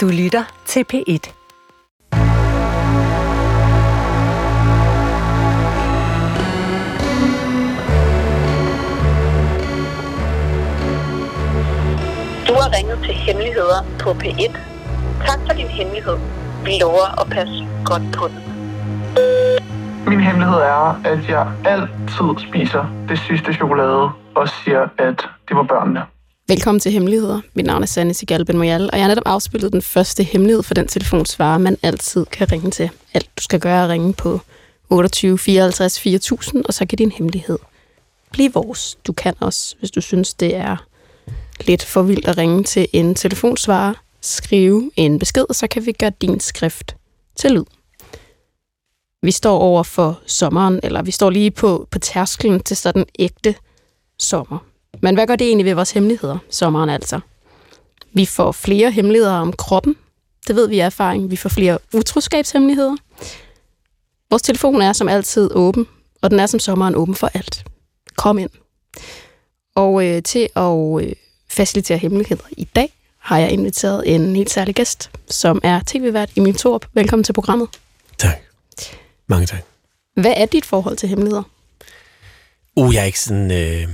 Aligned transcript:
Du 0.00 0.08
lytter 0.08 0.44
til 0.66 0.84
P1. 0.92 1.32
Du 12.48 12.54
har 12.54 12.76
ringet 12.76 12.98
til 13.04 13.14
Hemmeligheder 13.14 13.84
på 13.98 14.10
P1. 14.10 14.58
Tak 15.26 15.38
for 15.46 15.54
din 15.56 15.66
hemmelighed. 15.66 16.16
Vi 16.64 16.70
lover 16.80 17.20
at 17.20 17.26
passe 17.30 17.68
godt 17.84 18.02
på 18.18 18.28
den. 18.28 18.40
Min 20.06 20.20
hemmelighed 20.20 20.56
er, 20.56 21.00
at 21.04 21.28
jeg 21.28 21.48
altid 21.64 22.48
spiser 22.48 23.04
det 23.08 23.18
sidste 23.18 23.54
chokolade 23.54 24.10
og 24.34 24.48
siger, 24.48 24.88
at 24.98 25.28
det 25.48 25.56
var 25.56 25.62
børnene. 25.62 26.02
Velkommen 26.50 26.80
til 26.80 26.92
Hemmeligheder. 26.92 27.40
Mit 27.54 27.66
navn 27.66 27.82
er 27.82 27.86
Sanne 27.86 28.14
Sigalben 28.14 28.58
Moyal, 28.58 28.90
og 28.92 28.98
jeg 28.98 29.04
har 29.04 29.08
netop 29.08 29.26
afspillet 29.26 29.72
den 29.72 29.82
første 29.82 30.22
hemmelighed 30.22 30.62
for 30.62 30.74
den 30.74 30.88
telefonsvarer, 30.88 31.58
man 31.58 31.76
altid 31.82 32.26
kan 32.26 32.52
ringe 32.52 32.70
til. 32.70 32.90
Alt 33.14 33.30
du 33.36 33.42
skal 33.42 33.60
gøre 33.60 33.78
er 33.78 33.84
at 33.84 33.90
ringe 33.90 34.12
på 34.12 34.40
28 34.88 35.38
54 35.38 36.00
4000, 36.00 36.64
og 36.64 36.74
så 36.74 36.86
kan 36.86 36.98
din 36.98 37.12
hemmelighed 37.12 37.58
blive 38.32 38.52
vores. 38.52 38.98
Du 39.06 39.12
kan 39.12 39.34
også, 39.40 39.76
hvis 39.78 39.90
du 39.90 40.00
synes, 40.00 40.34
det 40.34 40.56
er 40.56 40.86
lidt 41.60 41.84
for 41.84 42.02
vildt 42.02 42.28
at 42.28 42.38
ringe 42.38 42.64
til 42.64 42.88
en 42.92 43.14
telefonsvarer, 43.14 43.94
skrive 44.20 44.90
en 44.96 45.18
besked, 45.18 45.44
og 45.48 45.54
så 45.54 45.66
kan 45.66 45.86
vi 45.86 45.92
gøre 45.92 46.12
din 46.20 46.40
skrift 46.40 46.96
til 47.36 47.50
lyd. 47.50 47.64
Vi 49.22 49.30
står 49.30 49.58
over 49.58 49.82
for 49.82 50.20
sommeren, 50.26 50.80
eller 50.82 51.02
vi 51.02 51.10
står 51.10 51.30
lige 51.30 51.50
på, 51.50 51.88
på 51.90 51.98
tærsklen 51.98 52.60
til 52.60 52.76
sådan 52.76 53.04
ægte 53.18 53.54
sommer. 54.18 54.69
Men 55.00 55.14
hvad 55.14 55.26
gør 55.26 55.36
det 55.36 55.46
egentlig 55.46 55.66
ved 55.66 55.74
vores 55.74 55.90
hemmeligheder, 55.90 56.38
sommeren 56.50 56.90
altså? 56.90 57.20
Vi 58.12 58.26
får 58.26 58.52
flere 58.52 58.90
hemmeligheder 58.90 59.34
om 59.34 59.52
kroppen. 59.52 59.96
Det 60.48 60.56
ved 60.56 60.68
vi 60.68 60.80
af 60.80 60.86
erfaring. 60.86 61.30
Vi 61.30 61.36
får 61.36 61.48
flere 61.48 61.78
utroskabshemmeligheder. 61.94 62.96
Vores 64.30 64.42
telefon 64.42 64.82
er 64.82 64.92
som 64.92 65.08
altid 65.08 65.50
åben, 65.54 65.86
og 66.22 66.30
den 66.30 66.40
er 66.40 66.46
som 66.46 66.60
sommeren 66.60 66.94
åben 66.94 67.14
for 67.14 67.30
alt. 67.34 67.64
Kom 68.16 68.38
ind. 68.38 68.50
Og 69.74 70.06
øh, 70.06 70.22
til 70.22 70.48
at 70.56 71.02
øh, 71.02 71.12
facilitere 71.48 71.98
hemmeligheder 71.98 72.44
i 72.50 72.64
dag, 72.64 72.92
har 73.18 73.38
jeg 73.38 73.50
inviteret 73.50 74.14
en 74.14 74.36
helt 74.36 74.50
særlig 74.50 74.74
gæst, 74.74 75.10
som 75.28 75.60
er 75.62 75.80
tv-vært 75.86 76.30
Emil 76.36 76.54
Torp. 76.54 76.86
Velkommen 76.92 77.24
til 77.24 77.32
programmet. 77.32 77.68
Tak. 78.18 78.36
Mange 79.26 79.46
tak. 79.46 79.60
Hvad 80.14 80.34
er 80.36 80.46
dit 80.46 80.64
forhold 80.64 80.96
til 80.96 81.08
hemmeligheder? 81.08 81.42
Uh, 82.76 82.94
jeg 82.94 83.00
er 83.00 83.04
ikke 83.04 83.20
sådan... 83.20 83.50
Øh, 83.50 83.88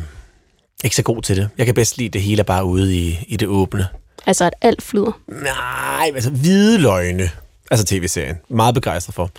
ikke 0.86 0.96
så 0.96 1.02
god 1.02 1.22
til 1.22 1.36
det. 1.36 1.48
Jeg 1.58 1.66
kan 1.66 1.74
bedst 1.74 1.98
lide 1.98 2.08
det 2.08 2.22
hele 2.22 2.44
bare 2.44 2.64
ude 2.64 2.96
i, 2.96 3.18
i 3.28 3.36
det 3.36 3.48
åbne. 3.48 3.88
Altså, 4.26 4.44
at 4.44 4.54
alt 4.62 4.82
flyder. 4.82 5.20
Nej, 5.26 6.10
altså 6.14 6.30
hvide 6.30 6.78
løgne. 6.78 7.30
Altså 7.70 7.86
tv-serien. 7.86 8.36
Meget 8.48 8.74
begejstret 8.74 9.14
for. 9.14 9.30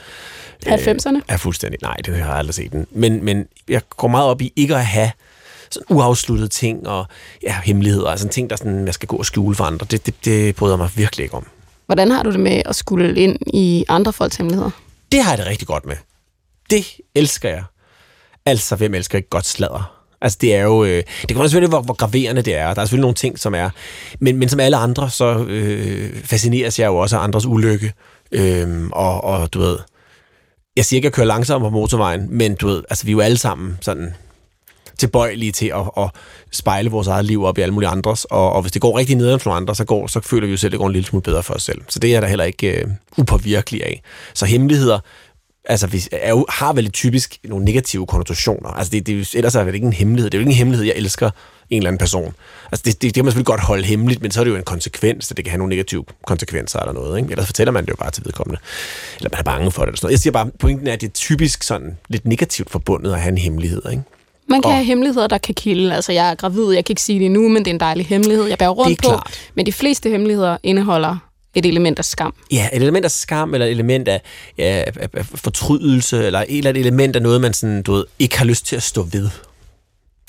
90'erne? 0.65 1.15
Øh, 1.15 1.21
er 1.27 1.37
fuldstændig. 1.37 1.79
Nej, 1.81 1.95
det 1.95 2.15
har 2.15 2.25
jeg 2.25 2.35
aldrig 2.35 2.55
set 2.55 2.71
den. 2.71 2.87
Men, 2.91 3.25
men 3.25 3.45
jeg 3.67 3.81
går 3.89 4.07
meget 4.07 4.25
op 4.29 4.41
i 4.41 4.53
ikke 4.55 4.75
at 4.75 4.85
have 4.85 5.11
sådan 5.69 5.85
uafsluttede 5.89 6.49
ting 6.49 6.87
og 6.87 7.05
ja, 7.43 7.59
hemmeligheder. 7.63 8.07
Altså 8.07 8.27
ting, 8.27 8.49
der 8.49 8.55
sådan, 8.55 8.85
jeg 8.85 8.93
skal 8.93 9.07
gå 9.07 9.15
og 9.15 9.25
skjule 9.25 9.55
for 9.55 9.63
andre. 9.63 9.87
Det, 9.91 10.05
det, 10.05 10.25
det 10.25 10.55
bryder 10.55 10.73
jeg 10.73 10.79
mig 10.79 10.89
virkelig 10.95 11.23
ikke 11.23 11.35
om. 11.35 11.47
Hvordan 11.85 12.11
har 12.11 12.23
du 12.23 12.31
det 12.31 12.39
med 12.39 12.61
at 12.65 12.75
skulle 12.75 13.15
ind 13.15 13.37
i 13.47 13.85
andre 13.89 14.13
folks 14.13 14.35
hemmeligheder? 14.35 14.69
Det 15.11 15.23
har 15.23 15.31
jeg 15.31 15.37
det 15.37 15.47
rigtig 15.47 15.67
godt 15.67 15.85
med. 15.85 15.95
Det 16.69 16.85
elsker 17.15 17.49
jeg. 17.49 17.63
Altså, 18.45 18.75
hvem 18.75 18.93
elsker 18.93 19.17
ikke 19.17 19.29
godt 19.29 19.45
sladder? 19.45 19.96
Altså, 20.21 20.37
det 20.41 20.55
er 20.55 20.63
jo... 20.63 20.83
Øh, 20.83 21.03
det 21.21 21.29
kommer 21.31 21.47
selvfølgelig, 21.47 21.69
hvor, 21.69 21.81
hvor 21.81 21.93
graverende 21.93 22.41
det 22.41 22.55
er. 22.55 22.73
Der 22.73 22.81
er 22.81 22.85
selvfølgelig 22.85 23.01
nogle 23.01 23.15
ting, 23.15 23.39
som 23.39 23.55
er... 23.55 23.69
Men, 24.19 24.37
men 24.37 24.49
som 24.49 24.59
alle 24.59 24.77
andre, 24.77 25.09
så 25.09 25.45
øh, 25.49 26.23
fascineres 26.23 26.79
jeg 26.79 26.87
jo 26.87 26.97
også 26.97 27.17
af 27.17 27.23
andres 27.23 27.45
ulykke. 27.45 27.93
Øh, 28.31 28.87
og, 28.91 29.23
og 29.23 29.53
du 29.53 29.59
ved... 29.59 29.77
Jeg 30.75 30.85
siger 30.85 30.97
ikke, 30.97 31.05
at 31.05 31.09
jeg 31.09 31.15
kører 31.15 31.27
langsomt 31.27 31.63
på 31.63 31.69
motorvejen, 31.69 32.27
men 32.29 32.55
du 32.55 32.67
ved, 32.67 32.83
altså, 32.89 33.05
vi 33.05 33.11
er 33.11 33.13
jo 33.13 33.19
alle 33.19 33.37
sammen 33.37 33.77
sådan 33.81 34.13
tilbøjelige 34.97 35.51
til 35.51 35.71
at, 35.75 36.03
at 36.03 36.09
spejle 36.51 36.89
vores 36.89 37.07
eget 37.07 37.25
liv 37.25 37.43
op 37.43 37.57
i 37.57 37.61
alle 37.61 37.73
mulige 37.73 37.89
andres, 37.89 38.25
og, 38.25 38.53
og 38.53 38.61
hvis 38.61 38.71
det 38.71 38.81
går 38.81 38.97
rigtig 38.97 39.15
ned 39.15 39.39
for 39.39 39.49
nogle 39.49 39.61
andre, 39.61 39.75
så, 39.75 39.85
går, 39.85 40.07
så 40.07 40.19
føler 40.19 40.47
vi 40.47 40.51
jo 40.51 40.57
selv, 40.57 40.67
at 40.67 40.71
det 40.71 40.79
går 40.79 40.87
en 40.87 40.93
lille 40.93 41.07
smule 41.07 41.23
bedre 41.23 41.43
for 41.43 41.53
os 41.53 41.63
selv. 41.63 41.81
Så 41.89 41.99
det 41.99 42.15
er 42.15 42.19
der 42.19 42.27
heller 42.27 42.45
ikke 42.45 42.67
øh, 42.67 42.87
upåvirkelig 43.17 43.83
af. 43.83 44.01
Så 44.33 44.45
hemmeligheder, 44.45 44.99
altså 45.67 45.87
vi 45.87 46.03
er 46.11 46.29
jo, 46.29 46.45
har 46.49 46.73
vel 46.73 46.91
typisk 46.91 47.37
nogle 47.43 47.65
negative 47.65 48.07
konnotationer. 48.07 48.69
Altså 48.69 48.91
det, 48.91 49.07
det, 49.07 49.35
ellers 49.35 49.55
er 49.55 49.63
det 49.63 49.73
ikke 49.75 49.87
en 49.87 49.93
hemmelighed. 49.93 50.29
Det 50.29 50.37
er 50.37 50.39
jo 50.39 50.41
ikke 50.41 50.51
en 50.51 50.57
hemmelighed, 50.57 50.85
jeg 50.85 50.95
elsker 50.95 51.29
en 51.69 51.77
eller 51.77 51.89
anden 51.89 51.97
person. 51.97 52.33
Altså 52.71 52.83
det, 52.85 52.93
det, 52.93 53.01
det 53.01 53.13
kan 53.13 53.25
man 53.25 53.31
selvfølgelig 53.31 53.45
godt 53.45 53.61
holde 53.61 53.83
hemmeligt, 53.83 54.21
men 54.21 54.31
så 54.31 54.39
er 54.39 54.43
det 54.43 54.51
jo 54.51 54.55
en 54.55 54.63
konsekvens, 54.63 55.25
så 55.25 55.33
det 55.33 55.45
kan 55.45 55.49
have 55.51 55.57
nogle 55.57 55.69
negative 55.69 56.05
konsekvenser 56.25 56.79
eller 56.79 56.93
noget. 56.93 57.17
Ikke? 57.17 57.31
Ellers 57.31 57.45
fortæller 57.45 57.71
man 57.71 57.83
det 57.85 57.91
jo 57.91 57.95
bare 57.95 58.11
til 58.11 58.25
vedkommende. 58.25 58.59
Eller 59.17 59.29
man 59.33 59.39
er 59.39 59.43
bange 59.43 59.71
for 59.71 59.81
det. 59.81 59.87
Eller 59.87 59.97
sådan 59.97 60.05
noget. 60.05 60.11
Jeg 60.11 60.19
siger 60.19 60.31
bare, 60.33 60.49
pointen 60.59 60.87
er, 60.87 60.93
at 60.93 61.01
det 61.01 61.07
er 61.07 61.11
typisk 61.13 61.63
sådan 61.63 61.97
lidt 62.09 62.25
negativt 62.25 62.69
forbundet 62.69 63.13
at 63.13 63.21
have 63.21 63.31
en 63.31 63.37
hemmelighed. 63.37 63.81
Ikke? 63.91 64.03
Man 64.49 64.61
kan 64.61 64.69
Og- 64.69 64.75
have 64.75 64.85
hemmeligheder, 64.85 65.27
der 65.27 65.37
kan 65.37 65.55
kilde. 65.55 65.95
Altså, 65.95 66.11
jeg 66.11 66.29
er 66.31 66.35
gravid, 66.35 66.71
jeg 66.73 66.85
kan 66.85 66.91
ikke 66.91 67.01
sige 67.01 67.19
det 67.19 67.31
nu, 67.31 67.49
men 67.49 67.57
det 67.65 67.67
er 67.71 67.73
en 67.73 67.79
dejlig 67.79 68.05
hemmelighed. 68.05 68.45
Jeg 68.45 68.57
bærer 68.57 68.69
rundt 68.69 69.03
på. 69.03 69.07
klart. 69.09 69.49
Men 69.55 69.65
de 69.65 69.71
fleste 69.73 70.09
hemmeligheder 70.09 70.57
indeholder 70.63 71.17
et 71.57 71.65
element 71.65 71.99
af 71.99 72.05
skam. 72.05 72.33
Ja, 72.51 72.69
et 72.73 72.81
element 72.81 73.05
af 73.05 73.11
skam, 73.11 73.53
eller 73.53 73.65
et 73.65 73.71
element 73.71 74.07
af, 74.07 74.21
ja, 74.57 74.83
af, 74.87 75.09
af 75.13 75.25
fortrydelse, 75.25 76.25
eller 76.25 76.39
et 76.39 76.57
eller 76.57 76.69
andet 76.69 76.81
element 76.81 77.15
af 77.15 77.21
noget, 77.21 77.41
man 77.41 77.53
sådan, 77.53 77.83
du 77.83 77.93
ved, 77.93 78.05
ikke 78.19 78.37
har 78.37 78.45
lyst 78.45 78.65
til 78.65 78.75
at 78.75 78.83
stå 78.83 79.01
ved. 79.01 79.29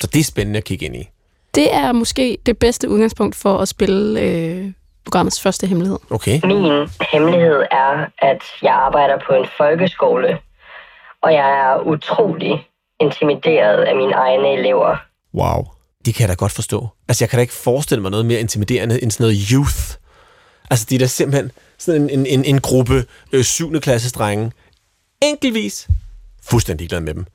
Så 0.01 0.07
det 0.07 0.19
er 0.19 0.23
spændende 0.23 0.57
at 0.57 0.63
kigge 0.63 0.85
ind 0.85 0.95
i. 0.95 1.09
Det 1.55 1.73
er 1.73 1.91
måske 1.91 2.37
det 2.45 2.57
bedste 2.57 2.89
udgangspunkt 2.89 3.35
for 3.35 3.57
at 3.57 3.67
spille 3.67 4.21
øh, 4.21 4.71
programmets 5.05 5.41
første 5.41 5.67
hemmelighed. 5.67 5.97
Okay. 6.09 6.41
Min 6.45 6.89
hemmelighed 7.11 7.61
er, 7.71 8.05
at 8.17 8.41
jeg 8.61 8.73
arbejder 8.73 9.17
på 9.27 9.33
en 9.33 9.45
folkeskole, 9.57 10.37
og 11.23 11.33
jeg 11.33 11.49
er 11.49 11.87
utrolig 11.87 12.67
intimideret 13.01 13.83
af 13.83 13.95
mine 13.95 14.13
egne 14.13 14.53
elever. 14.59 14.97
Wow. 15.33 15.67
Det 16.05 16.15
kan 16.15 16.21
jeg 16.21 16.29
da 16.29 16.33
godt 16.33 16.51
forstå. 16.51 16.87
Altså, 17.07 17.23
jeg 17.23 17.29
kan 17.29 17.37
da 17.37 17.41
ikke 17.41 17.53
forestille 17.53 18.01
mig 18.01 18.11
noget 18.11 18.25
mere 18.25 18.39
intimiderende 18.39 19.03
end 19.03 19.11
sådan 19.11 19.23
noget 19.23 19.37
youth. 19.51 19.97
Altså, 20.69 20.85
det 20.89 20.95
er 20.95 20.99
da 20.99 21.07
simpelthen 21.07 21.51
sådan 21.77 22.01
en, 22.01 22.09
en, 22.09 22.25
en, 22.25 22.45
en 22.45 22.61
gruppe 22.61 23.05
øh, 23.31 23.43
7. 23.43 23.79
klasses 23.79 24.11
drenge. 24.11 24.51
Enkeltvis. 25.21 25.87
Fuldstændig 26.43 26.89
glad 26.89 27.01
med 27.01 27.13
dem. 27.13 27.25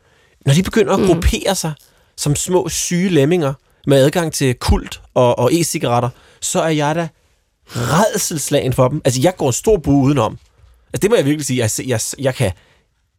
Når 0.47 0.55
de 0.55 0.63
begynder 0.63 0.93
at 0.93 1.01
mm. 1.01 1.07
gruppere 1.07 1.55
sig 1.55 1.73
som 2.17 2.37
små 2.37 2.69
syge 2.69 3.09
lemminger 3.09 3.53
med 3.87 3.99
adgang 3.99 4.33
til 4.33 4.55
kult 4.55 5.01
og, 5.15 5.39
og 5.39 5.53
e-cigaretter, 5.53 6.09
så 6.41 6.61
er 6.61 6.69
jeg 6.69 6.95
da 6.95 7.09
redselslagen 7.67 8.73
for 8.73 8.89
dem. 8.89 9.03
Altså, 9.05 9.21
jeg 9.21 9.37
går 9.37 9.47
en 9.47 9.53
stor 9.53 9.77
bue 9.77 10.05
udenom. 10.05 10.39
Altså, 10.93 11.03
det 11.03 11.11
må 11.11 11.17
jeg 11.17 11.25
virkelig 11.25 11.47
sige. 11.47 11.59
Jeg, 11.59 11.71
jeg, 11.87 12.01
jeg 12.19 12.35
kan 12.35 12.53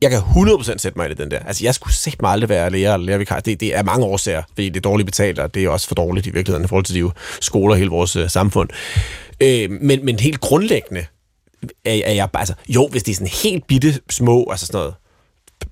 jeg 0.01 0.09
kan 0.11 0.19
100% 0.19 0.78
sætte 0.78 0.97
mig 1.00 1.09
ind 1.09 1.19
i 1.19 1.23
den 1.23 1.31
der. 1.31 1.39
Altså, 1.39 1.63
jeg 1.63 1.75
skulle 1.75 1.94
sætte 1.94 2.17
mig 2.22 2.31
aldrig 2.31 2.50
være 2.50 2.69
lærer 2.69 2.94
eller 2.94 3.06
lærervikar. 3.06 3.39
Det, 3.39 3.59
det 3.59 3.75
er 3.75 3.83
mange 3.83 4.06
årsager, 4.06 4.44
fordi 4.53 4.69
det 4.69 4.78
er 4.78 4.81
dårligt 4.81 5.06
betalt, 5.06 5.39
og 5.39 5.53
det 5.53 5.63
er 5.63 5.69
også 5.69 5.88
for 5.88 5.95
dårligt 5.95 6.28
i 6.28 6.29
virkeligheden 6.29 6.66
i 6.66 6.67
forhold 6.67 6.85
til 6.85 6.95
de 7.03 7.11
skoler 7.41 7.73
og 7.73 7.78
hele 7.78 7.89
vores 7.89 8.16
øh, 8.16 8.29
samfund. 8.29 8.69
Øh, 9.41 9.72
men, 9.72 10.06
men 10.06 10.19
helt 10.19 10.39
grundlæggende 10.41 11.06
er, 11.85 12.01
er 12.06 12.11
jeg 12.13 12.29
bare, 12.31 12.41
altså, 12.41 12.53
jo, 12.69 12.88
hvis 12.88 13.03
det 13.03 13.11
er 13.11 13.16
sådan 13.16 13.28
helt 13.44 13.67
bitte 13.67 14.00
små, 14.09 14.47
altså 14.51 14.66
sådan 14.66 14.78
noget, 14.79 14.94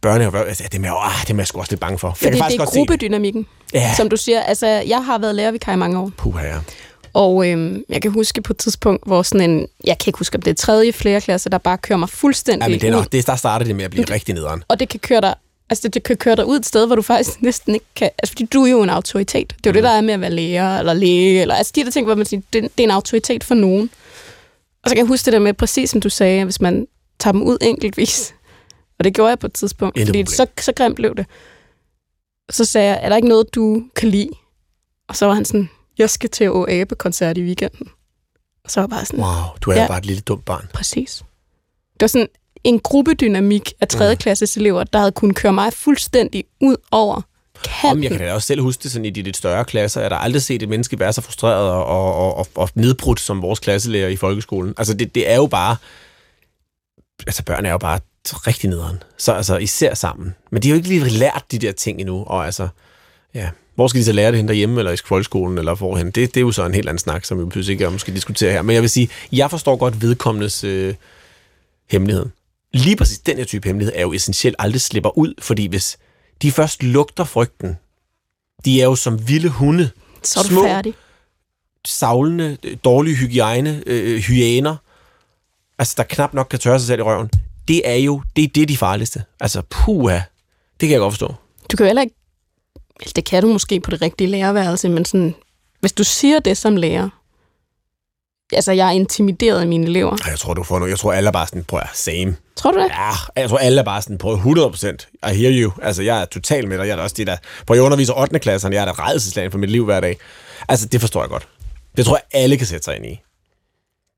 børne, 0.02 0.38
altså, 0.48 0.64
det 0.72 0.80
er 0.80 0.84
jeg, 0.84 0.96
ah, 1.02 1.22
det 1.28 1.34
er 1.34 1.38
jeg 1.38 1.48
sgu 1.48 1.60
også 1.60 1.72
lidt 1.72 1.82
bange 1.82 2.00
for. 2.00 2.08
jeg 2.08 2.16
Fordi 2.18 2.30
kan 2.32 2.38
faktisk 2.40 2.60
det 2.62 2.68
er 2.68 2.72
gruppedynamikken, 2.78 3.46
Ja. 3.74 3.94
som 3.98 4.10
du 4.10 4.18
siger. 4.18 4.42
Altså, 4.42 4.68
jeg 4.68 5.06
har 5.06 5.18
været 5.18 5.36
lærervikar 5.36 5.74
i 5.74 5.76
mange 5.76 6.00
år. 6.00 6.12
Puha, 6.18 6.48
ja. 6.48 6.58
Og 7.14 7.50
øhm, 7.50 7.84
jeg 7.90 8.02
kan 8.02 8.12
huske 8.12 8.42
på 8.42 8.54
et 8.54 8.58
tidspunkt, 8.58 9.04
hvor 9.08 9.22
sådan 9.22 9.50
en, 9.50 9.68
jeg 9.84 9.98
kan 9.98 10.10
ikke 10.10 10.18
huske, 10.20 10.36
om 10.36 10.42
det 10.42 10.52
er 10.52 10.56
tredje, 10.56 10.92
flere 10.94 11.22
klasse, 11.22 11.50
der 11.50 11.58
bare 11.58 11.78
kører 11.78 12.00
mig 12.00 12.10
fuldstændig 12.10 12.62
ja 12.66 12.70
men 12.70 12.80
det 12.82 12.88
er 12.88 12.92
nok, 12.92 13.12
det, 13.12 13.28
der 13.28 13.36
starter 13.36 13.66
det 13.66 13.76
med 13.76 13.86
at 13.86 13.92
blive 13.92 14.06
rigtig 14.06 14.36
nederen. 14.36 14.64
Og 14.68 14.80
det 14.80 14.90
kan 14.90 15.00
køre 15.00 15.22
dig 15.22 15.34
Altså, 15.70 15.88
det, 15.88 15.94
det 15.94 16.04
kan 16.04 16.18
køre 16.18 16.36
dig 16.36 16.46
ud 16.46 16.58
et 16.60 16.66
sted, 16.66 16.86
hvor 16.88 16.96
du 16.96 17.02
faktisk 17.02 17.42
næsten 17.48 17.74
ikke 17.74 17.86
kan... 17.96 18.10
Altså, 18.18 18.32
fordi 18.32 18.46
du 18.46 18.64
er 18.66 18.70
jo 18.70 18.82
en 18.84 18.90
autoritet. 18.90 19.50
Det 19.50 19.66
er 19.66 19.70
jo 19.70 19.72
Mm. 19.72 19.74
det, 19.74 19.84
der 19.84 19.90
er 19.90 20.02
med 20.02 20.14
at 20.14 20.22
være 20.22 20.30
lærer 20.32 20.80
eller 20.80 20.94
læge. 20.94 21.42
Eller, 21.42 21.56
altså, 21.56 21.74
de 21.76 21.84
der 21.86 21.92
ting, 21.92 22.06
hvor 22.06 22.16
man 22.16 22.26
siger, 22.26 22.42
det, 22.54 22.62
det 22.64 22.80
er 22.80 22.84
en 22.84 22.92
autoritet 22.92 23.44
for 23.44 23.56
nogen. 23.56 23.90
Og 24.84 24.90
så 24.90 24.96
kan 24.96 24.98
jeg 24.98 25.08
huske 25.08 25.26
det 25.26 25.34
der 25.34 25.40
med, 25.40 25.54
præcis 25.54 25.90
som 25.90 26.02
du 26.02 26.10
sagde, 26.10 26.44
hvis 26.44 26.62
man 26.62 26.88
tager 27.20 27.32
dem 27.32 27.42
ud 27.42 27.58
enkeltvis. 27.62 28.34
Og 29.00 29.04
det 29.04 29.14
gjorde 29.14 29.30
jeg 29.30 29.40
på 29.40 29.48
et 29.48 29.54
tidspunkt. 29.54 29.98
Intet 29.98 30.08
fordi 30.08 30.24
problem. 30.24 30.36
så, 30.58 30.64
så 30.66 30.72
grimt 30.76 30.96
blev 30.96 31.16
det. 31.16 31.26
Så 32.52 32.66
sagde 32.66 32.88
jeg, 32.88 33.00
er 33.02 33.10
der 33.10 33.16
ikke 33.16 33.28
noget, 33.28 33.56
du 33.56 33.84
kan 33.96 34.10
lide? 34.10 34.30
Og 35.08 35.16
så 35.16 35.26
var 35.26 35.34
han 35.34 35.46
sådan, 35.46 35.70
jeg 35.98 36.10
skal 36.10 36.30
til 36.30 36.46
Abe-koncert 36.70 37.38
i 37.38 37.44
weekenden. 37.44 37.88
Og 38.66 38.72
så 38.72 38.80
var 38.80 38.84
jeg 38.86 38.90
bare 38.90 39.06
sådan, 39.06 39.20
Wow, 39.20 39.44
du 39.62 39.72
er 39.72 39.76
Ja. 39.76 39.88
bare 39.88 39.98
et 39.98 40.06
lille 40.06 40.22
dumt 40.22 40.46
barn. 40.46 40.68
Præcis. 40.74 41.24
Det 41.94 42.02
var 42.02 42.08
sådan 42.08 42.28
en 42.64 42.80
gruppedynamik 42.80 43.74
af 43.82 43.88
3. 43.88 44.16
klasses 44.16 44.58
elever, 44.58 44.84
der 44.84 45.00
havde 45.00 45.12
kunnet 45.12 45.36
køre 45.36 45.54
mig 45.54 45.74
fuldstændig 45.74 46.44
ud 46.62 46.76
over 46.92 47.22
kanten. 47.64 47.98
Om 47.98 48.04
jeg 48.04 48.12
kan 48.12 48.20
da 48.20 48.34
også 48.34 48.48
selv 48.48 48.62
huske 48.62 48.84
det 48.84 48.92
sådan 48.92 49.06
i 49.06 49.10
de 49.10 49.22
lidt 49.22 49.38
større 49.38 49.66
klasser. 49.66 50.02
Har 50.02 50.10
da 50.10 50.16
aldrig 50.16 50.42
set 50.42 50.64
et 50.64 50.70
menneske 50.70 51.00
være 51.00 51.14
så 51.14 51.22
frustreret 51.22 51.72
og, 51.72 51.86
og, 51.86 52.36
og, 52.36 52.48
og 52.56 52.70
nedbrudt 52.76 53.20
som 53.20 53.42
vores 53.42 53.60
klasselærer 53.60 54.08
i 54.08 54.16
folkeskolen. 54.16 54.74
Altså 54.78 54.94
det, 54.94 55.16
det 55.16 55.32
er 55.32 55.36
jo 55.36 55.48
bare... 55.48 55.76
Altså 57.28 57.44
børn 57.44 57.66
er 57.66 57.72
jo 57.72 57.78
bare 57.78 58.00
rigtig 58.48 58.70
nederen. 58.70 59.04
Så 59.18 59.32
altså 59.34 59.58
især 59.58 59.94
sammen. 59.94 60.36
Men 60.52 60.62
de 60.64 60.68
har 60.68 60.76
jo 60.76 60.78
ikke 60.78 60.88
lige 60.90 61.10
lært 61.10 61.44
de 61.52 61.60
der 61.60 61.72
ting 61.72 62.00
endnu. 62.00 62.24
Og 62.24 62.46
altså, 62.46 62.68
ja. 63.34 63.50
Hvor 63.76 63.88
skal 63.88 64.00
de 64.00 64.06
så 64.06 64.12
lære 64.12 64.32
det 64.32 64.38
hen 64.38 64.48
derhjemme, 64.48 64.80
eller 64.80 64.92
i 64.92 64.98
folkeskolen, 65.06 65.58
eller 65.58 65.76
hvorhen? 65.76 66.06
Det, 66.06 66.16
det 66.16 66.38
er 66.38 66.42
jo 66.42 66.52
så 66.52 66.66
en 66.66 66.74
helt 66.74 66.90
anden 66.90 67.00
snak, 67.00 67.26
som 67.26 67.46
vi 67.46 67.50
pludselig 67.50 67.74
ikke 67.74 67.90
måske 67.90 68.12
diskutere 68.14 68.52
her. 68.52 68.62
Men 68.62 68.74
jeg 68.74 68.82
vil 68.82 68.90
sige, 68.90 69.10
jeg 69.32 69.50
forstår 69.50 69.76
godt 69.76 70.02
vedkommendes 70.02 70.64
øh, 70.64 70.96
hemmelighed. 71.90 72.26
Lige 72.74 72.96
præcis 72.96 73.20
den 73.20 73.38
her 73.38 73.46
type 73.46 73.68
hemmelighed 73.68 73.94
er 73.96 74.02
jo 74.02 74.14
essentielt 74.14 74.56
aldrig 74.60 74.82
slipper 74.82 75.18
ud, 75.18 75.34
fordi 75.40 75.66
hvis 75.68 75.98
de 76.42 76.52
først 76.52 76.84
lugter 76.84 77.24
frygten, 77.24 77.78
de 78.66 78.82
er 78.82 78.86
jo 78.86 78.96
som 78.96 79.28
vilde 79.28 79.50
hunde. 79.50 79.90
Så 80.24 80.40
er 80.40 80.44
du 80.44 80.50
Små, 80.50 80.64
færdig. 80.64 80.94
savlende, 81.86 82.58
øh, 82.64 82.78
dårlige 82.84 83.16
hygiejne, 83.16 83.84
øh, 83.86 84.20
hyæner, 84.20 84.76
altså 85.80 85.94
der 85.98 86.04
knap 86.04 86.34
nok 86.34 86.48
kan 86.50 86.60
tørre 86.60 86.80
sig 86.80 86.88
selv 86.88 87.00
i 87.00 87.04
røven. 87.04 87.30
Det 87.68 87.90
er 87.90 87.96
jo, 87.96 88.22
det 88.36 88.44
er 88.44 88.48
det 88.48 88.70
de 88.70 88.78
farligste. 88.78 89.24
Altså, 89.40 89.62
puha, 89.70 90.16
det 90.16 90.24
kan 90.80 90.90
jeg 90.90 91.00
godt 91.00 91.14
forstå. 91.14 91.28
Du 91.72 91.78
kan 91.78 91.84
jo 91.84 91.88
heller 91.88 92.02
ikke... 92.02 92.16
Eller 93.00 93.12
det 93.16 93.26
kan 93.26 93.44
du 93.44 93.48
måske 93.48 93.80
på 93.80 93.92
det 93.92 94.02
rigtige 94.02 94.28
lærerværelse, 94.28 94.90
men 94.90 95.06
sådan, 95.06 95.36
hvis 95.80 95.94
du 95.94 96.04
siger 96.04 96.40
det 96.40 96.58
som 96.58 96.76
lærer, 96.76 97.10
altså 98.54 98.72
jeg 98.72 98.88
er 98.88 98.92
intimideret 98.92 99.62
af 99.62 99.68
mine 99.68 99.88
elever. 99.88 100.18
Jeg 100.28 100.40
tror, 100.40 100.54
du 100.54 100.64
får 100.64 100.80
noget. 100.80 100.92
Jeg 100.92 101.00
tror, 101.00 101.14
alle 101.14 101.28
er 101.28 101.32
bare 101.32 101.48
sådan, 101.48 101.64
prøv 101.64 101.80
at 101.80 101.88
same. 101.94 102.36
Tror 102.56 102.72
du 102.72 102.80
det? 102.80 102.90
Ja, 102.90 103.42
jeg 103.42 103.50
tror, 103.50 103.58
alle 103.58 103.80
er 103.80 103.86
bare 103.86 104.02
sådan 104.02 104.18
på 104.18 104.34
100%. 104.34 105.30
I 105.32 105.36
hear 105.36 105.52
you. 105.52 105.72
Altså, 105.82 106.04
jeg 106.04 106.22
er 106.22 106.26
totalt 106.26 106.68
med 106.68 106.78
dig. 106.78 106.88
Jeg 106.88 106.98
er 106.98 107.02
også 107.02 107.16
det 107.18 107.28
der... 107.28 107.38
På 107.68 107.74
jeg 107.74 107.84
underviser 107.84 108.14
8. 108.14 108.40
klasserne, 108.40 108.76
jeg 108.76 108.82
er 108.82 108.86
da 108.86 108.92
redselslag 108.92 109.52
for 109.52 109.58
mit 109.58 109.72
liv 109.72 109.86
hver 109.86 110.00
dag. 110.00 110.18
Altså, 110.70 110.88
det 110.88 111.02
forstår 111.02 111.22
jeg 111.22 111.30
godt. 111.30 111.48
Det 111.98 112.06
tror 112.06 112.16
jeg, 112.16 112.42
alle 112.42 112.58
kan 112.58 112.68
sætte 112.68 112.84
sig 112.84 112.96
ind 112.96 113.06
i. 113.06 113.20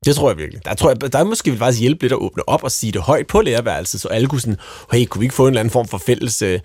Det 0.06 0.16
tror 0.16 0.30
jeg 0.30 0.38
virkelig. 0.38 0.66
Der, 0.66 0.74
tror 0.74 0.90
jeg, 0.90 1.14
der 1.14 1.20
er 1.20 1.24
måske 1.24 1.50
vil 1.52 1.60
faktisk 1.60 1.82
hjælpe 1.82 2.04
lidt 2.04 2.14
at 2.14 2.20
åbne 2.20 2.50
op 2.50 2.64
og 2.64 2.72
sige 2.72 2.92
det 2.92 3.02
højt 3.02 3.28
på 3.28 3.42
lærerværelset, 3.42 4.02
så 4.02 4.08
alle 4.08 4.28
kunne 4.28 4.42
sådan, 4.42 4.58
hey, 4.92 5.06
kunne 5.06 5.20
vi 5.20 5.26
ikke 5.26 5.36
få 5.36 5.44
en 5.44 5.48
eller 5.48 5.60
anden 5.60 5.72
form 5.72 5.88
for 5.88 5.98
fælles 5.98 6.42
øh, 6.42 6.60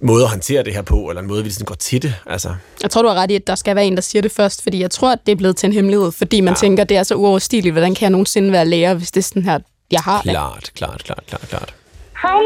måde 0.00 0.22
at 0.24 0.30
håndtere 0.30 0.62
det 0.62 0.74
her 0.74 0.82
på, 0.82 0.96
eller 1.08 1.22
en 1.22 1.28
måde, 1.28 1.44
vi 1.44 1.50
sådan 1.50 1.64
går 1.66 1.74
til 1.74 2.02
det? 2.02 2.14
Altså, 2.26 2.48
Jeg 2.82 2.90
tror, 2.90 3.02
du 3.02 3.08
har 3.08 3.14
ret 3.22 3.30
i, 3.30 3.34
at 3.34 3.46
der 3.46 3.54
skal 3.54 3.76
være 3.76 3.84
en, 3.86 3.94
der 3.94 4.00
siger 4.02 4.22
det 4.22 4.32
først, 4.32 4.62
fordi 4.62 4.80
jeg 4.82 4.90
tror, 4.90 5.12
at 5.12 5.18
det 5.26 5.32
er 5.32 5.36
blevet 5.36 5.56
til 5.56 5.66
en 5.66 5.72
hemmelighed, 5.72 6.12
fordi 6.12 6.40
man 6.40 6.52
Ja. 6.52 6.54
tænker, 6.64 6.84
det 6.84 6.96
er 6.96 7.02
så 7.02 7.14
uoverstigeligt, 7.14 7.72
hvordan 7.74 7.94
kan 7.94 8.02
jeg 8.02 8.10
nogensinde 8.10 8.52
være 8.52 8.64
lærer, 8.64 8.94
hvis 8.94 9.10
det 9.12 9.20
er 9.20 9.28
sådan 9.30 9.42
her, 9.42 9.58
jeg 9.90 10.00
har 10.00 10.20
det. 10.22 10.30
klart, 10.30 10.70
klart, 10.78 11.00
klart, 11.04 11.24
klart, 11.28 11.46
klart. 11.52 11.74
Hej. 12.22 12.42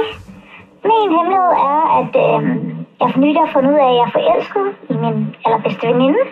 Min 0.90 1.08
hemmelighed 1.16 1.50
er, 1.72 1.80
at 2.00 2.12
øh, 2.26 2.40
jeg 3.00 3.08
for 3.12 3.20
nylig 3.24 3.40
har 3.44 3.50
fundet 3.54 3.70
ud 3.74 3.80
af, 3.86 3.88
at 3.92 3.96
jeg 4.00 4.06
er 4.10 4.14
forelsket 4.18 4.66
i 4.92 4.94
min 5.04 5.16
allerbedste 5.44 5.84
veninde. 5.90 6.22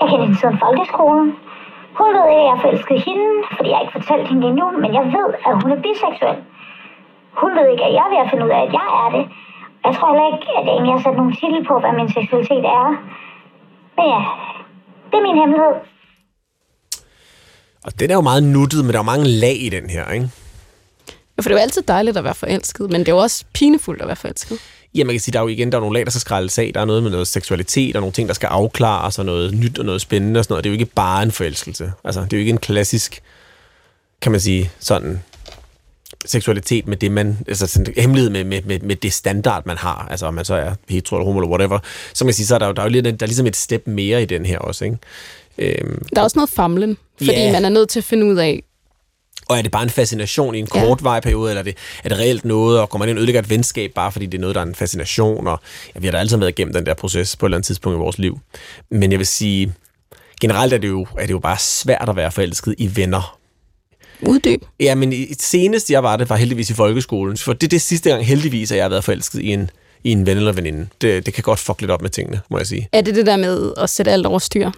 Jeg 0.00 0.06
kender 0.10 0.24
hende 0.26 0.38
siden 0.40 0.56
folkeskolen. 0.64 1.28
Hun 1.98 2.08
ved 2.16 2.24
ikke, 2.30 2.42
at 2.42 2.46
jeg 2.48 2.54
er 2.58 2.62
forelsket 2.64 2.98
hende, 3.08 3.28
fordi 3.56 3.68
jeg 3.70 3.76
har 3.78 3.84
ikke 3.86 3.96
fortalt 3.98 4.24
hende 4.30 4.40
det 4.44 4.48
endnu, 4.52 4.66
men 4.82 4.90
jeg 4.98 5.04
ved, 5.16 5.28
at 5.48 5.52
hun 5.62 5.68
er 5.74 5.78
biseksuel. 5.84 6.38
Hun 7.42 7.50
ved 7.58 7.66
ikke, 7.72 7.84
at 7.88 7.92
jeg 7.98 8.02
er 8.06 8.10
ved 8.14 8.20
at 8.24 8.28
finde 8.32 8.44
ud 8.46 8.52
af, 8.58 8.60
at 8.66 8.72
jeg 8.78 8.88
er 9.04 9.08
det. 9.16 9.24
Jeg 9.84 9.92
tror 9.96 10.08
heller 10.12 10.28
ikke, 10.32 10.46
at 10.58 10.64
jeg 10.86 10.94
har 10.96 11.02
sat 11.04 11.16
nogen 11.20 11.34
titel 11.40 11.60
på, 11.68 11.74
hvad 11.82 11.92
min 11.98 12.08
seksualitet 12.16 12.64
er. 12.78 12.86
Men 13.96 14.04
ja, 14.14 14.20
det 15.08 15.16
er 15.18 15.24
min 15.28 15.38
hemmelighed. 15.40 15.74
Og 17.86 18.00
den 18.00 18.10
er 18.10 18.14
jo 18.14 18.20
meget 18.30 18.42
nuttet, 18.42 18.84
men 18.84 18.92
der 18.92 18.98
er 18.98 19.04
jo 19.04 19.12
mange 19.12 19.28
lag 19.28 19.56
i 19.66 19.68
den 19.68 19.90
her, 19.90 20.04
ikke? 20.16 20.28
Ja, 21.36 21.40
for 21.42 21.48
det 21.48 21.54
er 21.54 21.60
jo 21.60 21.62
altid 21.62 21.82
dejligt 21.82 22.16
at 22.16 22.24
være 22.24 22.34
forelsket, 22.34 22.90
men 22.90 23.00
det 23.00 23.08
er 23.08 23.12
jo 23.12 23.18
også 23.18 23.44
pinefuldt 23.54 24.02
at 24.02 24.06
være 24.06 24.16
forelsket. 24.16 24.58
Ja, 24.94 25.04
man 25.04 25.14
kan 25.14 25.20
sige, 25.20 25.32
der 25.32 25.38
er 25.38 25.42
jo 25.42 25.48
igen 25.48 25.72
der 25.72 25.78
er 25.78 25.80
nogle 25.80 25.94
lag, 25.98 26.04
der 26.04 26.10
skal 26.10 26.20
skrælles 26.20 26.58
af. 26.58 26.70
Der 26.74 26.80
er 26.80 26.84
noget 26.84 27.02
med 27.02 27.10
noget 27.10 27.28
seksualitet, 27.28 27.96
og 27.96 28.00
nogle 28.00 28.12
ting, 28.12 28.28
der 28.28 28.34
skal 28.34 28.46
afklares, 28.46 29.18
og 29.18 29.24
noget 29.24 29.54
nyt 29.54 29.78
og 29.78 29.84
noget 29.84 30.00
spændende 30.00 30.38
og 30.38 30.44
sådan 30.44 30.52
noget. 30.52 30.64
Det 30.64 30.70
er 30.70 30.72
jo 30.74 30.80
ikke 30.80 30.94
bare 30.94 31.22
en 31.22 31.30
forelskelse. 31.30 31.92
Altså, 32.04 32.20
det 32.20 32.32
er 32.32 32.36
jo 32.36 32.40
ikke 32.40 32.52
en 32.52 32.58
klassisk, 32.58 33.22
kan 34.20 34.32
man 34.32 34.40
sige, 34.40 34.70
sådan 34.78 35.22
seksualitet 36.24 36.88
med 36.88 36.96
det, 36.96 37.12
man, 37.12 37.38
altså 37.48 37.66
sådan, 37.66 37.94
hemmelighed 37.96 38.30
med, 38.30 38.44
med, 38.44 38.62
med, 38.62 38.80
med 38.80 38.96
det 38.96 39.12
standard, 39.12 39.66
man 39.66 39.76
har, 39.76 40.06
altså 40.10 40.26
om 40.26 40.34
man 40.34 40.44
så 40.44 40.54
er 40.54 40.74
hetero 40.88 41.16
eller 41.16 41.24
homo 41.26 41.38
eller 41.40 41.50
whatever, 41.50 41.78
så 42.14 42.24
man 42.24 42.28
kan 42.28 42.34
sige, 42.34 42.46
så 42.46 42.54
er 42.54 42.58
der 42.58 42.66
jo, 42.66 42.72
der 42.72 42.82
er 42.82 42.86
jo 42.86 42.90
lidt, 42.92 43.04
der 43.04 43.10
er 43.20 43.26
ligesom 43.26 43.46
et 43.46 43.56
step 43.56 43.86
mere 43.86 44.22
i 44.22 44.24
den 44.24 44.46
her 44.46 44.58
også, 44.58 44.84
ikke? 44.84 44.96
Øhm, 45.58 46.04
Der 46.14 46.20
er 46.20 46.24
også 46.24 46.38
noget 46.38 46.50
famlen, 46.50 46.96
fordi 47.18 47.30
Ja. 47.30 47.52
man 47.52 47.64
er 47.64 47.68
nødt 47.68 47.88
til 47.88 48.00
at 48.00 48.04
finde 48.04 48.26
ud 48.26 48.36
af, 48.36 48.62
og 49.48 49.58
er 49.58 49.62
det 49.62 49.70
bare 49.70 49.82
en 49.82 49.90
fascination 49.90 50.54
i 50.54 50.58
en 50.58 50.68
Ja. 50.74 50.80
kort 50.86 50.98
periode, 51.22 51.50
eller 51.50 51.60
er 51.60 51.64
det, 51.64 51.76
er 52.04 52.08
det 52.08 52.18
reelt 52.18 52.44
noget, 52.44 52.80
og 52.80 52.88
går 52.88 52.98
man 52.98 53.08
ind 53.08 53.18
og 53.18 53.20
ødelægger 53.20 53.40
et 53.42 53.50
venskab, 53.50 53.92
bare 53.94 54.12
fordi 54.12 54.26
det 54.26 54.38
er 54.38 54.40
noget, 54.40 54.54
der 54.54 54.60
er 54.60 54.66
en 54.66 54.74
fascination, 54.74 55.46
og 55.46 55.60
ja, 55.94 56.00
vi 56.00 56.06
har 56.06 56.12
da 56.12 56.18
altid 56.18 56.36
været 56.36 56.50
igennem 56.50 56.74
den 56.74 56.86
der 56.86 56.94
proces 56.94 57.36
på 57.36 57.46
et 57.46 57.48
eller 57.48 57.56
andet 57.56 57.66
tidspunkt 57.66 57.96
i 57.96 57.98
vores 57.98 58.18
liv. 58.18 58.38
Men 58.90 59.10
jeg 59.10 59.18
vil 59.18 59.26
sige, 59.26 59.72
generelt 60.40 60.72
er 60.72 60.78
det 60.78 60.88
jo, 60.88 61.06
er 61.18 61.26
det 61.26 61.30
jo 61.32 61.38
bare 61.38 61.58
svært 61.58 62.08
at 62.08 62.16
være 62.16 62.30
forelsket 62.32 62.74
i 62.78 62.96
venner. 62.96 63.38
Uddyb. 64.22 64.62
Ja, 64.80 64.94
men 64.94 65.12
senest 65.40 65.90
jeg 65.90 66.02
var 66.02 66.16
det, 66.16 66.30
var 66.30 66.36
heldigvis 66.36 66.70
i 66.70 66.74
folkeskolen, 66.74 67.36
for 67.36 67.52
det 67.52 67.62
er 67.62 67.68
det 67.68 67.82
sidste 67.82 68.10
gang 68.10 68.26
heldigvis, 68.26 68.72
at 68.72 68.76
jeg 68.76 68.84
har 68.84 68.88
været 68.90 69.04
forelsket 69.04 69.40
i 69.40 69.52
en, 69.52 69.70
i 70.04 70.10
en 70.10 70.26
ven 70.26 70.36
eller 70.36 70.52
veninde. 70.52 70.86
Det, 71.00 71.26
det 71.26 71.34
kan 71.34 71.42
godt 71.42 71.58
fuck 71.58 71.80
lidt 71.80 71.90
op 71.90 72.02
med 72.02 72.10
tingene, 72.10 72.40
må 72.50 72.58
jeg 72.58 72.66
sige. 72.66 72.88
Er 72.92 73.00
det 73.00 73.14
det 73.14 73.26
der 73.26 73.36
med 73.36 73.72
at 73.76 73.90
sætte 73.90 74.12
alt 74.12 74.26
over 74.26 74.38
styr? 74.38 74.70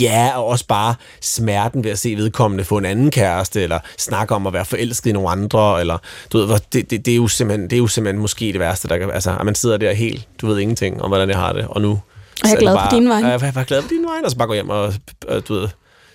Ja, 0.00 0.32
og 0.36 0.46
også 0.46 0.66
bare 0.66 0.94
smerten 1.20 1.84
ved 1.84 1.90
at 1.90 1.98
se 1.98 2.16
vedkommende 2.16 2.64
få 2.64 2.78
en 2.78 2.84
anden 2.84 3.10
kæreste, 3.10 3.62
eller 3.62 3.78
snakke 3.98 4.34
om 4.34 4.46
at 4.46 4.52
være 4.52 4.64
forelsket 4.64 5.10
i 5.10 5.12
nogle 5.12 5.28
andre, 5.28 5.80
eller 5.80 5.98
du 6.32 6.38
ved, 6.38 6.58
det, 6.72 6.90
det, 6.90 7.06
det, 7.06 7.12
er 7.12 7.16
jo 7.16 7.28
simpelthen, 7.28 7.70
det 7.70 7.76
er 7.76 7.78
jo 7.78 7.86
simpelthen 7.86 8.20
måske 8.20 8.44
det 8.44 8.60
værste, 8.60 8.88
der 8.88 8.98
kan 8.98 9.10
Altså, 9.10 9.36
at 9.40 9.44
man 9.44 9.54
sidder 9.54 9.76
der 9.76 9.92
helt, 9.92 10.28
du 10.40 10.46
ved 10.46 10.58
ingenting 10.58 11.02
om, 11.02 11.10
hvordan 11.10 11.28
jeg 11.28 11.38
har 11.38 11.52
det, 11.52 11.66
og 11.68 11.80
nu... 11.82 12.00
jeg 12.44 12.52
er 12.52 12.56
glad 12.56 12.72
på 12.72 12.76
bare, 12.76 12.94
dine 12.94 13.08
vegne. 13.08 13.28
Ja, 13.28 13.38
Jeg 13.38 13.52
er 13.56 13.64
glad 13.64 13.82
på 13.82 13.88
dine 13.90 14.06
vegne, 14.08 14.24
og 14.24 14.30
så 14.30 14.36
bare 14.36 14.48
gå 14.48 14.54
hjem 14.54 14.68
og, 14.68 14.94
og 15.28 15.48
du 15.48 15.54
ved, 15.54 15.68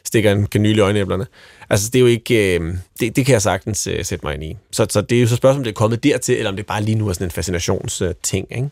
stikker 0.06 0.31
en 0.31 0.48
kanyle 0.48 0.78
i 0.78 0.80
øjenæblerne. 0.80 1.25
Altså, 1.69 1.90
det 1.90 2.00
er 2.00 2.02
jo 2.02 2.07
ikke... 2.07 2.60
Øh, 2.60 2.74
det, 3.00 3.16
det 3.16 3.25
kan 3.25 3.34
jeg 3.34 3.42
sagtens 3.42 3.88
øh, 3.88 4.06
sætte 4.06 4.25
mig 4.25 4.34
ind 4.34 4.44
i. 4.44 4.57
Så, 4.72 4.88
så 4.90 5.02
det 5.02 5.18
er 5.18 5.22
jo 5.22 5.28
så 5.28 5.36
spørgsmålet, 5.36 5.60
om 5.60 5.63
det 5.63 5.72
er 5.72 5.75
kommet 5.75 6.04
dertil, 6.04 6.38
eller 6.38 6.50
om 6.50 6.56
det 6.56 6.66
bare 6.66 6.84
lige 6.84 6.96
nu 6.96 7.10
er 7.10 7.13
sådan 7.13 7.28
en 7.28 7.31
fascinationsting, 7.31 8.48
øh, 8.52 8.57
ikke? 8.57 8.69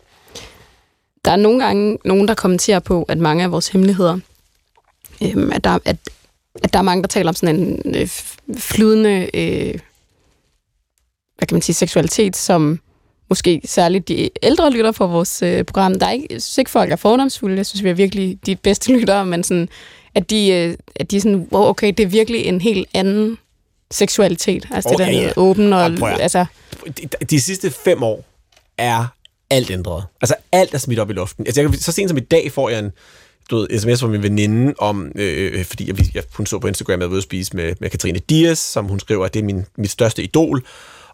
Der 1.25 1.31
er 1.31 1.35
nogle 1.35 1.65
gange 1.65 1.97
nogen, 2.06 2.27
der 2.27 2.33
kommenterer 2.33 2.80
på, 2.80 3.03
at 3.03 3.18
mange 3.18 3.44
af 3.44 3.51
vores 3.51 3.68
hemmeligheder, 3.68 4.19
øhm, 5.24 5.51
at, 5.51 5.63
der, 5.63 5.80
at, 5.85 5.97
at 6.63 6.74
der 6.74 6.80
er 6.80 6.83
mange, 6.83 7.01
der 7.01 7.07
taler 7.07 7.30
om 7.30 7.36
sådan 7.36 7.56
en 7.56 7.95
øh, 7.95 8.07
flydende, 8.57 9.29
øh, 9.33 9.79
hvad 11.38 11.47
kan 11.47 11.56
man 11.56 11.62
sige, 11.62 11.75
seksualitet, 11.75 12.36
som 12.36 12.79
måske 13.29 13.62
særligt 13.65 14.07
de 14.07 14.29
ældre 14.44 14.71
lytter 14.71 14.91
på 14.91 15.07
vores 15.07 15.41
øh, 15.41 15.63
program. 15.63 16.00
Der 16.00 16.06
er 16.06 16.12
ikke, 16.12 16.27
jeg 16.29 16.41
synes 16.41 16.57
ikke, 16.57 16.71
folk 16.71 16.91
er 16.91 16.95
fordomsfulde. 16.95 17.57
Jeg 17.57 17.65
synes, 17.65 17.83
vi 17.83 17.89
er 17.89 17.94
virkelig 17.94 18.39
de 18.45 18.56
bedste 18.56 18.91
lyttere, 18.97 19.25
men 19.25 19.44
sådan, 19.44 19.69
at 20.15 20.30
de, 20.30 20.50
øh, 20.51 20.77
at 20.95 21.12
de 21.12 21.21
sådan, 21.21 21.48
wow, 21.51 21.63
okay, 21.65 21.88
det 21.98 22.00
er 22.00 22.07
virkelig 22.07 22.45
en 22.45 22.62
helt 22.62 22.88
anden 22.94 23.38
seksualitet. 23.92 24.68
Altså 24.71 24.89
Åh, 24.89 24.98
det 24.98 25.07
der 25.07 25.12
ja, 25.21 25.31
åben 25.38 25.74
og... 25.74 25.92
Ja, 26.00 26.18
altså, 26.18 26.45
de, 26.86 27.25
de 27.30 27.42
sidste 27.42 27.71
fem 27.71 28.04
år 28.04 28.25
er 28.77 29.06
alt 29.50 29.71
ændret. 29.71 30.04
Altså 30.21 30.36
alt 30.51 30.74
er 30.74 30.77
smidt 30.77 31.00
op 31.00 31.10
i 31.10 31.13
luften. 31.13 31.45
Altså, 31.48 31.62
jeg, 31.62 31.69
kan- 31.69 31.80
så 31.80 31.92
sent 31.92 32.10
som 32.10 32.18
i 32.18 32.21
dag 32.21 32.51
får 32.51 32.69
jeg 32.69 32.80
en 32.80 32.92
du 33.50 33.57
ved, 33.57 33.80
sms 33.80 34.00
fra 34.01 34.07
min 34.07 34.24
veninde 34.24 34.74
om, 34.80 35.12
øh, 35.15 35.65
fordi 35.65 35.88
jeg, 35.88 36.15
jeg, 36.15 36.24
hun 36.33 36.45
så 36.45 36.60
på 36.60 36.68
Instagram, 36.68 36.94
at 36.94 37.00
jeg 37.00 37.10
var 37.10 37.12
ude 37.13 37.18
at 37.18 37.24
spise 37.24 37.56
med, 37.56 37.74
med 37.80 37.89
Katrine 37.89 38.19
Dias, 38.19 38.60
som 38.60 38.86
hun 38.86 39.00
skriver, 39.00 39.25
at 39.25 39.34
det 39.34 39.39
er 39.39 39.43
min, 39.43 39.65
mit 39.77 39.91
største 39.91 40.24
idol. 40.24 40.63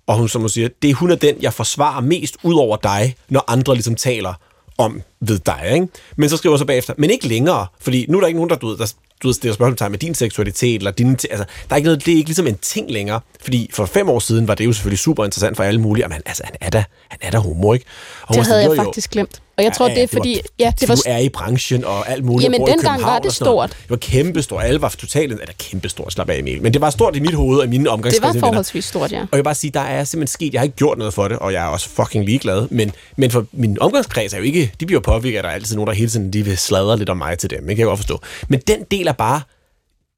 Og 0.07 0.17
hun 0.17 0.29
som 0.29 0.41
hun 0.41 0.49
siger, 0.49 0.69
det 0.81 0.89
er 0.89 0.93
hun 0.93 1.11
er 1.11 1.15
den, 1.15 1.35
jeg 1.41 1.53
forsvarer 1.53 2.01
mest 2.01 2.37
ud 2.43 2.53
over 2.55 2.77
dig, 2.77 3.15
når 3.29 3.43
andre 3.47 3.73
ligesom 3.73 3.95
taler 3.95 4.33
om 4.79 5.01
ved 5.21 5.39
dig. 5.39 5.69
Ikke? 5.73 5.87
Men 6.15 6.29
så 6.29 6.37
skriver 6.37 6.57
så 6.57 6.65
bagefter, 6.65 6.93
men 6.97 7.09
ikke 7.09 7.27
længere, 7.27 7.67
fordi 7.79 8.05
nu 8.09 8.17
er 8.17 8.21
der 8.21 8.27
ikke 8.27 8.37
nogen, 8.37 8.49
der, 8.49 8.55
du 8.55 8.67
ved, 8.67 8.77
der 8.77 8.93
du 9.23 9.27
ved, 9.27 9.33
stiller 9.33 9.53
spørgsmålstegn 9.53 9.91
med 9.91 9.99
din 9.99 10.15
seksualitet, 10.15 10.75
eller 10.75 10.91
din, 10.91 11.11
altså, 11.11 11.37
der 11.37 11.45
er 11.69 11.75
ikke 11.75 11.87
noget, 11.87 12.05
det 12.05 12.11
er 12.13 12.17
ikke 12.17 12.29
ligesom 12.29 12.47
en 12.47 12.57
ting 12.57 12.91
længere, 12.91 13.19
fordi 13.41 13.69
for 13.73 13.85
fem 13.85 14.09
år 14.09 14.19
siden 14.19 14.47
var 14.47 14.55
det 14.55 14.65
jo 14.65 14.73
selvfølgelig 14.73 14.99
super 14.99 15.25
interessant 15.25 15.57
for 15.57 15.63
alle 15.63 15.81
mulige, 15.81 16.07
men 16.07 16.21
altså, 16.25 16.43
han 16.45 16.55
er 16.61 16.69
da, 16.69 16.83
han 17.09 17.19
er 17.21 17.31
da 17.31 17.37
homo, 17.37 17.73
ikke? 17.73 17.85
Og 18.21 18.35
det 18.35 18.45
havde 18.45 18.61
jeg 18.61 18.69
jo. 18.69 18.83
faktisk 18.83 19.11
glemt. 19.11 19.41
Og 19.59 19.63
jeg 19.63 19.73
tror, 19.73 19.87
det 19.87 20.03
er 20.03 20.07
fordi... 20.07 20.33
Var, 20.33 20.49
Ja, 20.59 20.73
det 20.79 20.89
var, 20.89 20.95
du 20.95 21.01
er 21.05 21.17
i 21.17 21.29
branchen 21.29 21.85
og 21.85 22.09
alt 22.09 22.25
muligt. 22.25 22.43
Jamen, 22.43 22.67
dengang 22.67 23.01
var 23.01 23.19
det 23.19 23.33
stort. 23.33 23.69
Det 23.69 23.89
var 23.89 23.95
kæmpestort. 23.95 24.63
Alle 24.63 24.81
var 24.81 24.89
totalt... 24.89 25.31
Eller 25.31 25.53
kæmpestort, 25.57 26.13
slap 26.13 26.29
af 26.29 26.37
Emil. 26.37 26.61
Men 26.61 26.73
det 26.73 26.81
var 26.81 26.89
stort 26.89 27.15
i 27.15 27.19
mit 27.19 27.33
hoved 27.33 27.59
og 27.59 27.65
i 27.65 27.67
mine 27.67 27.83
det 27.83 27.89
var 27.89 27.93
omgangskreds. 27.93 28.21
med 28.21 28.33
venner. 28.33 28.47
forholdsvis 28.47 28.85
stort, 28.85 29.11
ja. 29.11 29.21
Og 29.21 29.27
jeg 29.31 29.37
vil 29.37 29.43
bare 29.43 29.55
sige, 29.55 29.71
der 29.71 29.79
er 29.79 30.03
simpelthen 30.03 30.31
sket, 30.31 30.53
jeg 30.53 30.59
har 30.59 30.63
ikke 30.63 30.75
gjort 30.75 30.97
noget 30.97 31.13
for 31.13 31.27
det, 31.27 31.39
og 31.39 31.53
jeg 31.53 31.63
er 31.63 31.67
også 31.67 31.89
fucking 31.89 32.25
ligeglad, 32.25 32.67
men, 32.71 32.91
men 33.17 33.31
for 33.31 33.45
min 33.51 33.77
omgangskreds 33.81 34.33
er 34.33 34.37
jo 34.37 34.43
ikke, 34.43 34.71
de 34.79 34.85
bliver 34.85 35.01
påvirket, 35.01 35.37
at 35.37 35.43
der 35.43 35.49
er 35.49 35.53
altid 35.53 35.75
nogen, 35.75 35.87
der 35.87 35.93
hele 35.93 36.09
tiden 36.09 36.33
de 36.33 36.45
vil 36.45 36.57
sladre 36.57 36.97
lidt 36.97 37.09
om 37.09 37.17
mig 37.17 37.37
til 37.37 37.49
dem, 37.49 37.59
det 37.59 37.67
kan 37.67 37.77
jeg 37.77 37.85
godt 37.85 37.99
forstå. 37.99 38.19
Men 38.47 38.59
den 38.67 38.83
del 38.91 39.07
er 39.07 39.11
bare 39.11 39.41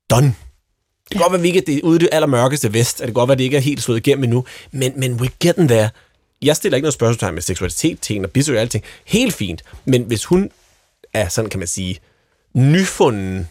done. 0.09 0.27
Det 1.09 1.11
kan 1.11 1.21
godt 1.21 1.31
være, 1.31 1.39
at 1.39 1.43
vi 1.43 1.47
ikke 1.47 1.59
er 1.59 1.65
det, 1.65 1.81
ude 1.81 1.95
i 1.95 1.99
det 1.99 2.09
allermørkeste 2.11 2.73
vest, 2.73 2.95
at 2.95 2.99
det 2.99 3.07
kan 3.07 3.13
godt 3.13 3.27
være, 3.27 3.33
at 3.33 3.37
det 3.37 3.43
ikke 3.43 3.57
er 3.57 3.61
helt 3.61 3.83
slået 3.83 3.97
igennem 3.97 4.23
endnu, 4.23 4.45
men, 4.71 4.93
men 4.95 5.13
we're 5.13 5.37
getting 5.39 5.69
there. 5.69 5.89
Jeg 6.41 6.55
stiller 6.55 6.75
ikke 6.75 6.83
noget 6.83 6.93
spørgsmålstegn 6.93 7.33
med 7.33 7.41
seksualitet, 7.41 8.01
ting 8.01 8.25
og 8.25 8.31
bisøg 8.31 8.69
ting. 8.69 8.83
Helt 9.05 9.33
fint. 9.33 9.63
Men 9.85 10.03
hvis 10.03 10.25
hun 10.25 10.51
er 11.13 11.29
sådan, 11.29 11.49
kan 11.49 11.59
man 11.59 11.67
sige, 11.67 11.99
nyfunden 12.53 13.47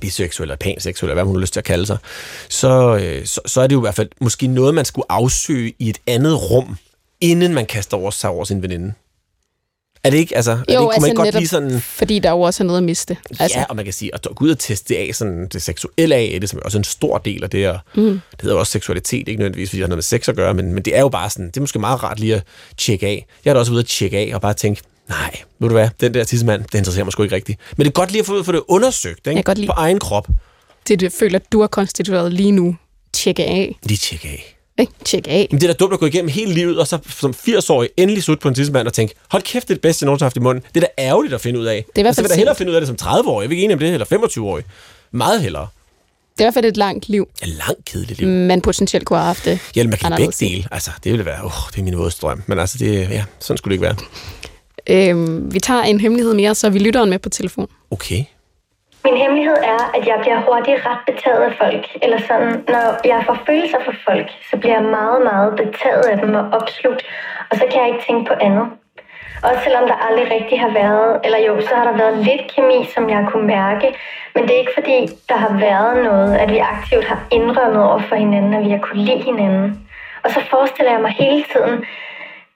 biseksuel 0.00 0.44
eller 0.44 0.56
panseksuel, 0.56 1.10
eller 1.10 1.22
hvad 1.22 1.24
hun 1.24 1.36
har 1.36 1.40
lyst 1.40 1.52
til 1.52 1.60
at 1.60 1.64
kalde 1.64 1.86
sig, 1.86 1.98
så, 2.48 2.96
øh, 3.02 3.26
så, 3.26 3.40
så 3.46 3.60
er 3.60 3.66
det 3.66 3.74
jo 3.74 3.80
i 3.80 3.86
hvert 3.86 3.94
fald 3.94 4.08
måske 4.20 4.46
noget, 4.46 4.74
man 4.74 4.84
skulle 4.84 5.06
afsøge 5.08 5.74
i 5.78 5.88
et 5.88 5.98
andet 6.06 6.50
rum, 6.50 6.76
inden 7.20 7.54
man 7.54 7.66
kaster 7.66 7.96
over 7.96 8.10
sig 8.10 8.30
over 8.30 8.44
sin 8.44 8.62
veninde. 8.62 8.92
Er 10.04 10.10
det 10.10 10.18
ikke, 10.18 10.36
altså, 10.36 10.50
er 10.50 10.56
det 10.56 10.68
ikke, 10.68 10.76
kunne 10.78 11.00
man 11.00 11.10
ikke 11.10 11.22
godt 11.22 11.34
lige 11.34 11.48
sådan... 11.48 11.80
fordi 11.80 12.18
der 12.18 12.30
jo 12.30 12.40
også 12.40 12.62
er 12.62 12.66
noget 12.66 12.78
at 12.78 12.84
miste. 12.84 13.16
Altså, 13.40 13.58
Ja, 13.58 13.64
og 13.68 13.76
man 13.76 13.84
kan 13.84 13.94
sige, 13.94 14.10
at 14.14 14.26
gå 14.36 14.44
ud 14.44 14.50
og 14.50 14.58
teste 14.58 14.94
det 14.94 15.08
af, 15.08 15.14
sådan 15.14 15.48
det 15.52 15.62
seksuelle 15.62 16.14
af 16.14 16.38
det, 16.40 16.52
er 16.52 16.58
også 16.64 16.78
en 16.78 16.84
stor 16.84 17.18
del 17.18 17.44
af 17.44 17.50
det, 17.50 17.68
og 17.68 17.78
mm. 17.94 18.02
det 18.04 18.40
hedder 18.42 18.54
jo 18.54 18.60
også 18.60 18.72
seksualitet, 18.72 19.28
ikke 19.28 19.38
nødvendigvis, 19.38 19.70
fordi 19.70 19.76
det 19.78 19.82
har 19.84 19.88
noget 19.88 19.96
med 19.96 20.02
sex 20.02 20.28
at 20.28 20.36
gøre, 20.36 20.54
men, 20.54 20.72
men 20.72 20.82
det 20.82 20.96
er 20.96 21.00
jo 21.00 21.08
bare 21.08 21.30
sådan, 21.30 21.46
det 21.46 21.56
er 21.56 21.60
måske 21.60 21.78
meget 21.78 22.02
rart 22.02 22.20
lige 22.20 22.34
at 22.34 22.42
tjekke 22.76 23.06
af. 23.06 23.26
Jeg 23.44 23.50
har 23.50 23.54
da 23.54 23.60
også 23.60 23.72
ude 23.72 23.80
at 23.80 23.86
tjekke 23.86 24.18
af, 24.18 24.30
og 24.34 24.40
bare 24.40 24.54
tænke, 24.54 24.82
Nej, 25.08 25.36
ved 25.58 25.68
du 25.68 25.74
hvad? 25.74 25.88
Den 26.00 26.14
der 26.14 26.24
tissemand, 26.24 26.62
det 26.72 26.78
interesserer 26.78 27.04
mig 27.04 27.12
sgu 27.12 27.22
ikke 27.22 27.34
rigtigt. 27.34 27.58
Men 27.76 27.84
det 27.84 27.90
er 27.90 27.92
godt 27.92 28.10
lige 28.10 28.20
at 28.20 28.26
få, 28.26 28.42
få 28.42 28.52
det 28.52 28.62
undersøgt, 28.68 29.26
ikke? 29.26 29.42
Godt 29.42 29.58
lide- 29.58 29.66
På 29.68 29.72
egen 29.76 29.98
krop. 29.98 30.28
Det, 30.88 31.00
du 31.00 31.08
føler, 31.18 31.38
du 31.52 31.60
er 31.60 31.66
konstitueret 31.66 32.32
lige 32.32 32.52
nu. 32.52 32.76
Tjekke 33.12 33.44
af. 33.44 33.78
Lige 33.82 33.98
tjekke 33.98 34.28
af. 34.28 34.56
Ikke? 34.78 34.92
Tjekke 35.04 35.30
af. 35.30 35.48
Men 35.50 35.60
det 35.60 35.68
er 35.68 35.72
da 35.72 35.76
dumt 35.76 35.92
at 35.92 36.00
gå 36.00 36.06
igennem 36.06 36.28
hele 36.28 36.52
livet, 36.54 36.78
og 36.78 36.86
så 36.86 36.98
som 37.18 37.30
80-årig 37.48 37.88
endelig 37.96 38.22
slut 38.22 38.40
på 38.40 38.48
en 38.48 38.54
tissemand 38.54 38.86
og 38.86 38.92
tænke, 38.92 39.14
hold 39.30 39.42
kæft, 39.42 39.68
det 39.68 39.70
er 39.70 39.76
det 39.76 39.82
bedste, 39.82 40.02
jeg 40.02 40.06
nogensinde 40.06 40.24
har 40.24 40.28
haft 40.28 40.36
i 40.36 40.40
munden. 40.40 40.64
Det 40.74 40.82
er 40.82 40.86
da 40.86 41.02
ærgerligt 41.02 41.34
at 41.34 41.40
finde 41.40 41.60
ud 41.60 41.64
af. 41.64 41.84
Det 41.88 41.98
er 41.98 42.00
i 42.00 42.02
hvert 42.02 42.14
fald 42.16 42.24
jeg 42.24 42.30
vil 42.30 42.30
da 42.30 42.36
hellere 42.36 42.56
finde 42.56 42.70
ud 42.72 42.76
af 42.76 42.80
det 42.80 43.00
som 43.00 43.08
30-årig. 43.08 43.44
Jeg 43.44 43.48
er 43.48 43.50
ikke 43.50 43.64
enig 43.64 43.74
om 43.74 43.78
det, 43.78 43.92
eller 43.92 44.06
25-årig. 44.06 44.64
Meget 45.12 45.42
hellere. 45.42 45.66
Det 46.32 46.40
er 46.40 46.42
i 46.42 46.44
hvert 46.44 46.54
fald 46.54 46.64
et 46.64 46.76
langt 46.76 47.08
liv, 47.08 47.28
Et 47.42 47.48
langt 47.48 47.84
kedeligt 47.84 48.20
liv. 48.20 48.28
man 48.28 48.60
potentielt 48.60 49.04
kunne 49.06 49.18
have 49.18 49.26
haft 49.26 49.44
det. 49.44 49.58
Ja, 49.76 49.84
man 49.84 49.98
kan 49.98 50.12
begge 50.16 50.32
dele. 50.40 50.64
Altså, 50.70 50.90
det 51.04 51.12
ville 51.12 51.24
være, 51.26 51.44
oh, 51.44 51.50
det 51.72 51.78
er 51.78 51.82
min 51.82 51.98
vådeste 51.98 52.20
drøm. 52.20 52.42
Men 52.46 52.58
altså, 52.58 52.78
det, 52.78 53.10
ja, 53.10 53.24
sådan 53.38 53.58
skulle 53.58 53.78
det 53.78 53.82
ikke 53.82 53.96
være. 54.86 55.06
Øhm, 55.10 55.54
vi 55.54 55.60
tager 55.60 55.82
en 55.82 56.00
hemmelighed 56.00 56.34
mere, 56.34 56.54
så 56.54 56.70
vi 56.70 56.78
lytteren 56.78 57.10
med 57.10 57.18
på 57.18 57.28
telefon. 57.28 57.66
Okay. 57.90 58.24
Min 59.04 59.16
hemmelighed 59.16 59.56
er, 59.74 59.82
at 59.96 60.06
jeg 60.06 60.18
bliver 60.20 60.40
hurtigt 60.46 60.86
ret 60.86 61.02
betaget 61.06 61.42
af 61.48 61.52
folk. 61.62 61.84
Eller 62.02 62.18
sådan, 62.28 62.64
når 62.68 62.84
jeg 63.04 63.22
får 63.26 63.38
følelser 63.46 63.78
for 63.84 63.94
folk, 64.06 64.28
så 64.50 64.56
bliver 64.56 64.74
jeg 64.74 64.84
meget, 64.98 65.22
meget 65.22 65.56
betaget 65.56 66.04
af 66.12 66.18
dem 66.18 66.34
og 66.34 66.44
opslugt. 66.52 67.02
Og 67.50 67.56
så 67.56 67.64
kan 67.70 67.80
jeg 67.80 67.88
ikke 67.88 68.04
tænke 68.06 68.24
på 68.28 68.34
andet. 68.40 68.66
Også 69.42 69.60
selvom 69.64 69.86
der 69.88 70.06
aldrig 70.06 70.26
rigtig 70.36 70.60
har 70.60 70.72
været, 70.82 71.20
eller 71.24 71.38
jo, 71.38 71.60
så 71.60 71.74
har 71.74 71.84
der 71.84 71.96
været 71.96 72.18
lidt 72.18 72.54
kemi, 72.54 72.84
som 72.94 73.10
jeg 73.10 73.26
kunne 73.30 73.46
mærke. 73.46 73.86
Men 74.34 74.42
det 74.42 74.52
er 74.54 74.58
ikke 74.58 74.78
fordi, 74.78 74.98
der 75.28 75.36
har 75.36 75.52
været 75.58 76.04
noget, 76.04 76.36
at 76.36 76.50
vi 76.50 76.58
aktivt 76.58 77.04
har 77.04 77.20
indrømmet 77.30 77.82
over 77.84 77.98
for 77.98 78.16
hinanden, 78.16 78.54
at 78.54 78.64
vi 78.64 78.70
har 78.70 78.78
kunne 78.78 79.04
lide 79.04 79.22
hinanden. 79.22 79.88
Og 80.24 80.30
så 80.30 80.40
forestiller 80.50 80.92
jeg 80.92 81.00
mig 81.00 81.10
hele 81.10 81.44
tiden, 81.52 81.84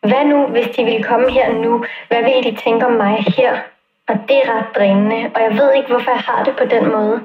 hvad 0.01 0.25
nu, 0.25 0.47
hvis 0.47 0.69
de 0.77 0.85
ville 0.85 1.03
komme 1.03 1.31
her 1.31 1.53
nu? 1.53 1.85
Hvad 2.09 2.23
ville 2.23 2.43
de 2.51 2.57
tænke 2.57 2.87
om 2.87 2.93
mig 2.93 3.25
her? 3.37 3.59
Og 4.09 4.15
det 4.29 4.37
er 4.43 4.47
ret 4.55 4.69
drænende, 4.77 5.31
og 5.35 5.41
jeg 5.43 5.53
ved 5.59 5.75
ikke, 5.75 5.89
hvorfor 5.89 6.11
jeg 6.11 6.21
har 6.21 6.45
det 6.45 6.57
på 6.57 6.65
den 6.65 6.85
måde. 6.97 7.17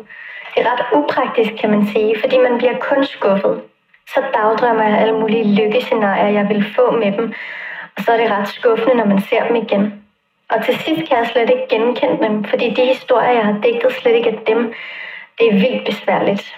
Det 0.52 0.58
er 0.62 0.72
ret 0.72 0.86
upraktisk, 0.98 1.52
kan 1.62 1.70
man 1.70 1.88
sige, 1.92 2.20
fordi 2.20 2.38
man 2.38 2.58
bliver 2.58 2.78
kun 2.90 3.06
skuffet. 3.06 3.62
Så 4.14 4.20
dagdrømmer 4.34 4.84
jeg 4.84 4.98
alle 5.00 5.20
mulige 5.20 5.56
lykkescenarier, 5.60 6.28
jeg 6.28 6.50
vil 6.50 6.74
få 6.76 6.92
med 6.92 7.12
dem. 7.18 7.34
Og 7.98 8.04
så 8.04 8.12
er 8.12 8.18
det 8.18 8.32
ret 8.32 8.48
skuffende, 8.48 8.96
når 8.96 9.06
man 9.06 9.22
ser 9.30 9.48
dem 9.48 9.56
igen. 9.56 10.04
Og 10.50 10.66
til 10.66 10.76
sidst 10.76 11.10
kan 11.10 11.18
jeg 11.18 11.30
slet 11.32 11.50
ikke 11.50 11.68
genkende 11.70 12.18
dem, 12.26 12.44
fordi 12.44 12.74
de 12.74 12.86
historier, 12.86 13.32
jeg 13.32 13.46
har 13.46 13.62
digtet, 13.62 13.92
slet 14.02 14.16
ikke 14.16 14.30
er 14.30 14.44
dem. 14.44 14.74
Det 15.38 15.48
er 15.48 15.54
vildt 15.54 15.86
besværligt. 15.86 16.56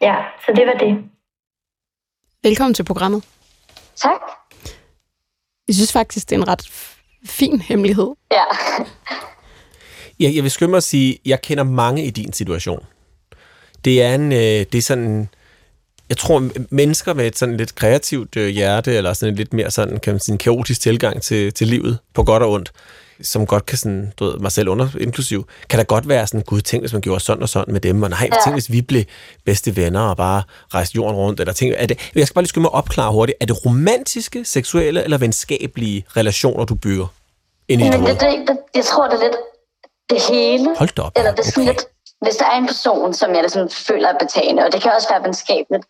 Ja, 0.00 0.16
så 0.46 0.52
det 0.52 0.66
var 0.66 0.72
det. 0.72 1.04
Velkommen 2.42 2.74
til 2.74 2.84
programmet. 2.84 3.24
Tak. 3.96 4.20
Jeg 5.68 5.74
synes 5.74 5.92
faktisk, 5.92 6.30
det 6.30 6.36
er 6.36 6.40
en 6.40 6.48
ret 6.48 6.64
fin 7.26 7.60
hemmelighed. 7.60 8.14
Ja. 8.32 8.44
Jeg, 10.20 10.34
jeg 10.34 10.42
vil 10.42 10.50
skynde 10.50 10.70
mig 10.70 10.76
at 10.76 10.82
sige, 10.82 11.18
jeg 11.26 11.42
kender 11.42 11.64
mange 11.64 12.04
i 12.04 12.10
din 12.10 12.32
situation. 12.32 12.84
Det 13.84 14.02
er 14.02 14.14
en, 14.14 14.32
øh, 14.32 14.38
det 14.38 14.74
er 14.74 14.82
sådan, 14.82 15.28
jeg 16.08 16.16
tror, 16.16 16.48
mennesker 16.70 17.14
med 17.14 17.26
et 17.26 17.38
sådan 17.38 17.56
lidt 17.56 17.74
kreativt 17.74 18.36
øh, 18.36 18.48
hjerte, 18.48 18.96
eller 18.96 19.12
sådan 19.12 19.32
en 19.32 19.36
lidt 19.36 19.52
mere 19.52 19.70
sådan, 19.70 20.00
kan 20.00 20.12
man 20.12 20.20
sige, 20.20 20.32
en 20.32 20.38
kaotisk 20.38 20.80
tilgang 20.80 21.22
til, 21.22 21.52
til 21.52 21.66
livet, 21.68 21.98
på 22.14 22.24
godt 22.24 22.42
og 22.42 22.52
ondt, 22.52 22.72
som 23.22 23.46
godt 23.46 23.66
kan 23.66 23.78
sådan, 23.78 24.12
du 24.18 24.24
ved, 24.24 24.38
mig 24.38 24.52
selv 24.52 24.68
under, 24.68 24.88
inklusiv, 25.00 25.46
kan 25.68 25.78
der 25.78 25.84
godt 25.84 26.08
være 26.08 26.26
sådan, 26.26 26.42
gud, 26.42 26.60
tænk, 26.60 26.82
hvis 26.82 26.92
man 26.92 27.02
gjorde 27.02 27.20
sådan 27.20 27.42
og 27.42 27.48
sådan 27.48 27.72
med 27.72 27.80
dem, 27.80 28.02
og 28.02 28.10
nej, 28.10 28.28
ja. 28.32 28.36
tænk, 28.44 28.54
hvis 28.54 28.72
vi 28.72 28.82
blev 28.82 29.04
bedste 29.44 29.76
venner 29.76 30.00
og 30.00 30.16
bare 30.16 30.42
rejste 30.74 30.96
jorden 30.96 31.16
rundt, 31.16 31.40
eller 31.40 31.52
tænk, 31.52 31.74
er 31.76 31.86
det, 31.86 32.10
jeg 32.14 32.26
skal 32.26 32.34
bare 32.34 32.42
lige 32.42 32.48
skynde 32.48 32.62
mig 32.62 32.70
opklare 32.70 33.12
hurtigt, 33.12 33.36
er 33.40 33.46
det 33.46 33.66
romantiske, 33.66 34.44
seksuelle 34.44 35.04
eller 35.04 35.18
venskabelige 35.18 36.04
relationer, 36.16 36.64
du 36.64 36.74
bygger 36.74 37.06
ind 37.68 37.80
i 37.80 37.84
Men 37.84 37.92
det, 37.92 38.00
det, 38.08 38.20
det, 38.48 38.56
jeg 38.74 38.84
tror, 38.84 39.08
det 39.08 39.14
er 39.14 39.22
lidt 39.22 39.36
det 40.10 40.22
hele. 40.22 40.76
Hold 40.78 40.94
da 40.96 41.02
op. 41.02 41.12
Eller 41.16 41.30
det 41.30 41.46
er 41.46 41.50
sådan 41.50 41.62
okay. 41.62 41.72
lidt, 41.72 41.86
hvis 42.20 42.36
der 42.36 42.44
er 42.44 42.56
en 42.56 42.66
person, 42.66 43.14
som 43.14 43.30
jeg 43.34 43.42
ligesom 43.42 43.68
føler 43.68 44.08
er 44.08 44.18
betagende, 44.18 44.64
og 44.64 44.72
det 44.72 44.82
kan 44.82 44.92
også 44.92 45.08
være 45.08 45.22
venskabeligt, 45.22 45.84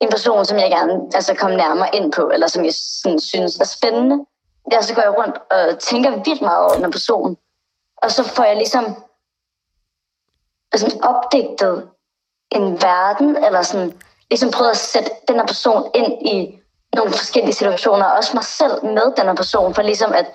en 0.00 0.08
person, 0.10 0.44
som 0.44 0.58
jeg 0.58 0.70
gerne 0.70 0.92
altså, 1.14 1.34
kommer 1.34 1.56
nærmere 1.56 1.94
ind 1.94 2.12
på, 2.12 2.30
eller 2.34 2.46
som 2.46 2.64
jeg 2.64 2.74
sådan, 3.02 3.20
synes 3.20 3.56
er 3.56 3.64
spændende, 3.64 4.26
der 4.70 4.80
så 4.80 4.94
går 4.94 5.02
jeg 5.02 5.18
rundt 5.18 5.36
og 5.50 5.78
tænker 5.78 6.10
vildt 6.10 6.42
meget 6.42 6.64
over 6.64 6.82
den 6.82 6.92
person. 6.92 7.36
Og 8.02 8.10
så 8.10 8.22
får 8.24 8.44
jeg 8.44 8.56
ligesom 8.56 8.84
sådan 10.74 11.04
opdigtet 11.04 11.88
en 12.50 12.82
verden, 12.82 13.44
eller 13.44 13.62
sådan 13.62 13.92
ligesom 14.30 14.50
prøvet 14.50 14.70
at 14.70 14.76
sætte 14.76 15.10
den 15.28 15.36
her 15.36 15.46
person 15.46 15.90
ind 15.94 16.26
i 16.26 16.60
nogle 16.94 17.12
forskellige 17.12 17.54
situationer, 17.54 18.04
og 18.04 18.16
også 18.16 18.30
mig 18.34 18.44
selv 18.44 18.84
med 18.84 19.16
den 19.16 19.26
her 19.26 19.34
person, 19.34 19.74
for 19.74 19.82
ligesom 19.82 20.12
at 20.12 20.26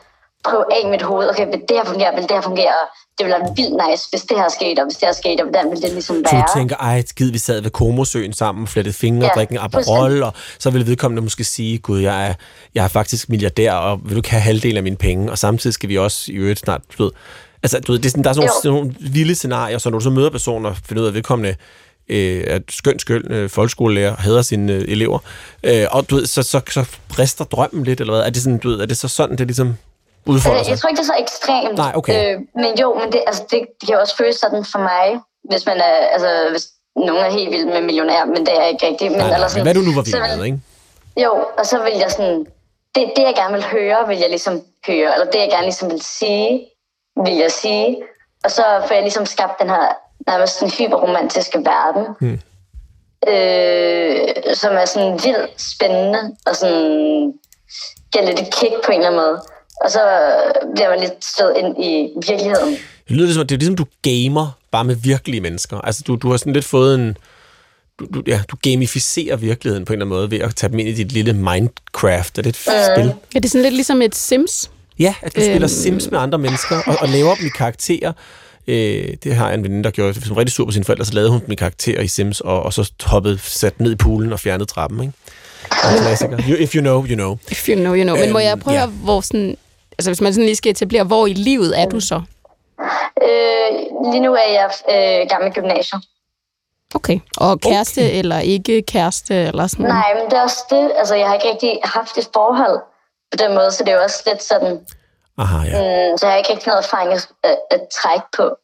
prøve 0.43 0.65
af 0.75 0.79
i 0.87 0.89
mit 0.89 1.01
hoved, 1.01 1.29
okay, 1.29 1.45
vil 1.45 1.61
det 1.69 1.77
her 1.77 1.85
fungere, 1.85 2.15
vil 2.15 2.23
det 2.23 2.31
her 2.31 2.41
fungere, 2.41 2.73
det 3.17 3.25
ville 3.25 3.35
være 3.39 3.47
vildt 3.55 3.75
nice, 3.89 4.03
hvis 4.09 4.21
det 4.21 4.37
her 4.37 4.49
skete, 4.49 4.79
og 4.79 4.85
hvis 4.85 4.97
det 4.97 5.07
her 5.07 5.13
skete, 5.13 5.41
og 5.41 5.45
hvordan 5.49 5.69
ville 5.69 5.81
det 5.81 5.91
ligesom 5.93 6.15
Så 6.15 6.35
være. 6.35 6.41
du 6.41 6.59
tænker, 6.59 6.75
ej, 6.75 7.03
skid, 7.05 7.31
vi 7.31 7.37
sad 7.37 7.61
ved 7.61 7.71
Komosøen 7.71 8.33
sammen, 8.33 8.67
flettede 8.67 8.95
fingre, 8.95 9.25
ja, 9.25 9.31
drikke 9.35 9.51
en 9.53 9.59
Aperol, 9.59 10.23
og 10.23 10.33
så 10.59 10.69
ville 10.69 10.87
vedkommende 10.87 11.21
måske 11.21 11.43
sige, 11.43 11.77
gud, 11.77 11.99
jeg 11.99 12.27
er, 12.29 12.33
jeg 12.75 12.83
er 12.83 12.87
faktisk 12.87 13.29
milliardær, 13.29 13.73
og 13.73 13.99
vil 14.05 14.17
du 14.17 14.21
have 14.27 14.41
halvdelen 14.41 14.77
af 14.77 14.83
mine 14.83 14.95
penge? 14.95 15.31
Og 15.31 15.37
samtidig 15.37 15.73
skal 15.73 15.89
vi 15.89 15.97
også 15.97 16.31
i 16.31 16.35
øvrigt 16.35 16.59
snart, 16.59 16.81
du 16.97 17.03
ved, 17.03 17.11
altså, 17.63 17.79
du 17.79 17.91
ved, 17.91 17.99
det 17.99 18.05
er 18.05 18.09
sådan, 18.09 18.23
der 18.23 18.29
er 18.29 18.33
sådan 18.33 18.49
nogle, 18.63 18.79
nogle 18.79 18.95
vilde 18.99 19.35
scenarier, 19.35 19.77
så 19.77 19.89
når 19.89 19.97
du 19.99 20.03
så 20.03 20.09
møder 20.09 20.29
personer 20.29 20.69
og 20.69 20.77
finder 20.85 21.01
ud 21.01 21.07
af, 21.07 21.11
at 21.11 21.15
vedkommende 21.15 21.55
øh, 22.09 22.43
er 22.47 22.55
et 22.55 22.63
skøn, 22.69 22.99
skøn 22.99 23.31
øh, 23.31 23.49
folkeskolelærer, 23.49 24.15
hader 24.15 24.41
sine 24.41 24.73
øh, 24.73 24.85
elever, 24.87 25.19
øh, 25.63 25.85
og 25.91 26.09
du 26.09 26.15
ved, 26.15 26.25
så, 26.25 26.43
så, 26.43 26.61
så 26.69 26.85
brister 27.09 27.45
drømmen 27.45 27.83
lidt, 27.83 28.01
eller 28.01 28.13
hvad? 28.13 28.23
Er 28.25 28.29
det, 28.29 28.41
sådan, 28.41 28.57
du 28.57 28.69
ved, 28.69 28.79
er 28.79 28.85
det 28.85 28.97
så 28.97 29.07
sådan, 29.07 29.37
det 29.37 29.47
ligesom 29.47 29.75
udfolder 30.25 30.59
Øh, 30.59 30.65
sig? 30.65 30.71
Jeg 30.71 30.79
tror 30.79 30.89
ikke, 30.89 31.01
det 31.01 31.09
er 31.09 31.13
så 31.13 31.19
ekstremt. 31.27 31.77
Nej, 31.77 31.91
okay. 31.95 32.35
Øh, 32.35 32.39
men 32.55 32.71
jo, 32.81 32.93
men 32.99 33.11
det, 33.11 33.21
altså, 33.27 33.43
det, 33.51 33.59
det 33.81 33.87
kan 33.89 33.99
også 33.99 34.15
føles 34.17 34.35
sådan 34.35 34.65
for 34.71 34.79
mig, 34.79 35.19
hvis 35.49 35.65
man 35.65 35.77
er, 35.77 35.93
altså, 36.15 36.47
hvis 36.51 36.65
nogen 36.95 37.25
er 37.25 37.31
helt 37.31 37.51
vild 37.51 37.65
med 37.65 37.81
millionær, 37.81 38.25
men 38.25 38.45
det 38.45 38.53
er 38.61 38.65
ikke 38.65 38.87
rigtigt. 38.87 39.11
Men, 39.11 39.19
Nej, 39.19 39.27
nej, 39.27 39.35
eller 39.35 39.45
men 39.47 39.49
sådan, 39.49 39.65
hvad 39.65 39.73
du 39.73 39.79
nu 39.81 39.93
var 39.95 40.01
vild 40.01 40.21
vil- 40.29 40.37
med, 40.37 40.45
ikke? 40.45 40.59
Jo, 41.23 41.31
og 41.59 41.65
så 41.65 41.83
vil 41.83 41.93
jeg 42.03 42.11
sådan, 42.11 42.39
det, 42.95 43.11
det 43.15 43.23
jeg 43.23 43.33
gerne 43.35 43.53
vil 43.53 43.63
høre, 43.63 44.07
vil 44.07 44.17
jeg 44.17 44.29
ligesom 44.29 44.61
høre, 44.87 45.13
eller 45.13 45.25
det 45.33 45.39
jeg 45.39 45.49
gerne 45.49 45.63
ligesom 45.63 45.91
vil 45.91 46.01
sige, 46.01 46.67
vil 47.25 47.35
jeg 47.37 47.51
sige. 47.51 47.97
Og 48.43 48.51
så 48.51 48.63
får 48.87 48.93
jeg 48.93 49.03
ligesom 49.03 49.25
skabt 49.25 49.59
den 49.61 49.69
her 49.69 49.87
nærmest 50.27 50.59
den 50.59 50.69
hyperromantiske 50.71 51.57
verden, 51.65 52.05
Hmm. 52.19 52.39
øh, 53.27 54.17
som 54.55 54.73
er 54.75 54.85
sådan 54.85 55.11
vildt 55.13 55.61
spændende, 55.73 56.35
og 56.45 56.55
sådan 56.55 57.33
giver 58.11 58.25
lidt 58.25 58.39
et 58.39 58.53
kick 58.55 58.73
på 58.85 58.91
en 58.91 58.97
eller 58.97 59.07
anden 59.09 59.21
måde. 59.21 59.41
Og 59.85 59.91
så 59.91 59.99
bliver 60.75 60.89
man 60.89 60.99
lidt 60.99 61.25
stødt 61.25 61.57
ind 61.57 61.83
i 61.85 62.09
virkeligheden. 62.27 62.69
Det 63.07 63.15
lyder 63.17 63.25
ligesom, 63.25 63.47
det 63.47 63.55
er 63.55 63.59
ligesom, 63.59 63.75
du 63.75 63.85
gamer 64.01 64.57
bare 64.71 64.83
med 64.83 64.95
virkelige 64.95 65.41
mennesker. 65.41 65.77
Altså, 65.77 66.03
du, 66.07 66.15
du 66.15 66.29
har 66.29 66.37
sådan 66.37 66.53
lidt 66.53 66.65
fået 66.65 66.95
en... 66.95 67.17
Du, 67.99 68.05
du, 68.13 68.23
ja, 68.27 68.41
du 68.51 68.55
gamificerer 68.63 69.35
virkeligheden 69.35 69.85
på 69.85 69.93
en 69.93 70.01
eller 70.01 70.05
anden 70.05 70.17
måde 70.17 70.31
ved 70.31 70.39
at 70.39 70.55
tage 70.55 70.71
dem 70.71 70.79
ind 70.79 70.89
i 70.89 70.93
dit 70.93 71.11
lille 71.11 71.33
Minecraft. 71.33 72.37
Er 72.37 72.41
det 72.41 72.49
et 72.49 72.67
Mm. 72.67 72.95
spil? 72.95 73.13
Ja, 73.33 73.39
det 73.39 73.45
er 73.45 73.49
sådan 73.49 73.63
lidt 73.63 73.73
ligesom 73.73 74.01
et 74.01 74.15
Sims. 74.15 74.71
Ja, 74.99 75.13
at 75.21 75.35
du 75.35 75.41
spiller 75.41 75.55
Øhm. 75.61 75.67
Sims 75.67 76.11
med 76.11 76.19
andre 76.19 76.37
mennesker 76.37 76.75
og, 76.85 76.95
og 77.01 77.09
laver 77.09 77.35
dem 77.35 77.45
i 77.45 77.49
karakterer. 77.49 78.11
Øh, 78.67 79.07
det 79.23 79.35
har 79.35 79.45
jeg 79.47 79.53
en 79.57 79.63
veninde, 79.63 79.83
der 79.83 79.91
gjorde. 79.91 80.25
Som 80.25 80.35
rigtig 80.35 80.53
sur 80.53 80.65
på 80.65 80.71
sine 80.71 80.85
forældre, 80.85 81.05
så 81.05 81.13
lavede 81.13 81.31
hun 81.31 81.41
dem 81.45 81.51
i 81.51 81.55
karakterer 81.55 82.01
i 82.01 82.07
Sims, 82.07 82.39
og, 82.41 82.63
og 82.63 82.73
så 82.73 82.91
hoppede, 83.03 83.39
sat 83.43 83.79
ned 83.79 83.91
i 83.91 83.95
poolen 83.95 84.33
og 84.33 84.39
fjernede 84.39 84.65
trappen. 84.69 85.01
Ikke? 85.01 85.13
Klassiker. 85.97 86.37
You, 86.49 86.55
if 86.55 86.75
you 86.75 86.81
know, 86.81 87.05
you 87.05 87.15
know. 87.15 87.37
If 87.51 87.69
you 87.69 87.75
know, 87.75 87.95
you 87.95 88.03
know. 88.03 88.15
Men 88.17 88.31
må 88.31 88.39
Øhm, 88.39 88.45
jeg 88.45 88.59
prøve 88.59 88.75
ja. 88.77 88.83
at 88.83 88.89
høre, 88.89 88.97
hvor 89.03 89.21
sådan... 89.21 89.57
Altså, 89.91 90.09
hvis 90.09 90.21
man 90.21 90.33
sådan 90.33 90.45
lige 90.45 90.55
skal 90.55 90.71
etablere, 90.71 91.03
hvor 91.03 91.27
i 91.27 91.33
livet 91.33 91.79
er 91.79 91.85
du 91.85 91.99
så? 91.99 92.21
Øh, 93.27 93.69
lige 94.11 94.19
nu 94.19 94.33
er 94.33 94.49
jeg 94.51 94.69
øh, 94.89 95.29
gammel 95.29 95.53
gymnasiet. 95.53 96.01
Okay. 96.95 97.19
Og 97.37 97.59
kæreste 97.59 97.99
okay. 97.99 98.19
eller 98.19 98.39
ikke 98.39 98.81
kæreste, 98.81 99.35
eller 99.35 99.67
sådan 99.67 99.85
Nej, 99.85 100.13
men 100.13 100.25
det 100.25 100.33
er 100.33 100.41
også 100.41 100.63
det. 100.69 100.91
Altså, 100.97 101.15
jeg 101.15 101.27
har 101.27 101.33
ikke 101.33 101.49
rigtig 101.51 101.79
haft 101.83 102.17
et 102.17 102.29
forhold 102.33 102.79
på 103.31 103.37
den 103.37 103.55
måde, 103.55 103.71
så 103.71 103.83
det 103.83 103.91
er 103.91 103.95
jo 103.95 104.03
også 104.03 104.23
lidt 104.27 104.43
sådan... 104.43 104.79
Aha, 105.37 105.57
ja. 105.57 106.11
Mm, 106.11 106.17
så 106.17 106.25
jeg 106.25 106.31
har 106.31 106.37
ikke 106.37 106.49
rigtig 106.49 106.67
noget 106.67 106.83
erfaring 106.85 107.13
at, 107.13 107.27
at, 107.43 107.57
at 107.71 107.81
trække 108.01 108.25
på. 108.37 108.55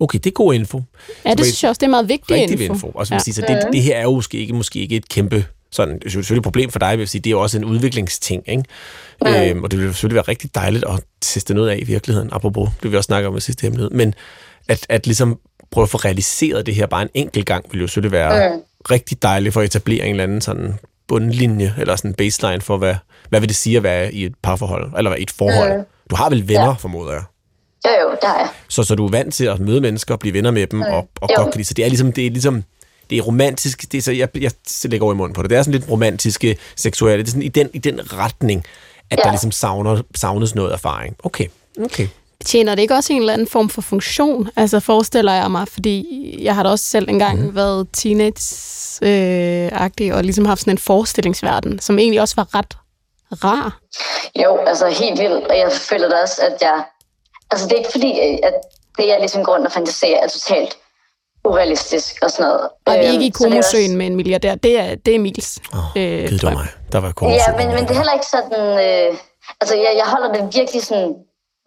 Okay, 0.00 0.18
det 0.18 0.26
er 0.26 0.34
god 0.34 0.54
info. 0.54 0.82
Ja, 1.24 1.34
det 1.34 1.44
synes 1.44 1.62
jeg 1.62 1.68
også, 1.68 1.80
det 1.80 1.86
er 1.86 1.90
meget 1.90 2.08
vigtigt 2.08 2.30
rigtig 2.30 2.60
info. 2.60 2.72
info. 2.74 2.90
Og 2.94 3.06
så 3.06 3.14
vil 3.14 3.20
sige, 3.20 3.34
så 3.34 3.42
det, 3.48 3.68
det 3.72 3.82
her 3.82 3.96
er 3.96 4.02
jo 4.02 4.14
måske 4.14 4.38
ikke, 4.38 4.54
måske 4.54 4.78
ikke 4.78 4.96
et 4.96 5.08
kæmpe 5.08 5.44
sådan, 5.70 5.94
det 5.94 6.06
er 6.06 6.10
selvfølgelig 6.10 6.40
et 6.40 6.44
problem 6.44 6.70
for 6.70 6.78
dig, 6.78 6.90
vil 6.90 6.98
jeg 6.98 7.08
sige, 7.08 7.20
det 7.20 7.30
er 7.30 7.36
jo 7.36 7.40
også 7.40 7.58
en 7.58 7.64
udviklingsting, 7.64 8.42
ikke? 8.46 8.64
Mm. 9.22 9.28
Øhm, 9.28 9.64
og 9.64 9.70
det 9.70 9.78
vil 9.78 9.88
selvfølgelig 9.88 10.14
være 10.14 10.28
rigtig 10.28 10.54
dejligt 10.54 10.84
at 10.84 11.00
teste 11.20 11.54
noget 11.54 11.70
af 11.70 11.78
i 11.78 11.84
virkeligheden, 11.84 12.28
apropos 12.32 12.68
det 12.82 12.92
vi 12.92 12.96
også 12.96 13.06
snakker 13.06 13.30
om 13.30 13.36
i 13.36 13.40
sidste 13.40 13.62
hemmelighed, 13.62 13.90
men 13.90 14.14
at, 14.68 14.86
at 14.88 15.06
ligesom 15.06 15.38
prøve 15.70 15.82
at 15.82 15.88
få 15.88 15.96
realiseret 15.96 16.66
det 16.66 16.74
her 16.74 16.86
bare 16.86 17.02
en 17.02 17.08
enkelt 17.14 17.46
gang, 17.46 17.64
vil 17.72 17.80
jo 17.80 17.86
selvfølgelig 17.86 18.12
være 18.12 18.54
mm. 18.56 18.62
rigtig 18.90 19.22
dejligt 19.22 19.52
for 19.52 19.60
at 19.60 19.66
etablere 19.66 20.04
en 20.04 20.10
eller 20.10 20.24
anden 20.24 20.40
sådan 20.40 20.74
bundlinje, 21.08 21.74
eller 21.78 21.96
sådan 21.96 22.10
en 22.10 22.14
baseline 22.14 22.60
for, 22.60 22.76
hvad, 22.76 22.94
hvad 23.28 23.40
vil 23.40 23.48
det 23.48 23.56
sige 23.56 23.76
at 23.76 23.82
være 23.82 24.14
i 24.14 24.24
et 24.24 24.34
parforhold, 24.42 24.92
eller 24.96 25.10
være 25.10 25.20
i 25.20 25.22
et 25.22 25.30
forhold. 25.30 25.78
Mm. 25.78 25.84
Du 26.10 26.16
har 26.16 26.30
vel 26.30 26.48
venner, 26.48 26.64
ja. 26.66 26.72
formoder 26.72 27.12
jeg. 27.12 27.22
Jo, 27.86 27.90
jo, 28.02 28.16
har 28.22 28.38
jeg. 28.38 28.48
Så, 28.68 28.82
så 28.82 28.94
du 28.94 29.06
er 29.06 29.10
vant 29.10 29.34
til 29.34 29.44
at 29.44 29.60
møde 29.60 29.80
mennesker 29.80 30.14
og 30.14 30.18
blive 30.20 30.34
venner 30.34 30.50
med 30.50 30.66
dem, 30.66 30.78
mm. 30.78 30.84
og, 30.84 31.08
og 31.20 31.28
Jo. 31.30 31.42
godt 31.42 31.52
kan 31.52 31.58
lide. 31.58 31.68
Så 31.68 31.74
det 31.74 31.84
er 31.84 31.88
ligesom, 31.88 32.12
det 32.12 32.26
er 32.26 32.30
ligesom, 32.30 32.64
det 33.10 33.18
er 33.18 33.22
romantisk, 33.22 33.92
det 33.92 33.98
er 33.98 34.02
så, 34.02 34.12
jeg, 34.12 34.28
jeg 34.34 34.50
lægger 34.84 35.04
over 35.04 35.14
i 35.14 35.16
munden 35.16 35.34
på 35.34 35.42
det, 35.42 35.50
det 35.50 35.58
er 35.58 35.62
sådan 35.62 35.80
lidt 35.80 35.90
romantiske, 35.90 36.58
seksuelle, 36.76 37.22
det 37.22 37.28
er 37.28 37.30
sådan 37.30 37.42
i 37.42 37.48
den, 37.48 37.70
i 37.74 37.78
den 37.78 38.12
retning, 38.12 38.64
at 39.10 39.18
ja. 39.18 39.22
Der 39.22 39.30
ligesom 39.30 39.50
savner, 39.50 40.02
savnes 40.14 40.54
noget 40.54 40.72
erfaring. 40.72 41.16
Okay, 41.22 41.46
Okay. 41.84 42.08
Tjener 42.44 42.74
det 42.74 42.82
ikke 42.82 42.94
også 42.94 43.12
en 43.12 43.20
eller 43.20 43.32
anden 43.32 43.48
form 43.48 43.68
for 43.68 43.82
funktion? 43.82 44.48
Altså 44.56 44.80
forestiller 44.80 45.32
jeg 45.32 45.50
mig, 45.50 45.68
fordi 45.68 46.04
jeg 46.44 46.54
har 46.54 46.62
da 46.62 46.68
også 46.68 46.84
selv 46.84 47.08
engang 47.08 47.46
mm. 47.46 47.54
været 47.54 47.88
teenage-agtig 47.96 50.14
og 50.14 50.24
ligesom 50.24 50.44
haft 50.44 50.60
sådan 50.60 50.74
en 50.74 50.78
forestillingsverden, 50.78 51.78
som 51.78 51.98
egentlig 51.98 52.20
også 52.20 52.34
var 52.36 52.54
ret 52.54 52.76
rar. 53.32 53.80
Jo, 54.42 54.58
altså 54.66 54.88
helt 54.88 55.20
vildt. 55.20 55.46
Og 55.46 55.58
jeg 55.58 55.72
føler 55.72 56.08
da 56.08 56.14
også, 56.22 56.42
at 56.42 56.56
jeg... 56.60 56.84
Altså 57.50 57.66
det 57.66 57.72
er 57.72 57.78
ikke 57.78 57.92
fordi, 57.92 58.18
at 58.42 58.54
det 58.98 59.06
jeg 59.06 59.16
ligesom 59.18 59.44
går 59.44 59.52
rundt 59.52 59.66
og 59.66 59.72
fantaserer 59.72 60.24
er 60.24 60.28
totalt 60.28 60.76
urealistisk 61.44 62.22
og 62.22 62.30
sådan 62.30 62.46
noget. 62.46 62.68
Og 62.86 62.92
vi 62.94 62.98
er 62.98 63.00
ikke 63.00 63.12
i 63.12 63.14
Øhm, 63.14 63.20
det 63.20 63.28
er 63.28 63.38
komosøen 63.44 63.84
også- 63.90 63.96
med 63.96 64.06
en 64.06 64.16
milliardær. 64.16 64.54
Det 64.54 64.80
er, 64.80 64.94
det 64.94 65.10
er 65.10 65.14
Emils 65.14 65.58
Åh, 65.74 65.78
oh, 65.78 66.02
øh, 66.02 66.28
mig. 66.42 66.66
Der 66.92 67.00
var 67.00 67.12
kun 67.12 67.30
Ja, 67.30 67.56
men, 67.56 67.66
men 67.68 67.78
det 67.84 67.90
er 67.90 67.94
heller 67.94 68.12
ikke 68.12 68.26
sådan... 68.26 68.62
Øh, 68.86 69.18
altså, 69.60 69.74
jeg, 69.76 69.92
jeg 69.96 70.06
holder 70.06 70.32
det 70.32 70.56
virkelig 70.56 70.82
sådan 70.82 71.14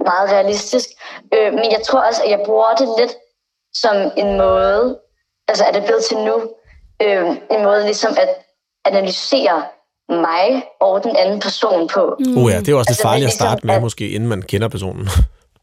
meget 0.05 0.29
realistisk. 0.31 0.87
Øh, 1.33 1.53
men 1.53 1.65
jeg 1.71 1.81
tror 1.85 1.99
også, 1.99 2.21
at 2.23 2.29
jeg 2.31 2.39
bruger 2.45 2.73
det 2.75 2.87
lidt 2.99 3.13
som 3.73 3.95
en 4.17 4.37
måde... 4.37 4.97
Altså, 5.47 5.63
er 5.63 5.71
det 5.71 5.83
blevet 5.83 6.03
til 6.03 6.17
nu? 6.17 6.35
Øh, 7.03 7.27
en 7.55 7.63
måde 7.63 7.83
ligesom 7.83 8.13
at 8.17 8.29
analysere 8.85 9.63
mig 10.09 10.63
og 10.81 11.03
den 11.03 11.15
anden 11.15 11.39
person 11.39 11.87
på. 11.87 12.15
Mm. 12.19 12.37
Uh, 12.37 12.51
ja, 12.51 12.59
det 12.59 12.69
er 12.69 12.75
også 12.75 12.79
lidt 12.79 12.89
Altså, 12.89 13.01
farligt 13.03 13.25
at 13.25 13.27
ligesom 13.27 13.45
starte 13.47 13.65
med, 13.67 13.75
at- 13.75 13.81
måske, 13.81 14.09
inden 14.09 14.29
man 14.29 14.41
kender 14.41 14.67
personen. 14.67 15.07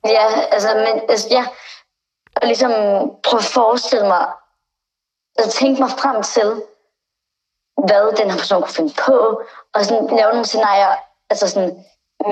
Ja, 0.06 0.26
altså, 0.52 0.68
men, 0.74 1.02
altså, 1.08 1.26
ja. 1.30 1.44
Og 2.40 2.46
ligesom 2.46 2.72
prøve 3.26 3.40
at 3.44 3.50
forestille 3.58 4.06
mig, 4.06 4.24
altså 5.38 5.58
tænke 5.58 5.80
mig 5.82 5.90
frem 5.90 6.22
til, 6.22 6.48
hvad 7.86 8.16
den 8.20 8.30
her 8.30 8.38
person 8.38 8.62
kunne 8.62 8.78
finde 8.80 8.94
på, 9.06 9.42
og 9.74 9.84
sådan 9.84 10.06
lave 10.18 10.30
nogle 10.30 10.44
scenarier, 10.44 10.92
altså 11.30 11.48
sådan, 11.48 11.70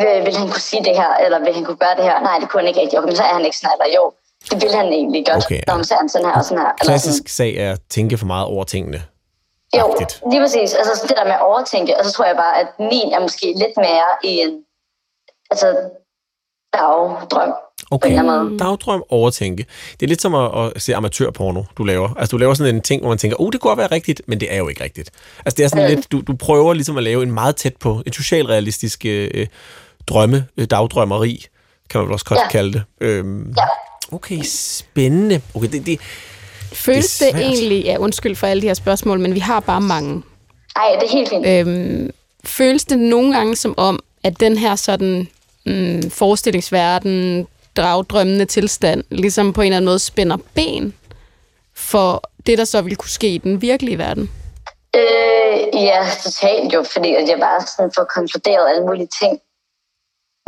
vil, 0.01 0.27
vil 0.27 0.37
han 0.37 0.49
kunne 0.53 0.69
sige 0.71 0.85
det 0.85 0.97
her, 1.01 1.11
eller 1.25 1.39
vil 1.39 1.55
han 1.55 1.65
kunne 1.65 1.83
gøre 1.85 1.97
det 1.97 2.05
her? 2.05 2.21
Nej, 2.21 2.39
det 2.39 2.49
kunne 2.49 2.61
han 2.61 2.69
ikke 2.69 2.81
rigtig. 2.81 2.99
Okay, 2.99 3.07
men 3.09 3.17
så 3.17 3.23
er 3.23 3.35
han 3.39 3.45
ikke 3.45 3.59
sådan, 3.59 3.77
eller 3.77 3.95
jo, 3.97 4.13
det 4.51 4.63
vil 4.63 4.75
han 4.75 4.87
egentlig 4.87 5.27
godt. 5.27 5.45
Okay, 5.45 5.57
Okay, 5.57 5.63
Nå, 5.67 5.75
men 5.75 5.85
så 5.85 5.95
er 5.95 5.99
han 5.99 6.09
sådan 6.09 6.27
her 6.29 6.37
og 6.37 6.45
sådan 6.45 6.59
her. 6.59 6.73
Eller 6.73 6.85
Klassisk 6.85 7.29
sag 7.29 7.57
er 7.57 7.73
at 7.73 7.81
tænke 7.91 8.19
for 8.19 8.27
meget 8.27 8.47
over 8.47 8.65
tingene. 8.65 8.99
sådan. 8.99 9.87
Jo, 9.87 9.93
agtigt. 9.93 10.23
lige 10.31 10.41
præcis. 10.43 10.75
Altså 10.75 10.93
sådan 10.97 11.09
det 11.09 11.17
der 11.17 11.25
med 11.25 11.33
at 11.33 11.43
overtænke, 11.43 11.99
og 11.99 12.05
så 12.05 12.13
tror 12.13 12.25
jeg 12.25 12.37
bare, 12.37 12.55
at 12.61 12.69
min 12.79 13.09
er 13.17 13.21
måske 13.21 13.47
lidt 13.47 13.77
mere 13.77 14.09
i 14.25 14.33
en, 14.45 14.65
altså, 15.51 15.69
dagdrøm. 16.73 17.53
Okay, 17.91 18.11
en 18.13 18.19
eller 18.19 18.33
anden 18.33 18.49
måde. 18.49 18.59
dagdrøm, 18.59 19.03
overtænke. 19.09 19.67
Det 20.01 20.07
er 20.07 20.09
lidt 20.09 20.23
som 20.23 20.35
at, 20.35 20.51
at 20.77 20.83
se 20.83 20.95
amatørporno, 20.95 21.63
du 21.79 21.85
laver. 21.85 22.09
Altså, 22.19 22.31
du 22.31 22.37
laver 22.37 22.55
sådan 22.55 22.75
en 22.75 22.81
ting, 22.81 23.01
hvor 23.03 23.09
man 23.09 23.19
tænker, 23.19 23.41
oh, 23.41 23.53
det 23.53 23.61
kunne 23.61 23.69
godt 23.71 23.79
være 23.79 23.87
rigtigt, 23.93 24.23
men 24.27 24.41
det 24.41 24.53
er 24.55 24.57
jo 24.59 24.69
ikke 24.69 24.85
rigtigt. 24.85 25.11
Altså, 25.45 25.57
det 25.57 25.65
er 25.65 25.69
sådan 25.69 25.91
Mm. 25.91 25.95
lidt, 25.97 26.13
du, 26.13 26.21
du 26.27 26.35
prøver 26.37 26.75
ligesom 26.75 26.97
at 26.97 27.03
lave 27.03 27.23
en 27.23 27.33
meget 27.33 27.57
tæt 27.57 27.77
på, 27.77 28.03
en 28.07 28.13
socialrealistisk 28.13 29.03
øh, 29.07 29.47
drømme, 30.07 30.45
øh, 30.57 30.67
dagdrømmeri, 30.67 31.47
kan 31.91 31.99
man 31.99 32.07
vel 32.07 32.13
også 32.13 32.25
godt 32.25 32.39
Ja. 32.41 32.49
kalde 32.49 32.73
det. 32.73 32.83
Øhm, 33.01 33.55
Ja. 33.59 33.65
Okay, 34.13 34.39
spændende. 34.45 35.41
Okay, 35.55 35.69
det, 35.73 35.87
det, 35.87 36.01
Føles 36.73 37.19
Det 37.19 37.33
det, 37.35 37.41
egentlig, 37.43 37.85
ja 37.85 37.97
undskyld 37.99 38.37
for 38.37 38.47
alle 38.47 38.61
de 38.63 38.67
her 38.67 38.75
spørgsmål, 38.75 39.21
men 39.21 39.35
vi 39.35 39.39
har 39.41 39.61
bare 39.61 39.81
mange. 39.81 40.23
Ej, 40.77 40.83
det 41.01 41.09
er 41.09 41.13
helt 41.13 41.29
fint. 41.29 41.47
Øhm, 41.47 42.11
føles 42.45 42.85
det 42.85 42.99
nogle 42.99 43.35
gange 43.37 43.57
som 43.57 43.75
om, 43.77 44.01
at 44.25 44.41
den 44.41 44.57
her 44.59 44.77
sådan 44.77 45.29
mm, 45.67 46.11
forestillingsverden, 46.11 47.47
dagdrømmende 47.77 48.45
tilstand, 48.45 49.05
ligesom 49.11 49.53
på 49.53 49.61
en 49.61 49.67
eller 49.67 49.77
anden 49.77 49.89
måde 49.89 49.99
spænder 49.99 50.37
ben 50.55 50.95
for 51.77 52.23
det, 52.47 52.59
der 52.59 52.65
så 52.65 52.83
ville 52.83 52.97
kunne 52.97 53.11
ske 53.11 53.29
i 53.29 53.39
den 53.39 53.63
virkelige 53.63 53.99
verden? 53.99 54.31
Øh, 54.97 55.83
ja, 55.85 56.07
totalt 56.23 56.75
jo, 56.75 56.83
fordi 56.83 57.15
at 57.15 57.29
jeg 57.29 57.39
bare 57.39 57.61
sådan 57.61 57.93
får 57.97 58.05
konkluderet 58.05 58.69
alle 58.69 58.83
mulige 58.87 59.09
ting 59.21 59.41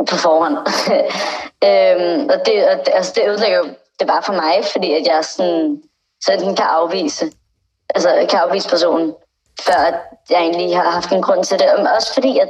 på 0.09 0.15
forhånd. 0.15 0.57
øhm, 1.67 2.29
og 2.29 2.45
det, 2.45 2.55
og 2.69 2.95
altså, 2.97 3.11
det 3.15 3.29
ødelægger 3.29 3.57
jo 3.57 3.65
det 3.99 4.07
bare 4.07 4.23
for 4.23 4.33
mig, 4.33 4.65
fordi 4.71 4.93
at 4.93 5.07
jeg 5.07 5.25
sådan, 5.25 5.81
så 6.23 6.31
den 6.39 6.55
kan 6.55 6.65
afvise, 6.65 7.31
altså 7.95 8.27
kan 8.29 8.39
afvise 8.39 8.69
personen, 8.69 9.13
før 9.65 9.73
at 9.73 9.95
jeg 10.29 10.39
egentlig 10.39 10.75
har 10.75 10.89
haft 10.89 11.11
en 11.11 11.21
grund 11.21 11.43
til 11.43 11.59
det. 11.59 11.67
Men 11.77 11.87
også 11.87 12.13
fordi, 12.13 12.39
at 12.39 12.49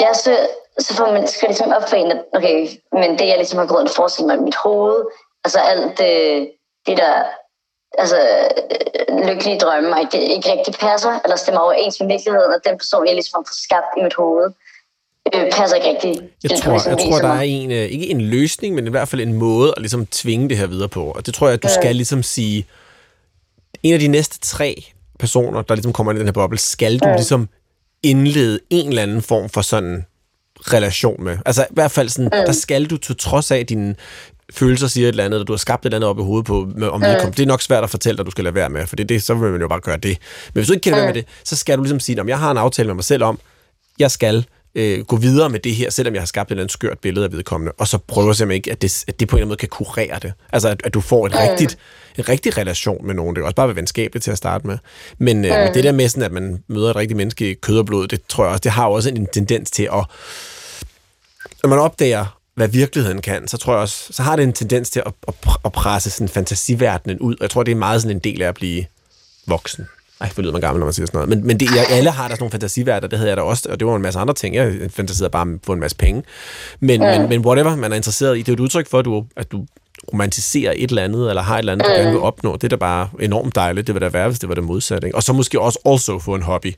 jeg 0.00 0.14
så, 0.14 0.48
så 0.78 0.94
får 0.94 1.12
man, 1.12 1.28
skal 1.28 1.48
ligesom 1.48 1.72
op 1.72 1.88
for 1.88 1.96
en, 1.96 2.12
at 2.12 2.24
okay, 2.32 2.68
men 2.92 3.18
det 3.18 3.26
jeg 3.26 3.36
ligesom 3.36 3.58
har 3.58 3.66
gået 3.66 3.88
og 3.88 3.94
forestillet 3.96 4.26
mig 4.26 4.36
i 4.40 4.44
mit 4.44 4.56
hoved, 4.56 5.04
altså 5.44 5.58
alt 5.58 5.98
det, 5.98 6.50
det 6.86 6.96
der 6.96 7.24
altså, 7.98 8.18
øh, 9.10 9.28
lykkelige 9.28 9.58
drømme, 9.58 9.94
og 9.94 10.00
ikke, 10.00 10.34
ikke 10.34 10.52
rigtig 10.52 10.74
passer, 10.74 11.20
eller 11.24 11.36
stemmer 11.36 11.60
overens 11.60 12.00
med 12.00 12.08
virkeligheden, 12.08 12.52
og 12.54 12.60
den 12.64 12.78
person, 12.78 13.06
jeg 13.06 13.14
ligesom 13.14 13.36
har 13.38 13.44
fået 13.48 13.62
skabt 13.66 13.90
i 13.98 14.02
mit 14.02 14.14
hoved, 14.14 14.46
øh, 15.34 15.52
passer 15.52 15.76
ikke 15.76 15.88
rigtig. 15.88 16.12
Jeg 16.42 16.50
tror, 16.50 16.72
det, 16.72 16.82
som 16.82 16.90
jeg 16.90 16.98
tror, 16.98 17.18
der 17.18 17.34
mig. 17.34 17.36
er 17.36 17.42
en, 17.42 17.70
øh, 17.70 17.84
ikke 17.94 18.10
en 18.10 18.20
løsning, 18.20 18.74
men 18.74 18.86
i 18.86 18.90
hvert 18.90 19.08
fald 19.08 19.20
en 19.20 19.32
måde 19.32 19.74
at 19.76 19.82
ligesom 19.82 20.06
tvinge 20.06 20.48
det 20.48 20.56
her 20.58 20.66
videre 20.66 20.88
på. 20.88 21.04
Og 21.16 21.26
det 21.26 21.34
tror 21.34 21.46
jeg, 21.46 21.54
at 21.54 21.62
du 21.62 21.68
skal 21.68 21.96
ligesom 21.96 22.22
sige, 22.22 22.66
en 23.82 23.94
af 23.94 24.00
de 24.00 24.08
næste 24.08 24.38
tre 24.38 24.84
personer, 25.18 25.62
der 25.62 25.74
ligesom 25.74 25.92
kommer 25.92 26.12
ind 26.12 26.18
i 26.18 26.20
den 26.20 26.28
her 26.28 26.32
boble, 26.32 26.58
skal 26.58 26.98
du 26.98 27.08
ligesom 27.08 27.48
indlede 28.02 28.60
en 28.70 28.88
eller 28.88 29.02
anden 29.02 29.22
form 29.22 29.48
for 29.48 29.62
sådan 29.62 30.04
relation 30.60 31.24
med. 31.24 31.38
Altså 31.46 31.62
i 31.62 31.74
hvert 31.74 31.90
fald 31.90 32.08
sådan, 32.08 32.30
der 32.30 32.52
skal 32.52 32.84
du 32.84 32.96
til 32.96 33.16
trods 33.16 33.50
af 33.50 33.66
dine 33.66 33.94
følelser 34.52 34.86
siger 34.86 35.08
et 35.08 35.12
eller 35.12 35.24
andet, 35.24 35.36
eller 35.36 35.44
du 35.44 35.52
har 35.52 35.58
skabt 35.58 35.82
et 35.82 35.86
eller 35.86 35.96
andet 35.96 36.10
op 36.10 36.18
i 36.18 36.22
hovedet 36.22 36.46
på, 36.46 36.68
med, 36.74 36.88
om 36.88 37.00
vedkommende. 37.00 37.36
Det 37.36 37.42
er 37.42 37.46
nok 37.46 37.62
svært 37.62 37.84
at 37.84 37.90
fortælle 37.90 38.16
dig, 38.16 38.26
du 38.26 38.30
skal 38.30 38.44
lade 38.44 38.54
være 38.54 38.70
med, 38.70 38.86
for 38.86 38.96
det, 38.96 39.08
det, 39.08 39.22
så 39.22 39.34
vil 39.34 39.52
man 39.52 39.60
jo 39.60 39.68
bare 39.68 39.80
gøre 39.80 39.96
det. 39.96 40.18
Men 40.54 40.60
hvis 40.60 40.66
du 40.66 40.72
ikke 40.72 40.82
kan 40.82 40.92
lade 40.92 41.02
være 41.02 41.14
med 41.14 41.22
det, 41.22 41.28
så 41.44 41.56
skal 41.56 41.78
du 41.78 41.82
ligesom 41.82 42.00
sige, 42.00 42.20
om 42.20 42.28
jeg 42.28 42.38
har 42.38 42.50
en 42.50 42.58
aftale 42.58 42.86
med 42.86 42.94
mig 42.94 43.04
selv 43.04 43.24
om, 43.24 43.38
jeg 43.98 44.10
skal 44.10 44.46
øh, 44.74 45.04
gå 45.04 45.16
videre 45.16 45.50
med 45.50 45.60
det 45.60 45.74
her, 45.74 45.90
selvom 45.90 46.14
jeg 46.14 46.20
har 46.20 46.26
skabt 46.26 46.48
et 46.48 46.50
eller 46.50 46.62
andet 46.62 46.72
skørt 46.72 46.98
billede 46.98 47.24
af 47.24 47.32
vedkommende, 47.32 47.72
og 47.78 47.88
så 47.88 47.98
prøve 47.98 48.34
simpelthen 48.34 48.56
ikke, 48.56 48.70
at 48.72 48.82
det, 48.82 49.04
at 49.08 49.20
det 49.20 49.28
på 49.28 49.36
en 49.36 49.38
eller 49.38 49.44
anden 49.44 49.48
måde 49.48 49.56
kan 49.56 49.68
kurere 49.68 50.18
det. 50.22 50.32
Altså, 50.52 50.68
at, 50.68 50.80
at 50.84 50.94
du 50.94 51.00
får 51.00 51.26
et 51.26 51.34
rigtigt, 51.34 51.78
en 52.18 52.28
rigtig 52.28 52.58
relation 52.58 53.06
med 53.06 53.14
nogen. 53.14 53.36
Det 53.36 53.42
er 53.42 53.46
også 53.46 53.56
bare 53.56 53.68
være 53.68 53.76
venskabeligt 53.76 54.24
til 54.24 54.30
at 54.30 54.38
starte 54.38 54.66
med. 54.66 54.78
Men, 55.18 55.44
øh, 55.44 55.50
men 55.50 55.74
det 55.74 55.84
der 55.84 55.92
med 55.92 56.08
sådan, 56.08 56.22
at 56.22 56.32
man 56.32 56.62
møder 56.68 56.90
et 56.90 56.96
rigtigt 56.96 57.16
menneske 57.16 57.50
i 57.50 57.54
kød 57.54 57.78
og 57.78 57.86
blod, 57.86 58.08
det 58.08 58.20
tror 58.28 58.44
jeg 58.44 58.50
også, 58.50 58.60
det 58.60 58.72
har 58.72 58.86
jo 58.86 58.92
også 58.92 59.08
en 59.08 59.26
tendens 59.26 59.70
til 59.70 59.88
at 59.92 60.04
når 61.62 61.68
man 61.68 61.78
opdager, 61.78 62.38
hvad 62.54 62.68
virkeligheden 62.68 63.20
kan, 63.20 63.48
så 63.48 63.56
tror 63.56 63.72
jeg 63.72 63.80
også, 63.80 64.12
så 64.12 64.22
har 64.22 64.36
det 64.36 64.42
en 64.42 64.52
tendens 64.52 64.90
til 64.90 65.02
at, 65.06 65.12
at, 65.28 65.34
at 65.64 65.72
presse 65.72 66.10
sådan 66.10 66.28
fantasiverdenen 66.28 67.18
ud. 67.18 67.34
Og 67.34 67.42
jeg 67.42 67.50
tror, 67.50 67.62
det 67.62 67.72
er 67.72 67.76
meget 67.76 68.02
sådan 68.02 68.16
en 68.16 68.20
del 68.20 68.42
af 68.42 68.48
at 68.48 68.54
blive 68.54 68.84
voksen. 69.46 69.86
Ej, 70.22 70.28
for 70.28 70.42
lyder 70.42 70.52
man 70.52 70.60
gammel, 70.60 70.78
når 70.78 70.86
man 70.86 70.92
siger 70.92 71.06
sådan 71.06 71.18
noget. 71.18 71.28
Men, 71.28 71.46
men 71.46 71.60
det, 71.60 71.70
jeg, 71.76 71.86
alle 71.90 72.10
har 72.10 72.28
der 72.28 72.34
sådan 72.34 72.42
nogle 72.42 72.50
fantasiverdener, 72.50 73.08
det 73.08 73.18
havde 73.18 73.28
jeg 73.28 73.36
da 73.36 73.42
også, 73.42 73.68
og 73.70 73.80
det 73.80 73.88
var 73.88 73.96
en 73.96 74.02
masse 74.02 74.20
andre 74.20 74.34
ting. 74.34 74.54
Jeg 74.54 74.90
fantaserede 74.90 75.30
bare 75.30 75.42
om 75.42 75.54
at 75.54 75.60
få 75.66 75.72
en 75.72 75.80
masse 75.80 75.96
penge. 75.96 76.22
Men, 76.80 77.02
ja. 77.02 77.18
men, 77.18 77.28
men 77.28 77.40
whatever 77.40 77.76
man 77.76 77.92
er 77.92 77.96
interesseret 77.96 78.38
i, 78.38 78.42
det 78.42 78.48
er 78.48 78.52
et 78.52 78.60
udtryk 78.60 78.90
for, 78.90 78.98
at 78.98 79.04
du, 79.04 79.24
at 79.36 79.52
du 79.52 79.66
romantiserer 80.12 80.72
et 80.76 80.90
eller 80.90 81.02
andet, 81.02 81.28
eller 81.28 81.42
har 81.42 81.54
et 81.54 81.58
eller 81.58 81.72
andet, 81.72 81.86
du 81.86 81.92
gerne 81.92 82.10
vil 82.10 82.20
opnå. 82.20 82.52
Det 82.52 82.64
er 82.64 82.68
da 82.68 82.76
bare 82.76 83.08
enormt 83.20 83.54
dejligt. 83.54 83.86
Det 83.86 83.94
vil 83.94 84.02
da 84.02 84.08
være, 84.08 84.28
hvis 84.28 84.38
det 84.38 84.48
var 84.48 84.54
det 84.54 84.64
modsatte. 84.64 85.06
Ikke? 85.08 85.16
Og 85.16 85.22
så 85.22 85.32
måske 85.32 85.60
også 85.60 85.78
also 85.86 86.18
få 86.18 86.34
en 86.34 86.42
hobby. 86.42 86.74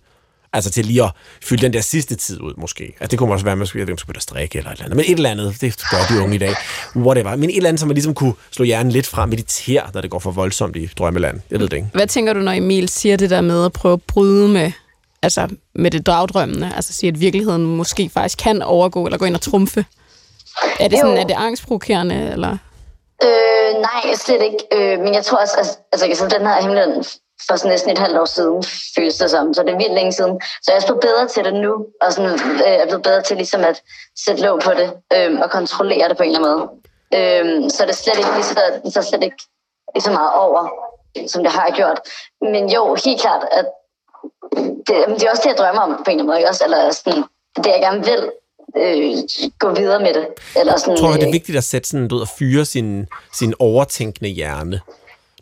Altså 0.54 0.70
til 0.70 0.86
lige 0.86 1.04
at 1.04 1.10
fylde 1.42 1.62
den 1.62 1.72
der 1.72 1.80
sidste 1.80 2.14
tid 2.14 2.40
ud, 2.40 2.54
måske. 2.56 2.84
Altså 2.84 3.06
det 3.10 3.18
kunne 3.18 3.32
også 3.32 3.44
være, 3.44 3.52
at 3.52 3.58
man 3.58 3.66
skulle, 3.66 3.86
man 3.86 3.98
skulle 3.98 4.06
begynde 4.06 4.18
at 4.18 4.22
strikke 4.22 4.58
eller 4.58 4.70
et 4.70 4.74
eller 4.74 4.84
andet. 4.84 4.96
Men 4.96 5.04
et 5.04 5.16
eller 5.16 5.30
andet, 5.30 5.60
det 5.60 5.80
gør 5.90 6.16
de 6.16 6.22
unge 6.22 6.34
i 6.34 6.38
dag. 6.38 6.54
Whatever. 6.96 7.36
Men 7.36 7.50
et 7.50 7.56
eller 7.56 7.68
andet, 7.68 7.80
som 7.80 7.88
man 7.88 7.94
ligesom 7.94 8.14
kunne 8.14 8.34
slå 8.50 8.64
hjernen 8.64 8.92
lidt 8.92 9.06
fra, 9.06 9.26
meditere, 9.26 9.82
når 9.94 10.00
det 10.00 10.10
går 10.10 10.18
for 10.18 10.30
voldsomt 10.30 10.76
i 10.76 10.90
drømmeland. 10.98 11.40
Jeg 11.50 11.60
ved 11.60 11.68
det 11.68 11.76
ikke. 11.76 11.88
Hvad 11.92 12.06
tænker 12.06 12.32
du, 12.32 12.40
når 12.40 12.52
Emil 12.52 12.88
siger 12.88 13.16
det 13.16 13.30
der 13.30 13.40
med 13.40 13.64
at 13.64 13.72
prøve 13.72 13.92
at 13.92 14.02
bryde 14.02 14.48
med, 14.48 14.72
altså 15.22 15.48
med 15.74 15.90
det 15.90 16.06
dragdrømmende? 16.06 16.72
Altså 16.76 16.92
sige, 16.92 17.08
at 17.08 17.20
virkeligheden 17.20 17.64
måske 17.66 18.10
faktisk 18.14 18.38
kan 18.38 18.62
overgå 18.62 19.06
eller 19.06 19.18
gå 19.18 19.24
ind 19.24 19.34
og 19.34 19.40
trumfe? 19.40 19.84
Er 20.80 20.88
det, 20.88 20.98
sådan, 20.98 21.14
Jo. 21.14 21.20
er 21.20 21.24
det 21.26 21.34
angstprovokerende, 21.38 22.30
eller? 22.32 22.56
Øh, 23.24 23.80
nej, 23.80 24.14
slet 24.14 24.42
ikke. 24.42 24.58
Øh, 24.92 24.98
men 25.00 25.14
jeg 25.14 25.24
tror 25.24 25.38
også, 25.38 25.54
altså, 25.92 26.06
altså 26.06 26.38
den 26.38 26.46
her 26.46 26.62
himlen 26.62 27.04
for 27.48 27.56
sådan 27.56 27.70
næsten 27.70 27.90
et 27.90 27.98
halvt 27.98 28.18
år 28.18 28.24
siden, 28.24 28.64
føles 28.96 29.16
det 29.16 29.30
som, 29.30 29.54
så 29.54 29.62
det 29.62 29.72
er 29.72 29.76
vildt 29.76 29.94
længe 29.94 30.12
siden. 30.12 30.40
Så 30.62 30.72
jeg 30.72 30.76
er 30.76 30.86
blevet 30.86 31.00
bedre 31.00 31.28
til 31.28 31.44
det 31.44 31.54
nu, 31.54 31.72
og 32.02 32.12
sådan, 32.12 32.30
øh, 32.66 32.82
er 32.82 32.86
blevet 32.86 33.02
bedre 33.02 33.22
til 33.22 33.36
ligesom 33.36 33.64
at 33.64 33.82
sætte 34.24 34.42
låg 34.42 34.60
på 34.60 34.72
det, 34.80 34.88
øh, 35.16 35.40
og 35.40 35.50
kontrollere 35.50 36.08
det 36.08 36.16
på 36.16 36.22
en 36.22 36.34
eller 36.34 36.40
anden 36.40 36.52
måde. 36.52 36.64
Øh, 37.18 37.70
så 37.70 37.82
det 37.82 37.90
er 37.90 38.00
slet 38.04 38.18
ikke 38.18 38.34
lige 38.34 38.44
så, 38.44 38.62
så 38.94 39.02
slet 39.02 39.22
ikke 39.24 39.40
lige 39.94 40.02
så 40.02 40.10
meget 40.10 40.32
over, 40.46 40.60
som 41.26 41.42
det 41.42 41.52
har 41.52 41.70
gjort. 41.76 42.00
Men 42.40 42.70
jo, 42.70 42.96
helt 43.04 43.20
klart, 43.20 43.42
at 43.58 43.66
det, 44.86 44.96
det 45.16 45.22
er 45.24 45.30
også 45.30 45.42
det, 45.44 45.50
jeg 45.52 45.58
drømmer 45.58 45.82
om 45.82 45.90
på 46.04 46.10
en 46.10 46.20
eller 46.20 46.22
anden 46.22 46.26
måde, 46.26 46.48
også? 46.48 46.64
Eller 46.64 46.90
sådan, 46.92 47.22
det 47.56 47.66
jeg 47.66 47.80
gerne 47.86 48.04
vil 48.10 48.22
øh, 48.82 49.14
gå 49.58 49.68
videre 49.80 50.00
med 50.00 50.14
det. 50.14 50.26
Eller 50.60 50.76
sådan, 50.76 50.92
Jeg 50.92 50.98
tror, 50.98 51.12
det 51.12 51.22
er 51.22 51.28
øh, 51.28 51.32
vigtigt 51.32 51.58
at 51.58 51.64
sætte 51.64 51.88
sådan, 51.88 52.08
du 52.08 52.14
ved, 52.14 52.22
at 52.22 52.32
fyre 52.38 52.64
sin, 52.64 53.06
sin 53.32 53.54
overtænkende 53.58 54.30
hjerne 54.30 54.80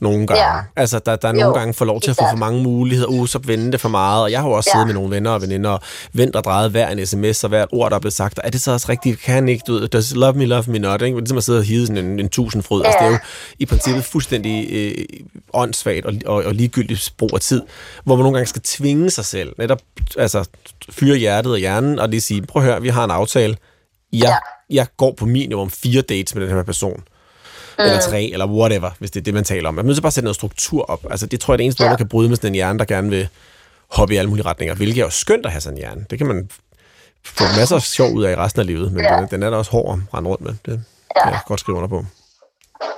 nogle 0.03 0.27
gange. 0.27 0.43
Ja. 0.45 0.61
Altså, 0.77 0.99
der, 0.99 1.17
der 1.17 1.29
er 1.29 1.33
Jo, 1.33 1.41
nogle 1.41 1.59
gange 1.59 1.75
får 1.75 1.85
lov 1.85 2.01
til 2.01 2.11
at 2.11 2.17
få 2.17 2.25
for 2.31 2.37
mange 2.37 2.63
muligheder. 2.63 3.09
Uh, 3.09 3.27
så 3.29 3.39
vende 3.39 3.73
det 3.73 3.81
for 3.81 3.89
meget. 3.89 4.23
Og 4.23 4.31
jeg 4.31 4.41
har 4.41 4.49
jo 4.49 4.55
også 4.55 4.71
Ja. 4.75 4.77
siddet 4.77 4.87
med 4.87 4.95
nogle 4.95 5.11
venner 5.11 5.31
og 5.31 5.43
veninder 5.43 5.71
og 5.71 5.81
vendt 6.13 6.37
og 6.37 6.45
drejet 6.45 6.71
hver 6.71 6.89
en 6.89 7.07
sms 7.07 7.45
og 7.45 7.49
hvert 7.49 7.69
ord, 7.73 7.91
der 7.91 7.97
er 7.97 8.01
blevet 8.01 8.15
sagt. 8.15 8.41
Er 8.45 8.51
det 8.51 8.61
så 8.61 8.73
også 8.73 8.87
rigtigt? 8.89 9.21
Kan 9.21 9.49
ikke? 9.49 9.63
Du 9.67 9.87
does 9.87 10.15
love 10.15 10.33
me, 10.33 10.47
love 10.47 10.65
me 10.67 10.79
not? 10.79 11.03
Ikke? 11.03 11.19
Ligesom 11.19 11.37
at 11.39 11.45
sidde 11.45 11.59
og 11.59 11.65
hide 11.65 11.87
sådan 11.87 12.05
en, 12.05 12.21
en 12.21 12.29
tusindfryd. 12.29 12.81
Ja. 12.81 12.87
Altså, 12.87 12.99
det 13.01 13.07
er 13.07 13.11
jo 13.11 13.19
i 13.59 13.67
princippet 13.67 14.05
fuldstændig 14.05 14.69
øh, 14.73 15.05
åndssvagt 15.53 16.07
og, 16.07 16.15
og, 16.27 16.45
og 16.45 16.55
ligegyldigt 16.55 17.13
brug 17.19 17.31
af 17.35 17.41
tid, 17.41 17.63
hvor 18.05 18.17
man 18.17 18.23
nogle 18.23 18.37
gange 18.39 18.49
skal 18.49 18.63
tvinge 18.63 19.11
sig 19.11 19.25
selv. 19.25 19.53
Netop 19.59 19.79
altså, 20.19 20.49
fyre 20.91 21.17
hjertet 21.17 21.53
og 21.53 21.59
hjernen 21.59 21.99
og 21.99 22.09
lige 22.09 22.21
sige, 22.21 22.43
prøv 22.43 22.63
at 22.63 22.69
høre, 22.69 22.83
vi 22.83 22.89
har 22.89 23.05
en 23.05 23.11
aftale. 23.11 23.57
Jeg, 24.13 24.21
ja. 24.23 24.35
jeg 24.77 24.87
går 24.97 25.15
på 25.19 25.27
minimum 25.27 25.71
fire 25.71 26.03
dates 26.03 26.35
med 26.35 26.47
den 26.47 26.55
her 26.57 26.63
person. 26.63 27.03
Mm. 27.79 27.85
Eller 27.85 28.01
tre, 28.01 28.31
eller 28.33 28.47
whatever, 28.47 28.91
hvis 28.99 29.11
det 29.11 29.21
er 29.21 29.25
det, 29.25 29.35
man 29.35 29.45
taler 29.45 29.69
om. 29.69 29.77
Jeg 29.77 29.83
er 29.83 29.87
nødt 29.87 29.97
til 29.97 30.03
bare 30.03 30.09
at 30.09 30.13
sætte 30.13 30.25
noget 30.25 30.37
struktur 30.37 30.83
op. 30.91 31.07
Altså, 31.11 31.27
det 31.27 31.41
tror 31.41 31.55
jeg, 31.55 31.59
det 31.59 31.65
eneste, 31.65 31.85
ja. 31.85 31.91
der 31.91 31.97
kan 31.97 32.09
bryde 32.09 32.29
med 32.29 32.37
sådan 32.37 32.51
en 32.51 32.55
hjerne, 32.55 32.79
der 32.79 32.85
gerne 32.85 33.11
vil 33.11 33.29
hoppe 33.89 34.15
i 34.15 34.17
alle 34.17 34.29
mulige 34.29 34.47
retninger, 34.47 34.75
hvilket 34.75 35.01
er 35.01 35.05
jo 35.05 35.11
skønt 35.11 35.47
at 35.47 35.53
have 35.53 35.61
sådan 35.61 35.77
en 35.77 35.79
hjerne. 35.79 36.07
Det 36.11 36.19
kan 36.19 36.27
man 36.27 36.49
få 37.25 37.45
masser 37.57 37.77
af 37.77 37.83
sjov 37.83 38.13
ud 38.13 38.25
af 38.25 38.33
i 38.33 38.37
resten 38.37 38.61
af 38.61 38.67
livet, 38.67 38.93
men 38.93 39.05
ja. 39.05 39.17
den, 39.17 39.29
den 39.31 39.43
er 39.43 39.51
da 39.51 39.57
også 39.57 39.71
hård 39.71 39.99
at 39.99 40.15
rende 40.15 40.31
rundt 40.31 40.43
med. 40.43 40.53
Det 40.67 40.85
kan 41.23 41.33
jeg 41.33 41.41
godt 41.47 41.61
skrive 41.61 41.77
under 41.77 41.89
på. 41.89 42.05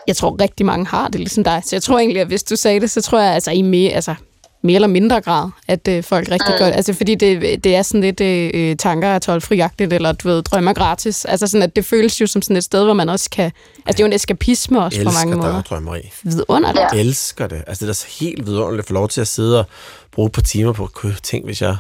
Jeg 0.07 0.17
tror 0.17 0.41
rigtig 0.41 0.67
mange 0.67 0.87
har 0.87 1.09
det 1.09 1.21
ligesom 1.21 1.45
dig. 1.45 1.63
Så 1.65 1.77
jeg 1.77 1.83
tror 1.83 1.99
egentlig, 1.99 2.21
at 2.21 2.27
hvis 2.27 2.43
du 2.43 2.57
sagde 2.57 2.81
det, 2.81 2.91
så 2.91 3.03
tror 3.03 3.21
jeg 3.21 3.35
altså 3.35 3.51
i 3.51 3.63
mere, 3.63 3.93
altså, 3.93 4.15
mere 4.65 4.75
eller 4.75 4.89
mindre 4.89 5.21
grad, 5.21 5.51
at 5.69 5.89
øh, 5.89 6.05
folk 6.05 6.31
rigtig 6.31 6.55
mm. 6.55 6.59
godt... 6.59 6.75
Altså, 6.75 6.93
fordi 6.93 7.15
det, 7.15 7.65
det 7.65 7.77
er 7.77 7.83
sådan 7.83 8.01
lidt 8.01 8.21
øh, 8.21 8.77
tanker 8.77 9.09
af 9.09 9.21
tolvfriagtigt, 9.21 9.93
eller 9.93 10.13
du 10.13 10.29
ved, 10.29 10.43
drømmer 10.43 10.73
gratis. 10.73 11.25
Altså 11.25 11.47
sådan, 11.47 11.63
at 11.63 11.77
det 11.77 11.85
føles 11.85 12.21
jo 12.21 12.27
som 12.27 12.43
sådan 12.43 12.57
et 12.57 12.65
sted, 12.65 12.85
hvor 12.85 12.95
man 12.95 13.09
også 13.09 13.31
kan... 13.31 13.45
Altså, 13.45 13.53
det 13.87 14.01
er 14.01 14.05
jo 14.05 14.07
en 14.07 14.13
eskapisme 14.13 14.85
også 14.85 15.05
på 15.05 15.11
mange 15.11 15.37
måder. 15.37 15.59
Elsker 15.59 15.75
drømmeri. 15.75 16.13
Vidunderligt. 16.23 16.85
Jeg 16.93 17.01
elsker 17.01 17.47
det. 17.47 17.63
Altså, 17.67 17.87
det 17.87 17.91
er 17.91 17.95
da 17.95 18.25
helt 18.25 18.47
vidunderligt 18.47 18.81
at 18.81 18.87
få 18.87 18.95
lov 18.95 19.09
til 19.09 19.21
at 19.21 19.29
sidde 19.29 19.59
og 19.59 19.67
bruge 20.13 20.27
et 20.27 20.33
par 20.33 20.43
timer 20.43 20.73
på 20.73 20.91
at 21.05 21.13
tænke, 21.23 21.45
hvis 21.45 21.63
jeg 21.63 21.77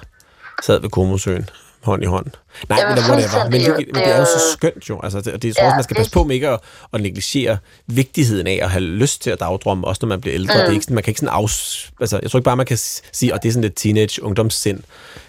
sad 0.62 0.80
ved 0.80 0.90
Komosøen 0.90 1.48
hånd 1.84 2.02
i 2.02 2.06
hånd. 2.06 2.26
Nej, 2.68 2.78
Jamen, 2.80 2.94
men, 2.94 3.04
whatever. 3.10 3.50
Men, 3.50 3.60
det, 3.60 3.86
men 3.92 4.02
det 4.02 4.14
er 4.14 4.18
jo 4.18 4.24
så 4.24 4.52
skønt 4.52 4.88
jo. 4.88 5.00
Altså, 5.02 5.20
det, 5.20 5.42
det 5.42 5.56
tror 5.56 5.66
ja, 5.66 5.74
man 5.74 5.84
skal 5.84 5.96
passe 5.96 6.12
på 6.12 6.24
med 6.24 6.34
ikke 6.34 6.48
at, 6.48 6.60
at 6.92 7.00
negligere 7.00 7.58
vigtigheden 7.86 8.46
af 8.46 8.58
at 8.62 8.70
have 8.70 8.80
lyst 8.84 9.22
til 9.22 9.30
at 9.30 9.40
dagdrømme, 9.40 9.86
også 9.86 9.98
når 10.02 10.08
man 10.08 10.20
bliver 10.20 10.34
ældre. 10.34 10.54
Mm. 10.54 10.60
Det 10.60 10.68
er 10.68 10.72
ikke 10.72 10.82
sådan, 10.82 10.94
man 10.94 11.04
kan 11.04 11.10
ikke 11.10 11.20
sådan 11.20 11.34
afs... 11.34 11.90
Altså, 12.00 12.18
jeg 12.22 12.30
tror 12.30 12.38
ikke 12.38 12.44
bare, 12.44 12.56
man 12.56 12.66
kan 12.66 12.78
sige, 13.12 13.34
at 13.34 13.42
det 13.42 13.48
er 13.48 13.52
sådan 13.52 13.62
lidt 13.62 13.76
teenage 13.76 14.22
ungdomssind. 14.22 14.80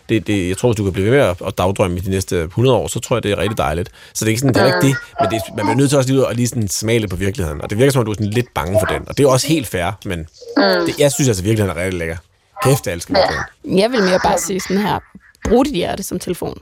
Det, 0.10 0.28
det, 0.28 0.50
jeg 0.50 0.58
tror, 0.58 0.70
hvis 0.70 0.78
du 0.78 0.84
kan 0.84 0.94
blive 0.94 1.12
ved 1.12 1.18
med 1.18 1.28
at, 1.28 1.42
at 1.48 1.58
dagdrømme 1.58 1.98
i 1.98 2.00
de 2.00 2.10
næste 2.10 2.44
100 2.44 2.78
år, 2.78 2.88
så 2.88 3.00
tror 3.00 3.16
jeg, 3.16 3.24
det 3.24 3.32
er 3.32 3.38
rigtig 3.38 3.58
dejligt. 3.58 3.90
Så 4.14 4.26
det 4.26 4.30
er 4.30 4.32
ikke 4.32 4.40
sådan, 4.40 4.54
det 4.54 4.62
er 4.62 4.66
ikke 4.66 4.88
det, 4.88 4.96
men 5.22 5.30
det, 5.32 5.42
man 5.56 5.66
bliver 5.66 5.76
nødt 5.76 5.90
til 5.90 5.98
også 5.98 6.10
lige 6.10 6.28
at 6.28 6.36
lige 6.36 6.48
sådan 6.48 6.68
smale 6.68 7.08
på 7.08 7.16
virkeligheden. 7.16 7.62
Og 7.62 7.70
det 7.70 7.78
virker 7.78 7.92
som 7.92 8.00
om, 8.00 8.06
du 8.06 8.12
er 8.12 8.16
sådan 8.16 8.32
lidt 8.32 8.54
bange 8.54 8.80
for 8.80 8.86
den. 8.94 9.10
Og 9.10 9.18
det 9.18 9.24
er 9.24 9.28
også 9.30 9.48
helt 9.48 9.68
fair, 9.68 9.92
men 10.06 10.20
mm. 10.20 10.64
det, 10.86 11.00
jeg 11.00 11.12
synes 11.12 11.28
altså, 11.28 11.44
virkeligheden 11.44 11.78
er 11.78 11.84
rigtig 11.84 12.00
lækker. 12.00 12.18
Kæft, 12.64 12.88
jeg 12.88 12.94
elsker 12.94 13.14
virkeligheden. 13.14 13.80
Jeg 13.80 13.92
vil 13.92 14.04
mere 14.04 14.20
bare 14.24 14.38
sige 14.38 14.60
sådan 14.60 14.78
her, 14.78 15.00
brug 15.50 15.66
dit 15.66 15.74
hjerte 15.74 16.04
som 16.04 16.20
telefon. 16.20 16.58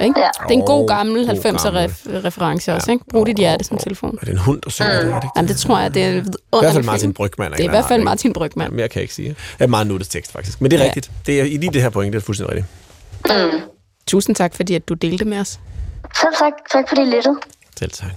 Ikke? 0.00 0.20
Ja. 0.20 0.30
Det 0.48 0.54
er 0.54 0.58
en 0.58 0.66
god 0.66 0.88
gammel 0.88 1.30
90'er 1.30 1.70
ref- 1.70 2.24
reference 2.24 2.74
også. 2.74 2.92
Ikke? 2.92 3.04
Brug 3.10 3.26
dit 3.26 3.36
hjerte 3.36 3.64
som 3.64 3.78
telefon. 3.78 4.18
Er 4.20 4.24
det 4.24 4.32
en 4.32 4.38
hund, 4.38 4.60
der 4.62 4.70
synger 4.70 5.04
mm. 5.14 5.20
det? 5.20 5.30
Jamen, 5.36 5.48
det 5.48 5.56
tror 5.56 5.78
jeg, 5.78 5.94
det 5.94 6.02
er 6.04 6.10
I 6.10 6.22
hvert 6.60 6.72
fald 6.72 6.84
Martin 6.84 7.14
Brygman. 7.14 7.52
Det 7.52 7.60
er 7.60 7.64
i 7.64 7.68
hvert 7.68 7.84
fald 7.88 8.02
Martin 8.02 8.32
Brygman. 8.32 8.66
Ja, 8.66 8.76
mere 8.76 8.88
kan 8.88 8.98
jeg 8.98 9.02
ikke 9.02 9.14
sige. 9.14 9.28
Det 9.28 9.36
er 9.58 9.66
meget 9.66 9.86
nuttet 9.86 10.08
tekst, 10.08 10.32
faktisk. 10.32 10.60
Men 10.60 10.70
det 10.70 10.76
er 10.76 10.80
ja. 10.80 10.86
rigtigt. 10.86 11.10
Det 11.26 11.40
er, 11.40 11.44
I 11.44 11.56
lige 11.56 11.72
det 11.72 11.82
her 11.82 11.90
point, 11.90 12.12
det 12.12 12.18
er 12.20 12.24
fuldstændig 12.24 12.56
rigtigt. 12.56 13.54
Mm. 13.54 13.60
Tusind 14.06 14.36
tak, 14.36 14.54
fordi 14.54 14.74
at 14.74 14.88
du 14.88 14.94
delte 14.94 15.24
med 15.24 15.38
os. 15.38 15.60
Selv 16.20 16.34
tak. 16.38 16.52
Tak 16.72 16.88
fordi 16.88 17.00
I 17.02 17.04
lyttede. 17.04 17.36
Selv 17.78 17.90
tak. 17.90 18.10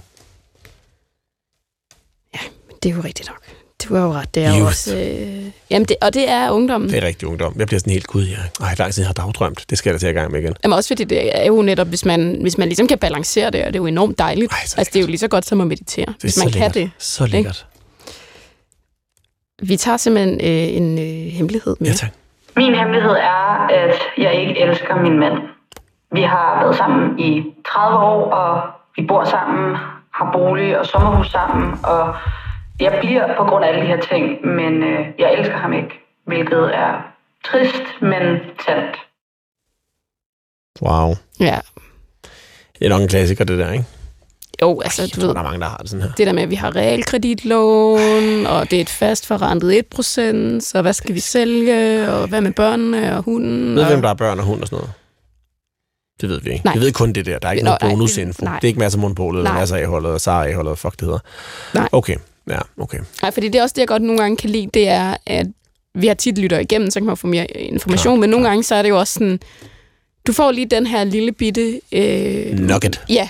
Ja, 2.34 2.38
men 2.68 2.76
det 2.82 2.90
er 2.90 2.94
jo 2.94 3.02
rigtigt 3.04 3.28
nok. 3.28 3.40
Du 3.88 3.94
har 3.94 4.02
jo 4.02 4.12
ret, 4.12 4.34
det 4.34 4.44
er 4.44 4.58
Just. 4.58 4.66
også... 4.66 4.96
Øh, 4.96 5.44
jamen 5.70 5.86
det, 5.88 5.96
og 6.02 6.14
det 6.14 6.30
er 6.30 6.50
ungdommen. 6.50 6.90
Det 6.90 6.98
er 7.02 7.06
rigtig 7.06 7.28
ungdom. 7.28 7.54
Jeg 7.58 7.66
bliver 7.66 7.80
sådan 7.80 7.92
helt, 7.92 8.06
gud, 8.06 8.22
jeg 8.22 8.38
har 8.60 8.74
lang 8.78 8.92
tid 8.94 9.02
jeg 9.02 9.08
har 9.08 9.12
dagdrømt. 9.12 9.64
Det 9.70 9.78
skal 9.78 9.90
jeg 9.90 9.94
da 9.94 9.98
til 9.98 10.06
at 10.06 10.14
gang 10.14 10.32
med 10.32 10.40
igen. 10.40 10.54
Jamen 10.64 10.76
også 10.76 10.88
fordi 10.88 11.04
det 11.04 11.38
er 11.42 11.46
jo 11.46 11.62
netop, 11.62 11.86
hvis 11.86 12.04
man, 12.04 12.38
hvis 12.40 12.58
man 12.58 12.68
ligesom 12.68 12.88
kan 12.88 12.98
balancere 12.98 13.50
det, 13.50 13.60
og 13.60 13.66
det 13.66 13.76
er 13.76 13.80
jo 13.82 13.86
enormt 13.86 14.18
dejligt. 14.18 14.52
Ej, 14.52 14.58
altså 14.62 14.90
det 14.92 14.96
er 14.96 15.00
jo 15.00 15.06
lige 15.06 15.18
så 15.18 15.28
godt 15.28 15.46
som 15.46 15.60
at 15.60 15.66
meditere, 15.66 16.06
det 16.06 16.16
hvis 16.20 16.38
man 16.38 16.46
lækkert. 16.46 16.72
kan 16.72 16.82
det. 16.82 16.90
Så 16.98 17.26
lækkert. 17.26 17.66
Ikke? 19.62 19.70
Vi 19.70 19.76
tager 19.76 19.96
simpelthen 19.96 20.34
øh, 20.34 20.76
en 20.76 20.98
øh, 20.98 21.32
hemmelighed 21.32 21.76
med. 21.80 21.88
Ja, 21.88 21.94
tak. 21.94 22.10
Min 22.56 22.74
hemmelighed 22.74 23.10
er, 23.10 23.66
at 23.70 23.94
jeg 24.18 24.34
ikke 24.34 24.60
elsker 24.60 25.02
min 25.02 25.18
mand. 25.18 25.38
Vi 26.12 26.22
har 26.22 26.60
været 26.62 26.76
sammen 26.76 27.18
i 27.18 27.42
30 27.72 27.98
år, 27.98 28.30
og 28.30 28.62
vi 28.96 29.06
bor 29.08 29.24
sammen, 29.24 29.76
har 30.14 30.30
bolig 30.32 30.78
og 30.78 30.86
sommerhus 30.86 31.30
sammen, 31.30 31.78
og 31.84 32.14
jeg 32.80 32.98
bliver 33.00 33.36
på 33.36 33.44
grund 33.44 33.64
af 33.64 33.68
alle 33.68 33.80
de 33.80 33.86
her 33.86 34.00
ting, 34.00 34.46
men 34.46 34.82
øh, 34.82 35.06
jeg 35.18 35.34
elsker 35.38 35.56
ham 35.56 35.72
ikke, 35.72 35.90
hvilket 36.26 36.64
er 36.74 36.92
trist, 37.44 37.86
men 38.02 38.22
sandt. 38.66 38.96
Wow. 40.82 41.14
Ja. 41.40 41.58
Det 42.78 42.84
er 42.84 42.88
nok 42.88 43.02
en 43.02 43.08
klassiker, 43.08 43.44
det 43.44 43.58
der, 43.58 43.72
ikke? 43.72 43.84
Jo, 44.62 44.80
altså, 44.80 45.02
Ej, 45.02 45.06
jeg 45.06 45.14
du 45.14 45.20
tror, 45.20 45.26
ved, 45.26 45.34
der 45.34 45.40
er 45.40 45.44
mange, 45.44 45.60
der 45.60 45.66
har 45.66 45.76
det 45.76 45.90
sådan 45.90 46.02
her. 46.02 46.12
det 46.12 46.26
der 46.26 46.32
med, 46.32 46.42
at 46.42 46.50
vi 46.50 46.54
har 46.54 46.76
realkreditlån, 46.76 48.46
og 48.46 48.70
det 48.70 48.76
er 48.76 48.80
et 48.80 48.88
fast 48.88 49.26
forrentet 49.26 49.84
1%, 49.94 50.60
så 50.60 50.78
hvad 50.82 50.92
skal 50.92 51.14
vi 51.14 51.20
sælge, 51.20 52.10
og 52.12 52.28
hvad 52.28 52.40
med 52.40 52.52
børnene 52.52 53.16
og 53.16 53.22
hunden? 53.22 53.74
Ved 53.76 53.82
og... 53.82 53.88
hvem 53.88 54.02
der 54.02 54.08
er 54.08 54.14
børn 54.14 54.38
og 54.38 54.44
hund 54.44 54.60
og 54.60 54.66
sådan 54.68 54.76
noget? 54.76 54.92
Det 56.20 56.28
ved 56.28 56.40
vi 56.40 56.50
ikke. 56.50 56.64
Nej. 56.64 56.74
Vi 56.74 56.80
ved 56.80 56.92
kun 56.92 57.12
det 57.12 57.26
der. 57.26 57.38
Der 57.38 57.48
er 57.48 57.52
ikke 57.52 57.64
Nå, 57.64 57.70
noget 57.80 57.92
bonusinfo. 57.94 58.44
nej. 58.44 58.54
Det 58.54 58.64
er 58.64 58.68
ikke 58.68 58.78
masser 58.80 58.98
af 58.98 59.00
Monopolet, 59.00 59.38
eller 59.38 59.52
masser 59.52 59.76
af 59.76 59.80
A-holdet, 59.82 60.12
og 60.12 60.20
Sara 60.20 60.46
A-holdet, 60.48 60.70
og 60.70 60.78
fuck 60.78 60.92
det 60.94 61.02
hedder. 61.02 61.18
Nej. 61.74 61.88
Okay, 61.92 62.16
ja, 62.48 62.58
okay. 62.78 62.98
Nej, 63.22 63.30
fordi 63.30 63.48
det 63.48 63.58
er 63.58 63.62
også 63.62 63.72
det, 63.72 63.80
jeg 63.80 63.88
godt 63.88 64.02
nogle 64.02 64.20
gange 64.20 64.36
kan 64.36 64.50
lide, 64.50 64.68
det 64.74 64.88
er, 64.88 65.16
at 65.26 65.46
vi 65.94 66.06
har 66.06 66.14
tit 66.14 66.38
lytter 66.38 66.58
igennem, 66.58 66.90
så 66.90 67.00
kan 67.00 67.06
man 67.06 67.16
få 67.16 67.26
mere 67.26 67.46
information, 67.50 68.12
Klart, 68.14 68.20
men 68.20 68.30
nogle 68.30 68.44
klart. 68.44 68.50
gange 68.50 68.62
så 68.62 68.74
er 68.74 68.82
det 68.82 68.88
jo 68.88 68.98
også 68.98 69.12
sådan, 69.14 69.40
du 70.26 70.32
får 70.32 70.50
lige 70.52 70.66
den 70.66 70.86
her 70.86 71.04
lille 71.04 71.32
bitte... 71.32 71.80
Øh, 71.92 72.58
Nugget. 72.58 73.04
Ja. 73.08 73.28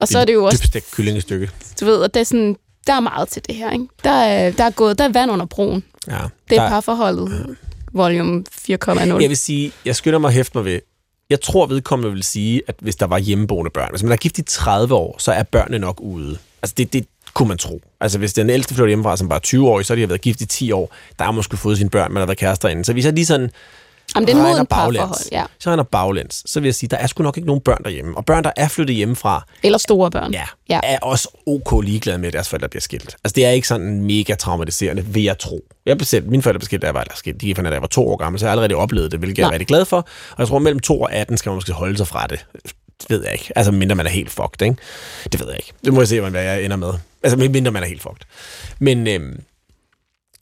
Og 0.00 0.08
så 0.08 0.18
er 0.18 0.24
det 0.24 0.34
jo 0.34 0.44
også, 0.44 0.58
Dybstegt 0.62 0.90
kyllingestykke. 0.90 1.50
du 1.80 1.84
ved, 1.84 2.02
at 2.04 2.14
det 2.14 2.20
er 2.20 2.24
sådan, 2.24 2.56
der 2.86 2.92
er 2.92 3.00
meget 3.00 3.28
til 3.28 3.42
det 3.46 3.54
her, 3.54 3.70
ikke? 3.70 3.86
Der 4.04 4.10
er, 4.10 4.50
der 4.50 4.64
er 4.64 4.70
gået, 4.70 4.98
der 4.98 5.04
er 5.04 5.08
vand 5.08 5.30
under 5.30 5.46
broen. 5.46 5.84
Ja. 6.08 6.18
Det 6.50 6.58
er 6.58 6.62
Der- 6.62 6.68
parforholdet, 6.68 7.56
volume 7.92 8.44
4,0. 8.50 9.00
Jeg 9.00 9.28
vil 9.28 9.36
sige, 9.36 9.72
jeg 9.84 9.96
skynder 9.96 10.18
mig 10.18 10.28
at 10.28 10.34
hæfte 10.34 10.58
mig 10.58 10.64
ved, 10.64 10.80
jeg 11.30 11.40
tror 11.40 11.66
vedkommende 11.66 12.12
vil 12.12 12.22
sige, 12.22 12.62
at 12.66 12.74
hvis 12.80 12.96
der 12.96 13.06
var 13.06 13.18
hjemmeboende 13.18 13.70
børn, 13.70 13.88
hvis 13.90 14.02
man 14.02 14.12
er 14.12 14.16
gift 14.16 14.38
i 14.38 14.42
30 14.42 14.94
år, 14.94 15.16
så 15.18 15.32
er 15.32 15.42
børnene 15.42 15.78
nok 15.78 16.00
ude. 16.00 16.38
Altså 16.62 16.74
det, 16.78 16.92
det 16.92 17.06
kunne 17.34 17.48
man 17.48 17.58
tro. 17.58 17.80
Altså 18.00 18.18
hvis 18.18 18.32
den 18.32 18.50
ældste 18.50 18.74
flytter 18.74 18.88
hjemmefra, 18.88 19.16
som 19.16 19.28
bare 19.28 19.36
er 19.36 19.40
20 19.40 19.68
år, 19.68 19.82
så 19.82 19.94
har 19.94 20.00
de 20.00 20.08
været 20.08 20.20
gift 20.20 20.40
i 20.40 20.46
10 20.46 20.72
år, 20.72 20.94
der 21.18 21.24
har 21.24 21.32
måske 21.32 21.56
fået 21.56 21.78
sine 21.78 21.90
børn, 21.90 22.12
man 22.12 22.20
har 22.20 22.26
været 22.26 22.38
kærester 22.38 22.68
inden. 22.68 22.84
Så 22.84 22.92
hvis 22.92 23.04
jeg 23.04 23.12
lige 23.12 23.26
sådan 23.26 23.50
Jamen, 24.16 24.26
det 24.28 24.36
er 24.36 24.42
regner 24.44 24.64
baglæns, 24.64 25.28
ja. 25.32 25.44
så 25.58 25.70
regner 25.70 25.82
baglæns, 25.82 26.42
så 26.46 26.60
vil 26.60 26.66
jeg 26.68 26.74
sige, 26.74 26.88
der 26.88 26.96
er 26.96 27.06
sgu 27.06 27.22
nok 27.22 27.36
ikke 27.36 27.46
nogen 27.46 27.60
børn 27.62 27.82
derhjemme. 27.84 28.16
Og 28.16 28.24
børn, 28.24 28.44
der 28.44 28.50
er 28.56 28.68
flyttet 28.68 28.96
hjemmefra, 28.96 29.46
Eller 29.62 29.78
store 29.78 30.10
børn. 30.10 30.32
ja, 30.32 30.44
Ja. 30.68 30.80
er 30.82 30.98
også 31.02 31.28
ok 31.46 31.84
ligeglade 31.84 32.18
med, 32.18 32.26
at 32.26 32.32
deres 32.32 32.48
forældre 32.48 32.68
bliver 32.68 32.80
skilt. 32.80 33.16
Altså, 33.24 33.32
det 33.36 33.44
er 33.46 33.50
ikke 33.50 33.68
sådan 33.68 34.02
mega 34.02 34.34
traumatiserende, 34.34 35.04
vil 35.06 35.22
jeg 35.22 35.38
tro. 35.38 35.64
Jeg 35.86 35.96
blev 35.98 36.06
selv, 36.06 36.28
mine 36.28 36.42
forældre 36.42 36.58
blev 36.58 36.64
skilt, 36.66 36.82
da 36.82 36.86
jeg 36.86 36.94
var, 36.94 37.06
skilt, 37.14 37.40
de 37.40 37.54
fra, 37.54 37.62
da 37.62 37.70
jeg 37.70 37.80
var 37.82 37.88
to 37.88 38.08
år 38.08 38.16
gammel, 38.16 38.38
så 38.40 38.46
jeg 38.46 38.50
har 38.50 38.60
allerede 38.60 38.74
oplevet 38.82 39.10
det, 39.12 39.18
hvilket 39.18 39.38
jeg 39.38 39.44
er 39.44 39.48
Nej. 39.48 39.54
rigtig 39.54 39.66
glad 39.68 39.84
for. 39.84 39.96
Og 39.96 40.38
jeg 40.38 40.48
tror, 40.48 40.58
mellem 40.58 40.80
2 40.80 41.00
og 41.00 41.12
18 41.12 41.36
skal 41.36 41.50
man 41.50 41.54
måske 41.56 41.72
holde 41.72 41.96
sig 41.96 42.06
fra 42.06 42.26
det. 42.26 42.46
Det 43.08 43.16
ved 43.18 43.24
jeg 43.24 43.32
ikke. 43.32 43.52
Altså, 43.56 43.72
mindre 43.72 43.94
man 43.96 44.06
er 44.06 44.10
helt 44.10 44.30
fucked, 44.30 44.62
ikke? 44.62 44.76
Det 45.32 45.40
ved 45.40 45.46
jeg 45.46 45.56
ikke. 45.56 45.72
Det 45.84 45.92
må 45.92 46.00
jeg 46.00 46.08
se, 46.08 46.20
hvad 46.20 46.42
jeg 46.42 46.64
ender 46.64 46.76
med. 46.76 46.92
Altså, 47.22 47.36
mindre 47.36 47.70
man 47.72 47.82
er 47.82 47.86
helt 47.86 48.02
fucked. 48.02 48.20
Men, 48.78 49.06
øhm, 49.06 49.40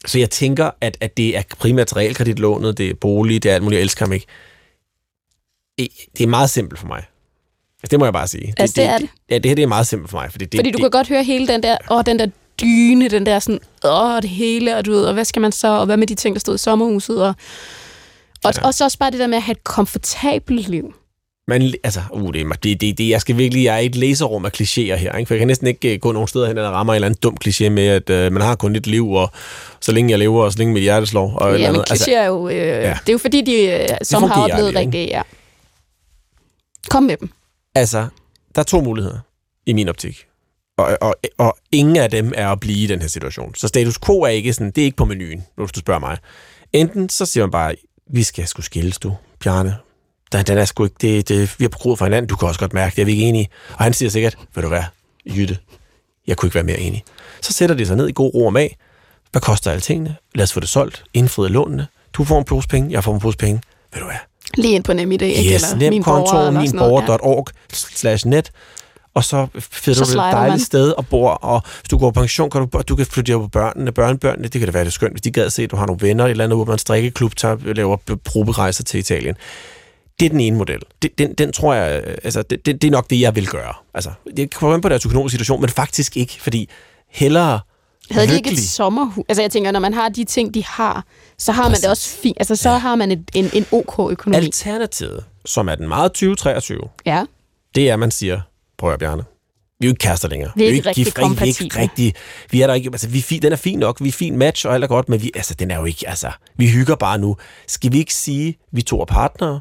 så 0.06 0.18
jeg 0.18 0.30
tænker, 0.30 0.70
at, 0.80 0.96
at 1.00 1.16
det 1.16 1.36
er 1.36 1.42
primært 1.58 1.96
realkreditlånet, 1.96 2.78
det 2.78 2.90
er 2.90 2.94
bolig, 2.94 3.42
det 3.42 3.50
er 3.50 3.54
alt 3.54 3.62
muligt, 3.64 3.78
jeg 3.78 3.82
elsker 3.82 4.04
ham 4.06 4.12
ikke. 4.12 4.26
Det 6.18 6.24
er 6.24 6.26
meget 6.26 6.50
simpelt 6.50 6.80
for 6.80 6.86
mig. 6.86 7.02
Altså, 7.82 7.90
det 7.90 7.98
må 7.98 8.04
jeg 8.06 8.12
bare 8.12 8.28
sige. 8.28 8.54
Altså, 8.56 8.80
det 8.80 8.84
er 8.90 8.98
det. 8.98 9.08
Ja, 9.30 9.34
det 9.38 9.46
her 9.46 9.54
det 9.54 9.62
er 9.62 9.66
meget 9.66 9.86
simpelt 9.86 10.10
for 10.10 10.18
mig. 10.18 10.30
Fordi, 10.30 10.44
det, 10.44 10.58
Fordi 10.58 10.70
du 10.70 10.76
det, 10.76 10.82
kan 10.82 10.90
godt 10.90 11.08
høre 11.08 11.24
hele 11.24 11.46
den 11.48 11.62
der, 11.62 11.76
åh, 11.90 12.02
den 12.06 12.18
der 12.18 12.26
dyne, 12.60 13.08
den 13.08 13.26
der 13.26 13.38
sådan, 13.38 13.60
åh, 13.84 14.22
det 14.22 14.30
hele, 14.30 14.76
og 14.76 14.86
du 14.86 14.90
ved, 14.90 15.04
og 15.04 15.14
hvad 15.14 15.24
skal 15.24 15.42
man 15.42 15.52
så, 15.52 15.68
og 15.68 15.86
hvad 15.86 15.96
med 15.96 16.06
de 16.06 16.14
ting, 16.14 16.34
der 16.36 16.40
stod 16.40 16.54
i 16.54 16.58
sommerhuset, 16.58 17.22
og, 17.22 17.34
og, 18.44 18.54
Ja. 18.56 18.66
og 18.66 18.74
så 18.74 18.84
også 18.84 18.98
bare 18.98 19.10
det 19.10 19.18
der 19.20 19.26
med 19.26 19.36
at 19.36 19.42
have 19.42 19.52
et 19.52 19.64
komfortabelt 19.64 20.68
liv. 20.68 20.94
Man, 21.48 21.74
altså, 21.84 22.00
uh, 22.12 22.32
det, 22.32 22.40
er, 22.40 22.52
det, 22.62 22.80
det, 22.80 22.98
det, 22.98 23.08
jeg 23.08 23.20
skal 23.20 23.36
virkelig, 23.36 23.64
jeg 23.64 23.74
er 23.74 23.78
i 23.78 23.86
et 23.86 23.96
læserum 23.96 24.44
af 24.44 24.50
klichéer 24.60 24.94
her, 24.94 25.16
ikke? 25.16 25.28
for 25.28 25.34
jeg 25.34 25.38
kan 25.38 25.48
næsten 25.48 25.66
ikke 25.66 25.92
uh, 25.94 26.00
gå 26.00 26.12
nogen 26.12 26.28
steder 26.28 26.46
hen, 26.46 26.56
der 26.56 26.68
rammer 26.68 26.92
en 26.92 26.94
eller 26.94 27.06
anden 27.06 27.20
dum 27.22 27.36
kliché 27.44 27.68
med, 27.68 27.86
at 27.86 28.26
uh, 28.26 28.32
man 28.32 28.42
har 28.42 28.54
kun 28.54 28.76
et 28.76 28.86
liv, 28.86 29.10
og 29.10 29.30
så 29.80 29.92
længe 29.92 30.10
jeg 30.10 30.18
lever, 30.18 30.44
og 30.44 30.52
så 30.52 30.58
længe 30.58 30.74
mit 30.74 30.82
hjerte 30.82 31.06
slår. 31.06 31.36
Og 31.36 31.54
eller 31.54 31.66
Ja, 31.66 31.72
men. 31.72 31.80
Altså, 31.90 32.04
kliché 32.04 32.14
er 32.14 32.26
jo, 32.26 32.48
øh, 32.48 32.56
ja. 32.56 32.98
det 33.00 33.08
er 33.08 33.12
jo 33.12 33.18
fordi, 33.18 33.40
de 33.40 33.82
øh, 33.82 33.88
som 34.02 34.22
har 34.22 34.42
oplevet 34.42 34.74
rigtigt, 34.74 35.10
ja. 35.10 35.22
Kom 36.90 37.02
med 37.02 37.16
dem. 37.16 37.30
altså, 37.74 38.06
der 38.54 38.60
er 38.60 38.64
to 38.64 38.80
muligheder 38.80 39.18
i 39.66 39.72
min 39.72 39.88
optik. 39.88 40.26
Og, 40.78 40.98
og, 41.00 41.14
og 41.38 41.56
ingen 41.72 41.96
af 41.96 42.10
dem 42.10 42.32
er 42.36 42.48
at 42.48 42.60
blive 42.60 42.84
i 42.84 42.86
den 42.86 43.00
her 43.00 43.08
situation. 43.08 43.54
Så 43.54 43.68
status 43.68 43.98
quo 43.98 44.20
er 44.20 44.28
ikke 44.28 44.52
sådan, 44.52 44.70
det 44.70 44.78
er 44.78 44.84
ikke 44.84 44.96
på 44.96 45.04
menuen, 45.04 45.44
hvis 45.56 45.72
du 45.72 45.80
spørger 45.80 46.00
mig. 46.00 46.18
Enten 46.72 47.08
så 47.08 47.26
siger 47.26 47.44
man 47.44 47.50
bare, 47.50 47.74
vi 48.10 48.22
skal 48.22 48.46
sgu 48.46 48.62
skilles, 48.62 48.98
du, 48.98 49.14
Bjarne. 49.44 49.76
Den, 50.32 50.46
den 50.46 50.58
er 50.58 50.64
sgu 50.64 50.84
ikke, 50.84 50.96
det, 51.00 51.28
det, 51.28 51.54
vi 51.58 51.64
har 51.64 51.68
på 51.68 51.96
for 51.96 52.04
hinanden, 52.04 52.28
du 52.28 52.36
kan 52.36 52.48
også 52.48 52.60
godt 52.60 52.72
mærke, 52.72 52.96
det 52.96 53.02
er 53.02 53.06
vi 53.06 53.12
ikke 53.12 53.24
enige. 53.24 53.48
Og 53.72 53.84
han 53.84 53.92
siger 53.92 54.10
sikkert, 54.10 54.36
vil 54.54 54.64
du 54.64 54.68
være, 54.68 54.84
Jytte, 55.26 55.58
jeg 56.26 56.36
kunne 56.36 56.46
ikke 56.46 56.54
være 56.54 56.64
mere 56.64 56.78
enig. 56.78 57.04
Så 57.42 57.52
sætter 57.52 57.76
de 57.76 57.86
sig 57.86 57.96
ned 57.96 58.08
i 58.08 58.12
god 58.12 58.34
ro 58.34 58.46
og 58.46 58.52
mag. 58.52 58.76
Hvad 59.30 59.40
koster 59.42 59.70
alle 59.70 59.80
tingene? 59.80 60.16
Lad 60.34 60.42
os 60.42 60.52
få 60.52 60.60
det 60.60 60.68
solgt. 60.68 61.04
Indfriet 61.14 61.50
lånene. 61.50 61.86
Du 62.12 62.24
får 62.24 62.38
en 62.38 62.44
pose 62.44 62.68
penge, 62.68 62.92
jeg 62.92 63.04
får 63.04 63.14
en 63.14 63.20
pose 63.20 63.38
penge. 63.38 63.62
Vil 63.92 64.02
du 64.02 64.06
være? 64.06 64.18
Lige 64.56 64.74
ind 64.74 64.84
på 64.84 64.92
NemID, 64.92 65.22
ikke? 65.22 65.54
Yes, 65.54 65.62
Eller 65.62 65.76
nem 65.76 65.92
min 65.92 66.02
konto, 66.02 66.32
borger, 66.32 66.48
eller 66.48 66.60
sådan 66.66 66.76
noget, 66.76 66.92
ja. 66.92 66.98
minborger.org 66.98 67.46
slash 67.72 68.26
net, 68.26 68.50
og 69.14 69.24
så 69.24 69.46
finder 69.60 70.04
du 70.04 70.10
et 70.10 70.16
dejligt 70.16 70.52
man. 70.52 70.60
sted 70.60 70.90
og 70.90 71.06
bor, 71.06 71.30
og 71.30 71.62
hvis 71.80 71.88
du 71.88 71.98
går 71.98 72.10
på 72.10 72.20
pension, 72.20 72.50
kan 72.50 72.66
du, 72.66 72.82
du 72.88 72.96
kan 72.96 73.06
flytte 73.06 73.32
på 73.32 73.48
børnene, 73.48 73.92
børnebørnene, 73.92 74.48
det 74.48 74.60
kan 74.60 74.68
da 74.68 74.72
være 74.72 74.84
det 74.84 74.92
skønt, 74.92 75.12
hvis 75.12 75.22
de 75.22 75.30
gad 75.30 75.50
se, 75.50 75.62
at 75.62 75.70
du 75.70 75.76
har 75.76 75.86
nogle 75.86 76.00
venner, 76.00 76.24
et 76.24 76.30
eller 76.30 76.44
andet, 76.44 76.56
hvor 76.56 76.64
man 76.64 76.78
strikkeklub, 76.78 77.36
tager, 77.36 77.74
laver 77.74 77.96
proberejser 78.24 78.84
til 78.84 79.00
Italien. 79.00 79.34
Det 80.20 80.26
er 80.26 80.30
den 80.30 80.40
ene 80.40 80.56
model. 80.56 80.80
Det, 81.02 81.18
den, 81.18 81.34
den 81.34 81.52
tror 81.52 81.74
jeg, 81.74 82.02
øh, 82.06 82.16
altså, 82.24 82.42
det, 82.42 82.66
det, 82.66 82.82
det 82.82 82.88
er 82.88 82.92
nok 82.92 83.10
det, 83.10 83.20
jeg 83.20 83.34
vil 83.36 83.46
gøre. 83.48 83.74
Altså, 83.94 84.10
det 84.36 84.54
kommer 84.54 84.74
an 84.74 84.80
på 84.80 84.88
deres 84.88 85.06
økonomiske 85.06 85.32
situation, 85.34 85.60
men 85.60 85.70
faktisk 85.70 86.16
ikke, 86.16 86.36
fordi 86.40 86.68
hellere 87.08 87.60
Havde 88.10 88.28
de 88.28 88.34
ikke 88.34 88.48
lykkelig- 88.50 88.62
et 88.62 88.68
sommerhus? 88.68 89.24
Altså 89.28 89.42
jeg 89.42 89.50
tænker, 89.50 89.70
når 89.70 89.80
man 89.80 89.94
har 89.94 90.08
de 90.08 90.24
ting, 90.24 90.54
de 90.54 90.64
har, 90.64 91.04
så 91.38 91.52
har 91.52 91.68
man 91.68 91.76
det 91.80 91.90
også 91.90 92.08
fint. 92.08 92.36
Altså 92.40 92.56
så 92.56 92.70
har 92.70 92.94
man 92.94 93.10
et, 93.12 93.30
en, 93.34 93.50
en 93.54 93.66
ok 93.72 94.10
økonomi. 94.12 94.44
Alternativet, 94.44 95.24
som 95.44 95.68
er 95.68 95.74
den 95.74 95.88
meget 95.88 96.12
2023, 96.12 96.80
Ja. 97.06 97.24
det 97.74 97.88
er, 97.88 97.92
at 97.92 97.98
man 97.98 98.10
siger, 98.10 98.40
prøv 98.78 98.92
at 98.92 98.98
Bjarne, 98.98 99.24
vi 99.80 99.86
er 99.86 99.88
jo 99.88 99.92
ikke 99.92 99.98
kærester 99.98 100.28
længere. 100.28 100.50
Vi 100.56 100.64
er 100.64 100.68
jo 100.68 100.74
ikke 100.74 100.88
rigtig 100.88 101.04
gift, 101.04 101.18
Vi 101.18 101.22
er 101.22 101.62
ikke 101.62 101.78
rigtig, 101.78 102.14
vi 102.50 102.60
er 102.62 102.66
der 102.66 102.74
ikke, 102.74 102.88
altså 102.92 103.08
vi 103.08 103.18
er 103.18 103.22
fin, 103.22 103.42
den 103.42 103.52
er 103.52 103.56
fin 103.56 103.78
nok, 103.78 104.00
vi 104.00 104.08
er 104.08 104.12
fin 104.12 104.36
match 104.36 104.66
og 104.66 104.74
alt 104.74 104.84
er 104.84 104.88
godt, 104.88 105.08
men 105.08 105.22
vi, 105.22 105.30
altså, 105.34 105.54
den 105.54 105.70
er 105.70 105.76
jo 105.78 105.84
ikke, 105.84 106.08
altså, 106.08 106.30
vi 106.56 106.68
hygger 106.68 106.94
bare 106.96 107.18
nu. 107.18 107.36
Skal 107.68 107.92
vi 107.92 107.98
ikke 107.98 108.14
sige, 108.14 108.58
vi 108.72 108.82
to 108.82 109.00
er 109.00 109.04
partnere, 109.04 109.60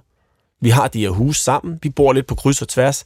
vi 0.62 0.70
har 0.70 0.88
de 0.88 1.00
her 1.00 1.10
hus 1.10 1.40
sammen, 1.40 1.80
vi 1.84 1.90
bor 1.90 2.14
lidt 2.14 2.28
på 2.28 2.36
kryds 2.36 2.62
og 2.62 2.68
tværs, 2.68 3.06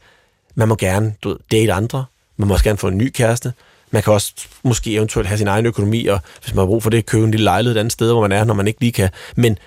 man 0.56 0.68
må 0.68 0.76
gerne 0.76 1.14
du 1.24 1.30
ved, 1.30 1.38
date 1.52 1.74
andre, 1.74 2.06
man 2.38 2.48
må 2.48 2.54
også 2.54 2.64
gerne 2.64 2.78
få 2.78 2.88
en 2.88 2.98
ny 2.98 3.12
kæreste, 3.12 3.54
man 3.92 4.04
kan 4.04 4.14
også 4.14 4.34
måske 4.64 4.94
eventuelt 4.94 5.28
have 5.28 5.38
sin 5.38 5.48
egen 5.48 5.66
økonomi, 5.66 6.06
og 6.06 6.20
hvis 6.44 6.54
man 6.54 6.60
har 6.60 6.66
brug 6.66 6.84
for 6.84 6.90
det, 6.90 7.06
købe 7.06 7.24
en 7.24 7.32
lille 7.32 7.44
lejlighed 7.44 7.76
et 7.76 7.80
andet 7.80 7.92
sted, 7.92 8.12
hvor 8.12 8.22
man 8.22 8.32
er, 8.32 8.44
når 8.44 8.54
man 8.54 8.68
ikke 8.68 8.80
lige 8.80 8.92
kan. 8.92 9.10
Men 9.36 9.58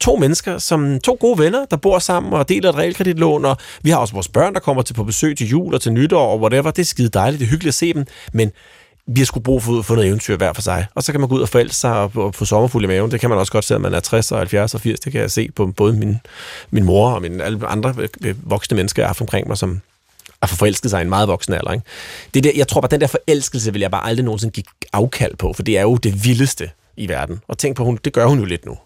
to 0.00 0.16
mennesker, 0.16 0.58
som 0.58 1.00
to 1.00 1.16
gode 1.20 1.38
venner, 1.38 1.64
der 1.64 1.76
bor 1.76 1.98
sammen 1.98 2.32
og 2.32 2.48
deler 2.48 2.68
et 2.68 2.76
realkreditlån, 2.76 3.44
og 3.44 3.56
vi 3.82 3.90
har 3.90 3.96
også 3.96 4.14
vores 4.14 4.28
børn, 4.28 4.54
der 4.54 4.60
kommer 4.60 4.82
til 4.82 4.94
på 4.94 5.04
besøg 5.04 5.36
til 5.36 5.48
jul 5.48 5.74
og 5.74 5.80
til 5.80 5.92
nytår 5.92 6.32
og 6.32 6.40
whatever. 6.40 6.70
Det 6.70 6.82
er 6.82 6.86
skide 6.86 7.08
dejligt, 7.08 7.40
det 7.40 7.46
er 7.46 7.50
hyggeligt 7.50 7.68
at 7.68 7.74
se 7.74 7.92
dem, 7.92 8.06
men 8.32 8.52
vi 9.06 9.20
har 9.20 9.24
sgu 9.24 9.40
brug 9.40 9.62
for, 9.62 9.82
for 9.82 9.94
noget 9.94 10.08
eventyr 10.08 10.36
hver 10.36 10.52
for 10.52 10.62
sig. 10.62 10.86
Og 10.94 11.02
så 11.02 11.12
kan 11.12 11.20
man 11.20 11.28
gå 11.28 11.34
ud 11.34 11.40
og 11.40 11.48
forelske 11.48 11.76
sig 11.76 11.92
og, 11.92 12.10
og 12.14 12.34
få 12.34 12.44
sommerfuld 12.44 12.84
i 12.84 12.86
maven. 12.86 13.10
Det 13.10 13.20
kan 13.20 13.30
man 13.30 13.38
også 13.38 13.52
godt, 13.52 13.64
selvom 13.64 13.82
man 13.82 13.94
er 13.94 14.00
60 14.00 14.32
og 14.32 14.38
70 14.38 14.74
og 14.74 14.80
80. 14.80 15.00
Det 15.00 15.12
kan 15.12 15.20
jeg 15.20 15.30
se 15.30 15.48
på 15.56 15.66
både 15.66 15.92
min, 15.92 16.16
min 16.70 16.84
mor 16.84 17.10
og 17.10 17.22
min, 17.22 17.40
alle 17.40 17.66
andre 17.66 17.94
øh, 17.98 18.08
øh, 18.24 18.50
voksne 18.50 18.76
mennesker, 18.76 19.02
jeg 19.02 19.08
har 19.08 19.16
omkring 19.20 19.48
mig, 19.48 19.58
som 19.58 19.80
har 20.42 20.46
forelsket 20.56 20.90
sig 20.90 20.98
i 21.00 21.02
en 21.02 21.08
meget 21.08 21.28
voksen 21.28 21.54
alder. 21.54 21.72
Ikke? 21.72 21.84
Det 22.34 22.44
der, 22.44 22.50
jeg 22.56 22.68
tror 22.68 22.80
bare, 22.80 22.90
den 22.90 23.00
der 23.00 23.06
forelskelse 23.06 23.72
vil 23.72 23.80
jeg 23.80 23.90
bare 23.90 24.06
aldrig 24.06 24.24
nogensinde 24.24 24.52
give 24.52 24.64
afkald 24.92 25.36
på, 25.36 25.52
for 25.52 25.62
det 25.62 25.78
er 25.78 25.82
jo 25.82 25.96
det 25.96 26.24
vildeste 26.24 26.70
i 26.96 27.08
verden. 27.08 27.40
Og 27.48 27.58
tænk 27.58 27.76
på, 27.76 27.84
hun, 27.84 27.98
det 28.04 28.12
gør 28.12 28.26
hun 28.26 28.38
jo 28.38 28.44
lidt 28.44 28.66
nu. 28.66 28.78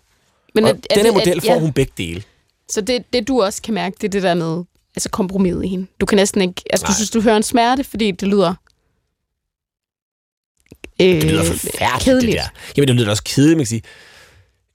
Men 0.55 0.65
er- 0.65 0.69
er 0.69 0.95
den 0.95 1.05
her 1.05 1.13
model 1.13 1.41
får 1.41 1.53
ja. 1.53 1.59
hun 1.61 1.73
begge 1.73 1.93
dele. 1.99 2.23
Så 2.71 2.81
det, 2.81 3.05
det 3.13 3.29
du 3.29 3.43
også 3.43 3.63
kan 3.63 3.75
mærke, 3.75 3.97
det 4.01 4.05
er 4.05 4.11
det 4.11 4.23
der 4.23 4.35
med 4.35 4.65
altså 4.97 5.09
kompromiset 5.09 5.65
i 5.65 5.69
hende. 5.69 5.87
Du 6.01 6.07
kan 6.07 6.17
næsten 6.17 6.43
ikke... 6.43 6.63
Altså, 6.71 6.85
Nej. 6.85 6.91
du 6.91 6.95
synes, 6.95 7.11
du 7.11 7.21
hører 7.21 7.37
en 7.37 7.43
smerte, 7.43 7.85
fordi 7.85 8.11
det 8.11 8.29
lyder... 8.29 8.55
Øh, 11.01 11.07
Det 11.07 11.25
lyder 11.25 11.45
forfærdeligt, 11.45 12.05
kedeligt. 12.05 12.33
det 12.33 12.43
der. 12.43 12.49
Jamen, 12.77 12.89
det 12.89 12.97
lyder 12.97 13.11
også 13.11 13.23
kedeligt, 13.25 13.57
man 13.57 13.63
kan 13.65 13.69
sige. 13.69 13.83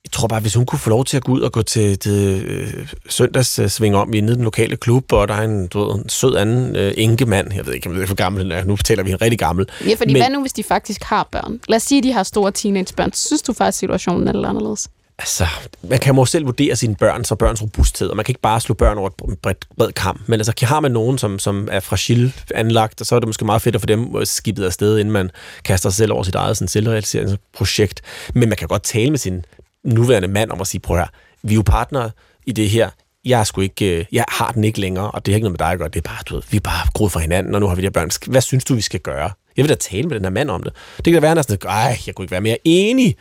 Jeg 0.05 0.11
tror 0.11 0.27
bare, 0.27 0.39
hvis 0.39 0.53
hun 0.53 0.65
kunne 0.65 0.79
få 0.79 0.89
lov 0.89 1.05
til 1.05 1.17
at 1.17 1.23
gå 1.23 1.31
ud 1.31 1.41
og 1.41 1.51
gå 1.51 1.61
til, 1.61 1.99
til 1.99 2.43
øh, 2.45 2.87
søndags 3.09 3.59
øh, 3.59 3.69
sving 3.69 3.95
om 3.95 4.13
i 4.13 4.21
nede 4.21 4.35
den 4.35 4.43
lokale 4.43 4.77
klub, 4.77 5.13
og 5.13 5.27
der 5.27 5.33
er 5.33 5.41
en, 5.41 5.67
du 5.67 5.83
ved, 5.85 5.95
en 5.95 6.09
sød 6.09 6.35
anden 6.35 6.75
øh, 6.75 6.93
enkemand, 6.97 7.53
jeg 7.55 7.65
ved 7.65 7.73
ikke, 7.73 8.07
for 8.07 8.15
gammel, 8.15 8.43
den 8.43 8.51
er. 8.51 8.63
nu 8.63 8.75
fortæller 8.75 9.03
vi 9.03 9.11
en 9.11 9.21
rigtig 9.21 9.39
gammel. 9.39 9.65
Ja, 9.87 9.93
fordi 9.95 10.13
Men- 10.13 10.21
hvad 10.21 10.29
nu, 10.31 10.41
hvis 10.41 10.53
de 10.53 10.63
faktisk 10.63 11.03
har 11.03 11.27
børn? 11.31 11.59
Lad 11.67 11.75
os 11.75 11.83
sige, 11.83 11.97
at 11.97 12.03
de 12.03 12.11
har 12.13 12.23
store 12.23 12.51
teenagebørn. 12.51 13.13
Synes 13.13 13.41
du 13.41 13.53
faktisk, 13.53 13.79
situationen 13.79 14.27
er 14.27 14.33
lidt 14.33 14.45
anderledes? 14.45 14.87
Altså, 15.21 15.47
man 15.83 15.99
kan 15.99 16.15
jo 16.15 16.25
selv 16.25 16.45
vurdere 16.45 16.75
sine 16.75 16.95
børn, 16.95 17.23
så 17.23 17.35
børns 17.35 17.61
robusthed, 17.61 18.07
og 18.07 18.15
man 18.15 18.25
kan 18.25 18.31
ikke 18.31 18.41
bare 18.41 18.61
slå 18.61 18.75
børn 18.75 18.97
over 18.97 19.07
et 19.07 19.39
bredt, 19.41 19.65
bredt 19.77 19.95
kamp. 19.95 20.21
Men 20.27 20.39
altså, 20.39 20.53
har 20.65 20.79
man 20.79 20.91
nogen, 20.91 21.17
som, 21.17 21.39
som 21.39 21.67
er 21.71 21.79
fragil 21.79 22.33
anlagt, 22.55 23.07
så 23.07 23.15
er 23.15 23.19
det 23.19 23.27
måske 23.27 23.45
meget 23.45 23.61
fedt 23.61 23.75
at 23.75 23.81
få 23.81 23.85
dem 23.85 24.15
øh, 24.15 24.25
skibet 24.25 24.65
afsted, 24.65 24.99
inden 24.99 25.11
man 25.11 25.31
kaster 25.63 25.89
sig 25.89 25.97
selv 25.97 26.13
over 26.13 26.23
sit 26.23 26.35
eget 26.35 26.57
sådan, 26.57 26.67
selvrealiseringsprojekt. 26.67 28.01
Men 28.33 28.49
man 28.49 28.57
kan 28.57 28.67
godt 28.67 28.83
tale 28.83 29.09
med 29.09 29.19
sin 29.19 29.45
nuværende 29.83 30.27
mand 30.27 30.51
om 30.51 30.61
at 30.61 30.67
sige, 30.67 30.81
prøv 30.81 30.97
her, 30.97 31.07
vi 31.43 31.53
er 31.53 31.55
jo 31.55 31.63
partnere 31.65 32.11
i 32.45 32.51
det 32.51 32.69
her. 32.69 32.89
Jeg, 33.25 33.39
er 33.39 33.43
sgu 33.43 33.61
ikke, 33.61 33.99
øh, 33.99 34.05
jeg 34.11 34.25
har 34.27 34.51
den 34.51 34.63
ikke 34.63 34.79
længere, 34.79 35.11
og 35.11 35.25
det 35.25 35.33
har 35.33 35.35
ikke 35.35 35.45
noget 35.45 35.59
med 35.59 35.65
dig 35.65 35.71
at 35.71 35.77
gøre. 35.79 35.89
Det 35.89 35.97
er 35.97 36.09
bare, 36.09 36.23
du 36.29 36.35
ved, 36.35 36.43
vi 36.49 36.57
er 36.57 36.61
bare 36.61 36.87
groet 36.93 37.11
fra 37.11 37.19
hinanden, 37.19 37.55
og 37.55 37.61
nu 37.61 37.67
har 37.67 37.75
vi 37.75 37.81
de 37.81 37.85
her 37.85 37.91
børn. 37.91 38.09
Hvad 38.27 38.41
synes 38.41 38.65
du, 38.65 38.75
vi 38.75 38.81
skal 38.81 38.99
gøre? 38.99 39.31
Jeg 39.57 39.63
vil 39.63 39.69
da 39.69 39.75
tale 39.75 40.07
med 40.07 40.15
den 40.15 40.25
her 40.25 40.29
mand 40.29 40.49
om 40.49 40.63
det. 40.63 40.73
Det 40.97 41.03
kan 41.03 41.13
da 41.13 41.19
være, 41.19 41.31
at 41.31 41.37
han 41.37 41.37
er 41.37 41.41
sådan, 41.41 41.97
jeg 42.07 42.15
kunne 42.15 42.23
ikke 42.23 42.31
være 42.31 42.41
mere 42.41 42.57
enig. 42.63 43.15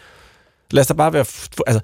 Lad 0.70 0.80
os 0.80 0.87
da 0.87 0.94
bare 0.94 1.12
være... 1.12 1.24
Altså, 1.66 1.80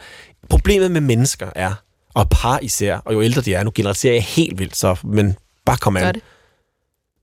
problemet 0.48 0.90
med 0.90 1.00
mennesker 1.00 1.50
er, 1.54 1.74
og 2.14 2.28
par 2.30 2.58
især, 2.58 2.96
og 2.96 3.14
jo 3.14 3.22
ældre 3.22 3.40
de 3.40 3.54
er, 3.54 3.62
nu 3.62 3.72
generaliserer 3.74 4.14
jeg 4.14 4.22
helt 4.22 4.58
vildt, 4.58 4.76
så, 4.76 4.96
men 5.04 5.36
bare 5.64 5.76
kom 5.76 5.96
an. 5.96 6.14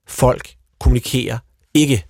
Folk 0.07 0.55
kommunikerer 0.79 1.37
ikke. 1.73 2.05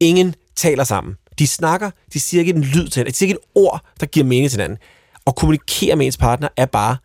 Ingen 0.00 0.34
taler 0.56 0.84
sammen. 0.84 1.16
De 1.38 1.46
snakker, 1.46 1.90
de 2.12 2.20
siger 2.20 2.40
ikke 2.40 2.52
en 2.52 2.64
lyd 2.64 2.88
til 2.88 3.00
hinanden, 3.00 3.12
de 3.12 3.16
siger 3.16 3.28
ikke 3.28 3.40
et 3.40 3.46
ord, 3.54 3.84
der 4.00 4.06
giver 4.06 4.26
mening 4.26 4.50
til 4.50 4.56
hinanden. 4.56 4.78
Og 5.24 5.36
kommunikere 5.36 5.96
med 5.96 6.06
ens 6.06 6.16
partner 6.16 6.48
er 6.56 6.66
bare... 6.66 6.96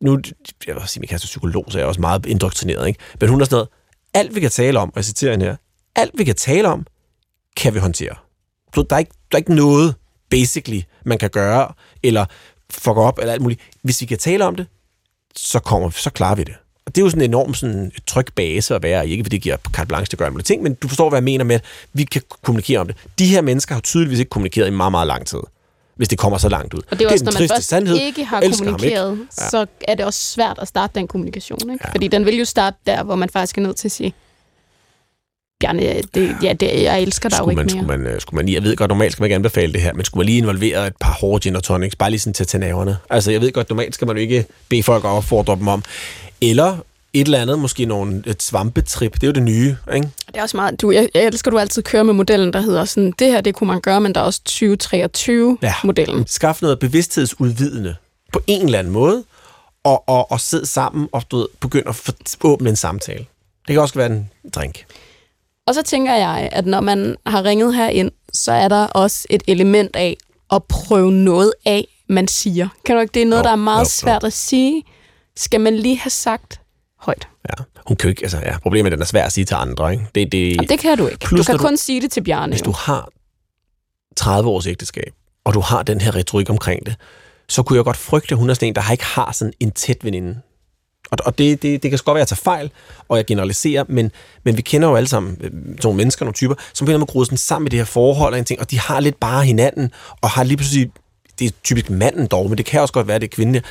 Nu, 0.00 0.20
jeg 0.66 0.74
vil 0.74 0.82
sige, 0.86 1.00
min 1.00 1.08
kæreste 1.08 1.24
er 1.26 1.28
psykolog, 1.28 1.64
så 1.68 1.78
jeg 1.78 1.84
er 1.84 1.88
også 1.88 2.00
meget 2.00 2.26
indoktrineret, 2.26 2.88
ikke? 2.88 3.00
Men 3.20 3.28
hun 3.28 3.40
er 3.40 3.44
sådan 3.44 3.54
noget, 3.54 3.68
alt 4.14 4.34
vi 4.34 4.40
kan 4.40 4.50
tale 4.50 4.78
om, 4.78 4.88
og 4.88 4.96
jeg 4.96 5.04
citerer 5.04 5.30
hende 5.30 5.46
her, 5.46 5.56
alt 5.94 6.12
vi 6.18 6.24
kan 6.24 6.34
tale 6.34 6.68
om, 6.68 6.86
kan 7.56 7.74
vi 7.74 7.78
håndtere. 7.78 8.14
Ved, 8.76 8.84
der 8.84 8.96
er 8.96 9.00
ikke, 9.00 9.12
der 9.32 9.36
er 9.36 9.38
ikke 9.38 9.54
noget, 9.54 9.94
basically, 10.32 10.82
man 11.04 11.18
kan 11.18 11.30
gøre, 11.30 11.72
eller 12.02 12.24
fuck 12.70 12.96
op, 12.96 13.18
eller 13.18 13.32
alt 13.32 13.42
muligt. 13.42 13.60
Hvis 13.82 14.00
vi 14.00 14.06
kan 14.06 14.18
tale 14.18 14.44
om 14.44 14.56
det, 14.56 14.66
så, 15.36 15.58
kommer, 15.58 15.90
så 15.90 16.10
klarer 16.10 16.34
vi 16.34 16.44
det. 16.44 16.54
Og 16.86 16.94
det 16.94 17.00
er 17.00 17.04
jo 17.04 17.10
sådan 17.10 17.22
en 17.22 17.30
enorm 17.30 17.54
sådan, 17.54 17.92
tryg 18.06 18.26
base 18.36 18.74
at 18.74 18.82
være 18.82 19.08
i, 19.08 19.10
ikke 19.10 19.24
fordi 19.24 19.36
det 19.36 19.42
giver 19.42 19.56
carte 19.72 19.88
blanche 19.88 20.06
til 20.06 20.16
at 20.16 20.18
gøre 20.18 20.30
mulige 20.30 20.44
ting, 20.44 20.62
men 20.62 20.74
du 20.74 20.88
forstår, 20.88 21.08
hvad 21.08 21.16
jeg 21.16 21.24
mener 21.24 21.44
med, 21.44 21.54
at 21.54 21.62
vi 21.92 22.04
kan 22.04 22.22
kommunikere 22.42 22.78
om 22.78 22.86
det. 22.86 22.96
De 23.18 23.26
her 23.26 23.40
mennesker 23.40 23.74
har 23.74 23.80
tydeligvis 23.80 24.18
ikke 24.18 24.28
kommunikeret 24.28 24.66
i 24.66 24.70
meget, 24.70 24.90
meget 24.90 25.06
lang 25.06 25.26
tid, 25.26 25.40
hvis 25.96 26.08
det 26.08 26.18
kommer 26.18 26.38
så 26.38 26.48
langt 26.48 26.74
ud. 26.74 26.80
Og 26.90 26.98
det 26.98 27.06
er 27.06 27.12
også, 27.12 27.24
den 27.24 27.34
når 27.34 27.40
man 27.40 27.48
først 27.48 27.68
sandhed. 27.68 27.96
ikke 27.96 28.24
har 28.24 28.42
ham 28.42 28.52
kommunikeret, 28.58 29.12
ikke. 29.12 29.26
Ja. 29.38 29.48
så 29.48 29.66
er 29.80 29.94
det 29.94 30.04
også 30.04 30.22
svært 30.22 30.58
at 30.58 30.68
starte 30.68 30.94
den 30.94 31.08
kommunikation. 31.08 31.58
Ikke? 31.72 31.84
Ja. 31.84 31.92
Fordi 31.92 32.08
den 32.08 32.26
vil 32.26 32.38
jo 32.38 32.44
starte 32.44 32.76
der, 32.86 33.02
hvor 33.02 33.14
man 33.14 33.28
faktisk 33.28 33.58
er 33.58 33.62
nødt 33.62 33.76
til 33.76 33.88
at 33.88 33.92
sige, 33.92 34.14
Bjarne, 35.62 36.02
det, 36.14 36.36
ja, 36.42 36.52
det, 36.52 36.82
jeg 36.82 37.02
elsker 37.02 37.28
dig 37.28 37.38
jo 37.38 37.50
ikke 37.50 37.56
man, 37.56 37.66
mere. 37.66 37.70
skulle 37.70 37.98
man, 37.98 38.06
øh, 38.06 38.20
skulle 38.20 38.38
man 38.38 38.46
lige, 38.46 38.54
jeg 38.54 38.62
ved 38.62 38.76
godt, 38.76 38.88
normalt 38.88 39.12
skal 39.12 39.22
man 39.22 39.26
ikke 39.26 39.34
anbefale 39.34 39.72
det 39.72 39.80
her, 39.80 39.92
men 39.92 40.04
skulle 40.04 40.20
man 40.20 40.26
lige 40.26 40.38
involvere 40.38 40.86
et 40.86 40.94
par 41.00 41.12
hårde 41.12 41.42
gin 41.42 41.56
og 41.56 41.62
tonics, 41.62 41.96
bare 41.96 42.10
lige 42.10 42.20
sådan 42.20 42.34
til 42.34 42.44
at 42.44 42.48
tage 42.48 42.60
nerverne. 42.60 42.96
Altså, 43.10 43.30
jeg 43.30 43.40
ved 43.40 43.52
godt, 43.52 43.68
normalt 43.68 43.94
skal 43.94 44.06
man 44.06 44.16
jo 44.16 44.22
ikke 44.22 44.44
bede 44.68 44.82
folk 44.82 45.04
og 45.04 45.16
opfordre 45.16 45.56
dem 45.56 45.68
om. 45.68 45.84
Eller 46.40 46.76
et 47.12 47.24
eller 47.24 47.38
andet, 47.38 47.58
måske 47.58 47.84
nogle, 47.84 48.22
et 48.26 48.42
svampetrip, 48.42 49.14
det 49.14 49.22
er 49.22 49.26
jo 49.26 49.32
det 49.32 49.42
nye, 49.42 49.76
ikke? 49.94 50.08
Det 50.26 50.36
er 50.36 50.42
også 50.42 50.56
meget, 50.56 50.80
du, 50.80 50.90
jeg, 50.90 51.08
jeg 51.14 51.24
elsker, 51.24 51.48
at 51.48 51.52
du 51.52 51.58
altid 51.58 51.82
kører 51.82 52.02
med 52.02 52.14
modellen, 52.14 52.52
der 52.52 52.60
hedder 52.60 52.84
sådan, 52.84 53.12
det 53.18 53.26
her, 53.26 53.40
det 53.40 53.54
kunne 53.54 53.68
man 53.68 53.80
gøre, 53.80 54.00
men 54.00 54.14
der 54.14 54.20
er 54.20 54.24
også 54.24 54.40
2023-modellen. 54.48 56.26
Skaf 56.26 56.62
noget 56.62 56.78
bevidsthedsudvidende 56.78 57.94
på 58.32 58.40
en 58.46 58.64
eller 58.64 58.78
anden 58.78 58.92
måde, 58.92 59.24
og, 59.84 60.08
og, 60.08 60.32
og 60.32 60.40
sidde 60.40 60.66
sammen 60.66 61.08
og 61.12 61.22
du 61.30 61.36
ved, 61.36 61.46
begynde 61.60 61.88
at 61.88 61.94
for, 61.94 62.12
åbne 62.44 62.70
en 62.70 62.76
samtale. 62.76 63.24
Det 63.66 63.74
kan 63.74 63.80
også 63.80 63.94
være 63.94 64.06
en 64.06 64.30
drink. 64.54 64.84
Og 65.66 65.74
så 65.74 65.82
tænker 65.82 66.14
jeg, 66.14 66.48
at 66.52 66.66
når 66.66 66.80
man 66.80 67.16
har 67.26 67.44
ringet 67.44 67.74
herind, 67.74 68.10
så 68.32 68.52
er 68.52 68.68
der 68.68 68.86
også 68.86 69.26
et 69.30 69.42
element 69.48 69.96
af 69.96 70.16
at 70.52 70.64
prøve 70.64 71.12
noget 71.12 71.52
af, 71.66 71.86
man 72.08 72.28
siger. 72.28 72.68
Kan 72.84 72.94
du 72.96 73.00
ikke? 73.00 73.12
Det 73.14 73.22
er 73.22 73.26
noget, 73.26 73.42
Jo, 73.42 73.44
der 73.44 73.52
er 73.52 73.56
meget 73.56 73.78
jo, 73.78 73.84
jo. 73.84 73.88
svært 73.88 74.24
at 74.24 74.32
sige. 74.32 74.82
Skal 75.36 75.60
man 75.60 75.76
lige 75.76 75.98
have 75.98 76.10
sagt 76.10 76.60
højt? 76.98 77.28
Ja. 77.48 77.64
Hun 77.86 77.96
kan 77.96 78.08
jo 78.08 78.10
ikke, 78.10 78.22
altså, 78.22 78.38
ja, 78.38 78.58
problemet 78.58 78.86
er, 78.90 78.92
at 78.92 78.96
den 78.98 79.02
er 79.02 79.06
svær 79.06 79.24
at 79.26 79.32
sige 79.32 79.44
til 79.44 79.54
andre, 79.54 79.92
ikke? 79.92 80.04
Det, 80.14 80.32
det, 80.32 80.58
Og 80.60 80.68
det 80.68 80.78
kan 80.78 80.98
du 80.98 81.06
ikke. 81.06 81.18
Plus, 81.26 81.38
du 81.40 81.44
kan 81.44 81.52
når 81.52 81.58
du- 81.58 81.64
kun 81.64 81.76
sige 81.76 82.00
det 82.00 82.10
til 82.12 82.22
Bjarne. 82.24 82.52
Hvis 82.52 82.60
jo. 82.60 82.64
du 82.64 82.72
har 82.72 83.08
30 84.16 84.48
års 84.50 84.66
ægteskab, 84.66 85.12
og 85.44 85.54
du 85.54 85.60
har 85.60 85.82
den 85.82 86.00
her 86.00 86.14
retorik 86.14 86.50
omkring 86.50 86.86
det, 86.86 86.96
så 87.48 87.62
kunne 87.62 87.76
jeg 87.76 87.84
godt 87.84 87.96
frygte, 87.96 88.32
at 88.32 88.38
hun 88.38 88.50
er 88.50 88.54
sådan 88.54 88.68
en, 88.68 88.74
der 88.74 88.90
ikke 88.92 89.04
har 89.04 89.32
sådan 89.32 89.52
en 89.60 89.70
tæt 89.70 90.04
veninde. 90.04 90.40
Og, 91.12 91.18
og 91.24 91.38
det, 91.38 91.62
det, 91.62 91.82
det 91.82 91.90
kan 91.90 91.98
så 91.98 92.04
godt 92.04 92.14
være, 92.14 92.22
at 92.22 92.30
jeg 92.30 92.36
tager 92.36 92.44
fejl, 92.44 92.70
og 93.08 93.16
jeg 93.16 93.26
generaliserer, 93.26 93.84
men, 93.88 94.10
men 94.44 94.56
vi 94.56 94.62
kender 94.62 94.88
jo 94.88 94.96
alle 94.96 95.08
sammen 95.08 95.38
øh, 95.40 95.50
nogle 95.84 95.96
mennesker, 95.96 96.24
nogle 96.24 96.34
typer, 96.34 96.54
som 96.72 96.86
finder 96.86 96.98
med 96.98 97.06
eller 97.14 97.24
sådan 97.24 97.38
sammen 97.38 97.66
i 97.66 97.70
det 97.70 97.78
her 97.78 97.84
forhold 97.84 98.32
og 98.32 98.38
en 98.38 98.44
ting, 98.44 98.60
og 98.60 98.70
de 98.70 98.78
har 98.78 99.00
lidt 99.00 99.20
bare 99.20 99.44
hinanden, 99.44 99.90
og 100.20 100.30
har 100.30 100.44
lige 100.44 100.56
pludselig, 100.56 100.90
det 101.38 101.46
er 101.46 101.50
typisk 101.64 101.90
manden 101.90 102.26
dog, 102.26 102.48
men 102.48 102.58
det 102.58 102.66
kan 102.66 102.80
også 102.80 102.94
godt 102.94 103.06
være, 103.06 103.14
at 103.14 103.20
det 103.20 103.28
er 103.28 103.34
kvinden, 103.34 103.62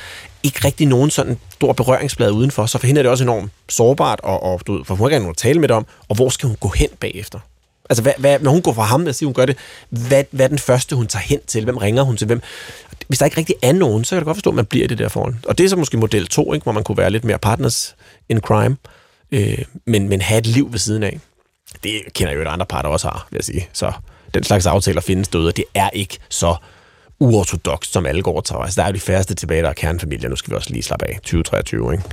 ikke 0.42 0.64
rigtig 0.64 0.86
nogen 0.86 1.10
sådan 1.10 1.38
stor 1.52 1.72
berøringsflade 1.72 2.32
udenfor, 2.32 2.66
så 2.66 2.78
for 2.78 2.86
hende 2.86 2.98
er 2.98 3.02
det 3.02 3.10
også 3.10 3.24
enormt 3.24 3.52
sårbart, 3.68 4.20
og, 4.22 4.42
og 4.42 4.66
du 4.66 4.72
ved, 4.76 4.84
for 4.84 4.94
hun 4.94 5.04
har 5.04 5.10
ikke 5.10 5.18
nogen 5.18 5.30
at 5.30 5.36
tale 5.36 5.60
med 5.60 5.68
det 5.68 5.76
om, 5.76 5.86
og 6.08 6.16
hvor 6.16 6.28
skal 6.28 6.46
hun 6.46 6.56
gå 6.60 6.68
hen 6.68 6.88
bagefter? 7.00 7.38
Altså, 7.92 8.02
hvad, 8.02 8.12
hvad, 8.18 8.38
når 8.38 8.50
hun 8.50 8.62
går 8.62 8.72
fra 8.72 8.82
ham, 8.82 9.06
og 9.06 9.14
siger, 9.14 9.26
hun 9.26 9.34
gør 9.34 9.46
det, 9.46 9.56
hvad, 9.88 10.24
hvad 10.30 10.44
er 10.44 10.48
den 10.48 10.58
første, 10.58 10.96
hun 10.96 11.06
tager 11.06 11.22
hen 11.22 11.40
til? 11.46 11.64
Hvem 11.64 11.76
ringer 11.76 12.02
hun 12.02 12.16
til? 12.16 12.26
Hvem? 12.26 12.42
Hvis 13.08 13.18
der 13.18 13.26
ikke 13.26 13.36
rigtig 13.36 13.54
er 13.62 13.72
nogen, 13.72 14.04
så 14.04 14.10
kan 14.10 14.16
jeg 14.16 14.24
godt 14.24 14.36
forstå, 14.36 14.50
at 14.50 14.56
man 14.56 14.66
bliver 14.66 14.84
i 14.84 14.86
det 14.86 14.98
der 14.98 15.08
forhold. 15.08 15.34
Og 15.46 15.58
det 15.58 15.64
er 15.64 15.68
så 15.68 15.76
måske 15.76 15.96
model 15.96 16.26
2, 16.26 16.52
ikke? 16.52 16.64
hvor 16.64 16.72
man 16.72 16.84
kunne 16.84 16.98
være 16.98 17.10
lidt 17.10 17.24
mere 17.24 17.38
partners 17.38 17.96
in 18.28 18.40
crime, 18.40 18.76
øh, 19.32 19.58
men, 19.86 20.08
men 20.08 20.20
have 20.20 20.38
et 20.38 20.46
liv 20.46 20.72
ved 20.72 20.78
siden 20.78 21.02
af. 21.02 21.20
Det 21.84 22.00
kender 22.14 22.32
jeg 22.32 22.36
jo, 22.36 22.40
at 22.40 22.52
andre 22.52 22.66
parter 22.66 22.88
også 22.88 23.08
har, 23.08 23.26
vil 23.30 23.36
jeg 23.36 23.44
sige. 23.44 23.68
Så 23.72 23.92
den 24.34 24.44
slags 24.44 24.66
aftaler 24.66 25.00
findes 25.00 25.28
døde, 25.28 25.48
og 25.48 25.56
det 25.56 25.64
er 25.74 25.90
ikke 25.90 26.18
så 26.28 26.56
uortodoks, 27.20 27.88
som 27.88 28.06
alle 28.06 28.22
går 28.22 28.40
til. 28.40 28.54
Altså, 28.60 28.80
der 28.80 28.82
er 28.82 28.90
jo 28.90 28.94
de 28.94 29.00
færreste 29.00 29.34
tilbage, 29.34 29.62
der 29.62 29.68
er 29.68 29.72
kernefamilie. 29.72 30.28
Nu 30.28 30.36
skal 30.36 30.50
vi 30.50 30.56
også 30.56 30.70
lige 30.70 30.82
slappe 30.82 31.06
af. 31.06 31.14
2023, 31.14 31.92
ikke? 31.92 32.04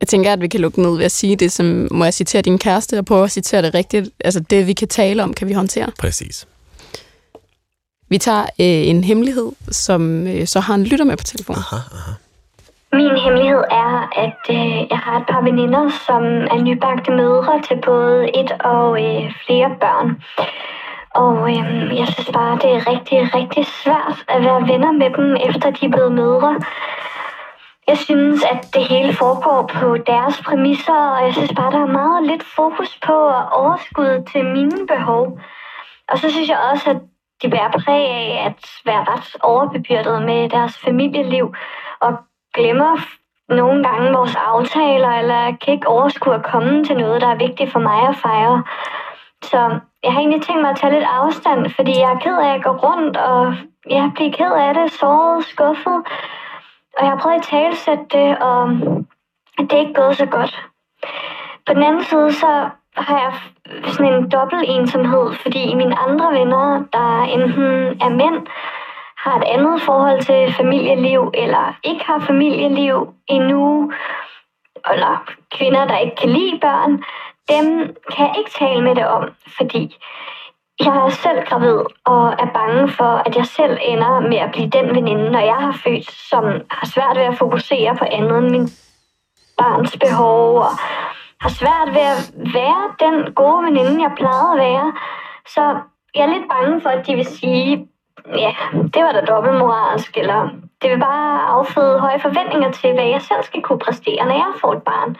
Jeg 0.00 0.08
tænker, 0.08 0.32
at 0.32 0.40
vi 0.40 0.48
kan 0.48 0.60
lukke 0.60 0.82
ned 0.82 0.96
ved 0.96 1.04
at 1.04 1.12
sige 1.12 1.36
det, 1.36 1.52
som 1.52 1.88
må 1.90 2.04
jeg 2.04 2.14
citere 2.14 2.42
din 2.42 2.58
kæreste, 2.58 2.98
og 2.98 3.04
prøve 3.04 3.24
at 3.24 3.30
citere 3.30 3.62
det 3.62 3.74
rigtigt. 3.74 4.10
Altså 4.24 4.40
det, 4.40 4.66
vi 4.66 4.72
kan 4.72 4.88
tale 4.88 5.22
om, 5.22 5.34
kan 5.34 5.48
vi 5.48 5.52
håndtere. 5.52 5.90
Præcis. 5.98 6.46
Vi 8.08 8.18
tager 8.18 8.42
øh, 8.42 8.88
en 8.90 9.04
hemmelighed, 9.04 9.52
som 9.70 10.26
øh, 10.26 10.46
så 10.46 10.60
har 10.60 10.74
en 10.74 10.84
lytter 10.84 11.04
med 11.04 11.16
på 11.16 11.24
telefonen. 11.24 11.62
Aha, 11.72 11.76
aha. 11.92 12.12
Min 12.92 13.16
hemmelighed 13.24 13.62
er, 13.70 13.94
at 14.24 14.42
øh, 14.50 14.76
jeg 14.90 14.98
har 15.04 15.16
et 15.20 15.26
par 15.30 15.42
veninder, 15.48 15.84
som 16.06 16.22
er 16.54 16.62
nybagte 16.62 17.10
mødre 17.10 17.62
til 17.68 17.76
både 17.84 18.18
et 18.40 18.50
og 18.74 18.88
øh, 19.04 19.32
flere 19.46 19.70
børn. 19.82 20.08
Og 21.24 21.36
øh, 21.50 21.98
jeg 22.00 22.06
synes 22.12 22.30
bare, 22.38 22.54
det 22.62 22.70
er 22.76 22.80
rigtig, 22.92 23.18
rigtig 23.38 23.64
svært 23.82 24.16
at 24.28 24.40
være 24.42 24.60
venner 24.72 24.92
med 24.92 25.10
dem, 25.18 25.28
efter 25.48 25.70
de 25.70 25.86
er 25.86 25.92
blevet 25.96 26.12
mødre. 26.12 26.52
Jeg 27.88 27.98
synes, 27.98 28.44
at 28.44 28.74
det 28.74 28.84
hele 28.88 29.12
foregår 29.12 29.70
på 29.74 29.96
deres 29.96 30.42
præmisser, 30.42 31.00
og 31.14 31.24
jeg 31.24 31.32
synes 31.34 31.52
bare, 31.56 31.70
der 31.70 31.82
er 31.82 31.96
meget 32.02 32.26
lidt 32.26 32.44
fokus 32.56 32.98
på 33.06 33.16
overskud 33.62 34.24
til 34.32 34.44
mine 34.44 34.86
behov. 34.86 35.38
Og 36.08 36.18
så 36.18 36.30
synes 36.30 36.48
jeg 36.48 36.58
også, 36.72 36.90
at 36.90 37.00
de 37.42 37.50
bærer 37.50 37.70
præg 37.70 38.04
af 38.08 38.44
at 38.46 38.60
være 38.84 39.04
ret 39.12 39.36
overbebyrdet 39.42 40.22
med 40.22 40.48
deres 40.48 40.78
familieliv, 40.78 41.54
og 42.00 42.12
glemmer 42.54 42.96
nogle 43.48 43.84
gange 43.88 44.12
vores 44.12 44.36
aftaler, 44.36 45.08
eller 45.08 45.56
kan 45.60 45.74
ikke 45.74 45.88
overskue 45.88 46.34
at 46.34 46.42
komme 46.42 46.84
til 46.84 46.96
noget, 46.96 47.20
der 47.20 47.28
er 47.28 47.44
vigtigt 47.46 47.72
for 47.72 47.80
mig 47.80 48.08
at 48.08 48.16
fejre. 48.16 48.64
Så 49.42 49.58
jeg 50.02 50.12
har 50.12 50.20
egentlig 50.20 50.42
tænkt 50.42 50.62
mig 50.62 50.70
at 50.70 50.76
tage 50.76 50.92
lidt 50.92 51.08
afstand, 51.20 51.70
fordi 51.76 51.92
jeg 51.98 52.12
er 52.12 52.18
ked 52.18 52.38
af 52.38 52.54
at 52.54 52.62
gå 52.62 52.70
rundt, 52.70 53.16
og 53.16 53.54
jeg 53.90 54.10
bliver 54.14 54.32
ked 54.32 54.52
af 54.52 54.74
det, 54.74 54.92
såret, 54.92 55.44
skuffet. 55.44 56.02
Og 56.98 57.04
jeg 57.04 57.10
har 57.12 57.18
prøvet 57.18 57.36
at 57.36 57.42
talsætte 57.42 58.04
det, 58.10 58.38
og 58.38 58.68
det 59.58 59.72
er 59.72 59.78
ikke 59.78 60.00
gået 60.00 60.16
så 60.16 60.26
godt. 60.26 60.68
På 61.66 61.74
den 61.74 61.82
anden 61.82 62.04
side, 62.04 62.32
så 62.32 62.68
har 62.96 63.18
jeg 63.18 63.32
sådan 63.92 64.12
en 64.14 64.30
dobbelt 64.30 64.64
ensomhed, 64.66 65.32
fordi 65.42 65.74
mine 65.74 65.98
andre 65.98 66.32
venner, 66.32 66.84
der 66.92 67.22
enten 67.22 68.02
er 68.02 68.08
mænd, 68.08 68.46
har 69.16 69.38
et 69.38 69.44
andet 69.44 69.82
forhold 69.82 70.20
til 70.22 70.54
familieliv, 70.54 71.30
eller 71.34 71.74
ikke 71.84 72.04
har 72.04 72.18
familieliv 72.18 73.14
endnu, 73.26 73.92
eller 74.90 75.24
kvinder, 75.50 75.86
der 75.86 75.98
ikke 75.98 76.16
kan 76.16 76.28
lide 76.28 76.58
børn, 76.60 76.92
dem 77.48 77.96
kan 78.12 78.26
jeg 78.26 78.34
ikke 78.38 78.50
tale 78.50 78.82
med 78.82 78.94
det 78.94 79.06
om, 79.06 79.30
fordi 79.56 79.96
jeg 80.80 80.96
er 80.96 81.08
selv 81.08 81.44
gravid 81.44 81.78
og 82.04 82.26
er 82.38 82.50
bange 82.54 82.88
for, 82.88 83.22
at 83.26 83.36
jeg 83.36 83.46
selv 83.46 83.78
ender 83.82 84.20
med 84.20 84.36
at 84.36 84.50
blive 84.50 84.70
den 84.70 84.94
veninde, 84.94 85.30
når 85.30 85.40
jeg 85.40 85.54
har 85.54 85.80
født, 85.84 86.10
som 86.10 86.44
har 86.70 86.86
svært 86.86 87.16
ved 87.16 87.24
at 87.24 87.38
fokusere 87.38 87.96
på 87.96 88.04
andet 88.10 88.38
end 88.38 88.50
min 88.50 88.68
barns 89.58 89.96
behov, 90.00 90.56
og 90.56 90.72
har 91.40 91.48
svært 91.48 91.88
ved 91.96 92.06
at 92.14 92.20
være 92.54 92.82
den 93.04 93.34
gode 93.34 93.64
veninde, 93.64 94.02
jeg 94.02 94.12
plejede 94.16 94.52
at 94.52 94.58
være. 94.58 94.92
Så 95.46 95.62
jeg 96.14 96.22
er 96.22 96.32
lidt 96.34 96.48
bange 96.48 96.80
for, 96.80 96.88
at 96.88 97.06
de 97.06 97.14
vil 97.14 97.26
sige, 97.26 97.88
ja, 98.36 98.52
det 98.94 99.02
var 99.04 99.12
da 99.12 99.20
dobbeltmoralsk, 99.20 100.16
eller 100.16 100.48
det 100.82 100.90
vil 100.90 101.00
bare 101.00 101.48
afføde 101.48 102.00
høje 102.00 102.20
forventninger 102.20 102.70
til, 102.70 102.92
hvad 102.94 103.04
jeg 103.04 103.22
selv 103.22 103.42
skal 103.42 103.62
kunne 103.62 103.78
præstere, 103.78 104.26
når 104.26 104.34
jeg 104.34 104.52
får 104.60 104.72
et 104.72 104.82
barn. 104.82 105.16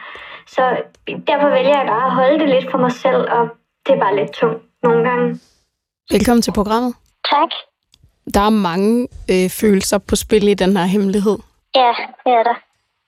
Så 0.46 0.62
derfor 1.26 1.48
vælger 1.48 1.78
jeg 1.78 1.86
bare 1.88 2.06
at 2.06 2.12
holde 2.12 2.38
det 2.38 2.48
lidt 2.48 2.70
for 2.70 2.78
mig 2.78 2.92
selv, 2.92 3.30
og 3.30 3.48
det 3.86 3.94
er 3.94 4.00
bare 4.00 4.16
lidt 4.16 4.32
tungt 4.32 4.67
nogle 4.82 5.08
gange. 5.08 5.40
Velkommen 6.10 6.42
til 6.42 6.52
programmet. 6.52 6.94
Tak. 7.30 7.48
Der 8.34 8.40
er 8.40 8.50
mange 8.50 9.08
øh, 9.30 9.50
følelser 9.50 9.98
på 9.98 10.16
spil 10.16 10.48
i 10.48 10.54
den 10.54 10.76
her 10.76 10.84
hemmelighed. 10.84 11.38
Ja, 11.74 11.92
det 12.24 12.32
er 12.32 12.42
der. 12.42 12.54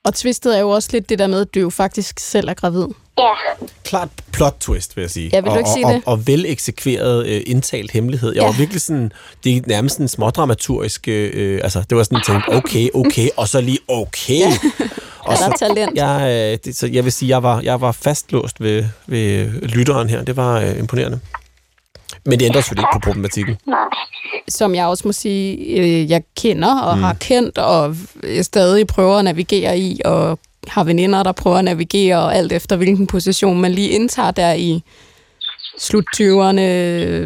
Og 0.05 0.15
twistet 0.15 0.57
er 0.57 0.61
jo 0.61 0.71
også 0.71 0.89
lidt 0.93 1.09
det 1.09 1.19
der 1.19 1.27
med, 1.27 1.41
at 1.41 1.55
du 1.55 1.61
jo 1.61 1.71
faktisk 1.71 2.19
selv 2.19 2.49
er 2.49 2.55
gravid. 2.55 2.87
Ja. 3.19 3.33
Klart 3.85 4.09
plot 4.33 4.57
twist, 4.61 4.97
vil 4.97 5.03
jeg 5.03 5.11
sige. 5.11 5.31
Ja, 5.33 5.41
vil 5.41 5.47
du 5.47 5.51
og, 5.53 5.59
ikke 5.59 5.71
sige 5.71 5.87
og, 5.87 5.93
det? 5.95 6.03
Og, 6.07 6.13
og 6.13 6.27
vel 6.27 6.45
eksekveret 6.49 7.27
øh, 7.27 7.43
indtalt 7.47 7.91
hemmelighed. 7.91 8.33
Jeg 8.35 8.43
Ja. 8.43 8.47
var 8.47 8.53
virkelig 8.59 8.81
sådan, 8.83 9.13
det 9.45 9.57
er 9.57 9.61
nærmest 9.67 9.99
en 9.99 10.09
smådramaturgisk, 10.09 11.09
øh, 11.09 11.61
altså 11.63 11.85
det 11.91 11.97
var 11.99 12.03
sådan, 12.03 12.17
jeg 12.19 12.23
tænkte, 12.27 12.49
okay, 12.57 12.89
okay, 12.95 13.29
og 13.37 13.49
så 13.49 13.61
lige 13.61 13.79
okay. 13.89 14.43
Og 15.21 15.33
Er 15.33 15.37
så, 15.37 15.55
talent? 15.59 15.97
jeg, 15.97 16.21
øh, 16.53 16.59
det, 16.65 16.77
så 16.77 16.87
jeg 16.87 17.05
vil 17.05 17.13
sige, 17.13 17.29
jeg 17.29 17.43
var, 17.43 17.61
jeg 17.61 17.81
var 17.81 17.93
fastlåst 17.93 18.61
ved, 18.61 18.85
ved 19.07 19.47
lytteren 19.63 20.09
her. 20.09 20.25
Det 20.25 20.37
var 20.37 20.61
øh, 20.61 20.79
imponerende. 20.79 21.21
Men 22.27 22.39
det 22.39 22.47
ændrer 22.47 22.61
selvfølgelig 22.61 22.83
ikke 22.83 23.01
på 23.03 23.11
problematikken. 23.11 23.57
Nej. 23.67 23.79
Som 24.49 24.75
jeg 24.75 24.87
også 24.87 25.09
må 25.09 25.13
sige, 25.13 25.57
øh, 25.57 26.11
jeg 26.11 26.23
kender 26.37 26.81
og 26.81 26.97
mm. 26.97 27.03
har 27.03 27.15
kendt, 27.21 27.59
og 27.59 27.97
jeg 28.25 28.45
stadig 28.45 28.87
prøver 28.87 29.17
at 29.17 29.25
navigere 29.25 29.79
i, 29.79 30.01
og 30.05 30.39
har 30.69 30.85
veninder, 30.85 31.23
der 31.23 31.33
prøver 31.33 31.57
at 31.57 31.65
navigere, 31.65 32.19
og 32.19 32.37
alt 32.37 32.53
efter 32.53 32.77
hvilken 32.77 33.07
position 33.07 33.61
man 33.61 33.73
lige 33.73 33.89
indtager 33.89 34.31
der 34.31 34.53
i 34.53 34.83
slut 35.79 36.05
20'erne, 36.17 36.61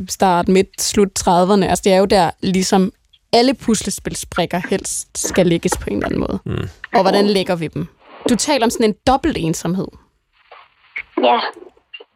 start, 0.08 0.48
midt, 0.48 0.82
slut 0.82 1.08
30'erne. 1.20 1.64
Altså 1.64 1.82
det 1.84 1.92
er 1.92 1.98
jo 1.98 2.04
der 2.04 2.30
ligesom 2.40 2.92
alle 3.32 3.54
puslespilsbrikker 3.54 4.60
helst 4.70 5.18
skal 5.28 5.46
lægges 5.46 5.76
på 5.76 5.90
en 5.90 5.96
eller 5.96 6.06
anden 6.06 6.20
måde. 6.20 6.38
Mm. 6.44 6.68
Og 6.94 7.02
hvordan 7.02 7.26
lægger 7.26 7.56
vi 7.56 7.66
dem? 7.66 7.86
Du 8.28 8.36
taler 8.36 8.66
om 8.66 8.70
sådan 8.70 8.86
en 8.86 8.94
dobbelt 9.06 9.36
ensomhed. 9.40 9.88
Ja. 11.22 11.38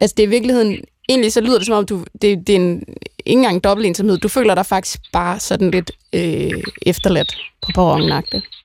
Altså 0.01 0.13
det 0.17 0.23
er 0.23 0.27
i 0.27 0.29
virkeligheden, 0.29 0.77
egentlig 1.09 1.31
så 1.33 1.41
lyder 1.41 1.57
det 1.57 1.67
som 1.67 1.77
om, 1.77 1.85
du, 1.85 1.97
det, 2.21 2.47
det 2.47 2.53
er 2.55 2.59
en, 2.59 2.83
ikke 3.25 3.39
engang 3.39 3.63
dobbelt 3.63 3.87
ensomhed. 3.87 4.17
Du 4.17 4.29
føler 4.37 4.55
dig 4.55 4.65
faktisk 4.65 4.99
bare 5.13 5.39
sådan 5.39 5.71
lidt 5.71 5.91
øh, 6.19 6.63
efterladt 6.91 7.31
på 7.63 7.69
perronen 7.75 8.09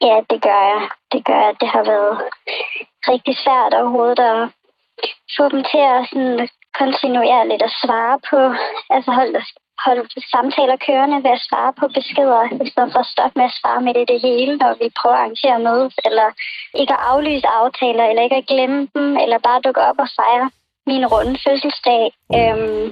Ja, 0.08 0.16
det 0.30 0.38
gør 0.46 0.60
jeg. 0.72 0.80
Det 1.12 1.20
gør 1.28 1.40
jeg. 1.46 1.54
Det 1.60 1.68
har 1.74 1.84
været 1.92 2.16
rigtig 3.12 3.34
svært 3.44 3.72
overhovedet 3.80 4.18
at 4.32 4.42
få 5.36 5.44
dem 5.52 5.62
til 5.70 5.82
at 5.94 6.00
sådan 6.10 6.48
kontinuerligt 6.80 7.62
at 7.68 7.76
svare 7.82 8.16
på, 8.30 8.40
altså 8.94 9.10
holde, 9.18 9.40
holde 9.84 10.04
samtaler 10.34 10.76
kørende 10.86 11.18
ved 11.24 11.32
at 11.38 11.46
svare 11.48 11.72
på 11.80 11.84
beskeder, 11.96 12.42
i 12.66 12.70
stedet 12.72 12.92
for 12.92 13.00
at 13.04 13.12
stoppe 13.14 13.34
med 13.38 13.46
at 13.50 13.56
svare 13.60 13.80
med 13.86 13.92
det, 13.94 14.06
det 14.12 14.20
hele, 14.28 14.52
når 14.62 14.72
vi 14.80 14.86
prøver 14.98 15.16
at 15.16 15.22
arrangere 15.22 15.58
mødes, 15.68 15.94
eller 16.08 16.28
ikke 16.80 16.94
at 16.96 17.04
aflyse 17.10 17.48
aftaler, 17.60 18.04
eller 18.06 18.22
ikke 18.22 18.40
at 18.40 18.50
glemme 18.52 18.80
dem, 18.94 19.06
eller 19.22 19.38
bare 19.46 19.64
dukke 19.66 19.82
op 19.88 19.98
og 20.04 20.10
fejre 20.18 20.48
min 20.86 21.06
runde 21.06 21.36
fødselsdag. 21.44 22.04
Øhm, 22.38 22.84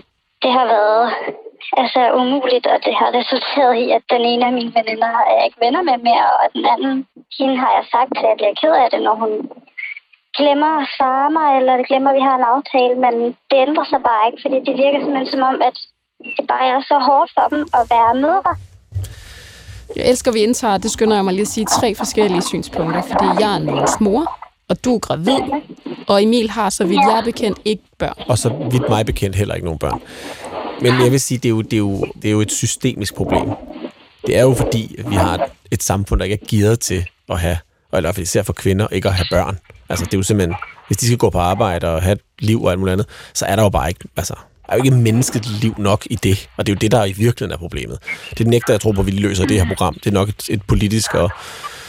det 0.42 0.52
har 0.58 0.66
været 0.76 1.06
altså 1.82 2.00
umuligt, 2.20 2.66
og 2.72 2.78
det 2.86 2.94
har 3.00 3.10
resulteret 3.18 3.74
i, 3.84 3.86
at 3.96 4.04
den 4.14 4.22
ene 4.32 4.44
af 4.48 4.52
mine 4.58 4.72
veninder 4.78 5.10
er 5.28 5.34
jeg 5.36 5.44
ikke 5.46 5.62
venner 5.64 5.82
med 5.82 5.98
mere, 6.08 6.28
og 6.40 6.46
den 6.56 6.64
anden, 6.74 6.94
hende 7.38 7.56
har 7.62 7.70
jeg 7.78 7.84
sagt 7.94 8.10
til, 8.14 8.24
at 8.26 8.30
jeg 8.30 8.38
bliver 8.40 8.56
ked 8.62 8.74
af 8.82 8.88
det, 8.92 9.02
når 9.08 9.16
hun 9.22 9.32
glemmer 10.38 10.72
at 10.82 10.88
svare 10.96 11.30
mig, 11.38 11.48
eller 11.58 11.88
glemmer, 11.90 12.10
at 12.10 12.16
vi 12.18 12.24
har 12.28 12.36
en 12.36 12.50
aftale, 12.54 12.94
men 13.04 13.14
det 13.50 13.58
ændrer 13.66 13.86
sig 13.92 14.00
bare 14.08 14.22
ikke, 14.28 14.40
fordi 14.44 14.58
det 14.66 14.74
virker 14.82 14.98
simpelthen 15.00 15.32
som 15.34 15.42
om, 15.50 15.56
at 15.68 15.76
det 16.36 16.44
bare 16.52 16.66
er 16.74 16.80
så 16.90 16.96
hårdt 17.08 17.30
for 17.36 17.46
dem 17.52 17.62
at 17.78 17.84
være 17.94 18.12
mødre. 18.24 18.52
Jeg 19.96 20.04
elsker, 20.10 20.30
at 20.30 20.34
vi 20.34 20.42
indtager, 20.48 20.78
det 20.78 20.90
skynder 20.90 21.16
jeg 21.16 21.24
mig 21.24 21.34
lige 21.34 21.48
at 21.48 21.54
sige, 21.56 21.66
tre 21.66 21.88
forskellige 21.94 22.42
synspunkter, 22.42 23.02
fordi 23.10 23.28
jeg 23.42 23.50
er 23.56 23.58
Niels 23.58 24.00
mor, 24.00 24.41
og 24.72 24.84
du 24.84 24.94
er 24.94 24.98
gravid, 24.98 25.38
og 26.06 26.22
Emil 26.22 26.50
har, 26.50 26.70
så 26.70 26.84
vidt 26.84 27.00
jeg 27.00 27.18
er 27.18 27.24
bekendt, 27.24 27.58
ikke 27.64 27.82
børn. 27.98 28.14
Og 28.28 28.38
så 28.38 28.68
vidt 28.70 28.88
mig 28.88 29.06
bekendt 29.06 29.36
heller 29.36 29.54
ikke 29.54 29.64
nogen 29.64 29.78
børn. 29.78 30.00
Men 30.80 31.00
jeg 31.02 31.12
vil 31.12 31.20
sige, 31.20 31.38
det 31.38 31.44
er 31.44 31.50
jo, 31.50 31.62
det 31.62 31.72
er 31.72 31.78
jo, 31.78 32.06
det 32.22 32.28
er 32.28 32.32
jo 32.32 32.40
et 32.40 32.52
systemisk 32.52 33.14
problem. 33.14 33.50
Det 34.26 34.36
er 34.36 34.42
jo 34.42 34.54
fordi, 34.54 34.96
at 34.98 35.10
vi 35.10 35.14
har 35.14 35.34
et, 35.34 35.40
et 35.70 35.82
samfund, 35.82 36.20
der 36.20 36.24
ikke 36.24 36.38
er 36.42 36.46
gearet 36.48 36.80
til 36.80 37.04
at 37.28 37.40
have, 37.40 37.58
og 37.90 37.98
i 37.98 38.00
hvert 38.00 38.14
fald 38.14 38.26
især 38.26 38.42
for 38.42 38.52
kvinder, 38.52 38.86
ikke 38.92 39.08
at 39.08 39.14
have 39.14 39.26
børn. 39.30 39.58
Altså 39.88 40.04
det 40.04 40.14
er 40.14 40.18
jo 40.18 40.22
simpelthen, 40.22 40.56
hvis 40.86 40.96
de 40.96 41.06
skal 41.06 41.18
gå 41.18 41.30
på 41.30 41.38
arbejde 41.38 41.94
og 41.94 42.02
have 42.02 42.12
et 42.12 42.20
liv 42.38 42.64
og 42.64 42.70
alt 42.70 42.80
muligt 42.80 42.92
andet, 42.92 43.06
så 43.34 43.46
er 43.46 43.56
der 43.56 43.62
jo 43.62 43.68
bare 43.68 43.88
ikke, 43.88 44.04
altså, 44.16 44.34
der 44.66 44.72
er 44.72 44.76
jo 44.76 44.84
ikke 44.84 44.96
mennesket 44.96 45.46
liv 45.46 45.74
nok 45.78 46.06
i 46.10 46.14
det. 46.14 46.48
Og 46.56 46.66
det 46.66 46.72
er 46.72 46.76
jo 46.76 46.78
det, 46.78 46.90
der 46.92 47.04
i 47.04 47.12
virkeligheden 47.12 47.52
er 47.52 47.58
problemet. 47.58 47.98
Det 48.38 48.46
nægter 48.46 48.72
jeg 48.72 48.80
tror 48.80 48.92
på, 48.92 49.00
at 49.00 49.06
vi 49.06 49.10
løser 49.10 49.46
det 49.46 49.56
her 49.56 49.66
program. 49.66 49.94
Det 49.94 50.06
er 50.06 50.14
nok 50.14 50.28
et, 50.28 50.44
et 50.48 50.62
politisk 50.62 51.14
og 51.14 51.30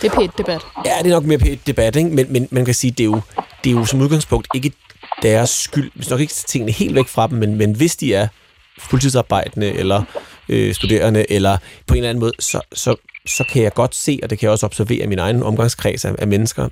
det 0.03 0.11
er 0.11 0.15
pænt 0.15 0.37
debat. 0.37 0.61
Ja, 0.85 0.91
det 1.03 1.11
er 1.11 1.13
nok 1.13 1.25
mere 1.25 1.37
pænt 1.37 1.67
debat, 1.67 1.95
ikke? 1.95 2.09
Men, 2.09 2.33
men 2.33 2.47
man 2.51 2.65
kan 2.65 2.73
sige, 2.73 2.91
det 2.91 2.99
er, 2.99 3.05
jo, 3.05 3.21
det 3.63 3.69
er 3.69 3.73
jo 3.73 3.85
som 3.85 4.01
udgangspunkt 4.01 4.47
ikke 4.55 4.71
deres 5.21 5.49
skyld. 5.49 5.91
Hvis 5.95 6.09
nok 6.09 6.19
ikke 6.19 6.33
tingene 6.33 6.71
helt 6.71 6.95
væk 6.95 7.07
fra 7.07 7.27
dem, 7.27 7.37
men, 7.37 7.55
men 7.55 7.75
hvis 7.75 7.95
de 7.95 8.13
er 8.13 8.27
fuldtidsarbejdende 8.79 9.71
eller 9.71 10.03
øh, 10.49 10.73
studerende, 10.73 11.31
eller 11.31 11.57
på 11.87 11.93
en 11.93 11.97
eller 11.97 12.09
anden 12.09 12.19
måde, 12.19 12.31
så, 12.39 12.61
så, 12.73 12.95
så 13.25 13.43
kan 13.49 13.63
jeg 13.63 13.73
godt 13.73 13.95
se, 13.95 14.19
og 14.23 14.29
det 14.29 14.39
kan 14.39 14.45
jeg 14.45 14.51
også 14.51 14.65
observere 14.65 15.03
i 15.03 15.07
min 15.07 15.19
egen 15.19 15.43
omgangskreds 15.43 16.05
af, 16.05 16.15
af 16.19 16.27
mennesker, 16.27 16.69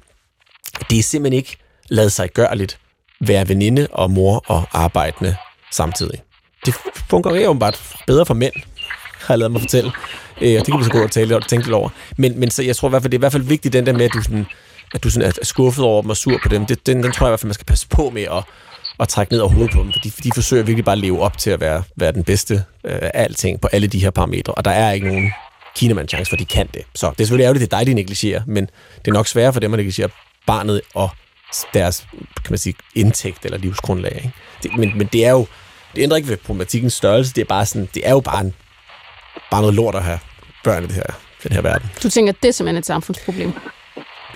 det 0.90 1.00
er 1.00 1.04
simpelthen 1.04 1.38
ikke 1.38 1.58
lade 1.90 2.10
sig 2.10 2.30
gørligt 2.30 2.80
være 3.22 3.50
veninde 3.50 3.88
og 3.92 4.12
mor 4.12 4.44
og 4.48 4.64
arbejdende 4.72 5.36
samtidig. 5.72 6.22
Det 6.66 6.74
fungerer 7.10 7.44
jo 7.44 7.54
bare 7.54 7.74
bedre 8.08 8.26
for 8.26 8.34
mænd, 8.34 8.54
har 9.26 9.34
jeg 9.34 9.40
lavet 9.40 9.52
mig 9.52 9.62
fortælle. 9.62 9.92
Øh, 10.42 10.60
og 10.60 10.66
det 10.66 10.74
kan 10.74 10.80
vi 10.80 10.84
så 10.84 10.92
gå 10.92 11.04
og 11.04 11.12
tale 11.12 11.36
og 11.36 11.48
tænke 11.48 11.66
lidt 11.66 11.76
over. 11.76 11.90
Men, 12.18 12.40
men 12.40 12.52
så 12.52 12.64
jeg 12.64 12.76
tror 12.76 12.88
i 12.88 12.90
hvert 12.90 13.02
fald, 13.02 13.12
det 13.12 13.18
er 13.18 13.20
i 13.20 13.26
hvert 13.26 13.32
fald 13.32 13.44
vigtigt, 13.44 13.74
den 13.74 13.86
der 13.86 13.94
med, 13.94 14.06
at 14.06 14.14
du, 14.14 14.22
sådan, 14.22 14.46
at 14.94 15.04
du 15.04 15.10
sådan 15.10 15.28
er 15.28 15.34
skuffet 15.44 15.86
over 15.86 16.02
dem 16.02 16.10
og 16.10 16.18
sur 16.18 16.40
på 16.44 16.50
dem. 16.50 16.66
Det, 16.66 16.88
den, 16.88 17.04
den 17.04 17.12
tror 17.12 17.26
jeg 17.26 17.30
i 17.30 17.32
hvert 17.32 17.40
fald, 17.40 17.48
man 17.48 17.54
skal 17.54 17.66
passe 17.66 17.88
på 17.88 18.10
med 18.10 18.24
at, 18.24 18.44
at 19.00 19.08
trække 19.08 19.34
ned 19.34 19.40
over 19.40 19.52
hovedet 19.52 19.72
på 19.74 19.84
dem. 19.84 19.92
for 19.92 20.22
de 20.22 20.32
forsøger 20.36 20.64
virkelig 20.64 20.86
bare 20.86 20.96
at 20.96 21.00
leve 21.00 21.22
op 21.22 21.38
til 21.38 21.50
at 21.50 21.60
være, 21.60 21.84
være 21.96 22.12
den 22.12 22.24
bedste 22.24 22.54
øh, 22.86 23.00
af 23.02 23.12
alting 23.14 23.62
på 23.62 23.68
alle 23.72 23.88
de 23.88 24.00
her 24.00 24.12
parametre. 24.12 24.54
Og 24.54 24.66
der 24.66 24.72
er 24.72 24.92
ikke 24.92 25.08
nogen 25.08 25.32
kinemand 25.76 26.10
chance 26.10 26.30
for, 26.30 26.36
de 26.36 26.46
kan 26.46 26.68
det. 26.74 26.82
Så 26.96 27.10
det 27.10 27.20
er 27.20 27.24
selvfølgelig 27.24 27.44
ærgerligt, 27.44 27.72
det 27.72 27.74
er 27.74 27.80
dig, 27.80 27.88
de 27.88 27.94
negligerer. 27.94 28.42
Men 28.48 28.66
det 28.98 29.08
er 29.08 29.14
nok 29.14 29.28
sværere 29.28 29.54
for 29.54 29.60
dem 29.60 29.74
at 29.74 29.78
negligere 29.78 30.10
barnet 30.48 30.82
og 30.94 31.10
deres 31.74 32.08
kan 32.36 32.50
man 32.50 32.58
sige, 32.58 32.76
indtægt 32.96 33.46
eller 33.46 33.58
livsgrundlag. 33.58 34.16
Ikke? 34.16 34.32
Det, 34.64 34.78
men, 34.78 34.98
men 34.98 35.10
det 35.14 35.26
er 35.26 35.32
jo, 35.32 35.48
det 35.96 36.02
ændrer 36.02 36.18
ikke 36.18 36.30
ved 36.30 36.38
problematikkens 36.38 36.94
størrelse, 36.94 37.34
det 37.34 37.42
er, 37.42 37.46
bare 37.46 37.66
sådan, 37.66 37.90
det 37.94 38.08
er 38.08 38.12
jo 38.12 38.20
bare, 38.20 38.42
en, 38.42 38.54
bare 39.52 39.62
noget 39.62 39.76
lort 39.76 39.96
at 39.96 40.04
have 40.04 40.20
børn 40.64 40.84
i 40.84 40.88
det 40.88 40.96
her, 40.96 41.04
den 41.44 41.52
her 41.52 41.62
verden. 41.62 41.90
Du 42.04 42.10
tænker, 42.10 42.34
det 42.44 42.48
er 42.48 42.52
simpelthen 42.52 42.78
et 42.80 42.86
samfundsproblem. 42.86 43.52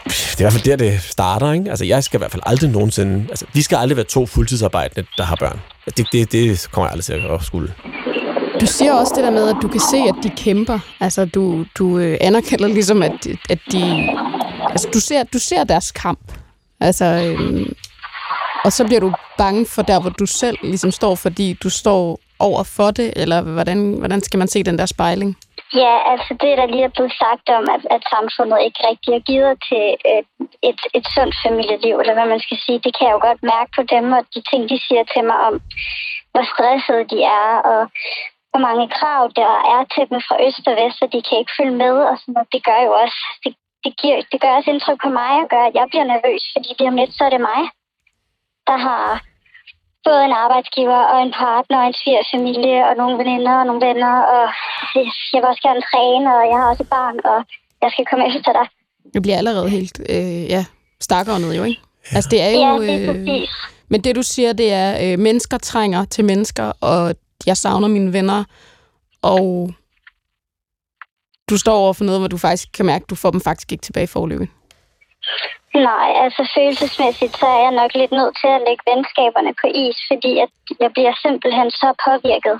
det 0.05 0.11
er 0.11 0.39
i 0.39 0.43
hvert 0.43 0.53
fald 0.53 0.63
der, 0.63 0.75
det 0.75 1.01
starter, 1.01 1.51
ikke? 1.51 1.69
Altså, 1.69 1.85
jeg 1.85 2.03
skal 2.03 2.17
i 2.17 2.19
hvert 2.19 2.31
fald 2.31 2.43
aldrig 2.45 2.69
nogensinde... 2.69 3.25
Altså, 3.29 3.45
vi 3.53 3.61
skal 3.61 3.75
aldrig 3.75 3.97
være 3.97 4.05
to 4.05 4.25
fuldtidsarbejdende, 4.25 5.07
der 5.17 5.23
har 5.23 5.35
børn. 5.35 5.59
Det, 5.97 6.07
det, 6.11 6.31
det 6.31 6.67
kommer 6.71 6.87
jeg 6.87 6.91
aldrig 6.91 7.05
til 7.05 7.13
at 7.13 7.43
skulle. 7.43 7.73
Du 8.61 8.65
siger 8.65 8.93
også 8.93 9.13
det 9.15 9.23
der 9.23 9.31
med, 9.31 9.49
at 9.49 9.55
du 9.61 9.67
kan 9.67 9.81
se, 9.91 9.97
at 9.97 10.15
de 10.23 10.29
kæmper. 10.29 10.79
Altså, 10.99 11.25
du, 11.25 11.65
du 11.77 11.97
øh, 11.97 12.17
anerkender 12.21 12.67
ligesom, 12.67 13.03
at, 13.03 13.27
at 13.49 13.59
de... 13.71 14.09
Altså, 14.69 14.87
du 14.93 14.99
ser, 14.99 15.23
du 15.23 15.39
ser 15.39 15.63
deres 15.63 15.91
kamp. 15.91 16.31
Altså, 16.79 17.05
øhm, 17.05 17.73
og 18.65 18.73
så 18.73 18.85
bliver 18.85 18.99
du 18.99 19.13
bange 19.37 19.65
for 19.65 19.81
der, 19.81 19.99
hvor 20.01 20.09
du 20.09 20.25
selv 20.25 20.57
ligesom 20.63 20.91
står, 20.91 21.15
fordi 21.15 21.53
du 21.53 21.69
står 21.69 22.19
over 22.39 22.63
for 22.75 22.89
det, 22.99 23.13
eller 23.21 23.41
hvordan, 23.41 23.79
hvordan 24.01 24.21
skal 24.21 24.37
man 24.37 24.47
se 24.47 24.63
den 24.63 24.77
der 24.77 24.85
spejling? 24.85 25.37
Ja, 25.83 25.95
altså 26.11 26.31
det, 26.41 26.51
der 26.59 26.65
lige 26.73 26.87
er 26.89 26.95
blevet 26.95 27.15
sagt 27.23 27.45
om, 27.57 27.65
at, 27.75 27.83
at 27.95 28.01
samfundet 28.13 28.59
ikke 28.67 28.79
rigtig 28.89 29.11
er 29.13 29.27
givet 29.29 29.55
til 29.69 29.85
et, 30.17 30.29
et, 30.69 30.81
et 30.97 31.05
sundt 31.15 31.35
familieliv, 31.45 31.95
eller 31.99 32.15
hvad 32.17 32.29
man 32.33 32.41
skal 32.45 32.57
sige, 32.65 32.83
det 32.85 32.91
kan 32.95 33.07
jeg 33.07 33.15
jo 33.17 33.21
godt 33.27 33.41
mærke 33.53 33.71
på 33.77 33.83
dem, 33.93 34.05
og 34.17 34.21
de 34.33 34.41
ting, 34.49 34.61
de 34.71 34.77
siger 34.87 35.03
til 35.13 35.23
mig 35.29 35.39
om, 35.47 35.55
hvor 36.31 36.45
stressede 36.53 37.05
de 37.13 37.19
er, 37.41 37.49
og 37.71 37.81
hvor 38.49 38.61
mange 38.67 38.85
krav 38.97 39.21
der 39.41 39.53
er 39.75 39.81
til 39.93 40.05
dem 40.09 40.19
fra 40.27 40.35
øst 40.45 40.65
og 40.71 40.75
vest, 40.81 40.99
og 41.03 41.09
de 41.13 41.19
kan 41.27 41.39
ikke 41.39 41.57
følge 41.59 41.77
med, 41.83 41.95
og 42.09 42.15
sådan 42.17 42.33
noget. 42.35 42.53
Det 42.55 42.61
gør 42.69 42.79
jo 42.87 42.91
også, 43.03 43.19
det, 43.43 43.51
det, 43.83 43.91
giver, 43.99 44.17
det 44.31 44.37
gør 44.41 44.51
også 44.57 44.69
indtryk 44.71 44.99
på 45.03 45.09
mig, 45.21 45.33
og 45.43 45.47
gør, 45.53 45.63
at 45.69 45.75
jeg 45.79 45.85
bliver 45.91 46.07
nervøs, 46.13 46.43
fordi 46.53 46.69
lige 46.77 46.91
om 46.91 46.99
lidt, 46.99 47.13
så 47.17 47.23
er 47.27 47.33
det 47.35 47.47
mig, 47.51 47.61
der 48.69 48.77
har 48.87 49.05
både 50.07 50.21
en 50.27 50.35
arbejdsgiver 50.43 51.01
og 51.11 51.17
en 51.25 51.33
partner 51.43 51.77
og 51.81 51.87
en 51.87 51.97
svigerfamilie 52.01 52.79
og 52.89 52.93
nogle 53.01 53.15
veninder 53.21 53.55
og 53.61 53.65
nogle 53.69 53.81
venner, 53.87 54.13
og 54.33 54.43
jeg 55.33 55.39
vil 55.41 55.51
også 55.51 55.63
gerne 55.67 55.83
træne, 55.89 56.27
og 56.37 56.43
jeg 56.51 56.57
har 56.59 56.67
også 56.71 56.83
et 56.83 56.93
barn, 56.97 57.17
og 57.31 57.39
jeg 57.81 57.89
skal 57.93 58.05
komme 58.09 58.23
efter 58.37 58.51
dig. 58.59 58.65
Det 59.13 59.21
bliver 59.21 59.37
allerede 59.37 59.69
helt, 59.77 59.97
øh, 60.15 60.43
ja, 60.55 60.61
stakkernet 61.07 61.57
jo, 61.57 61.63
ikke? 61.63 61.81
Ja. 62.11 62.15
Altså, 62.15 62.29
det 62.33 62.39
er 62.47 62.49
jo... 62.49 62.81
Ja, 62.81 62.93
det 62.93 63.09
er 63.09 63.41
øh, 63.41 63.47
men 63.89 64.01
det, 64.03 64.15
du 64.15 64.23
siger, 64.23 64.53
det 64.53 64.73
er, 64.73 64.89
øh, 65.03 65.19
mennesker 65.19 65.57
trænger 65.57 66.05
til 66.05 66.25
mennesker, 66.25 66.71
og 66.81 67.15
jeg 67.45 67.57
savner 67.57 67.87
mine 67.87 68.13
venner, 68.13 68.43
og 69.21 69.73
du 71.49 71.57
står 71.57 71.77
over 71.77 71.93
for 71.93 72.03
noget, 72.03 72.21
hvor 72.21 72.27
du 72.27 72.37
faktisk 72.37 72.67
kan 72.73 72.85
mærke, 72.85 73.03
at 73.03 73.09
du 73.09 73.15
får 73.15 73.31
dem 73.31 73.41
faktisk 73.41 73.71
ikke 73.71 73.81
tilbage 73.81 74.03
i 74.03 74.07
forløbet. 74.07 74.49
Nej, 75.75 76.09
altså 76.23 76.51
følelsesmæssigt, 76.55 77.37
så 77.37 77.45
er 77.55 77.61
jeg 77.65 77.73
nok 77.81 77.91
lidt 77.95 78.11
nødt 78.11 78.35
til 78.41 78.47
at 78.57 78.63
lægge 78.67 78.83
venskaberne 78.91 79.53
på 79.61 79.67
is, 79.85 79.97
fordi 80.09 80.31
at 80.45 80.51
jeg 80.79 80.91
bliver 80.93 81.13
simpelthen 81.25 81.71
så 81.71 81.89
påvirket. 82.07 82.57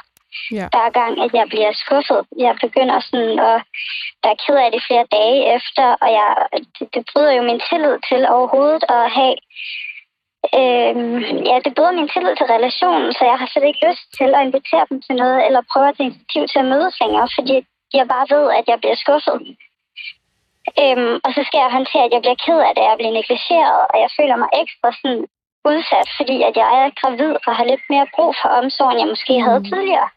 Ja. 0.57 0.67
Hver 0.73 0.89
gang, 0.99 1.13
at 1.25 1.31
jeg 1.39 1.45
bliver 1.53 1.73
skuffet. 1.83 2.21
Jeg 2.45 2.53
begynder 2.63 2.97
sådan 2.99 3.39
at 3.51 3.57
være 4.23 4.37
ked 4.43 4.55
af 4.65 4.71
det 4.71 4.81
flere 4.87 5.05
dage 5.17 5.39
efter, 5.57 5.85
og 6.03 6.09
jeg, 6.19 6.29
det, 6.75 6.85
det 6.95 7.03
bryder 7.11 7.33
jo 7.37 7.43
min 7.49 7.61
tillid 7.69 7.95
til 8.09 8.21
overhovedet 8.35 8.83
at 8.97 9.05
have 9.17 9.35
Øhm, 10.59 11.19
ja, 11.49 11.55
det 11.65 11.71
bryder 11.75 11.99
min 11.99 12.09
tillid 12.13 12.35
til 12.35 12.47
relationen, 12.55 13.09
så 13.17 13.21
jeg 13.31 13.37
har 13.41 13.47
slet 13.49 13.67
ikke 13.67 13.85
lyst 13.89 14.05
til 14.17 14.29
at 14.35 14.43
invitere 14.47 14.85
dem 14.89 14.97
til 15.05 15.15
noget, 15.21 15.39
eller 15.45 15.69
prøve 15.71 15.87
at 15.89 15.95
tage 15.97 16.07
initiativ 16.09 16.43
til 16.47 16.59
at 16.63 16.69
mødes 16.73 16.95
længere, 17.03 17.27
fordi 17.37 17.55
jeg 17.99 18.05
bare 18.13 18.27
ved, 18.35 18.45
at 18.59 18.65
jeg 18.71 18.77
bliver 18.81 18.97
skuffet. 19.03 19.37
Øhm, 20.83 21.15
og 21.25 21.31
så 21.35 21.41
skal 21.47 21.59
jeg 21.63 21.75
håndtere, 21.77 22.05
at 22.07 22.13
jeg 22.15 22.21
bliver 22.23 22.39
ked 22.45 22.59
af 22.67 22.73
det, 22.75 22.83
at 22.83 22.89
jeg 22.91 22.99
bliver 22.99 23.15
negligeret, 23.19 23.81
og 23.91 23.97
jeg 24.03 24.09
føler 24.17 24.35
mig 24.43 24.49
ekstra 24.61 24.89
sådan 24.99 25.23
udsat, 25.71 26.07
fordi 26.19 26.37
at 26.49 26.55
jeg 26.61 26.71
er 26.81 26.87
gravid 26.99 27.33
og 27.47 27.51
har 27.57 27.65
lidt 27.71 27.85
mere 27.93 28.07
brug 28.15 28.31
for 28.41 28.49
omsorg, 28.59 28.89
end 28.91 29.01
jeg 29.03 29.09
måske 29.13 29.33
havde 29.45 29.61
mm. 29.61 29.69
tidligere. 29.71 30.09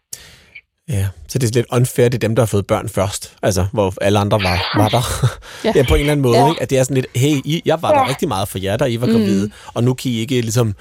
Ja, 0.96 1.06
så 1.28 1.38
det 1.38 1.46
er 1.50 1.54
lidt 1.54 1.66
unfair, 1.72 2.09
det 2.09 2.14
er 2.14 2.26
dem, 2.28 2.34
der 2.34 2.42
har 2.42 2.46
fået 2.46 2.66
børn 2.66 2.88
først, 2.88 3.36
altså 3.42 3.66
hvor 3.72 3.94
alle 4.00 4.18
andre 4.18 4.42
var, 4.42 4.59
var 4.80 4.88
der. 4.88 5.04
ja. 5.64 5.72
ja, 5.76 5.82
på 5.88 5.94
en 5.94 6.00
eller 6.00 6.12
anden 6.12 6.22
måde, 6.22 6.38
ja. 6.38 6.48
ikke? 6.48 6.62
at 6.62 6.70
det 6.70 6.78
er 6.78 6.82
sådan 6.82 6.94
lidt, 6.94 7.06
hey, 7.16 7.36
I, 7.44 7.62
jeg 7.64 7.82
var 7.82 7.92
ja. 7.92 7.98
der 7.98 8.09
rigtig 8.09 8.28
meget 8.28 8.48
for 8.48 8.59
jer, 8.59 8.76
da 8.76 8.84
I 8.84 9.00
var 9.00 9.06
gravide, 9.06 9.46
mm. 9.46 9.52
og 9.74 9.84
nu 9.84 9.94
kan 9.94 10.11
I 10.11 10.18
ikke 10.18 10.40
ligesom 10.40 10.74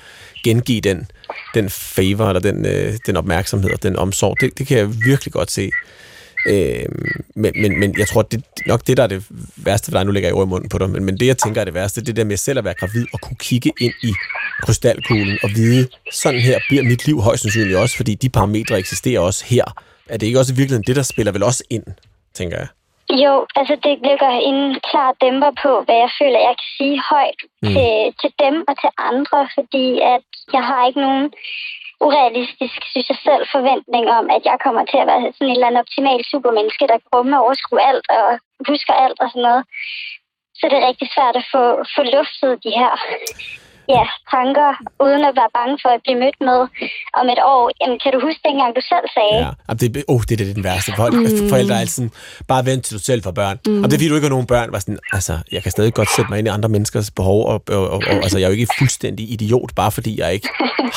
gengive 0.43 0.81
den, 0.81 1.11
den 1.53 1.69
favor, 1.69 2.27
eller 2.27 2.39
den, 2.39 2.65
øh, 2.65 2.93
den 3.05 3.17
opmærksomhed 3.17 3.71
og 3.73 3.83
den 3.83 3.95
omsorg. 3.95 4.35
Det, 4.41 4.57
det 4.57 4.67
kan 4.67 4.77
jeg 4.77 4.87
virkelig 5.05 5.33
godt 5.33 5.51
se. 5.51 5.71
Øh, 6.47 6.85
men, 7.35 7.51
men, 7.61 7.79
men 7.79 7.95
jeg 7.97 8.07
tror, 8.07 8.21
det 8.21 8.43
nok 8.65 8.87
det, 8.87 8.97
der 8.97 9.03
er 9.03 9.07
det 9.07 9.23
værste 9.65 9.91
for 9.91 9.97
dig, 9.97 10.05
nu 10.05 10.11
lægger 10.11 10.29
jeg 10.29 10.35
ord 10.35 10.47
i 10.47 10.49
munden 10.49 10.69
på 10.69 10.77
dig, 10.77 10.89
men, 10.89 11.05
men 11.05 11.19
det, 11.19 11.27
jeg 11.27 11.37
tænker 11.37 11.61
er 11.61 11.65
det 11.65 11.73
værste, 11.73 12.01
det 12.01 12.09
er 12.09 12.13
det 12.13 12.27
med 12.27 12.37
selv 12.37 12.59
at 12.59 12.65
være 12.65 12.73
gravid 12.73 13.05
og 13.13 13.21
kunne 13.21 13.37
kigge 13.39 13.71
ind 13.81 13.93
i 14.03 14.11
krystalkuglen 14.61 15.37
og 15.43 15.49
vide, 15.55 15.87
sådan 16.11 16.41
her 16.41 16.59
bliver 16.69 16.83
mit 16.83 17.05
liv 17.05 17.21
højst 17.21 17.41
sandsynligt 17.41 17.77
også, 17.77 17.95
fordi 17.97 18.13
de 18.15 18.29
parametre 18.29 18.79
eksisterer 18.79 19.19
også 19.19 19.45
her. 19.45 19.65
Er 20.09 20.17
det 20.17 20.27
ikke 20.27 20.39
også 20.39 20.53
i 20.53 20.57
virkeligheden 20.57 20.87
det, 20.87 20.95
der 20.95 21.03
spiller 21.03 21.31
vel 21.31 21.43
også 21.43 21.63
ind, 21.69 21.83
tænker 22.33 22.57
jeg? 22.57 22.67
Jo, 23.23 23.33
altså 23.59 23.75
det 23.85 23.93
ligger 24.09 24.31
en 24.49 24.59
klar 24.89 25.11
dæmper 25.23 25.51
på, 25.63 25.71
hvad 25.85 25.97
jeg 26.03 26.11
føler, 26.19 26.39
jeg 26.49 26.55
kan 26.61 26.69
sige 26.77 26.97
højt 27.11 27.41
mm. 27.61 27.73
til, 27.73 27.91
til 28.21 28.31
dem 28.43 28.55
og 28.69 28.73
til 28.81 28.91
andre, 29.11 29.39
fordi 29.55 29.87
at 30.13 30.25
jeg 30.55 30.63
har 30.69 30.81
ikke 30.87 31.01
nogen 31.07 31.27
urealistisk, 32.05 32.79
synes 32.91 33.09
jeg 33.09 33.19
selv, 33.27 33.43
forventning 33.55 34.05
om, 34.17 34.25
at 34.35 34.43
jeg 34.49 34.57
kommer 34.65 34.83
til 34.85 34.99
at 35.01 35.07
være 35.11 35.21
sådan 35.33 35.49
et 35.49 35.55
eller 35.57 35.67
andet 35.67 35.83
optimalt 35.85 36.25
supermenneske, 36.33 36.89
der 36.91 36.97
kan 37.01 37.13
rumme 37.15 37.37
og 37.37 37.43
overskue 37.45 37.81
alt 37.89 38.07
og 38.19 38.27
husker 38.71 38.93
alt 38.93 39.19
og 39.23 39.27
sådan 39.29 39.47
noget. 39.49 39.63
Så 40.59 40.63
det 40.69 40.77
er 40.77 40.87
rigtig 40.89 41.07
svært 41.15 41.35
at 41.41 41.45
få, 41.53 41.63
få 41.95 42.01
luftet 42.17 42.51
de 42.65 42.71
her 42.79 42.91
ja, 43.95 44.03
tanker, 44.33 44.69
uden 45.05 45.21
at 45.29 45.33
være 45.39 45.51
bange 45.57 45.75
for 45.83 45.89
at 45.95 46.01
blive 46.05 46.19
mødt 46.23 46.37
med 46.49 46.59
om 47.19 47.25
et 47.33 47.41
år. 47.53 47.63
Jamen, 47.79 47.97
kan 48.03 48.11
du 48.15 48.19
huske 48.27 48.41
dengang, 48.47 48.69
du 48.79 48.83
selv 48.93 49.05
sagde? 49.17 49.39
Ja, 49.67 49.73
det, 49.81 50.03
oh, 50.13 50.21
det 50.27 50.31
er 50.35 50.39
det, 50.41 50.55
den 50.55 50.63
værste. 50.69 50.91
For, 50.97 51.05
mm. 51.09 51.49
Forældre 51.53 51.75
er 51.75 51.79
altid 51.85 52.09
bare 52.47 52.65
vent 52.69 52.81
til 52.85 52.93
du 52.97 53.01
selv 53.09 53.21
for 53.23 53.31
børn. 53.31 53.57
Mm. 53.67 53.83
Og 53.83 53.85
det 53.87 53.93
er 53.93 53.97
fordi, 53.99 54.09
du 54.09 54.15
ikke 54.15 54.27
har 54.29 54.35
nogen 54.37 54.51
børn. 54.53 54.71
Var 54.71 54.79
sådan, 54.79 54.99
altså, 55.17 55.33
jeg 55.51 55.61
kan 55.63 55.71
stadig 55.71 55.93
godt 55.93 56.09
sætte 56.15 56.29
mig 56.31 56.37
ind 56.39 56.47
i 56.47 56.51
andre 56.57 56.69
menneskers 56.69 57.11
behov, 57.11 57.39
og, 57.51 57.61
og, 57.69 57.89
og, 57.89 58.01
og 58.11 58.17
altså, 58.25 58.37
jeg 58.37 58.45
er 58.45 58.49
jo 58.49 58.53
ikke 58.53 58.73
fuldstændig 58.79 59.31
idiot, 59.31 59.71
bare 59.75 59.91
fordi 59.91 60.19
jeg 60.19 60.33
ikke 60.33 60.49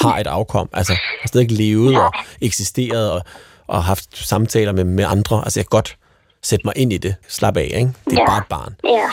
har 0.03 0.19
et 0.19 0.27
afkom. 0.27 0.69
Altså, 0.73 0.93
jeg 0.93 1.21
har 1.23 1.29
stadig 1.29 1.51
levet 1.51 1.97
og 1.97 2.13
eksisteret 2.41 3.11
og, 3.11 3.23
og 3.67 3.85
haft 3.85 4.19
samtaler 4.19 4.73
med, 4.73 4.85
med 4.85 5.05
andre. 5.09 5.37
Altså, 5.45 5.61
jeg 5.61 5.65
kan 5.65 5.77
godt 5.77 5.97
sætte 6.43 6.67
mig 6.67 6.75
ind 6.77 6.93
i 6.93 6.99
det. 6.99 7.15
Slap 7.29 7.57
af, 7.57 7.63
ikke? 7.63 7.93
Det 8.05 8.13
er 8.13 8.21
ja. 8.21 8.27
bare 8.27 8.39
et 8.39 8.47
barn. 8.49 8.77
Ja. 8.85 9.09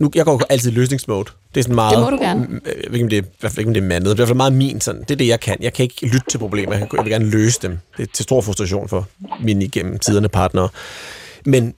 Nu, 0.00 0.10
jeg 0.14 0.24
går 0.24 0.42
altid 0.50 0.70
i 0.70 0.74
løsningsmode. 0.74 1.24
Det 1.54 1.60
er 1.60 1.62
sådan 1.62 1.74
meget... 1.74 1.96
Det 1.96 2.04
må 2.04 2.10
du 2.10 2.16
gerne. 2.16 2.60
Jeg 2.64 2.74
ved 2.86 2.94
ikke, 2.94 3.04
om 3.04 3.08
det 3.08 3.18
er, 3.18 3.22
jeg 3.42 3.50
ved 3.50 3.58
ikke, 3.58 3.68
om 3.68 3.74
det 3.74 3.82
er 3.82 3.86
mandet. 3.86 4.04
Det 4.04 4.10
er 4.10 4.14
i 4.14 4.16
hvert 4.16 4.28
fald 4.28 4.36
meget 4.36 4.52
min 4.52 4.80
sådan. 4.80 5.00
Det 5.00 5.10
er 5.10 5.16
det, 5.16 5.26
jeg 5.28 5.40
kan. 5.40 5.56
Jeg 5.60 5.72
kan 5.72 5.82
ikke 5.82 6.06
lytte 6.06 6.26
til 6.30 6.38
problemer. 6.38 6.74
Jeg 6.74 6.88
vil 7.04 7.12
gerne 7.12 7.30
løse 7.30 7.58
dem. 7.62 7.78
Det 7.96 8.02
er 8.02 8.12
til 8.12 8.22
stor 8.22 8.40
frustration 8.40 8.88
for 8.88 9.08
mine 9.40 9.64
igennem 9.64 9.98
tiderne 9.98 10.28
partnere. 10.28 10.68
Men 11.46 11.74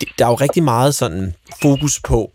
det, 0.00 0.08
der 0.18 0.24
er 0.24 0.28
jo 0.28 0.34
rigtig 0.34 0.62
meget 0.62 0.94
sådan 0.94 1.34
fokus 1.62 2.00
på, 2.00 2.32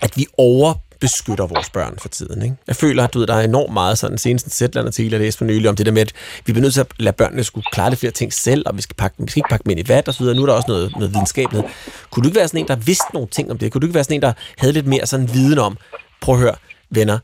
at 0.00 0.16
vi 0.16 0.26
over 0.38 0.74
beskytter 1.00 1.46
vores 1.46 1.70
børn 1.70 1.98
for 1.98 2.08
tiden. 2.08 2.42
Ikke? 2.42 2.56
Jeg 2.66 2.76
føler, 2.76 3.04
at 3.04 3.14
du 3.14 3.18
ved, 3.18 3.26
der 3.26 3.34
er 3.34 3.44
enormt 3.44 3.72
meget 3.72 3.98
sådan, 3.98 4.18
senest 4.18 4.46
en 4.46 4.50
sætland 4.50 4.92
til, 4.92 5.10
jeg 5.10 5.20
læste 5.20 5.38
for 5.38 5.44
nylig 5.44 5.68
om 5.68 5.76
det 5.76 5.86
der 5.86 5.92
med, 5.92 6.02
at 6.02 6.12
vi 6.46 6.52
bliver 6.52 6.62
nødt 6.62 6.74
til 6.74 6.80
at 6.80 6.86
lade 6.98 7.16
børnene 7.16 7.44
skulle 7.44 7.64
klare 7.72 7.90
lidt 7.90 8.00
flere 8.00 8.12
ting 8.12 8.32
selv, 8.32 8.62
og 8.66 8.76
vi 8.76 8.82
skal, 8.82 8.96
pakke, 8.96 9.16
vi 9.18 9.30
skal 9.30 9.40
ikke 9.40 9.48
pakke 9.50 9.64
dem 9.64 9.70
ind 9.70 9.80
i 9.80 9.88
vat 9.88 10.08
og 10.08 10.14
så 10.14 10.20
videre. 10.20 10.36
Nu 10.36 10.42
er 10.42 10.46
der 10.46 10.52
også 10.52 10.68
noget, 10.68 10.92
noget 10.92 11.14
videnskabelighed. 11.14 11.70
Kunne 12.10 12.22
du 12.22 12.28
ikke 12.28 12.38
være 12.38 12.48
sådan 12.48 12.60
en, 12.60 12.68
der 12.68 12.76
vidste 12.76 13.06
nogle 13.14 13.28
ting 13.28 13.50
om 13.50 13.58
det? 13.58 13.72
Kunne 13.72 13.80
du 13.80 13.86
ikke 13.86 13.94
være 13.94 14.04
sådan 14.04 14.14
en, 14.14 14.22
der 14.22 14.32
havde 14.58 14.72
lidt 14.72 14.86
mere 14.86 15.06
sådan 15.06 15.34
viden 15.34 15.58
om, 15.58 15.78
prøv 16.20 16.34
at 16.34 16.40
høre, 16.40 16.54
venner, 16.90 17.18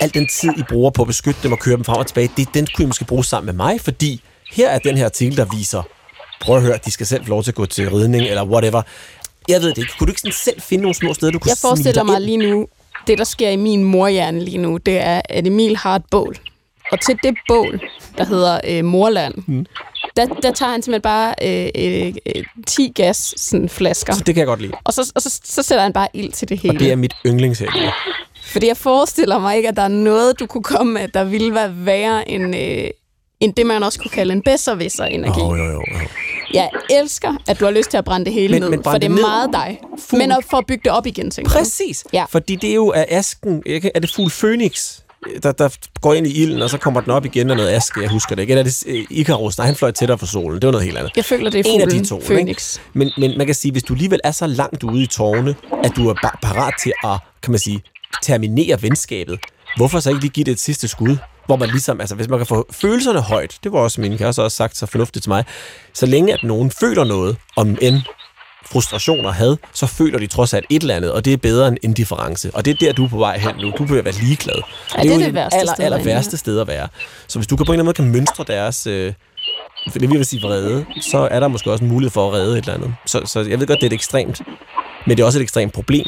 al 0.00 0.14
den 0.14 0.28
tid, 0.28 0.50
I 0.56 0.62
bruger 0.68 0.90
på 0.90 1.02
at 1.02 1.08
beskytte 1.08 1.40
dem 1.42 1.52
og 1.52 1.58
køre 1.58 1.76
dem 1.76 1.84
frem 1.84 1.98
og 1.98 2.06
tilbage, 2.06 2.30
det, 2.36 2.48
den 2.54 2.66
kunne 2.74 2.84
I 2.84 2.86
måske 2.86 3.04
bruge 3.04 3.24
sammen 3.24 3.46
med 3.46 3.66
mig, 3.66 3.80
fordi 3.80 4.22
her 4.52 4.68
er 4.68 4.78
den 4.78 4.96
her 4.96 5.04
artikel, 5.04 5.36
der 5.36 5.44
viser, 5.56 5.82
prøv 6.40 6.56
at 6.56 6.62
høre, 6.62 6.78
de 6.84 6.90
skal 6.90 7.06
selv 7.06 7.24
få 7.24 7.28
lov 7.30 7.42
til 7.42 7.50
at 7.50 7.54
gå 7.54 7.66
til 7.66 7.90
ridning, 7.90 8.24
eller 8.24 8.44
whatever. 8.44 8.82
Jeg 9.48 9.60
ved 9.60 9.68
det 9.68 9.78
ikke. 9.78 9.92
Kunne 9.98 10.06
du 10.06 10.10
ikke 10.10 10.20
sådan 10.20 10.32
selv 10.32 10.60
finde 10.60 10.82
nogle 10.82 10.94
små 10.94 11.14
steder, 11.14 11.32
du 11.32 11.38
kunne 11.38 11.50
Jeg 11.50 11.58
forestiller 11.58 12.02
mig 12.02 12.20
lige 12.20 12.36
nu, 12.36 12.66
det, 13.06 13.18
der 13.18 13.24
sker 13.24 13.50
i 13.50 13.56
min 13.56 13.84
morhjerne 13.84 14.40
lige 14.40 14.58
nu, 14.58 14.76
det 14.76 14.98
er, 14.98 15.20
at 15.28 15.46
Emil 15.46 15.76
har 15.76 15.96
et 15.96 16.02
bål. 16.10 16.36
Og 16.92 17.00
til 17.00 17.18
det 17.22 17.34
bål, 17.48 17.80
der 18.18 18.24
hedder 18.24 18.60
øh, 18.68 18.84
Morland, 18.84 19.34
mm. 19.46 19.66
der, 20.16 20.26
der 20.26 20.52
tager 20.52 20.72
han 20.72 20.82
simpelthen 20.82 21.02
bare 21.02 21.34
øh, 21.42 22.14
øh, 22.36 22.44
10 22.66 22.92
gas 22.94 23.34
sådan, 23.36 23.68
flasker. 23.68 24.12
Så 24.12 24.24
det 24.24 24.34
kan 24.34 24.40
jeg 24.40 24.46
godt 24.46 24.60
lide. 24.60 24.72
Og 24.84 24.92
så, 24.92 25.12
og 25.14 25.22
så, 25.22 25.40
så 25.44 25.62
sætter 25.62 25.82
han 25.82 25.92
bare 25.92 26.08
ild 26.14 26.32
til 26.32 26.48
det 26.48 26.58
hele. 26.58 26.74
Og 26.74 26.80
det 26.80 26.92
er 26.92 26.96
mit 26.96 27.14
yndlingshæk. 27.26 27.68
Fordi 28.44 28.66
jeg 28.66 28.76
forestiller 28.76 29.38
mig 29.38 29.56
ikke, 29.56 29.68
at 29.68 29.76
der 29.76 29.82
er 29.82 29.88
noget, 29.88 30.40
du 30.40 30.46
kunne 30.46 30.62
komme 30.62 30.92
med, 30.92 31.08
der 31.08 31.24
ville 31.24 31.54
være 31.54 31.86
værre 31.86 32.30
end, 32.30 32.56
øh, 32.56 32.90
end 33.40 33.54
det, 33.54 33.66
man 33.66 33.82
også 33.82 33.98
kunne 33.98 34.10
kalde 34.10 34.32
en 34.32 34.42
bedservisser-energi. 34.42 35.40
Oh, 35.40 35.58
jo, 35.58 35.64
jo, 35.64 35.72
jo. 35.72 35.82
Jeg 36.54 36.70
elsker, 36.90 37.34
at 37.48 37.60
du 37.60 37.64
har 37.64 37.72
lyst 37.72 37.90
til 37.90 37.96
at 37.96 38.04
brænde 38.04 38.24
det 38.24 38.32
hele 38.32 38.52
men, 38.52 38.62
ned, 38.62 38.70
men 38.70 38.82
for 38.82 38.92
det 38.92 39.04
er 39.04 39.08
ned. 39.08 39.20
meget 39.20 39.50
dig. 39.52 39.80
Fugl. 39.98 40.18
Men 40.18 40.32
at 40.32 40.38
få 40.50 40.56
at 40.56 40.66
bygge 40.68 40.80
det 40.84 40.92
op 40.92 41.06
igen, 41.06 41.30
tænker 41.30 41.50
Præcis. 41.52 42.04
Ja. 42.12 42.24
Fordi 42.28 42.56
det 42.56 42.70
er 42.70 42.74
jo 42.74 42.92
af 42.92 43.06
asken, 43.08 43.62
er 43.94 44.00
det 44.00 44.10
fugl 44.10 44.30
Phoenix, 44.30 44.98
der, 45.42 45.52
der 45.52 45.68
går 46.00 46.14
ind 46.14 46.26
i 46.26 46.42
ilden, 46.42 46.62
og 46.62 46.70
så 46.70 46.78
kommer 46.78 47.00
den 47.00 47.10
op 47.10 47.24
igen 47.24 47.50
af 47.50 47.56
noget 47.56 47.70
aske, 47.70 48.00
jeg 48.00 48.10
husker 48.10 48.34
det 48.34 48.42
ikke. 48.42 48.50
Eller 48.50 48.60
er 48.60 48.64
det 48.64 48.84
øh, 48.86 49.04
Icarus, 49.10 49.58
nej, 49.58 49.66
han 49.66 49.76
fløj 49.76 49.90
tættere 49.90 50.18
for 50.18 50.26
solen. 50.26 50.60
Det 50.60 50.66
var 50.66 50.72
noget 50.72 50.84
helt 50.84 50.98
andet. 50.98 51.12
Jeg 51.16 51.24
føler, 51.24 51.50
det 51.50 51.66
er 51.66 51.70
en 51.70 51.80
af 51.80 51.88
de 51.88 52.04
to, 52.06 52.22
Phoenix. 52.26 52.78
Men, 52.92 53.10
men 53.18 53.38
man 53.38 53.46
kan 53.46 53.54
sige, 53.54 53.72
hvis 53.72 53.82
du 53.82 53.92
alligevel 53.92 54.20
er 54.24 54.30
så 54.30 54.46
langt 54.46 54.82
ude 54.82 55.02
i 55.02 55.06
tårne, 55.06 55.54
at 55.84 55.92
du 55.96 56.08
er 56.08 56.14
parat 56.42 56.74
til 56.82 56.92
at, 57.04 57.18
kan 57.42 57.50
man 57.50 57.58
sige, 57.58 57.82
terminere 58.22 58.82
venskabet, 58.82 59.38
hvorfor 59.76 60.00
så 60.00 60.10
ikke 60.10 60.20
lige 60.20 60.30
give 60.30 60.44
det 60.44 60.52
et 60.52 60.60
sidste 60.60 60.88
skud? 60.88 61.16
Hvor 61.46 61.56
man 61.56 61.68
ligesom, 61.68 62.00
altså 62.00 62.14
hvis 62.14 62.28
man 62.28 62.38
kan 62.38 62.46
få 62.46 62.66
følelserne 62.70 63.20
højt, 63.20 63.58
det 63.64 63.72
var 63.72 63.78
også 63.78 64.00
min 64.00 64.18
kæreste 64.18 64.42
også 64.42 64.56
sagt 64.56 64.76
så 64.76 64.86
fornuftigt 64.86 65.22
til 65.22 65.30
mig, 65.30 65.44
så 65.94 66.06
længe 66.06 66.32
at 66.32 66.40
nogen 66.42 66.70
føler 66.70 67.04
noget, 67.04 67.36
om 67.56 67.78
end 67.82 68.00
frustration 68.66 69.26
og 69.26 69.34
had, 69.34 69.56
så 69.72 69.86
føler 69.86 70.18
de 70.18 70.26
trods 70.26 70.54
alt 70.54 70.66
et 70.70 70.82
eller 70.82 70.96
andet, 70.96 71.12
og 71.12 71.24
det 71.24 71.32
er 71.32 71.36
bedre 71.36 71.68
end 71.68 71.76
indifference. 71.82 72.50
Og 72.54 72.64
det 72.64 72.70
er 72.70 72.74
der, 72.74 72.92
du 72.92 73.04
er 73.04 73.08
på 73.08 73.18
vej 73.18 73.38
hen 73.38 73.54
nu. 73.60 73.72
Du 73.78 73.84
vil 73.84 74.04
være 74.04 74.14
ligeglad. 74.14 74.54
Ja, 74.96 75.02
det 75.02 75.10
er 75.10 75.14
jo 75.14 75.20
det 75.20 75.34
værste 75.34 75.58
aller, 75.58 75.74
sted 75.74 75.84
aller 75.84 75.98
at 75.98 76.04
være. 76.04 76.14
værste 76.14 76.36
sted 76.36 76.60
at 76.60 76.66
være. 76.68 76.88
Så 77.26 77.38
hvis 77.38 77.46
du 77.46 77.56
kan 77.56 77.66
på 77.66 77.72
en 77.72 77.80
eller 77.80 77.92
anden 77.92 78.04
måde 78.04 78.12
kan 78.12 78.18
mønstre 78.18 78.44
deres, 78.48 78.86
øh, 78.86 79.12
det 79.94 80.10
vil 80.10 80.16
jeg 80.16 80.26
sige 80.26 80.42
vrede, 80.42 80.86
så 81.00 81.28
er 81.30 81.40
der 81.40 81.48
måske 81.48 81.72
også 81.72 81.84
en 81.84 81.90
mulighed 81.90 82.10
for 82.10 82.28
at 82.28 82.32
redde 82.32 82.58
et 82.58 82.58
eller 82.58 82.74
andet. 82.74 82.94
Så, 83.06 83.20
så 83.24 83.40
jeg 83.40 83.60
ved 83.60 83.66
godt, 83.66 83.80
det 83.80 83.86
er 83.86 83.90
et 83.90 83.92
ekstremt, 83.92 84.42
men 85.06 85.16
det 85.16 85.22
er 85.22 85.26
også 85.26 85.38
et 85.38 85.42
ekstremt 85.42 85.72
problem. 85.72 86.06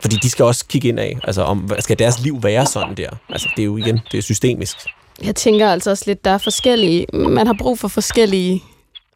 Fordi 0.00 0.16
de 0.16 0.30
skal 0.30 0.44
også 0.44 0.64
kigge 0.66 0.88
ind 0.88 1.00
af, 1.00 1.18
altså 1.24 1.42
om, 1.42 1.70
skal 1.78 1.98
deres 1.98 2.20
liv 2.20 2.42
være 2.42 2.66
sådan 2.66 2.94
der? 2.94 3.10
Altså 3.28 3.48
det 3.56 3.62
er 3.62 3.66
jo 3.66 3.76
igen, 3.76 4.00
det 4.12 4.18
er 4.18 4.22
systemisk. 4.22 4.76
Jeg 5.22 5.36
tænker 5.36 5.70
altså 5.70 5.90
også 5.90 6.04
lidt, 6.06 6.24
der 6.24 6.30
er 6.30 6.38
forskellige... 6.38 7.06
Man 7.12 7.46
har 7.46 7.54
brug 7.58 7.78
for 7.78 7.88
forskellige 7.88 8.62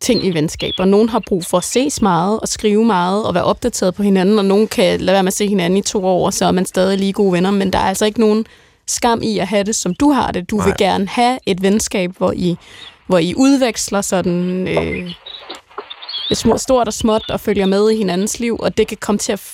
ting 0.01 0.27
i 0.27 0.31
venskaber. 0.31 0.85
Nogen 0.85 1.09
har 1.09 1.23
brug 1.27 1.45
for 1.45 1.59
at 1.59 1.65
ses 1.65 2.03
meget 2.03 2.41
og 2.41 2.49
skrive 2.49 2.85
meget 2.85 3.25
og 3.25 3.35
være 3.35 3.45
opdateret 3.45 3.95
på 3.95 4.03
hinanden, 4.03 4.39
og 4.39 4.45
nogen 4.45 4.69
kan 4.69 5.01
lade 5.01 5.15
være 5.15 5.23
med 5.23 5.29
at 5.29 5.37
se 5.37 5.49
hinanden 5.49 5.77
i 5.77 5.83
to 5.83 6.07
år, 6.07 6.31
så 6.31 6.45
er 6.45 6.51
man 6.51 6.67
stadig 6.67 6.99
lige 6.99 7.13
gode 7.13 7.33
venner, 7.33 7.51
men 7.51 7.73
der 7.73 7.79
er 7.79 7.83
altså 7.83 8.05
ikke 8.05 8.21
nogen 8.21 8.47
skam 8.87 9.23
i 9.23 9.39
at 9.39 9.47
have 9.47 9.65
det, 9.65 9.77
som 9.77 9.95
du 9.95 10.11
har 10.11 10.31
det. 10.31 10.51
Du 10.51 10.57
Nej. 10.57 10.67
vil 10.67 10.75
gerne 10.79 11.09
have 11.09 11.39
et 11.47 11.63
venskab, 11.63 12.11
hvor 12.19 12.33
I, 12.33 12.57
hvor 13.07 13.19
I 13.19 13.35
udveksler 13.37 14.01
sådan 14.01 14.69
øh, 14.69 15.11
små, 16.33 16.59
stort 16.59 16.87
og 16.87 16.95
småt 16.95 17.31
og 17.31 17.41
følger 17.41 17.67
med 17.67 17.91
i 17.91 17.97
hinandens 17.97 18.41
liv, 18.41 18.57
og 18.61 18.77
det 18.77 18.87
kan 18.87 18.97
komme 19.01 19.19
til 19.19 19.33
at 19.33 19.53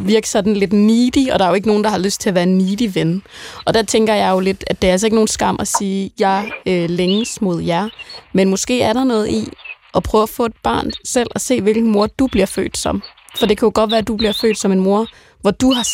virke 0.00 0.28
sådan 0.28 0.54
lidt 0.54 0.72
needy, 0.72 1.30
og 1.30 1.38
der 1.38 1.44
er 1.44 1.48
jo 1.48 1.54
ikke 1.54 1.68
nogen, 1.68 1.84
der 1.84 1.90
har 1.90 1.98
lyst 1.98 2.20
til 2.20 2.28
at 2.28 2.34
være 2.34 2.44
en 2.44 2.58
needy 2.58 2.90
ven. 2.94 3.22
Og 3.64 3.74
der 3.74 3.82
tænker 3.82 4.14
jeg 4.14 4.30
jo 4.30 4.40
lidt, 4.40 4.64
at 4.66 4.82
det 4.82 4.88
er 4.88 4.92
altså 4.92 5.06
ikke 5.06 5.16
nogen 5.16 5.28
skam 5.28 5.56
at 5.60 5.68
sige, 5.68 6.10
jeg 6.18 6.50
øh, 6.66 6.90
længes 6.90 7.40
mod 7.40 7.62
jer, 7.62 7.88
men 8.32 8.50
måske 8.50 8.82
er 8.82 8.92
der 8.92 9.04
noget 9.04 9.28
i 9.28 9.48
at 9.94 10.02
prøve 10.02 10.22
at 10.22 10.28
få 10.28 10.44
et 10.44 10.56
barn 10.62 10.90
selv 11.04 11.30
og 11.34 11.40
se, 11.40 11.60
hvilken 11.60 11.92
mor 11.92 12.06
du 12.06 12.26
bliver 12.26 12.46
født 12.46 12.76
som. 12.76 13.02
For 13.38 13.46
det 13.46 13.58
kan 13.58 13.66
jo 13.66 13.72
godt 13.74 13.90
være, 13.90 13.98
at 13.98 14.08
du 14.08 14.16
bliver 14.16 14.32
født 14.32 14.58
som 14.58 14.72
en 14.72 14.80
mor, 14.80 15.06
hvor 15.40 15.50
du 15.50 15.72
har 15.72 15.86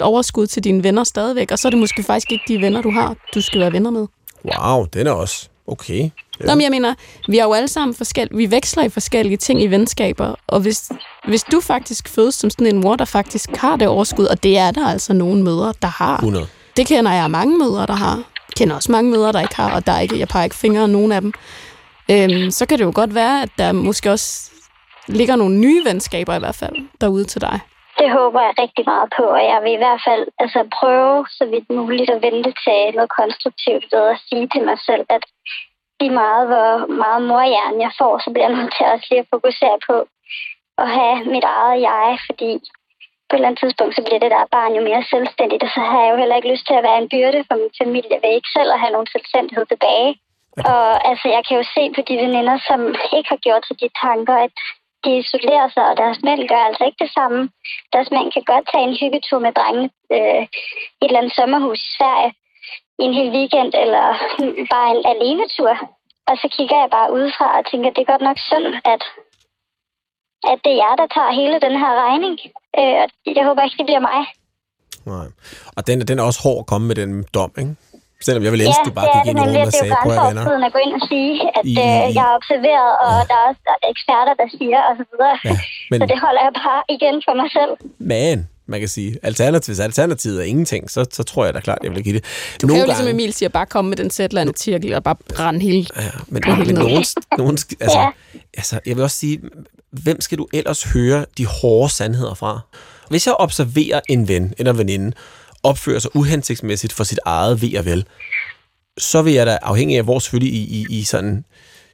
overskud 0.00 0.46
til 0.46 0.64
dine 0.64 0.82
venner 0.82 1.04
stadigvæk, 1.04 1.50
og 1.50 1.58
så 1.58 1.68
er 1.68 1.70
det 1.70 1.78
måske 1.78 2.02
faktisk 2.02 2.32
ikke 2.32 2.44
de 2.48 2.60
venner, 2.60 2.82
du 2.82 2.90
har, 2.90 3.16
du 3.34 3.40
skal 3.40 3.60
være 3.60 3.72
venner 3.72 3.90
med. 3.90 4.06
Wow, 4.44 4.84
den 4.84 5.06
er 5.06 5.10
også 5.10 5.48
okay. 5.66 6.10
Ja. 6.42 6.46
Nå, 6.46 6.54
men 6.54 6.62
jeg 6.62 6.70
mener, 6.70 6.94
vi 7.28 7.38
er 7.38 7.44
jo 7.44 7.52
alle 7.52 7.68
sammen 7.68 7.94
forskellige, 7.94 8.36
vi 8.36 8.50
veksler 8.50 8.82
i 8.82 8.88
forskellige 8.88 9.36
ting 9.36 9.62
i 9.62 9.66
venskaber, 9.66 10.34
og 10.46 10.60
hvis, 10.60 10.92
hvis 11.28 11.42
du 11.42 11.60
faktisk 11.60 12.08
fødes 12.08 12.34
som 12.34 12.50
sådan 12.50 12.66
en 12.66 12.80
mor, 12.80 12.96
der 12.96 13.04
faktisk 13.04 13.56
har 13.56 13.76
det 13.76 13.88
overskud, 13.88 14.24
og 14.24 14.42
det 14.42 14.58
er 14.58 14.70
der 14.70 14.86
altså 14.86 15.12
nogle 15.12 15.42
mødre, 15.42 15.74
der 15.82 15.88
har. 15.88 16.16
100. 16.16 16.46
Det 16.76 16.86
kender 16.86 17.12
jeg 17.12 17.30
mange 17.30 17.58
mødre, 17.58 17.86
der 17.86 17.92
har. 17.92 18.16
Jeg 18.16 18.54
kender 18.56 18.74
også 18.74 18.92
mange 18.92 19.10
mødre, 19.10 19.32
der 19.32 19.40
ikke 19.40 19.56
har, 19.56 19.74
og 19.74 19.86
der 19.86 19.92
er 19.92 20.00
ikke, 20.00 20.18
jeg 20.18 20.28
peger 20.28 20.44
ikke 20.44 20.56
fingre 20.56 20.82
af 20.82 20.90
nogen 20.90 21.12
af 21.12 21.20
dem. 21.20 21.32
Øhm, 22.10 22.50
så 22.50 22.66
kan 22.66 22.78
det 22.78 22.84
jo 22.84 22.92
godt 22.94 23.14
være, 23.14 23.42
at 23.42 23.50
der 23.58 23.72
måske 23.72 24.10
også 24.10 24.50
ligger 25.08 25.36
nogle 25.36 25.56
nye 25.56 25.84
venskaber 25.84 26.34
i 26.34 26.38
hvert 26.38 26.54
fald 26.54 26.76
derude 27.00 27.24
til 27.24 27.40
dig. 27.40 27.60
Det 27.98 28.10
håber 28.18 28.40
jeg 28.46 28.54
rigtig 28.64 28.84
meget 28.92 29.08
på, 29.16 29.24
og 29.38 29.42
jeg 29.52 29.58
vil 29.64 29.72
i 29.72 29.82
hvert 29.84 30.02
fald 30.08 30.24
altså, 30.42 30.60
prøve 30.78 31.26
så 31.38 31.44
vidt 31.52 31.68
muligt 31.78 32.10
at 32.10 32.22
vente 32.22 32.50
til 32.64 32.80
noget 32.96 33.10
konstruktivt 33.20 33.84
ved 33.92 34.04
at 34.14 34.20
sige 34.28 34.46
til 34.52 34.62
mig 34.68 34.78
selv, 34.88 35.04
at 35.16 35.24
lige 36.02 36.20
meget 36.24 36.44
hvor 36.50 36.70
meget 37.02 37.22
morhjern 37.30 37.76
jeg 37.86 37.92
får, 38.00 38.12
så 38.24 38.28
bliver 38.30 38.46
jeg 38.48 38.56
nødt 38.56 38.72
til 38.74 38.86
også 38.92 39.06
lige 39.10 39.24
at 39.24 39.32
fokusere 39.34 39.78
på 39.88 39.96
at 40.82 40.88
have 40.98 41.16
mit 41.34 41.46
eget 41.56 41.78
jeg, 41.90 42.08
fordi 42.28 42.50
på 43.26 43.32
et 43.32 43.38
eller 43.38 43.48
andet 43.48 43.62
tidspunkt, 43.62 43.92
så 43.94 44.02
bliver 44.04 44.20
det 44.22 44.34
der 44.36 44.52
barn 44.56 44.72
jo 44.78 44.82
mere 44.88 45.04
selvstændigt, 45.14 45.62
og 45.66 45.70
så 45.74 45.80
har 45.88 45.98
jeg 46.02 46.10
jo 46.12 46.16
heller 46.20 46.36
ikke 46.36 46.52
lyst 46.52 46.66
til 46.66 46.78
at 46.78 46.86
være 46.88 46.98
en 47.02 47.10
byrde 47.12 47.40
for 47.48 47.56
min 47.62 47.74
familie 47.82 48.16
ved 48.22 48.32
ikke 48.34 48.54
selv 48.56 48.70
at 48.72 48.80
have 48.82 48.94
nogen 48.94 49.12
selvstændighed 49.14 49.64
tilbage. 49.68 50.10
Og 50.74 50.86
altså, 51.10 51.26
jeg 51.36 51.42
kan 51.46 51.56
jo 51.60 51.64
se 51.76 51.82
på 51.96 52.00
de 52.08 52.14
veninder, 52.24 52.56
som 52.68 52.80
ikke 53.16 53.30
har 53.34 53.40
gjort 53.46 53.64
sig 53.66 53.76
de 53.82 53.88
tanker, 54.04 54.36
at 54.46 54.56
de 55.04 55.10
isolerer 55.22 55.68
sig, 55.74 55.84
og 55.90 55.96
deres 56.02 56.18
mænd 56.26 56.40
gør 56.50 56.62
altså 56.68 56.82
ikke 56.84 57.02
det 57.04 57.12
samme. 57.18 57.40
Deres 57.92 58.10
mænd 58.14 58.28
kan 58.32 58.44
godt 58.52 58.64
tage 58.72 58.84
en 58.88 58.98
hyggetur 59.00 59.38
med 59.46 59.52
drengene 59.58 59.90
øh, 60.16 60.42
i 61.00 61.02
et 61.02 61.08
eller 61.08 61.20
andet 61.20 61.36
sommerhus 61.38 61.80
i 61.88 61.90
Sverige 61.98 62.32
en 63.04 63.12
hel 63.18 63.30
weekend, 63.38 63.72
eller 63.84 64.04
bare 64.74 64.88
en 64.96 65.02
alenetur. 65.12 65.72
Og 66.28 66.34
så 66.42 66.46
kigger 66.56 66.76
jeg 66.82 66.90
bare 66.96 67.12
udefra 67.16 67.46
og 67.58 67.62
tænker, 67.70 67.88
det 67.90 68.02
er 68.02 68.12
godt 68.12 68.24
nok 68.28 68.38
synd, 68.50 68.66
at, 68.92 69.02
at 70.52 70.58
det 70.64 70.72
er 70.72 70.80
jer, 70.84 70.94
der 71.02 71.08
tager 71.16 71.32
hele 71.40 71.56
den 71.66 71.74
her 71.82 71.92
regning. 72.04 72.34
Øh, 72.78 72.94
og 73.02 73.06
jeg 73.38 73.44
håber 73.48 73.62
ikke, 73.62 73.78
det 73.80 73.86
bliver 73.90 74.04
mig. 74.10 74.20
Nej. 75.12 75.26
Og 75.76 75.80
den, 75.86 75.96
den 76.10 76.18
er 76.18 76.24
også 76.30 76.40
hård 76.46 76.58
at 76.62 76.66
komme 76.72 76.86
med 76.90 76.96
den 77.00 77.10
dom, 77.36 77.52
ikke? 77.62 77.74
Selvom 78.26 78.42
jeg 78.44 78.52
vil 78.52 78.60
elske, 78.66 78.82
ja, 78.84 78.88
det 78.88 78.94
bare 78.98 79.06
det 79.06 79.14
er 79.14 79.22
gik 79.24 79.30
ind 79.30 79.38
i 79.38 79.42
rummet 79.42 79.60
og 79.60 79.66
det 79.66 79.74
er 79.74 79.82
sagde, 79.82 79.94
prøv 80.04 80.12
at 80.12 80.18
venner. 80.18 80.24
grænseoverskridende 80.24 80.66
at 80.70 80.74
gå 80.76 80.80
ind 80.86 80.92
og 80.98 81.02
sige, 81.12 81.32
at 81.58 81.62
I- 81.72 81.76
øh, 81.86 82.04
jeg 82.16 82.22
har 82.26 82.34
observeret, 82.40 82.90
og 83.04 83.12
der 83.30 83.36
er 83.40 83.44
også 83.50 83.62
eksperter, 83.92 84.34
der 84.40 84.48
siger, 84.58 84.80
og 84.88 84.92
så 85.00 85.04
videre. 85.10 85.36
Ja, 85.48 85.54
men- 85.90 86.00
Så 86.02 86.04
det 86.12 86.18
holder 86.24 86.42
jeg 86.46 86.52
bare 86.64 86.80
igen 86.96 87.16
for 87.26 87.34
mig 87.40 87.48
selv. 87.58 87.72
Men, 88.12 88.36
man 88.66 88.80
kan 88.80 88.88
sige, 88.88 89.18
alternativ, 89.22 89.72
hvis 89.72 89.80
alternativet 89.80 90.40
er 90.40 90.44
ingenting, 90.44 90.90
så, 90.90 91.04
så 91.12 91.22
tror 91.22 91.44
jeg 91.44 91.54
da 91.54 91.60
klart, 91.60 91.78
jeg 91.82 91.90
vil 91.92 92.02
give 92.02 92.14
det. 92.14 92.24
Du 92.62 92.66
kan 92.66 92.76
jo 92.76 92.84
ligesom 92.84 93.08
Emil 93.08 93.32
siger, 93.32 93.48
bare 93.48 93.66
komme 93.66 93.88
med 93.88 93.96
den 93.96 94.10
sætlande 94.10 94.52
cirkel 94.56 94.94
og 94.94 95.02
bare 95.02 95.16
brænde 95.34 95.60
hele 95.60 95.86
Ja, 95.96 96.10
men, 96.28 96.42
hele 96.44 96.64
men 96.64 96.74
nogen, 96.74 97.04
nogen, 97.38 97.58
altså, 97.80 98.12
altså, 98.54 98.80
jeg 98.86 98.96
vil 98.96 99.04
også 99.04 99.16
sige, 99.16 99.40
hvem 99.90 100.20
skal 100.20 100.38
du 100.38 100.48
ellers 100.52 100.82
høre 100.82 101.26
de 101.38 101.46
hårde 101.46 101.92
sandheder 101.92 102.34
fra? 102.34 102.60
Hvis 103.08 103.26
jeg 103.26 103.34
observerer 103.34 104.00
en 104.08 104.28
ven 104.28 104.54
eller 104.58 104.72
veninde 104.72 105.12
opfører 105.62 105.98
sig 105.98 106.16
uhensigtsmæssigt 106.16 106.92
for 106.92 107.04
sit 107.04 107.18
eget 107.24 107.62
ved 107.62 107.78
og 107.78 107.84
vel, 107.84 108.04
så 108.98 109.22
vil 109.22 109.32
jeg 109.32 109.46
da, 109.46 109.58
afhængig 109.62 109.98
af 109.98 110.04
hvor 110.04 110.18
selvfølgelig 110.18 110.54
i, 110.54 110.62
i, 110.62 110.86
i 110.98 111.04
sådan 111.04 111.44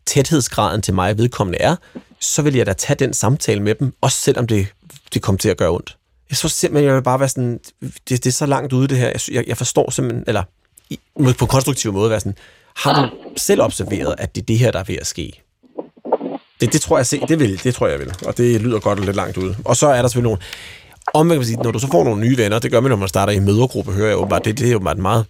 tæthedsgraden 0.06 0.82
til 0.82 0.94
mig 0.94 1.18
vedkommende 1.18 1.58
er, 1.60 1.76
så 2.20 2.42
vil 2.42 2.54
jeg 2.54 2.66
da 2.66 2.72
tage 2.72 2.96
den 2.96 3.14
samtale 3.14 3.62
med 3.62 3.74
dem, 3.74 3.94
også 4.00 4.18
selvom 4.18 4.46
det, 4.46 4.66
det 5.14 5.22
kommer 5.22 5.38
til 5.38 5.48
at 5.48 5.56
gøre 5.56 5.70
ondt. 5.70 5.97
Jeg 6.30 6.36
tror 6.36 6.48
simpelthen, 6.48 6.86
jeg 6.86 6.94
vil 6.94 7.02
bare 7.02 7.20
være 7.20 7.28
sådan, 7.28 7.60
det, 7.80 8.08
det 8.08 8.26
er 8.26 8.30
så 8.30 8.46
langt 8.46 8.72
ude 8.72 8.88
det 8.88 8.98
her, 8.98 9.06
jeg, 9.06 9.20
jeg, 9.32 9.44
jeg 9.46 9.56
forstår 9.56 9.90
simpelthen, 9.90 10.24
eller 10.26 10.42
i, 10.90 11.00
på 11.16 11.44
en 11.44 11.48
konstruktiv 11.48 11.92
måde 11.92 12.10
være 12.10 12.20
sådan, 12.20 12.36
har 12.76 13.02
du 13.02 13.10
selv 13.36 13.62
observeret, 13.62 14.14
at 14.18 14.34
det 14.34 14.42
er 14.42 14.46
det 14.46 14.58
her, 14.58 14.70
der 14.70 14.78
er 14.78 14.84
ved 14.84 14.96
at 14.96 15.06
ske? 15.06 15.42
Det, 16.60 16.72
det 16.72 16.80
tror 16.80 16.96
jeg, 16.98 17.06
se, 17.06 17.20
det, 17.28 17.38
vil, 17.38 17.64
det 17.64 17.74
tror 17.74 17.86
jeg 17.86 17.98
vil, 17.98 18.14
og 18.26 18.36
det 18.36 18.60
lyder 18.60 18.80
godt 18.80 18.98
og 18.98 19.04
lidt 19.04 19.16
langt 19.16 19.36
ude. 19.36 19.56
Og 19.64 19.76
så 19.76 19.86
er 19.86 20.02
der 20.02 20.08
selvfølgelig 20.08 20.30
nogle, 20.30 20.42
om 21.14 21.26
man 21.26 21.36
kan 21.36 21.46
sige, 21.46 21.56
når 21.56 21.70
du 21.70 21.78
så 21.78 21.86
får 21.86 22.04
nogle 22.04 22.20
nye 22.20 22.36
venner, 22.36 22.58
det 22.58 22.70
gør 22.70 22.80
man, 22.80 22.90
når 22.90 22.96
man 22.96 23.08
starter 23.08 23.32
i 23.32 23.38
mødergruppe, 23.38 23.92
hører 23.92 24.08
jeg 24.08 24.16
åbenbart, 24.16 24.44
det, 24.44 24.58
det 24.58 24.68
er 24.68 24.72
jo 24.72 24.78
meget, 24.78 24.98
meget 24.98 25.24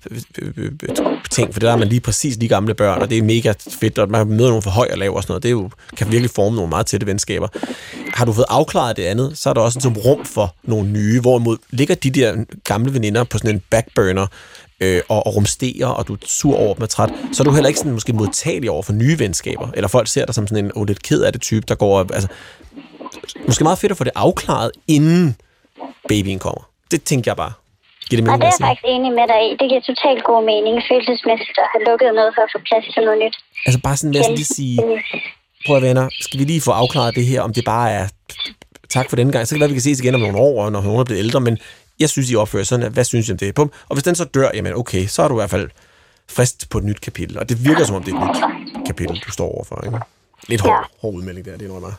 ting, 1.31 1.55
for 1.55 1.61
det 1.61 1.67
der 1.67 1.73
er 1.73 1.77
man 1.77 1.89
lige 1.89 2.01
præcis 2.01 2.37
lige 2.37 2.49
gamle 2.49 2.75
børn, 2.75 3.03
og 3.03 3.11
det 3.11 3.19
er 3.19 3.23
mega 3.23 3.53
fedt, 3.81 3.99
og 3.99 4.11
man 4.11 4.27
møder 4.27 4.49
nogle 4.49 4.63
for 4.63 4.71
høj 4.71 4.89
og 4.93 4.99
lav 4.99 5.15
og 5.15 5.23
sådan 5.23 5.33
noget, 5.33 5.43
det 5.43 5.49
er 5.49 5.53
jo, 5.53 5.71
kan 5.97 6.11
virkelig 6.11 6.31
forme 6.31 6.57
nogle 6.57 6.71
meget 6.71 6.87
tætte 6.87 7.07
venskaber. 7.07 7.49
Har 8.15 8.25
du 8.25 8.33
fået 8.33 8.47
afklaret 8.49 8.97
det 8.97 9.03
andet, 9.05 9.39
så 9.39 9.51
er 9.51 9.55
der 9.55 9.61
også 9.61 9.81
som 9.81 9.93
rum 9.93 10.25
for 10.25 10.55
nogle 10.63 10.89
nye, 10.89 11.21
hvorimod 11.21 11.57
ligger 11.71 11.95
de 11.95 12.11
der 12.11 12.45
gamle 12.65 12.95
veninder 12.95 13.25
på 13.25 13.39
sådan 13.39 13.55
en 13.55 13.63
backburner, 13.71 14.27
øh, 14.81 15.01
og, 15.09 15.27
og 15.27 15.37
rumsterer, 15.37 15.87
og 15.87 16.09
du 16.09 16.13
er 16.13 16.19
sur 16.27 16.57
over 16.57 16.75
dem 16.75 16.83
og 16.83 16.89
træt, 16.89 17.11
så 17.33 17.43
er 17.43 17.45
du 17.45 17.51
heller 17.51 17.69
ikke 17.69 17.79
sådan 17.79 17.93
måske 17.93 18.13
modtagelig 18.13 18.71
over 18.71 18.83
for 18.83 18.93
nye 18.93 19.19
venskaber, 19.19 19.69
eller 19.75 19.89
folk 19.89 20.09
ser 20.09 20.25
dig 20.25 20.35
som 20.35 20.47
sådan 20.47 20.65
en 20.65 20.73
oh, 20.75 20.87
lidt 20.87 21.03
ked 21.03 21.23
af 21.23 21.33
det 21.33 21.43
type, 21.43 21.65
der 21.69 21.75
går, 21.75 21.99
altså, 22.01 22.29
måske 23.47 23.65
meget 23.65 23.79
fedt 23.79 23.93
at 23.93 23.99
få 23.99 24.05
det 24.05 24.13
afklaret, 24.15 24.71
inden 24.89 25.37
babyen 26.09 26.39
kommer. 26.39 26.63
Det 26.91 27.01
tænker 27.11 27.31
jeg 27.31 27.37
bare. 27.37 27.53
Giver 28.09 28.23
det 28.23 28.29
Og 28.29 28.39
mening, 28.39 28.43
det 28.43 28.49
er 28.49 28.57
jeg 28.61 28.69
faktisk 28.69 28.87
enig 28.95 29.11
med 29.21 29.27
dig 29.33 29.41
i. 29.49 29.51
Det 29.61 29.67
giver 29.71 29.83
totalt 29.93 30.23
god 30.31 30.43
mening 30.53 30.75
følelsesmæssigt 30.91 31.59
at 31.65 31.69
have 31.73 31.83
lukket 31.89 32.09
noget 32.19 32.31
for 32.37 32.43
at 32.47 32.51
få 32.55 32.59
plads 32.69 32.85
til 32.95 33.03
noget 33.07 33.19
nyt. 33.25 33.37
Altså 33.67 33.81
bare 33.87 33.97
sådan, 33.97 34.13
lad 34.15 34.23
os 34.25 34.33
lige 34.41 34.51
sige, 34.59 34.77
prøv 35.67 35.77
at 35.77 35.83
venner, 35.89 36.07
skal 36.25 36.37
vi 36.41 36.45
lige 36.53 36.63
få 36.69 36.73
afklaret 36.83 37.13
det 37.19 37.27
her, 37.31 37.41
om 37.47 37.53
det 37.57 37.65
bare 37.75 37.89
er 37.99 38.07
tak 38.89 39.07
for 39.09 39.17
denne 39.17 39.33
gang. 39.33 39.43
Så 39.47 39.51
kan 39.51 39.57
det 39.57 39.61
være, 39.61 39.75
vi 39.75 39.79
kan 39.81 39.87
ses 39.89 40.01
igen 40.01 40.15
om 40.15 40.21
nogle 40.21 40.39
år, 40.39 40.71
når 40.71 40.83
nogen 40.83 41.01
er 41.01 41.05
blevet 41.05 41.23
ældre, 41.25 41.41
men 41.41 41.55
jeg 42.01 42.09
synes, 42.11 42.31
I 42.31 42.37
opfører 42.37 42.65
sådan, 42.65 42.93
hvad 42.93 43.05
synes 43.05 43.29
I 43.29 43.33
om 43.33 43.39
det? 43.39 43.55
Bum. 43.55 43.73
Og 43.89 43.95
hvis 43.95 44.05
den 44.05 44.15
så 44.15 44.25
dør, 44.25 44.49
jamen 44.55 44.73
okay, 44.75 45.07
så 45.07 45.23
er 45.23 45.29
du 45.29 45.35
i 45.35 45.41
hvert 45.41 45.51
fald 45.51 45.69
frist 46.31 46.71
på 46.71 46.79
et 46.79 46.85
nyt 46.85 47.01
kapitel. 47.01 47.39
Og 47.39 47.49
det 47.49 47.65
virker 47.65 47.85
som 47.85 47.97
om, 47.97 48.03
det 48.03 48.15
er 48.15 48.21
et 48.21 48.29
nyt 48.29 48.87
kapitel, 48.87 49.23
du 49.27 49.31
står 49.31 49.49
overfor. 49.55 49.83
Ikke? 49.87 49.99
Lidt 50.49 50.61
hård, 50.61 50.91
hård 51.03 51.15
udmelding 51.15 51.47
der, 51.47 51.57
det 51.57 51.65
er 51.65 51.69
noget 51.69 51.95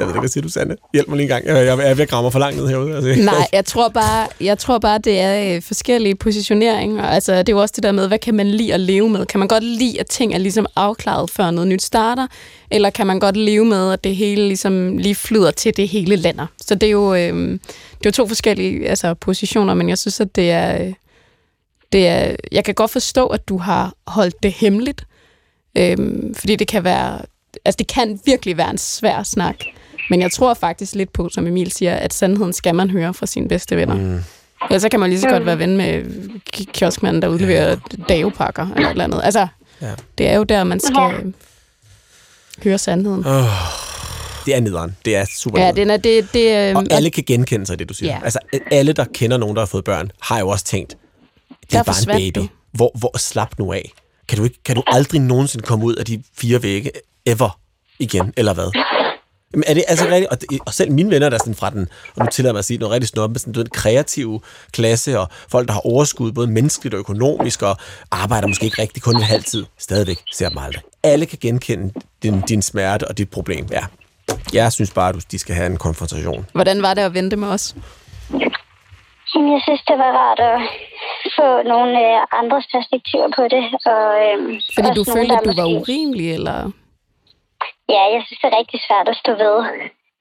jeg 0.00 0.08
ved 0.08 0.14
ikke, 0.14 0.20
hvad 0.20 0.28
siger 0.28 0.42
du, 0.42 0.48
Sande? 0.48 0.76
Hjælp 0.92 1.08
mig 1.08 1.16
lige 1.16 1.24
en 1.24 1.28
gang. 1.28 1.46
Jeg, 1.46 1.54
jeg, 1.54 1.78
jeg 1.78 1.90
er 1.90 1.94
ved 1.94 2.02
at 2.02 2.08
gramme 2.08 2.24
mig 2.24 2.32
for 2.32 2.38
langt 2.38 2.56
ned 2.56 2.68
herude. 2.68 2.96
Altså. 2.96 3.22
Nej, 3.32 3.46
jeg 3.52 3.64
tror 3.64 3.88
bare, 3.88 4.28
jeg 4.40 4.58
tror 4.58 4.78
bare 4.78 4.98
det 4.98 5.20
er 5.20 5.54
øh, 5.56 5.62
forskellige 5.62 6.14
positioneringer. 6.14 7.02
Altså, 7.02 7.32
det 7.32 7.48
er 7.48 7.52
jo 7.52 7.60
også 7.60 7.72
det 7.76 7.82
der 7.82 7.92
med, 7.92 8.08
hvad 8.08 8.18
kan 8.18 8.34
man 8.34 8.46
lide 8.50 8.74
at 8.74 8.80
leve 8.80 9.10
med? 9.10 9.26
Kan 9.26 9.38
man 9.38 9.48
godt 9.48 9.64
lide, 9.64 10.00
at 10.00 10.06
ting 10.06 10.34
er 10.34 10.38
ligesom 10.38 10.66
afklaret, 10.76 11.30
før 11.30 11.50
noget 11.50 11.68
nyt 11.68 11.82
starter? 11.82 12.26
Eller 12.70 12.90
kan 12.90 13.06
man 13.06 13.20
godt 13.20 13.36
leve 13.36 13.64
med, 13.64 13.92
at 13.92 14.04
det 14.04 14.16
hele 14.16 14.46
ligesom 14.48 14.98
lige 14.98 15.14
flyder 15.14 15.50
til 15.50 15.76
det 15.76 15.88
hele 15.88 16.16
lander? 16.16 16.46
Så 16.60 16.74
det 16.74 16.86
er 16.86 16.90
jo, 16.90 17.14
øh, 17.14 17.50
det 17.50 18.06
er 18.06 18.06
jo 18.06 18.10
to 18.10 18.26
forskellige 18.26 18.88
altså, 18.88 19.14
positioner, 19.14 19.74
men 19.74 19.88
jeg 19.88 19.98
synes, 19.98 20.20
at 20.20 20.36
det 20.36 20.50
er, 20.50 20.82
øh, 20.82 20.92
det 21.92 22.08
er... 22.08 22.36
Jeg 22.52 22.64
kan 22.64 22.74
godt 22.74 22.90
forstå, 22.90 23.26
at 23.26 23.48
du 23.48 23.58
har 23.58 23.94
holdt 24.06 24.42
det 24.42 24.52
hemmeligt, 24.52 25.06
øh, 25.78 25.96
fordi 26.34 26.56
det 26.56 26.68
kan 26.68 26.84
være... 26.84 27.20
Altså, 27.64 27.76
det 27.76 27.86
kan 27.86 28.20
virkelig 28.24 28.56
være 28.56 28.70
en 28.70 28.78
svær 28.78 29.22
snak. 29.22 29.56
Men 30.10 30.22
jeg 30.22 30.32
tror 30.32 30.54
faktisk 30.54 30.94
lidt 30.94 31.12
på, 31.12 31.28
som 31.28 31.46
Emil 31.46 31.72
siger, 31.72 31.94
at 31.94 32.14
sandheden 32.14 32.52
skal 32.52 32.74
man 32.74 32.90
høre 32.90 33.14
fra 33.14 33.26
sine 33.26 33.48
bedste 33.48 33.76
venner. 33.76 33.94
Mm. 33.94 34.20
Ellers 34.64 34.82
så 34.82 34.88
kan 34.88 35.00
man 35.00 35.10
lige 35.10 35.20
så 35.20 35.28
godt 35.28 35.46
være 35.46 35.58
ven 35.58 35.76
med 35.76 36.02
ki- 36.56 36.64
kioskmanden, 36.72 37.22
der 37.22 37.28
udleverer 37.28 37.76
davepakker 38.08 38.66
eller 38.76 38.86
et 38.88 38.90
eller 38.90 39.04
andet. 39.04 39.20
Altså, 39.24 39.46
Ja. 39.82 39.90
det 40.18 40.28
er 40.28 40.36
jo 40.36 40.42
der, 40.44 40.64
man 40.64 40.80
skal 40.80 41.32
høre 42.64 42.78
sandheden. 42.78 43.26
Oh, 43.26 43.44
Det 44.46 44.54
er 44.56 44.60
nederen. 44.60 44.96
Det 45.04 45.16
er 45.16 45.24
super 45.38 45.58
Ja, 45.60 45.64
nederen. 45.72 45.76
den 45.88 45.90
er 45.90 45.96
det... 45.96 46.34
det 46.34 46.76
Og 46.76 46.82
øhm, 46.82 46.86
alle 46.90 47.10
kan 47.10 47.24
genkende 47.26 47.66
sig 47.66 47.74
i 47.74 47.76
det, 47.76 47.88
du 47.88 47.94
siger. 47.94 48.12
Ja. 48.12 48.20
Altså, 48.24 48.38
alle, 48.70 48.92
der 48.92 49.04
kender 49.14 49.36
nogen, 49.36 49.56
der 49.56 49.60
har 49.62 49.66
fået 49.66 49.84
børn, 49.84 50.10
har 50.22 50.38
jo 50.38 50.48
også 50.48 50.64
tænkt, 50.64 50.96
det 51.70 51.78
er 51.78 51.82
bare 51.82 51.96
en 52.16 52.32
baby. 52.32 52.44
du. 52.44 52.48
Hvor, 52.72 52.90
hvor 52.98 53.18
slap 53.18 53.58
nu 53.58 53.72
af? 53.72 53.90
Kan 54.28 54.38
du, 54.38 54.44
ikke, 54.44 54.62
kan 54.64 54.76
du 54.76 54.82
aldrig 54.86 55.20
nogensinde 55.20 55.64
komme 55.66 55.84
ud 55.84 55.94
af 55.94 56.04
de 56.04 56.22
fire 56.36 56.62
vægge 56.62 56.90
ever 57.26 57.58
igen, 57.98 58.32
eller 58.36 58.54
hvad? 58.54 58.72
Jamen, 59.54 59.64
er 59.66 59.74
det 59.74 59.84
altså 59.88 60.04
rigtigt? 60.04 60.26
Og, 60.30 60.40
det- 60.40 60.60
og 60.66 60.74
selv 60.74 60.92
mine 60.92 61.10
venner, 61.10 61.28
der 61.28 61.36
er 61.36 61.38
sådan 61.38 61.54
fra 61.54 61.70
den, 61.70 61.88
og 62.16 62.24
nu 62.24 62.30
tillader 62.30 62.52
mig 62.52 62.58
at 62.58 62.64
sige 62.64 62.78
noget 62.78 62.92
rigtig 62.94 63.08
snobbet, 63.08 63.40
sådan 63.40 63.54
den 63.54 63.66
kreative 63.66 64.40
klasse, 64.72 65.20
og 65.20 65.26
folk, 65.48 65.66
der 65.68 65.72
har 65.74 65.86
overskud, 65.86 66.32
både 66.32 66.46
menneskeligt 66.46 66.94
og 66.94 66.98
økonomisk, 66.98 67.62
og 67.62 67.76
arbejder 68.10 68.48
måske 68.48 68.64
ikke 68.64 68.82
rigtig 68.82 69.02
kun 69.02 69.16
en 69.16 69.22
halv 69.22 69.42
tid, 69.44 69.66
stadigvæk 69.78 70.18
ser 70.32 70.48
dem 70.48 70.58
aldrig. 70.58 70.82
Alle 71.02 71.26
kan 71.26 71.38
genkende 71.40 71.92
din, 72.22 72.40
din 72.40 72.62
smerte 72.62 73.08
og 73.08 73.18
dit 73.18 73.30
problem, 73.30 73.66
ja. 73.70 73.84
Jeg 74.52 74.72
synes 74.72 74.90
bare, 74.90 75.08
at 75.08 75.26
de 75.30 75.38
skal 75.38 75.54
have 75.54 75.66
en 75.66 75.76
konfrontation. 75.76 76.46
Hvordan 76.52 76.82
var 76.82 76.94
det 76.94 77.02
at 77.02 77.14
vente 77.14 77.36
med 77.36 77.48
os? 77.48 77.74
Jamen, 79.34 79.52
jeg 79.52 79.60
synes, 79.66 79.82
det 79.88 79.96
var 79.98 80.10
rart 80.22 80.40
at 80.52 80.58
få 81.38 81.48
nogle 81.72 81.90
øh, 82.06 82.40
andres 82.40 82.66
perspektiver 82.74 83.28
på 83.36 83.42
det. 83.54 83.64
Og, 83.94 84.04
øhm, 84.24 84.60
Fordi 84.76 84.88
du 84.98 85.04
følte, 85.16 85.34
at 85.34 85.40
du 85.44 85.52
var 85.62 85.68
måske- 85.68 85.80
urimelig, 85.92 86.32
eller... 86.34 86.70
Ja, 87.94 88.02
jeg 88.14 88.20
synes, 88.26 88.40
det 88.40 88.48
er 88.48 88.58
rigtig 88.60 88.80
svært 88.88 89.08
at 89.12 89.20
stå 89.22 89.32
ved, 89.44 89.56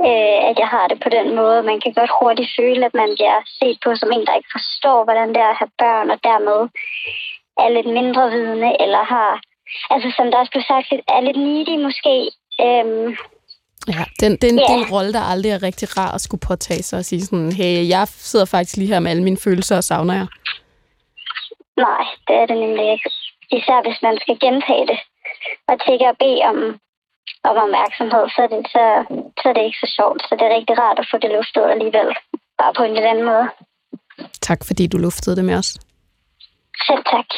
øh, 0.08 0.38
at 0.50 0.56
jeg 0.64 0.70
har 0.76 0.86
det 0.92 1.00
på 1.06 1.10
den 1.18 1.28
måde. 1.40 1.68
Man 1.72 1.80
kan 1.84 1.94
godt 2.00 2.12
hurtigt 2.20 2.52
føle, 2.60 2.82
at 2.90 2.96
man 3.02 3.10
bliver 3.18 3.38
set 3.60 3.78
på 3.84 3.90
som 3.96 4.10
en, 4.16 4.26
der 4.28 4.36
ikke 4.40 4.56
forstår, 4.58 5.00
hvordan 5.08 5.30
det 5.34 5.42
er 5.48 5.52
at 5.54 5.60
have 5.62 5.74
børn, 5.84 6.08
og 6.14 6.20
dermed 6.30 6.60
er 7.64 7.70
lidt 7.76 7.90
mindre 8.00 8.24
vidende, 8.36 8.72
eller 8.84 9.02
har, 9.14 9.32
altså 9.94 10.08
som 10.18 10.26
der 10.32 10.38
også 10.42 10.52
blev 10.56 10.64
sagt, 10.72 10.88
er 11.16 11.22
lidt 11.28 11.40
needy 11.48 11.76
måske. 11.88 12.16
Øhm, 12.66 13.10
Ja, 13.88 14.04
den, 14.22 14.32
den, 14.44 14.54
Ja. 14.60 14.64
det 14.68 14.74
er 14.76 14.84
en 14.86 14.94
rolle, 14.96 15.14
der 15.14 15.24
aldrig 15.32 15.52
er 15.52 15.64
rigtig 15.64 15.98
rar 15.98 16.12
at 16.16 16.22
skulle 16.22 16.42
påtage 16.48 16.84
sig 16.84 17.00
og 17.00 17.06
sige 17.06 17.22
sådan, 17.22 17.52
hey, 17.52 17.90
jeg 17.90 18.08
sidder 18.08 18.46
faktisk 18.46 18.78
lige 18.78 18.94
her 18.94 19.00
med 19.00 19.12
alle 19.12 19.24
mine 19.24 19.38
følelser 19.46 19.76
og 19.78 19.84
savner 19.84 20.14
jer. 20.14 20.28
nej, 21.86 22.04
det 22.28 22.36
er 22.42 22.46
det 22.46 22.58
nemlig 22.58 22.92
ikke. 22.94 23.10
Især 23.58 23.82
hvis 23.86 24.00
man 24.02 24.18
skal 24.22 24.40
gentage 24.46 24.88
det, 24.92 25.00
og 25.70 25.76
tække 25.86 26.06
og 26.12 26.18
bede 26.24 26.42
om, 26.52 26.58
om 27.50 27.56
opmærksomhed, 27.66 28.24
så 28.36 28.40
er, 28.46 28.50
det, 28.54 28.62
så, 28.76 28.84
så 29.40 29.46
er 29.50 29.54
det 29.58 29.64
ikke 29.68 29.82
så 29.86 29.90
sjovt. 29.98 30.20
Så 30.28 30.32
det 30.38 30.46
er 30.48 30.54
rigtig 30.58 30.76
rart 30.84 30.98
at 31.04 31.08
få 31.12 31.16
det 31.24 31.30
luftet 31.38 31.64
alligevel, 31.74 32.10
bare 32.60 32.74
på 32.78 32.84
en 32.88 32.94
lidt 32.96 33.08
anden 33.12 33.26
måde. 33.32 33.46
Tak, 34.48 34.60
fordi 34.70 34.84
du 34.88 34.98
luftede 34.98 35.36
det 35.36 35.46
med 35.50 35.56
os. 35.62 35.70
Selv 36.88 37.04
tak. 37.14 37.30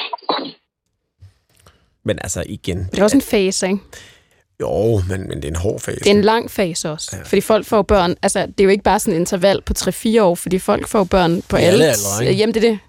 Men 2.03 2.19
altså 2.23 2.43
igen, 2.45 2.77
Det 2.91 2.99
er 2.99 3.03
også 3.03 3.17
en 3.17 3.21
fase, 3.35 3.67
ikke? 3.67 3.79
jo, 4.61 5.01
men, 5.09 5.27
men 5.27 5.37
det 5.37 5.45
er 5.45 5.49
en 5.49 5.55
hård 5.55 5.79
fase. 5.79 5.99
Det 5.99 6.07
er 6.07 6.11
en 6.11 6.21
lang 6.21 6.51
fase 6.51 6.91
også. 6.91 7.09
Ja. 7.17 7.23
Fordi 7.23 7.41
folk 7.41 7.65
får 7.65 7.81
børn, 7.81 8.15
altså 8.21 8.45
det 8.45 8.59
er 8.59 8.63
jo 8.63 8.69
ikke 8.69 8.83
bare 8.83 8.99
sådan 8.99 9.13
en 9.13 9.19
interval 9.21 9.61
på 9.61 9.73
3-4 9.79 10.21
år, 10.21 10.35
fordi 10.35 10.59
folk 10.59 10.87
får 10.87 11.03
børn 11.03 11.41
på 11.41 11.57
I 11.57 11.61
alle. 11.61 11.85
aldre, 11.85 12.25
ikke? 12.25 12.39
Jamen 12.39 12.53
det 12.53 12.63
er 12.63 12.69
det. 12.69 12.79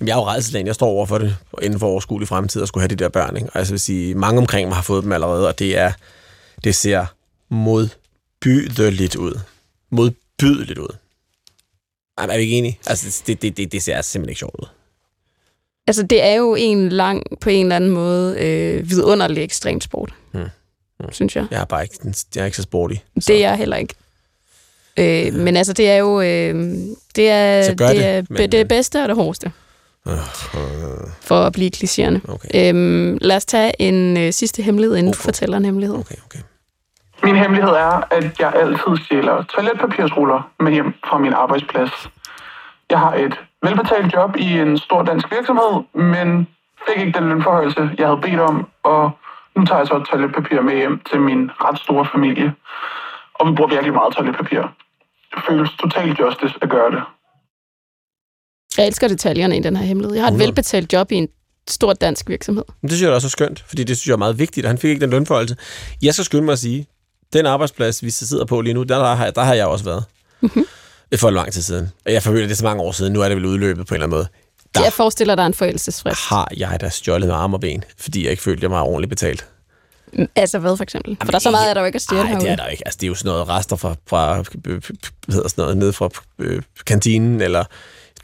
Jamen, 0.00 0.08
jeg 0.08 0.14
er 0.14 0.18
jo 0.18 0.24
redselslagen. 0.28 0.66
Jeg 0.66 0.74
står 0.74 0.86
over 0.86 1.06
for 1.06 1.18
det 1.18 1.36
inden 1.62 1.80
for 1.80 1.86
overskuelig 1.86 2.28
fremtid 2.28 2.62
og 2.62 2.68
skulle 2.68 2.82
have 2.82 2.88
de 2.88 3.04
der 3.04 3.08
børn. 3.08 3.36
Ikke? 3.36 3.48
Og 3.54 3.60
jeg 3.60 3.70
vil 3.70 3.80
sige, 3.80 4.14
mange 4.14 4.38
omkring 4.38 4.68
mig 4.68 4.76
har 4.76 4.82
fået 4.82 5.04
dem 5.04 5.12
allerede, 5.12 5.48
og 5.48 5.58
det 5.58 5.78
er 5.78 5.92
det 6.64 6.74
ser 6.74 7.06
modbydeligt 7.48 9.16
ud. 9.16 9.40
Modbydeligt 9.90 10.78
ud. 10.78 10.96
Ej, 12.18 12.24
er 12.24 12.36
vi 12.36 12.42
ikke 12.42 12.58
enige? 12.58 12.78
Altså, 12.86 13.22
det, 13.26 13.42
det, 13.42 13.56
det, 13.56 13.72
det 13.72 13.82
ser 13.82 14.02
simpelthen 14.02 14.30
ikke 14.30 14.38
sjovt 14.38 14.56
ud. 14.58 14.66
Altså 15.86 16.02
det 16.02 16.22
er 16.22 16.34
jo 16.34 16.54
en 16.54 16.88
lang, 16.88 17.22
på 17.40 17.50
en 17.50 17.66
eller 17.66 17.76
anden 17.76 17.90
måde, 17.90 18.40
øh, 18.40 18.90
vidunderlig 18.90 19.44
ekstremsport. 19.44 20.14
Hmm. 20.32 20.42
Hmm. 20.98 21.12
Synes 21.12 21.36
jeg. 21.36 21.46
Jeg 21.50 21.60
er 21.60 21.64
bare 21.64 21.82
ikke, 21.82 22.14
jeg 22.34 22.40
er 22.40 22.44
ikke 22.44 22.56
så 22.56 22.62
sporty. 22.62 22.94
Så. 22.94 23.24
Det 23.26 23.36
er 23.36 23.48
jeg 23.48 23.56
heller 23.56 23.76
ikke. 23.76 23.94
Øh, 24.96 25.34
men 25.34 25.56
altså, 25.56 25.72
det 25.72 25.90
er 25.90 25.96
jo 25.96 26.20
øh, 26.20 26.54
det 27.16 27.30
er, 27.30 27.68
det, 27.68 27.78
det, 27.78 28.04
er, 28.04 28.16
men, 28.16 28.26
men, 28.30 28.52
det 28.52 28.60
er 28.60 28.64
bedste 28.64 29.02
og 29.02 29.08
det 29.08 29.16
hårdeste, 29.16 29.52
Øh, 30.06 30.12
øh, 30.14 30.20
for 31.20 31.40
at 31.40 31.52
blive 31.52 31.70
klichéerne. 31.76 32.32
Okay. 32.32 32.68
Øhm, 32.68 33.18
lad 33.20 33.36
os 33.36 33.44
tage 33.44 33.82
en 33.82 34.16
øh, 34.16 34.32
sidste 34.32 34.62
hemmelighed, 34.62 34.96
inden 34.96 35.08
okay. 35.08 35.16
du 35.16 35.22
fortæller 35.22 35.56
en 35.56 35.64
hemmelighed. 35.64 35.96
Okay, 35.96 36.14
okay. 36.26 36.38
Min 37.24 37.36
hemmelighed 37.36 37.70
er, 37.70 37.94
at 38.10 38.40
jeg 38.40 38.52
altid 38.62 39.04
stjæler 39.04 39.42
toiletpapirsruller 39.42 40.40
med 40.60 40.72
hjem 40.72 40.90
fra 41.08 41.18
min 41.18 41.32
arbejdsplads. 41.32 41.92
Jeg 42.90 42.98
har 42.98 43.14
et 43.14 43.34
velbetalt 43.62 44.14
job 44.14 44.36
i 44.36 44.48
en 44.58 44.78
stor 44.78 45.02
dansk 45.02 45.26
virksomhed, 45.30 45.72
men 46.12 46.28
fik 46.86 46.98
ikke 47.02 47.18
den 47.18 47.28
lønforhøjelse, 47.28 47.90
jeg 47.98 48.06
havde 48.06 48.20
bedt 48.20 48.40
om, 48.40 48.68
og 48.82 49.10
nu 49.56 49.64
tager 49.66 49.78
jeg 49.78 49.86
så 49.86 50.04
toiletpapir 50.10 50.60
med 50.60 50.74
hjem 50.74 51.00
til 51.10 51.20
min 51.20 51.50
ret 51.64 51.78
store 51.78 52.06
familie. 52.14 52.54
Og 53.34 53.42
vi 53.48 53.52
bruger 53.56 53.70
virkelig 53.70 53.94
meget 53.94 54.14
toiletpapir. 54.14 54.62
Det 55.34 55.40
føles 55.48 55.70
totalt 55.82 56.20
justice 56.20 56.54
at 56.62 56.68
gøre 56.70 56.90
det. 56.90 57.02
Jeg 58.78 58.86
elsker 58.86 59.08
detaljerne 59.08 59.56
i 59.56 59.60
den 59.60 59.76
her 59.76 59.84
hemmelighed. 59.84 60.14
Jeg 60.14 60.22
har 60.24 60.28
et 60.28 60.34
100. 60.34 60.48
velbetalt 60.48 60.92
job 60.92 61.12
i 61.12 61.14
en 61.14 61.28
stor 61.68 61.92
dansk 61.92 62.28
virksomhed. 62.28 62.64
Men 62.80 62.88
det 62.88 62.96
synes 62.96 63.06
jeg 63.06 63.14
også 63.14 63.26
er 63.26 63.36
skønt, 63.38 63.64
fordi 63.68 63.84
det 63.84 63.96
synes 63.96 64.06
jeg 64.06 64.12
er 64.12 64.24
meget 64.26 64.38
vigtigt, 64.38 64.66
og 64.66 64.70
han 64.70 64.78
fik 64.78 64.90
ikke 64.90 65.00
den 65.00 65.10
lønforholdelse. 65.10 65.56
Jeg 66.02 66.14
skal 66.14 66.24
skynde 66.24 66.44
mig 66.44 66.52
at 66.52 66.58
sige, 66.58 66.86
den 67.34 67.46
arbejdsplads, 67.46 68.02
vi 68.02 68.10
sidder 68.10 68.44
på 68.44 68.60
lige 68.60 68.74
nu, 68.74 68.82
der, 68.82 68.98
der, 68.98 69.14
har, 69.14 69.30
der 69.30 69.42
har 69.42 69.54
jeg 69.54 69.66
også 69.66 69.84
været. 69.84 70.04
Mhm. 70.40 70.64
For 71.16 71.30
lang 71.30 71.52
tid 71.52 71.62
siden. 71.62 71.90
Og 72.06 72.12
jeg 72.12 72.22
føler, 72.22 72.40
det 72.42 72.50
er 72.50 72.56
så 72.56 72.64
mange 72.64 72.82
år 72.82 72.92
siden. 72.92 73.12
Nu 73.12 73.20
er 73.20 73.28
det 73.28 73.36
vel 73.36 73.44
udløbet 73.46 73.86
på 73.86 73.94
en 73.94 73.96
eller 73.96 74.06
anden 74.06 74.16
måde. 74.16 74.28
Der 74.74 74.82
Jeg 74.82 74.92
forestiller 74.92 75.34
dig 75.34 75.46
en 75.46 75.54
forældelsesfrist. 75.54 76.20
har 76.20 76.48
jeg 76.56 76.78
da 76.80 76.88
stjålet 76.88 77.28
med 77.28 77.34
arm 77.36 77.54
og 77.54 77.60
ben, 77.60 77.84
fordi 77.98 78.22
jeg 78.22 78.30
ikke 78.30 78.42
følte, 78.42 78.62
jeg 78.62 78.70
var 78.70 78.82
ordentligt 78.82 79.08
betalt. 79.10 79.46
Altså 80.36 80.58
hvad 80.58 80.76
for 80.76 80.82
eksempel? 80.84 81.16
For 81.24 81.30
der 81.30 81.34
er 81.34 81.38
så 81.38 81.50
meget, 81.50 81.70
er 81.70 81.74
der 81.74 81.80
jo 81.80 81.86
ikke 81.86 81.96
at 81.96 82.02
stjæle 82.02 82.22
Nej, 82.24 82.38
det 82.38 82.50
er 82.50 82.56
der 82.56 82.66
ikke. 82.66 82.82
Altså, 82.86 82.98
det 83.00 83.06
er 83.06 83.08
jo 83.08 83.14
sådan 83.14 83.28
noget 83.28 83.48
rester 83.48 83.76
fra, 83.76 83.94
fra 84.06 84.34
hvad 84.36 84.80
hedder 85.34 85.48
sådan 85.48 85.62
noget, 85.62 85.76
nede 85.76 85.92
fra 85.92 86.08
øh, 86.38 86.62
kantinen, 86.86 87.40
eller 87.40 87.64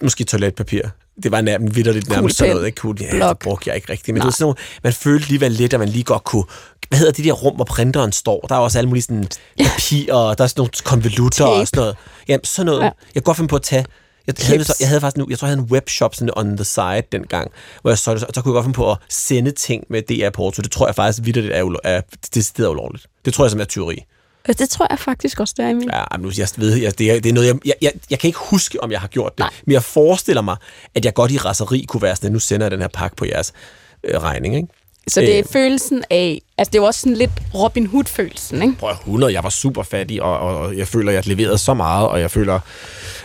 måske 0.02 0.24
toiletpapir. 0.24 0.82
Det 1.22 1.30
var 1.32 1.40
nærmest 1.40 1.76
vidderligt 1.76 2.08
nærmest 2.08 2.36
sådan 2.36 2.54
noget. 2.54 2.66
Ikke? 2.66 2.80
Cool. 2.80 2.96
Ja, 3.00 3.28
det 3.28 3.38
brugte 3.38 3.68
jeg 3.68 3.76
ikke 3.76 3.92
rigtigt. 3.92 4.14
Men 4.14 4.20
det 4.20 4.24
var 4.24 4.30
sådan 4.32 4.44
nogle, 4.44 4.56
man 4.82 4.92
følte 4.92 5.24
alligevel 5.24 5.52
lidt, 5.52 5.74
at 5.74 5.80
man 5.80 5.88
lige 5.88 6.04
godt 6.04 6.24
kunne... 6.24 6.44
Hvad 6.90 6.98
hedder 6.98 7.12
de 7.12 7.24
der 7.24 7.32
rum, 7.32 7.54
hvor 7.54 7.64
printeren 7.64 8.12
står? 8.12 8.46
Der 8.48 8.54
er 8.54 8.58
også 8.58 8.78
alle 8.78 8.88
mulige 8.88 9.02
sådan 9.02 9.28
papir, 9.58 10.14
og 10.14 10.38
der 10.38 10.44
er 10.44 10.48
sådan 10.48 10.60
nogle 10.60 10.70
konvolutter 10.84 11.44
og 11.44 11.66
sådan 11.66 11.80
noget. 11.80 11.96
Jamen, 12.28 12.44
sådan 12.44 12.66
noget. 12.66 12.80
Ja. 12.80 12.84
Jeg 12.84 13.14
kan 13.14 13.22
godt 13.22 13.36
finde 13.36 13.48
på 13.48 13.56
at 13.56 13.62
tage... 13.62 13.84
Jeg 14.26 14.34
havde, 14.46 14.64
så, 14.64 14.76
jeg 14.80 14.88
havde 14.88 15.00
faktisk 15.00 15.16
nu, 15.16 15.26
jeg 15.30 15.38
tror, 15.38 15.48
jeg 15.48 15.56
havde 15.56 15.64
en 15.66 15.72
webshop 15.72 16.14
sådan 16.14 16.30
on 16.36 16.56
the 16.56 16.64
side 16.64 17.02
dengang, 17.12 17.50
hvor 17.82 17.90
jeg 17.90 17.98
så 17.98 18.14
det, 18.14 18.24
og 18.24 18.34
så 18.34 18.42
kunne 18.42 18.50
jeg 18.50 18.54
godt 18.54 18.64
finde 18.64 18.76
på 18.76 18.90
at 18.90 18.98
sende 19.08 19.50
ting 19.50 19.84
med 19.90 20.02
DR 20.02 20.30
Porto. 20.30 20.62
Det 20.62 20.70
tror 20.70 20.86
jeg 20.86 20.94
faktisk 20.94 21.24
vidderligt 21.24 21.54
er, 21.54 21.62
ulo- 21.64 21.80
er 21.84 22.00
decideret 22.34 22.70
ulovligt. 22.70 23.06
Det 23.24 23.34
tror 23.34 23.44
jeg 23.44 23.50
som 23.50 23.60
er 23.60 23.64
tyveri. 23.64 24.04
Det 24.46 24.68
tror 24.70 24.86
jeg 24.90 24.98
faktisk 24.98 25.40
også, 25.40 25.54
det 25.56 25.64
er 25.64 25.68
i 25.68 25.74
min. 25.74 25.90
Ja, 25.92 26.04
men 26.12 26.20
nu, 26.20 26.32
jeg 26.38 26.48
ved, 26.56 26.74
jeg, 26.76 26.98
det, 26.98 27.10
er, 27.10 27.20
det 27.20 27.28
er 27.28 27.32
noget, 27.32 27.46
jeg, 27.46 27.56
jeg, 27.64 27.74
jeg, 27.82 27.92
jeg 28.10 28.18
kan 28.18 28.28
ikke 28.28 28.38
huske, 28.42 28.82
om 28.82 28.92
jeg 28.92 29.00
har 29.00 29.08
gjort 29.08 29.32
det. 29.32 29.38
Nej. 29.38 29.50
Men 29.66 29.72
jeg 29.72 29.82
forestiller 29.82 30.42
mig, 30.42 30.56
at 30.94 31.04
jeg 31.04 31.14
godt 31.14 31.30
i 31.30 31.38
raseri 31.38 31.84
kunne 31.88 32.02
være 32.02 32.16
sådan, 32.16 32.26
at 32.26 32.32
nu 32.32 32.38
sender 32.38 32.64
jeg 32.66 32.70
den 32.70 32.80
her 32.80 32.88
pakke 32.88 33.16
på 33.16 33.24
jeres 33.24 33.52
øh, 34.04 34.22
regning. 34.22 34.56
Ikke? 34.56 34.68
Så 35.10 35.20
det 35.20 35.34
er 35.34 35.38
Øh. 35.38 35.44
følelsen 35.52 36.04
af... 36.10 36.42
Altså 36.58 36.70
det 36.70 36.78
er 36.78 36.82
jo 36.82 36.86
også 36.86 37.00
sådan 37.00 37.16
lidt 37.16 37.30
Robin 37.54 37.86
Hood-følelsen, 37.86 38.62
ikke? 38.62 38.74
Prøv 38.78 38.90
at 38.90 38.96
100, 38.96 39.32
jeg 39.32 39.44
var 39.44 39.50
super 39.50 39.82
fattig, 39.82 40.22
og, 40.22 40.38
og, 40.38 40.56
og 40.58 40.76
jeg 40.76 40.88
føler, 40.88 41.10
at 41.10 41.14
jeg 41.16 41.36
leverede 41.36 41.58
så 41.58 41.74
meget, 41.74 42.08
og 42.08 42.20
jeg 42.20 42.30
føler, 42.30 42.60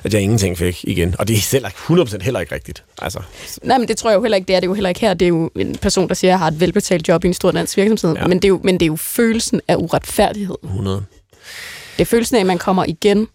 at 0.03 0.13
jeg 0.13 0.21
ingenting 0.21 0.57
fik 0.57 0.83
igen. 0.83 1.15
Og 1.19 1.27
det 1.27 1.36
er 1.38 1.41
selv 1.41 1.65
100% 1.65 2.23
heller 2.23 2.39
ikke 2.39 2.55
rigtigt. 2.55 2.83
Altså, 3.01 3.19
Nej, 3.63 3.77
men 3.77 3.88
det 3.88 3.97
tror 3.97 4.09
jeg 4.09 4.17
jo 4.17 4.21
heller 4.21 4.36
ikke, 4.36 4.47
det 4.47 4.55
er 4.55 4.59
det 4.59 4.67
jo 4.67 4.73
heller 4.73 4.89
ikke 4.89 5.01
her. 5.01 5.13
Det 5.13 5.25
er 5.25 5.29
jo 5.29 5.49
en 5.55 5.75
person, 5.75 6.07
der 6.07 6.13
siger, 6.15 6.29
at 6.29 6.31
jeg 6.31 6.39
har 6.39 6.47
et 6.47 6.59
velbetalt 6.59 7.07
job 7.07 7.23
i 7.23 7.27
en 7.27 7.33
stor 7.33 7.51
dansk 7.51 7.77
virksomhed. 7.77 8.17
Ja. 8.17 8.27
Men, 8.27 8.38
det 8.38 8.45
er 8.45 8.49
jo, 8.49 8.59
men 8.63 8.73
det 8.75 8.81
er 8.81 8.88
jo 8.88 8.95
følelsen 8.95 9.61
af 9.67 9.75
uretfærdighed. 9.75 10.55
100. 10.63 11.03
Det 11.97 12.01
er 12.01 12.05
følelsen 12.05 12.36
af, 12.36 12.39
at 12.39 12.45
man 12.45 12.57
kommer 12.57 12.86
igen, 12.88 13.27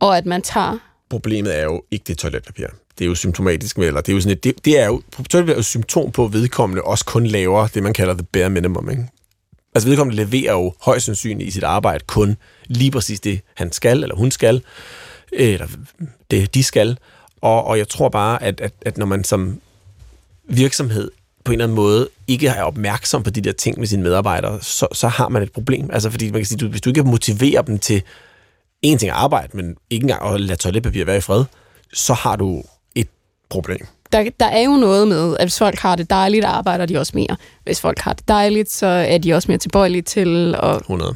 og 0.00 0.16
at 0.16 0.26
man 0.26 0.42
tager... 0.42 0.78
Problemet 1.10 1.58
er 1.58 1.62
jo 1.62 1.82
ikke 1.90 2.04
det 2.06 2.18
toiletpapir. 2.18 2.66
Det 2.98 3.04
er 3.04 3.08
jo 3.08 3.14
symptomatisk 3.14 3.78
eller 3.78 4.00
det 4.00 4.12
er 4.12 4.16
jo 4.16 4.20
sådan 4.20 4.36
et, 4.36 4.44
det, 4.44 4.64
det 4.64 4.78
er 4.78 4.86
jo, 4.86 5.02
toiletpapir 5.30 5.52
er 5.52 5.56
jo 5.56 5.58
et 5.58 5.64
symptom 5.64 6.12
på, 6.12 6.24
at 6.24 6.32
vedkommende 6.32 6.82
også 6.82 7.04
kun 7.04 7.26
laver 7.26 7.66
det, 7.66 7.82
man 7.82 7.92
kalder 7.92 8.14
the 8.14 8.26
bare 8.32 8.50
minimum. 8.50 8.90
Ikke? 8.90 9.06
Altså 9.74 9.88
vedkommende 9.88 10.24
leverer 10.24 10.52
jo 10.52 10.74
højst 10.80 11.06
sandsynligt 11.06 11.48
i 11.48 11.50
sit 11.50 11.64
arbejde 11.64 12.04
kun 12.06 12.36
lige 12.66 12.90
præcis 12.90 13.20
det, 13.20 13.40
han 13.54 13.72
skal, 13.72 14.02
eller 14.02 14.16
hun 14.16 14.30
skal, 14.30 14.62
øh, 15.32 15.48
eller 15.48 15.66
det, 16.30 16.54
de 16.54 16.62
skal. 16.62 16.98
Og, 17.40 17.64
og 17.64 17.78
jeg 17.78 17.88
tror 17.88 18.08
bare, 18.08 18.42
at, 18.42 18.60
at, 18.60 18.72
at 18.82 18.98
når 18.98 19.06
man 19.06 19.24
som 19.24 19.60
virksomhed 20.48 21.10
på 21.44 21.52
en 21.52 21.54
eller 21.54 21.64
anden 21.64 21.76
måde 21.76 22.08
ikke 22.26 22.48
er 22.48 22.62
opmærksom 22.62 23.22
på 23.22 23.30
de 23.30 23.40
der 23.40 23.52
ting 23.52 23.78
med 23.78 23.86
sine 23.86 24.02
medarbejdere, 24.02 24.62
så, 24.62 24.86
så 24.92 25.08
har 25.08 25.28
man 25.28 25.42
et 25.42 25.52
problem. 25.52 25.90
Altså 25.92 26.10
fordi 26.10 26.30
man 26.30 26.40
kan 26.40 26.46
sige, 26.46 26.58
du, 26.58 26.68
hvis 26.68 26.80
du 26.80 26.90
ikke 26.90 27.02
motiverer 27.02 27.62
dem 27.62 27.78
til 27.78 28.02
en 28.82 28.98
ting 28.98 29.10
at 29.10 29.16
arbejde, 29.16 29.56
men 29.56 29.76
ikke 29.90 30.04
engang 30.04 30.34
at 30.34 30.40
lade 30.40 30.58
toiletpapir 30.58 31.04
være 31.04 31.16
i 31.16 31.20
fred, 31.20 31.44
så 31.92 32.14
har 32.14 32.36
du 32.36 32.62
problem. 33.50 33.86
Der, 34.12 34.30
der 34.40 34.46
er 34.46 34.62
jo 34.62 34.76
noget 34.76 35.08
med, 35.08 35.36
at 35.36 35.44
hvis 35.44 35.58
folk 35.58 35.78
har 35.78 35.96
det 35.96 36.10
dejligt, 36.10 36.44
arbejder 36.44 36.86
de 36.86 36.98
også 36.98 37.12
mere. 37.14 37.36
Hvis 37.64 37.80
folk 37.80 37.98
har 37.98 38.12
det 38.12 38.28
dejligt, 38.28 38.70
så 38.70 38.86
er 38.86 39.18
de 39.18 39.34
også 39.34 39.50
mere 39.50 39.58
tilbøjelige 39.58 40.02
til 40.02 40.54
at 40.62 40.76
100. 40.76 41.14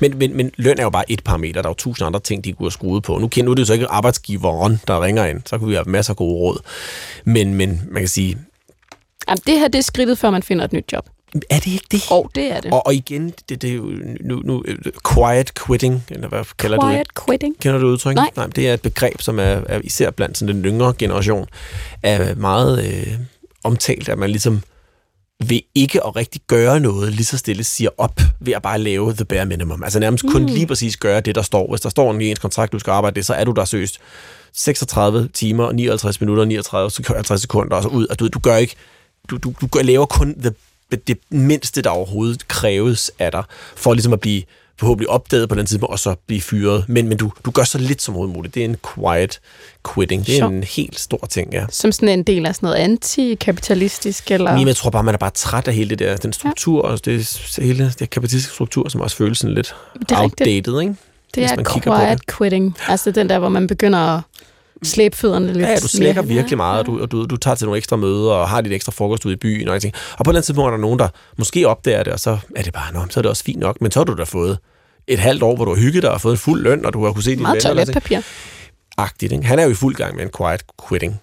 Men, 0.00 0.18
men, 0.18 0.36
men 0.36 0.50
løn 0.56 0.78
er 0.78 0.82
jo 0.82 0.90
bare 0.90 1.10
et 1.10 1.24
parameter. 1.24 1.62
Der 1.62 1.68
er 1.68 1.70
jo 1.70 1.74
tusind 1.74 2.06
andre 2.06 2.20
ting, 2.20 2.44
de 2.44 2.52
kunne 2.52 2.64
have 2.64 2.70
skruet 2.70 3.02
på. 3.02 3.18
Nu 3.18 3.28
kender 3.28 3.48
du 3.48 3.54
det 3.54 3.60
jo 3.60 3.66
så 3.66 3.72
ikke 3.72 3.86
arbejdsgiveren, 3.86 4.80
der 4.86 5.04
ringer 5.04 5.24
ind. 5.24 5.40
Så 5.46 5.58
kunne 5.58 5.68
vi 5.68 5.74
have 5.74 5.84
masser 5.86 6.12
af 6.12 6.16
gode 6.16 6.34
råd. 6.34 6.58
Men, 7.24 7.54
men 7.54 7.82
man 7.90 8.02
kan 8.02 8.08
sige, 8.08 8.38
Jamen, 9.28 9.40
det 9.46 9.58
her 9.58 9.68
det 9.68 9.78
er 9.78 9.82
skridtet, 9.82 10.18
før 10.18 10.30
man 10.30 10.42
finder 10.42 10.64
et 10.64 10.72
nyt 10.72 10.92
job. 10.92 11.08
Er 11.50 11.58
det 11.58 11.66
ikke 11.66 11.86
det? 11.90 12.02
Og 12.10 12.30
det 12.34 12.52
er 12.52 12.60
det. 12.60 12.72
Og, 12.72 12.86
og 12.86 12.94
igen, 12.94 13.32
det, 13.48 13.62
det 13.62 13.70
er 13.70 13.74
jo 13.74 13.90
nu, 14.20 14.40
nu 14.44 14.64
øh, 14.66 14.78
quiet 15.14 15.50
quitting, 15.66 16.04
eller 16.10 16.28
hvad 16.28 16.44
kalder 16.58 16.78
du 16.78 16.86
det? 16.86 16.94
Quiet 16.94 17.08
quitting. 17.26 17.58
Kender 17.60 17.78
du 17.78 17.86
udtryk? 17.86 18.14
Nej. 18.14 18.30
Nej. 18.36 18.46
Det 18.46 18.68
er 18.68 18.74
et 18.74 18.82
begreb, 18.82 19.20
som 19.20 19.38
er, 19.38 19.42
er 19.42 19.80
især 19.84 20.10
blandt 20.10 20.38
sådan 20.38 20.54
den 20.56 20.64
yngre 20.64 20.94
generation, 20.98 21.46
er 22.02 22.34
meget 22.34 22.84
øh, 22.86 23.12
omtalt, 23.64 24.08
at 24.08 24.18
man 24.18 24.30
ligesom 24.30 24.62
ved 25.48 25.60
ikke 25.74 26.06
at 26.06 26.16
rigtig 26.16 26.40
gøre 26.46 26.80
noget, 26.80 27.12
lige 27.12 27.24
så 27.24 27.38
stille 27.38 27.64
siger 27.64 27.90
op 27.98 28.20
ved 28.40 28.52
at 28.52 28.62
bare 28.62 28.78
lave 28.78 29.12
the 29.12 29.24
bare 29.24 29.46
minimum. 29.46 29.82
Altså 29.84 29.98
nærmest 29.98 30.24
kun 30.30 30.40
Mm. 30.42 30.46
lige 30.48 30.66
præcis 30.66 30.96
gøre 30.96 31.20
det, 31.20 31.34
der 31.34 31.42
står. 31.42 31.70
Hvis 31.70 31.80
der 31.80 31.88
står 31.88 32.14
i 32.20 32.30
ens 32.30 32.38
kontrakt, 32.38 32.72
du 32.72 32.78
skal 32.78 32.90
arbejde 32.90 33.14
det, 33.14 33.26
så 33.26 33.34
er 33.34 33.44
du 33.44 33.52
der 33.52 33.64
søst 33.64 33.98
36 34.52 35.28
timer, 35.34 35.72
59 35.72 36.20
minutter, 36.20 36.44
39 36.44 36.90
sek- 36.90 37.14
50 37.14 37.40
sekunder, 37.40 37.76
og 37.76 37.82
så 37.82 37.88
ud. 37.88 38.06
Og 38.06 38.18
du, 38.18 38.28
du 38.28 38.38
gør 38.38 38.56
ikke, 38.56 38.74
du, 39.30 39.36
du, 39.36 39.52
du 39.60 39.68
laver 39.82 40.06
kun 40.06 40.34
the, 40.42 40.52
det 40.96 41.18
mindste, 41.30 41.82
der 41.82 41.90
overhovedet 41.90 42.48
kræves 42.48 43.10
af 43.18 43.32
dig, 43.32 43.42
for 43.76 43.94
ligesom 43.94 44.12
at 44.12 44.20
blive 44.20 44.42
forhåbentlig 44.78 45.08
opdaget 45.10 45.48
på 45.48 45.54
den 45.54 45.66
tidspunkt, 45.66 45.92
og 45.92 45.98
så 45.98 46.14
blive 46.26 46.40
fyret. 46.40 46.84
Men, 46.88 47.08
men 47.08 47.18
du, 47.18 47.32
du 47.44 47.50
gør 47.50 47.64
så 47.64 47.78
lidt 47.78 48.02
som 48.02 48.14
overhovedet 48.14 48.36
muligt. 48.36 48.54
Det 48.54 48.60
er 48.60 48.64
en 48.64 48.76
quiet 48.94 49.40
quitting. 49.94 50.26
Det 50.26 50.34
er 50.34 50.38
Sjovt. 50.38 50.52
en 50.52 50.62
helt 50.64 51.00
stor 51.00 51.26
ting, 51.30 51.52
ja. 51.52 51.64
Som 51.70 51.92
sådan 51.92 52.08
en 52.08 52.22
del 52.22 52.46
af 52.46 52.54
sådan 52.54 52.66
noget 52.66 52.78
antikapitalistisk, 52.78 54.30
eller... 54.30 54.56
Men 54.56 54.66
jeg 54.66 54.76
tror 54.76 54.90
bare, 54.90 55.02
man 55.02 55.14
er 55.14 55.18
bare 55.18 55.30
træt 55.30 55.68
af 55.68 55.74
hele 55.74 55.90
det 55.90 55.98
der, 55.98 56.16
den 56.16 56.32
struktur, 56.32 56.86
ja. 56.86 56.92
og 56.92 57.04
det 57.04 57.40
hele 57.58 57.92
det 57.98 58.10
kapitalistiske 58.10 58.54
struktur, 58.54 58.88
som 58.88 59.00
også 59.00 59.16
føles 59.16 59.38
sådan 59.38 59.54
lidt 59.54 59.74
Det 59.98 60.10
er 60.10 60.22
rigtigt. 60.22 60.40
outdated, 60.40 60.80
ikke? 60.80 60.94
Det 61.34 61.44
er 61.44 61.56
man 61.56 61.64
kigger 61.64 61.90
på 61.90 62.04
quiet 62.04 62.26
quitting. 62.26 62.76
Altså 62.88 63.10
den 63.10 63.28
der, 63.28 63.38
hvor 63.38 63.48
man 63.48 63.66
begynder 63.66 63.98
at 63.98 64.20
slæbe 64.82 65.16
fødderne 65.16 65.52
lidt. 65.52 65.58
Ja, 65.68 65.76
du 65.76 65.88
slækker 65.88 66.22
virkelig 66.22 66.56
meget, 66.56 66.80
og 66.80 66.86
du, 66.86 67.00
og 67.00 67.10
du, 67.10 67.24
du 67.24 67.36
tager 67.36 67.54
til 67.54 67.64
nogle 67.66 67.78
ekstra 67.78 67.96
møder, 67.96 68.32
og 68.32 68.48
har 68.48 68.60
dit 68.60 68.72
ekstra 68.72 68.92
frokost 68.92 69.24
ude 69.24 69.34
i 69.34 69.36
byen, 69.36 69.68
og, 69.68 69.80
ting. 69.80 69.94
og 70.18 70.24
på 70.24 70.30
et 70.30 70.32
eller 70.32 70.38
andet 70.38 70.44
tidspunkt 70.44 70.66
er 70.66 70.70
der 70.70 70.78
nogen, 70.80 70.98
der 70.98 71.08
måske 71.38 71.68
opdager 71.68 72.02
det, 72.02 72.12
og 72.12 72.20
så 72.20 72.38
er 72.56 72.62
det 72.62 72.72
bare, 72.72 72.92
Nå, 72.92 73.00
så 73.10 73.20
er 73.20 73.22
det 73.22 73.30
også 73.30 73.44
fint 73.44 73.58
nok, 73.58 73.80
men 73.80 73.90
så 73.90 73.98
har 74.00 74.04
du 74.04 74.14
da 74.14 74.22
fået 74.24 74.58
et 75.06 75.18
halvt 75.18 75.42
år, 75.42 75.56
hvor 75.56 75.64
du 75.64 75.74
har 75.74 75.80
hygget 75.80 76.02
dig 76.02 76.10
og 76.10 76.20
fået 76.20 76.32
en 76.32 76.38
fuld 76.38 76.62
løn, 76.62 76.84
og 76.86 76.92
du 76.92 77.04
har 77.04 77.12
kunne 77.12 77.22
se 77.22 77.30
dine 77.30 77.42
Meget 77.42 77.64
venner. 77.64 77.84
ting. 77.84 77.94
toiletpapir. 77.94 78.20
Agtigt, 78.98 79.32
ikke? 79.32 79.44
Han 79.44 79.58
er 79.58 79.64
jo 79.64 79.70
i 79.70 79.74
fuld 79.74 79.94
gang 79.94 80.16
med 80.16 80.24
en 80.24 80.30
quiet 80.36 80.62
quitting. 80.88 81.20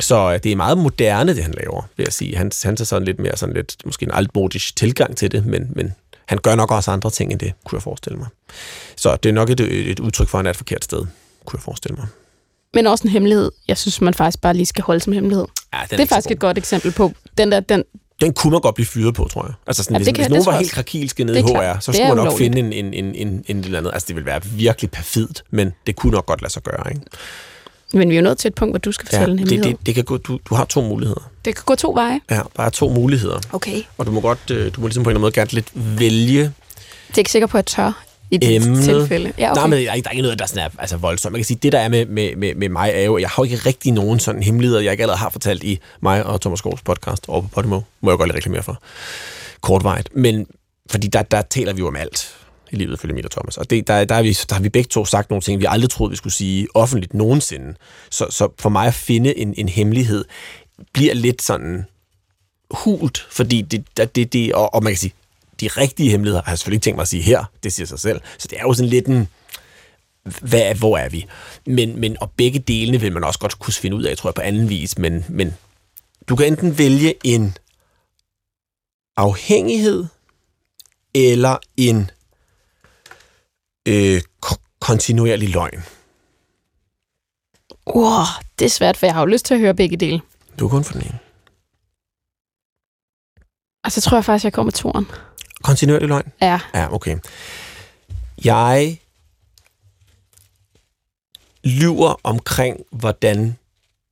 Så 0.00 0.32
øh, 0.32 0.40
det 0.42 0.52
er 0.52 0.56
meget 0.56 0.78
moderne, 0.78 1.34
det 1.34 1.42
han 1.42 1.54
laver, 1.60 1.82
vil 1.96 2.04
jeg 2.04 2.12
sige. 2.12 2.36
Han, 2.36 2.50
han 2.64 2.76
tager 2.76 2.84
sådan 2.84 3.04
lidt 3.06 3.18
mere 3.18 3.36
sådan 3.36 3.54
lidt, 3.54 3.76
måske 3.84 4.04
en 4.04 4.10
altmodisk 4.14 4.76
tilgang 4.76 5.16
til 5.16 5.32
det, 5.32 5.46
men, 5.46 5.66
men 5.70 5.94
han 6.26 6.38
gør 6.38 6.54
nok 6.54 6.70
også 6.70 6.90
andre 6.90 7.10
ting 7.10 7.32
end 7.32 7.40
det, 7.40 7.52
kunne 7.66 7.76
jeg 7.76 7.82
forestille 7.82 8.18
mig. 8.18 8.26
Så 8.96 9.16
det 9.16 9.28
er 9.28 9.32
nok 9.32 9.50
et, 9.50 9.60
et 9.60 10.00
udtryk 10.00 10.28
for, 10.28 10.38
at 10.38 10.40
han 10.40 10.46
er 10.46 10.50
et 10.50 10.56
forkert 10.56 10.84
sted, 10.84 11.06
kunne 11.44 11.56
jeg 11.56 11.62
forestille 11.62 11.96
mig. 11.96 12.06
Men 12.74 12.86
også 12.86 13.04
en 13.04 13.10
hemmelighed, 13.10 13.50
jeg 13.68 13.78
synes, 13.78 14.00
man 14.00 14.14
faktisk 14.14 14.40
bare 14.40 14.54
lige 14.54 14.66
skal 14.66 14.84
holde 14.84 15.00
som 15.00 15.12
hemmelighed. 15.12 15.44
Ja, 15.74 15.78
den 15.90 15.98
Det 15.98 16.00
er 16.04 16.06
faktisk 16.06 16.30
et 16.30 16.38
godt 16.38 16.58
eksempel 16.58 16.92
på 16.92 17.12
den 17.38 17.52
der, 17.52 17.60
den, 17.60 17.84
Den 18.20 18.32
kunne 18.34 18.50
man 18.50 18.60
godt 18.60 18.74
blive 18.74 18.86
fyret 18.86 19.14
på, 19.14 19.28
tror 19.32 19.44
jeg. 19.46 19.54
Altså 19.66 19.82
sådan, 19.82 19.94
Ja, 19.94 19.98
ja, 19.98 20.04
det 20.04 20.06
hvis, 20.06 20.16
kan- 20.26 20.30
hvis 20.32 20.38
det 20.38 20.46
nogen 20.46 20.54
var 20.54 20.58
helt 20.60 20.72
krakilske 20.72 21.24
nede 21.24 21.36
Det 21.38 21.42
i 21.48 21.52
er 21.52 21.56
HR, 21.56 21.60
klart. 21.60 21.84
så 21.84 21.92
Det 21.92 21.96
skulle 21.96 22.04
er 22.10 22.14
man 22.14 22.16
nok 22.16 22.26
ulovligt. 22.26 22.54
finde 22.54 22.76
en, 22.78 22.94
en, 22.94 23.04
en, 23.04 23.14
en, 23.28 23.44
en 23.48 23.58
eller 23.64 23.78
andet. 23.78 23.90
Altså, 23.94 24.06
det 24.06 24.16
ville 24.16 24.26
være 24.26 24.40
virkelig 24.44 24.90
perfidt, 24.90 25.42
men 25.50 25.72
det 25.86 25.96
kunne 25.96 26.12
nok 26.12 26.26
godt 26.26 26.42
lade 26.42 26.52
sig 26.52 26.62
gøre, 26.62 26.84
ikke? 26.90 27.02
men 27.94 28.08
vi 28.10 28.14
er 28.14 28.18
jo 28.20 28.24
nået 28.24 28.38
til 28.38 28.48
et 28.48 28.54
punkt, 28.54 28.72
hvor 28.72 28.78
du 28.78 28.92
skal 28.92 29.06
fortælle 29.08 29.32
en 29.32 29.38
det, 29.38 29.48
hemmelighed. 29.48 29.78
det, 29.78 29.86
det 29.86 29.94
kan 29.94 30.04
gå, 30.04 30.16
du, 30.16 30.38
du 30.50 30.54
har 30.54 30.64
to 30.64 30.80
muligheder. 30.82 31.30
det 31.44 31.54
kan 31.54 31.62
gå 31.66 31.74
to 31.74 31.92
veje. 31.92 32.20
Ja, 32.30 32.40
bare 32.56 32.70
to 32.70 32.88
muligheder. 32.88 33.40
Okay. 33.52 33.82
Og 33.98 34.06
du 34.06 34.10
må 34.12 34.20
godt, 34.20 34.50
øh, 34.50 34.74
du 34.74 34.80
må 34.80 34.86
ligesom 34.86 35.04
på 35.04 35.10
en 35.10 35.16
eller 35.16 35.18
anden 35.18 35.20
måde 35.20 35.32
gerne 35.32 35.50
lidt 35.52 35.98
vælge 35.98 36.40
Det 37.08 37.14
er 37.14 37.18
ikke 37.18 37.30
sikker 37.30 37.46
på, 37.46 37.58
at 37.58 37.62
jeg 37.62 37.66
tør 37.66 38.02
i 38.32 38.36
dit 38.36 38.62
emnet. 38.66 38.84
tilfælde. 38.84 39.32
Ja, 39.38 39.50
okay. 39.50 39.58
Nej, 39.60 39.66
men 39.66 39.78
der 39.78 39.90
er, 39.90 39.94
ikke- 39.94 40.04
der 40.04 40.08
er 40.10 40.12
ikke 40.12 40.22
noget, 40.22 40.38
der 40.38 40.46
sådan 40.46 40.62
er 40.64 40.68
altså, 40.80 40.96
voldsomt. 40.96 41.32
Man 41.32 41.38
kan 41.38 41.44
sige, 41.44 41.58
det 41.62 41.72
der 41.72 41.78
er 41.78 41.88
med, 41.88 42.06
med, 42.06 42.36
med, 42.36 42.54
med 42.54 42.68
mig, 42.68 42.90
er 42.94 43.00
jo, 43.02 43.18
jeg 43.18 43.28
har 43.28 43.34
jo 43.38 43.44
ikke 43.44 43.56
rigtig 43.56 43.92
nogen 43.92 44.18
sådan 44.18 44.42
hemmeligheder, 44.42 44.80
jeg 44.82 44.92
ikke 44.92 45.02
allerede 45.02 45.18
har 45.18 45.30
fortalt 45.30 45.64
i 45.64 45.78
mig 46.00 46.24
og 46.26 46.40
Thomas 46.40 46.58
Skovs 46.58 46.82
podcast 46.82 47.28
over 47.28 47.40
på 47.42 47.48
Podimo. 47.48 47.80
Må 48.00 48.10
jeg 48.10 48.18
godt 48.18 48.28
lidt 48.28 48.36
reklamere 48.36 48.62
for. 48.62 48.82
Kortvejet. 49.60 50.08
Men 50.14 50.46
fordi 50.90 51.06
der, 51.08 51.22
der 51.22 51.42
taler 51.42 51.72
vi 51.72 51.78
jo 51.78 51.86
om 51.88 51.96
alt 51.96 52.34
i 52.70 52.76
livet, 52.76 52.98
følge 53.00 53.24
og 53.24 53.30
Thomas. 53.30 53.56
Og 53.56 53.70
det, 53.70 53.88
der, 53.88 54.04
der, 54.04 54.14
er 54.14 54.22
vi, 54.22 54.32
der 54.48 54.54
har 54.54 54.62
vi 54.62 54.68
begge 54.68 54.88
to 54.88 55.04
sagt 55.04 55.30
nogle 55.30 55.42
ting, 55.42 55.60
vi 55.60 55.66
aldrig 55.68 55.90
troede, 55.90 56.10
vi 56.10 56.16
skulle 56.16 56.32
sige 56.32 56.66
offentligt 56.74 57.14
nogensinde. 57.14 57.74
Så, 58.10 58.26
så 58.30 58.48
for 58.58 58.68
mig 58.68 58.86
at 58.86 58.94
finde 58.94 59.38
en, 59.38 59.54
en 59.56 59.68
hemmelighed, 59.68 60.24
bliver 60.92 61.14
lidt 61.14 61.42
sådan 61.42 61.84
hult, 62.70 63.26
fordi 63.30 63.62
det, 63.62 63.84
det, 63.96 64.16
det, 64.16 64.32
det 64.32 64.52
og, 64.54 64.74
og 64.74 64.82
man 64.82 64.92
kan 64.92 64.98
sige, 64.98 65.12
de 65.62 65.68
rigtige 65.68 66.10
hemmeligheder 66.10 66.42
har 66.42 66.52
jeg 66.52 66.58
selvfølgelig 66.58 66.76
ikke 66.76 66.84
tænkt 66.84 66.96
mig 66.96 67.02
at 67.02 67.08
sige 67.08 67.22
her, 67.22 67.44
det 67.62 67.72
siger 67.72 67.86
sig 67.86 68.00
selv. 68.00 68.20
Så 68.38 68.48
det 68.48 68.58
er 68.58 68.62
jo 68.62 68.74
sådan 68.74 68.88
lidt 68.88 69.06
en, 69.06 69.28
hvad, 70.40 70.74
hvor 70.74 70.98
er 70.98 71.08
vi? 71.08 71.26
Men, 71.66 72.00
men 72.00 72.16
og 72.20 72.30
begge 72.30 72.58
delene 72.58 73.00
vil 73.00 73.12
man 73.12 73.24
også 73.24 73.38
godt 73.38 73.58
kunne 73.58 73.74
finde 73.74 73.96
ud 73.96 74.02
af, 74.02 74.16
tror 74.16 74.30
jeg, 74.30 74.34
på 74.34 74.40
anden 74.40 74.68
vis, 74.68 74.98
men, 74.98 75.24
men 75.28 75.54
du 76.28 76.36
kan 76.36 76.46
enten 76.46 76.78
vælge 76.78 77.14
en 77.24 77.56
afhængighed, 79.16 80.06
eller 81.14 81.56
en 81.76 82.10
øh, 83.88 84.22
ko- 84.40 84.56
kontinuerlig 84.80 85.48
løgn. 85.48 85.82
Wow, 87.86 88.24
det 88.58 88.64
er 88.64 88.68
svært, 88.68 88.96
for 88.96 89.06
jeg 89.06 89.14
har 89.14 89.20
jo 89.20 89.26
lyst 89.26 89.44
til 89.44 89.54
at 89.54 89.60
høre 89.60 89.74
begge 89.74 89.96
dele. 89.96 90.20
Du 90.58 90.64
er 90.66 90.70
kun 90.70 90.84
for 90.84 90.92
den 90.92 91.02
ene. 91.02 91.18
Og 93.84 93.92
så 93.92 94.00
tror 94.00 94.16
jeg 94.16 94.24
faktisk, 94.24 94.44
jeg 94.44 94.52
kommer 94.52 94.66
med 94.66 94.72
toren. 94.72 95.06
Kontinuerlig 95.62 96.08
løgn? 96.08 96.32
Ja. 96.40 96.60
Ja, 96.74 96.94
okay. 96.94 97.18
Jeg 98.44 98.98
lyver 101.64 102.14
omkring, 102.22 102.80
hvordan 102.90 103.56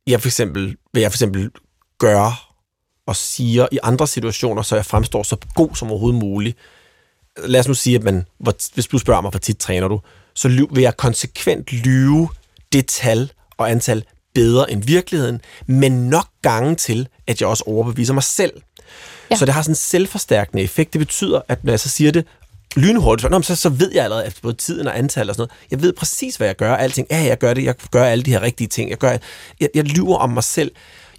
jeg 0.06 0.20
for 0.20 0.28
eksempel, 0.28 0.76
hvad 0.92 1.02
jeg 1.02 1.10
for 1.10 1.16
eksempel 1.16 1.50
gør 1.98 2.52
og 3.06 3.16
siger 3.16 3.68
i 3.72 3.78
andre 3.82 4.06
situationer, 4.06 4.62
så 4.62 4.74
jeg 4.76 4.86
fremstår 4.86 5.22
så 5.22 5.36
god 5.54 5.74
som 5.74 5.90
overhovedet 5.90 6.20
muligt. 6.20 6.56
Lad 7.44 7.60
os 7.60 7.68
nu 7.68 7.74
sige, 7.74 7.96
at 7.96 8.02
man, 8.02 8.26
hvis 8.74 8.86
du 8.86 8.98
spørger 8.98 9.20
mig, 9.20 9.30
hvor 9.30 9.38
tit 9.38 9.58
træner 9.58 9.88
du, 9.88 10.00
så 10.34 10.48
vil 10.48 10.82
jeg 10.82 10.96
konsekvent 10.96 11.72
lyve 11.72 12.28
det 12.72 12.86
tal 12.86 13.32
og 13.56 13.70
antal 13.70 14.04
bedre 14.34 14.70
end 14.70 14.84
virkeligheden, 14.84 15.40
men 15.66 16.08
nok 16.08 16.26
gange 16.42 16.76
til, 16.76 17.08
at 17.26 17.40
jeg 17.40 17.48
også 17.48 17.64
overbeviser 17.66 18.14
mig 18.14 18.22
selv. 18.22 18.52
Ja. 19.30 19.36
Så 19.36 19.46
det 19.46 19.54
har 19.54 19.62
sådan 19.62 19.72
en 19.72 19.76
selvforstærkende 19.76 20.62
effekt. 20.62 20.92
Det 20.92 20.98
betyder, 20.98 21.40
at 21.48 21.64
når 21.64 21.72
jeg 21.72 21.80
så 21.80 21.88
siger 21.88 22.12
det 22.12 22.26
lynhurtigt, 22.76 23.22
så, 23.22 23.28
nå, 23.28 23.42
så, 23.42 23.56
så 23.56 23.68
ved 23.68 23.92
jeg 23.94 24.04
allerede 24.04 24.26
efter 24.26 24.42
både 24.42 24.54
tiden 24.54 24.86
og 24.86 24.98
antal 24.98 25.28
og 25.28 25.34
sådan 25.34 25.40
noget. 25.40 25.70
Jeg 25.70 25.82
ved 25.82 25.92
præcis, 25.92 26.36
hvad 26.36 26.46
jeg 26.46 26.56
gør. 26.56 26.74
Alting, 26.74 27.06
ja, 27.10 27.22
jeg 27.22 27.38
gør 27.38 27.54
det. 27.54 27.64
Jeg 27.64 27.74
gør 27.90 28.04
alle 28.04 28.24
de 28.24 28.30
her 28.30 28.42
rigtige 28.42 28.68
ting. 28.68 28.90
Jeg, 28.90 28.98
gør, 28.98 29.16
jeg, 29.60 29.68
jeg 29.74 29.84
lyver 29.84 30.16
om 30.16 30.30
mig 30.30 30.44
selv 30.44 30.72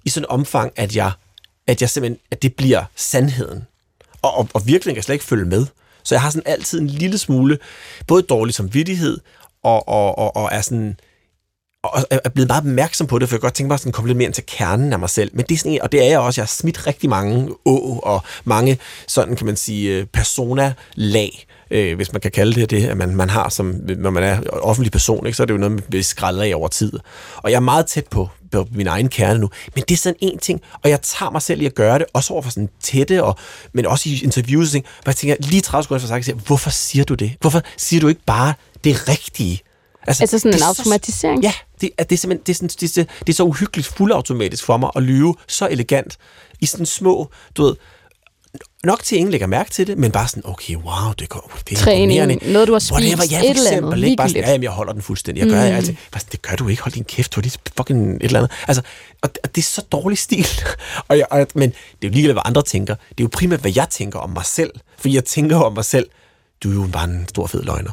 i 0.06 0.10
sådan 0.10 0.26
en 0.26 0.30
omfang, 0.30 0.72
at 0.76 0.96
jeg, 0.96 1.12
at 1.68 1.82
jeg 1.82 1.90
simpelthen, 1.90 2.20
at 2.32 2.42
det 2.42 2.56
bliver 2.56 2.84
sandheden. 2.96 3.68
Og, 4.22 4.38
og, 4.38 4.50
og 4.54 4.68
virkelig 4.68 4.96
kan 4.96 5.04
slet 5.04 5.16
ikke 5.16 5.26
følge 5.26 5.46
med. 5.46 5.66
Så 6.04 6.16
jeg 6.16 6.22
har 6.22 6.30
sådan 6.30 6.52
altid 6.52 6.80
en 6.80 6.88
lille 6.88 7.18
smule, 7.18 7.58
både 8.08 8.22
dårlig 8.22 8.54
samvittighed, 8.54 9.20
og, 9.64 9.88
og, 9.88 10.18
og, 10.18 10.36
og 10.36 10.50
er 10.52 10.62
sådan 10.62 11.00
og 11.84 12.06
er 12.12 12.30
blevet 12.30 12.48
meget 12.48 12.62
opmærksom 12.62 13.08
på 13.08 13.20
det, 13.20 13.30
for 13.30 13.36
jeg 13.36 13.40
kan 13.42 13.46
godt 13.48 13.54
tænke 13.54 13.68
mig 13.68 13.80
at 13.88 13.94
komme 13.94 14.08
lidt 14.10 14.18
mere 14.18 14.26
ind 14.26 14.34
til 14.34 14.44
kernen 14.48 14.94
af 14.94 15.00
mig 15.00 15.10
selv. 15.10 15.32
Men 15.34 15.46
det 15.50 15.56
er 15.56 15.60
sådan, 15.60 15.72
en- 15.72 15.82
og 15.82 15.92
det 15.92 16.02
er 16.06 16.10
jeg 16.10 16.20
også. 16.20 16.42
Jeg 16.42 16.44
har 16.44 16.48
smidt 16.48 16.88
rigtig 16.88 17.10
mange 17.10 17.50
å 17.66 18.00
og 18.04 18.22
mange, 18.44 18.78
sådan 19.08 19.36
kan 19.36 19.46
man 19.46 19.56
sige, 19.56 19.90
øh, 19.98 20.06
persona-lag, 20.06 21.46
øh, 21.72 21.96
hvis 21.96 22.12
man 22.14 22.22
kan 22.22 22.32
kalde 22.32 22.62
det 22.62 22.70
det, 22.70 22.86
at 22.86 22.98
man, 22.98 23.16
man 23.16 23.30
har, 23.30 23.50
som, 23.50 23.76
når 23.98 24.10
man 24.10 24.24
er 24.24 24.42
offentlig 24.50 24.92
person, 24.92 25.26
ikke, 25.26 25.36
så 25.36 25.44
er 25.44 25.46
det 25.48 25.54
jo 25.54 25.58
noget, 25.60 25.72
man 25.72 25.84
bliver 25.90 26.04
skrællet 26.04 26.42
af 26.44 26.52
over 26.56 26.68
tid. 26.68 26.94
Og 27.38 27.52
jeg 27.52 27.56
er 27.56 27.60
meget 27.62 27.86
tæt 27.86 28.08
på, 28.08 28.30
på 28.52 28.68
min 28.72 28.88
egen 28.88 29.10
kerne 29.10 29.40
nu. 29.40 29.50
Men 29.76 29.84
det 29.88 29.94
er 29.94 29.98
sådan 29.98 30.18
en 30.22 30.38
ting, 30.38 30.62
og 30.84 30.90
jeg 30.90 31.02
tager 31.02 31.30
mig 31.32 31.42
selv 31.42 31.62
i 31.62 31.66
at 31.66 31.76
gøre 31.76 32.00
det, 32.00 32.06
også 32.14 32.34
over 32.34 32.42
for 32.42 32.50
sådan 32.52 32.70
tætte, 32.84 33.24
og, 33.24 33.36
men 33.74 33.86
også 33.86 34.10
i 34.10 34.22
interviews, 34.24 34.68
og 34.68 34.72
ting, 34.72 34.86
hvor 35.04 35.10
jeg 35.12 35.16
tænker, 35.16 35.36
lige 35.40 35.62
30 35.62 35.84
sekunder 35.84 36.00
for 36.00 36.08
sagt, 36.08 36.30
hvorfor 36.46 36.70
siger 36.70 37.04
du 37.06 37.14
det? 37.14 37.32
Hvorfor 37.42 37.62
siger 37.78 38.02
du 38.02 38.08
ikke 38.08 38.22
bare 38.26 38.54
det 38.84 39.10
rigtige? 39.10 39.60
Altså 40.08 40.28
sådan 40.40 40.52
det 40.54 40.60
en 40.60 40.64
er 40.64 40.68
automatisering? 40.68 41.44
Ja, 41.44 41.54
det, 41.82 41.90
er, 41.98 42.04
det, 42.04 42.16
er 42.16 42.20
simpelthen, 42.20 42.44
det, 42.46 42.52
er 42.52 42.56
sådan, 42.56 42.70
det, 42.70 42.84
er, 42.84 42.88
så- 42.88 43.06
det 43.20 43.30
er 43.30 43.34
så 43.36 43.44
uhyggeligt 43.44 43.88
fuldautomatisk 43.88 44.64
for 44.66 44.78
mig 44.78 44.90
at 44.96 45.04
lyve 45.04 45.36
så 45.48 45.68
elegant 45.72 46.18
i 46.60 46.66
sådan 46.66 46.86
små, 46.86 47.30
du 47.58 47.64
ved, 47.64 47.76
nok 48.84 49.04
til 49.04 49.16
at 49.16 49.18
ingen 49.18 49.32
lægger 49.32 49.48
mærke 49.48 49.70
til 49.72 49.88
det, 49.88 49.98
men 49.98 50.12
bare 50.12 50.28
sådan, 50.28 50.44
okay, 50.46 50.76
wow, 50.76 51.14
det, 51.20 51.30
går, 51.30 51.52
det 51.70 51.78
er 51.78 51.82
Træning, 51.82 52.12
imponerende. 52.14 52.54
noget, 52.54 52.68
du 52.68 52.74
har 52.74 52.80
spist, 52.80 52.92
Whatever, 52.92 53.24
ja, 53.32 53.38
for 53.40 53.44
et 53.44 53.50
eller 53.50 53.62
andet, 53.62 53.74
eksempel, 53.74 54.04
ikke? 54.04 54.16
Bare 54.18 54.30
sådan, 54.30 54.44
ja, 54.44 54.50
jamen, 54.52 54.64
jeg 54.64 54.72
holder 54.72 54.94
den 54.94 55.02
fuldstændig. 55.02 55.42
Jeg 55.42 55.50
gør 55.50 55.62
Mm. 55.64 55.70
mm. 55.70 55.76
altid. 55.76 55.96
Bare 56.12 56.20
sådan, 56.22 56.32
det 56.32 56.42
gør 56.42 56.56
du 56.56 56.68
ikke. 56.68 56.82
Hold 56.82 56.94
din 56.94 57.04
kæft, 57.04 57.36
du 57.36 57.40
er 57.40 57.42
lige 57.42 57.58
fucking 57.78 58.16
et 58.16 58.24
eller 58.24 58.40
andet. 58.40 58.52
Altså, 58.68 58.82
og, 59.22 59.30
og 59.44 59.56
det 59.56 59.62
er 59.62 59.66
så 59.66 59.82
dårlig 59.92 60.18
stil. 60.18 60.48
og 61.08 61.18
jeg, 61.18 61.26
og, 61.32 61.48
men 61.56 61.70
det 61.70 61.76
er 61.76 62.08
jo 62.08 62.10
ligegyldigt, 62.10 62.34
hvad 62.34 62.42
andre 62.46 62.62
tænker. 62.62 62.96
Det 62.96 63.20
er 63.20 63.24
jo 63.24 63.30
primært, 63.34 63.60
hvad 63.60 63.72
jeg 63.76 63.88
tænker 63.90 64.20
om 64.20 64.30
mig 64.30 64.46
selv. 64.46 64.72
For 64.98 65.10
jeg 65.10 65.26
tænker 65.26 65.58
om 65.58 65.74
mig 65.74 65.86
selv, 65.86 66.10
du 66.64 66.70
er 66.70 66.74
jo 66.74 66.88
bare 66.94 67.04
en 67.04 67.26
stor 67.30 67.48
fed 67.48 67.64
løgner. 67.64 67.92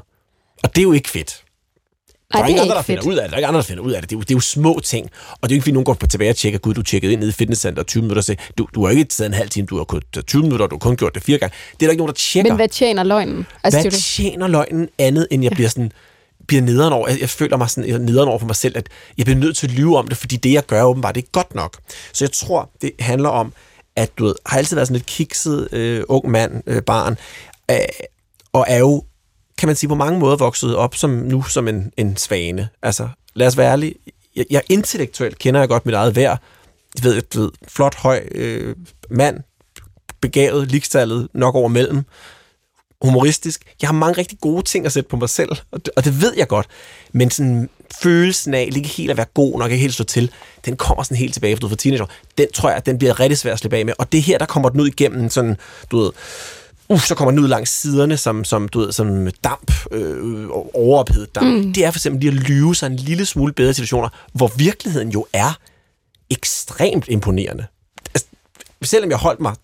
Og 0.63 0.75
det 0.77 0.81
er 0.81 0.83
jo 0.83 0.93
ikke 0.93 1.11
fedt. 1.11 1.43
Der 2.33 2.39
Nej, 2.39 2.41
er 2.41 2.45
det 2.45 2.51
ikke 2.51 2.59
er 2.59 2.63
andre, 2.63 2.75
der 2.77 2.83
finder 2.83 3.03
fedt. 3.03 3.13
ud 3.13 3.17
af 3.19 3.23
det. 3.23 3.31
Der 3.31 3.35
er 3.35 3.39
ikke 3.39 3.47
andre, 3.47 3.59
der 3.59 3.65
finder 3.65 3.83
ud 3.83 3.93
af 3.93 4.01
det. 4.03 4.11
Det 4.11 4.17
er 4.17 4.19
jo, 4.19 4.23
det 4.23 4.31
er 4.31 4.35
jo 4.35 4.41
små 4.41 4.81
ting. 4.85 5.11
Og 5.31 5.49
det 5.49 5.55
er 5.55 5.57
jo 5.57 5.59
ikke, 5.59 5.63
fordi 5.63 5.73
nogen 5.73 5.85
går 5.85 5.95
på 5.95 6.07
tilbage 6.07 6.31
og 6.31 6.37
tjekker, 6.37 6.59
gud, 6.59 6.75
du 6.75 6.83
tjekkede 6.83 7.13
ind 7.13 7.21
nede 7.21 7.31
i 7.31 7.33
fitnesscenter 7.33 7.83
20 7.83 8.03
minutter 8.03 8.21
og 8.21 8.25
siger, 8.25 8.37
du, 8.59 8.69
du 8.75 8.85
har 8.85 8.91
ikke 8.91 9.05
taget 9.05 9.27
en 9.29 9.35
halv 9.35 9.49
time, 9.49 9.67
du 9.67 9.77
har 9.77 9.85
kun 9.85 10.03
20 10.27 10.43
minutter, 10.43 10.65
og 10.65 10.71
du 10.71 10.75
har 10.77 10.79
kun 10.81 10.97
gjort 10.97 11.15
det 11.15 11.23
fire 11.23 11.39
gange. 11.39 11.55
Det 11.73 11.83
er 11.83 11.87
der 11.87 11.91
ikke 11.91 12.01
nogen, 12.01 12.09
der 12.09 12.15
tjekker. 12.15 12.51
Men 12.53 12.57
hvad 12.57 12.69
tjener 12.69 13.03
løgnen? 13.03 13.47
Altså, 13.65 13.79
det 13.79 13.87
er 13.87 13.91
hvad 13.91 13.99
det. 13.99 14.03
tjener 14.05 14.47
løgnen 14.47 14.89
andet, 14.99 15.29
end 15.31 15.43
jeg 15.43 15.51
ja. 15.53 15.55
bliver 15.55 15.69
sådan 15.69 15.93
bliver 16.49 16.63
nederen 16.63 16.93
over. 16.93 17.09
Jeg, 17.09 17.21
jeg 17.21 17.29
føler 17.31 17.57
mig 17.57 17.71
sådan 17.71 17.89
jeg 17.89 17.95
er 17.95 17.99
nederen 17.99 18.29
over 18.29 18.39
for 18.39 18.47
mig 18.47 18.57
selv, 18.57 18.77
at 18.77 18.89
jeg 19.19 19.27
bliver 19.27 19.39
nødt 19.39 19.57
til 19.57 19.67
at 19.67 19.73
lyve 19.73 19.99
om 19.99 20.09
det, 20.09 20.17
fordi 20.17 20.37
det, 20.37 20.53
jeg 20.53 20.67
gør, 20.67 20.83
åbenbart 20.83 21.17
ikke 21.17 21.33
godt 21.33 21.55
nok. 21.55 21.77
Så 22.13 22.25
jeg 22.25 22.33
tror, 22.33 22.71
det 22.83 22.93
handler 23.01 23.29
om, 23.29 23.53
at 23.97 24.11
du 24.19 24.25
ved, 24.25 24.35
har 24.47 24.59
altid 24.59 24.77
været 24.77 24.89
sådan 24.89 24.97
lidt 24.97 25.07
kikset 25.07 25.69
øh, 25.73 26.03
ung 26.09 26.31
mand, 26.31 26.63
øh, 26.67 26.83
barn, 26.83 27.17
øh, 27.71 27.77
og 28.53 28.65
er 28.69 28.79
jo, 28.79 29.05
kan 29.59 29.67
man 29.67 29.77
sige, 29.77 29.89
på 29.89 29.95
mange 29.95 30.19
måder 30.19 30.37
vokset 30.37 30.77
op 30.77 30.95
som 30.95 31.11
nu 31.11 31.43
som 31.43 31.69
en, 31.69 31.93
en 31.97 32.17
svane. 32.17 32.69
Altså, 32.83 33.09
lad 33.35 33.47
os 33.47 33.57
være 33.57 33.73
ærlige. 33.73 33.95
Jeg, 34.37 34.45
jeg 34.51 34.63
intellektuelt 34.69 35.39
kender 35.39 35.61
jeg 35.61 35.69
godt 35.69 35.87
mit 35.87 35.95
eget 35.95 36.17
værd. 36.17 36.39
Jeg 36.97 37.05
ved, 37.05 37.23
du 37.23 37.41
ved 37.41 37.51
flot, 37.69 37.95
høj 37.95 38.29
øh, 38.31 38.77
mand, 39.11 39.41
begavet, 40.21 40.71
ligestallet, 40.71 41.29
nok 41.35 41.55
over 41.55 41.69
mellem, 41.69 42.05
humoristisk. 43.03 43.65
Jeg 43.81 43.89
har 43.89 43.95
mange 43.95 44.19
rigtig 44.19 44.39
gode 44.41 44.63
ting 44.63 44.87
at 44.87 44.93
sætte 44.93 45.09
på 45.09 45.17
mig 45.17 45.29
selv, 45.29 45.49
og 45.71 45.87
det, 45.87 45.91
og 45.97 46.05
det 46.05 46.21
ved 46.21 46.35
jeg 46.37 46.49
godt. 46.49 46.67
Men 47.13 47.31
sådan 47.31 47.69
følelsen 48.03 48.55
af 48.55 48.69
ikke 48.77 48.89
helt 48.89 49.11
at 49.11 49.17
være 49.17 49.27
god 49.35 49.59
nok, 49.59 49.71
ikke 49.71 49.81
helt 49.81 49.95
stå 49.95 50.05
til, 50.05 50.31
den 50.65 50.77
kommer 50.77 51.03
sådan 51.03 51.17
helt 51.17 51.33
tilbage 51.33 51.57
fra 51.57 51.77
teenager. 51.77 52.07
Den 52.39 52.47
tror 52.55 52.71
jeg, 52.71 52.87
den 52.87 52.99
bliver 52.99 53.21
rigtig 53.21 53.39
svær 53.39 53.53
at 53.53 53.59
slippe 53.59 53.77
af 53.77 53.87
med. 53.87 53.95
Og 53.99 54.13
det 54.13 54.23
her, 54.23 54.39
der 54.39 54.47
kommer 54.47 54.69
den 54.69 54.81
ud 54.81 54.87
igennem 54.87 55.31
sådan, 55.31 55.57
du 55.91 55.99
ved, 55.99 56.11
uh, 56.89 57.01
så 57.01 57.15
kommer 57.15 57.31
den 57.31 57.41
ud 57.41 57.49
langs 57.49 57.71
siderne 57.71 58.17
som, 58.17 58.45
som, 58.45 58.69
du 58.69 58.79
ved, 58.79 58.93
som 58.93 59.29
damp, 59.45 59.73
øh, 59.91 60.49
overophedet 60.75 61.35
damp. 61.35 61.47
Mm. 61.47 61.73
Det 61.73 61.85
er 61.85 61.91
for 61.91 61.99
eksempel 61.99 62.21
lige 62.21 62.41
at 62.41 62.49
lyve 62.49 62.75
sig 62.75 62.87
en 62.87 62.97
lille 62.97 63.27
smule 63.27 63.53
bedre 63.53 63.75
situationer, 63.75 64.09
hvor 64.33 64.53
virkeligheden 64.57 65.09
jo 65.09 65.27
er 65.33 65.59
ekstremt 66.31 67.05
imponerende. 67.09 67.67
Altså, 68.15 68.27
selvom 68.83 69.11
jeg 69.11 69.19
holdt 69.19 69.41
mig 69.41 69.55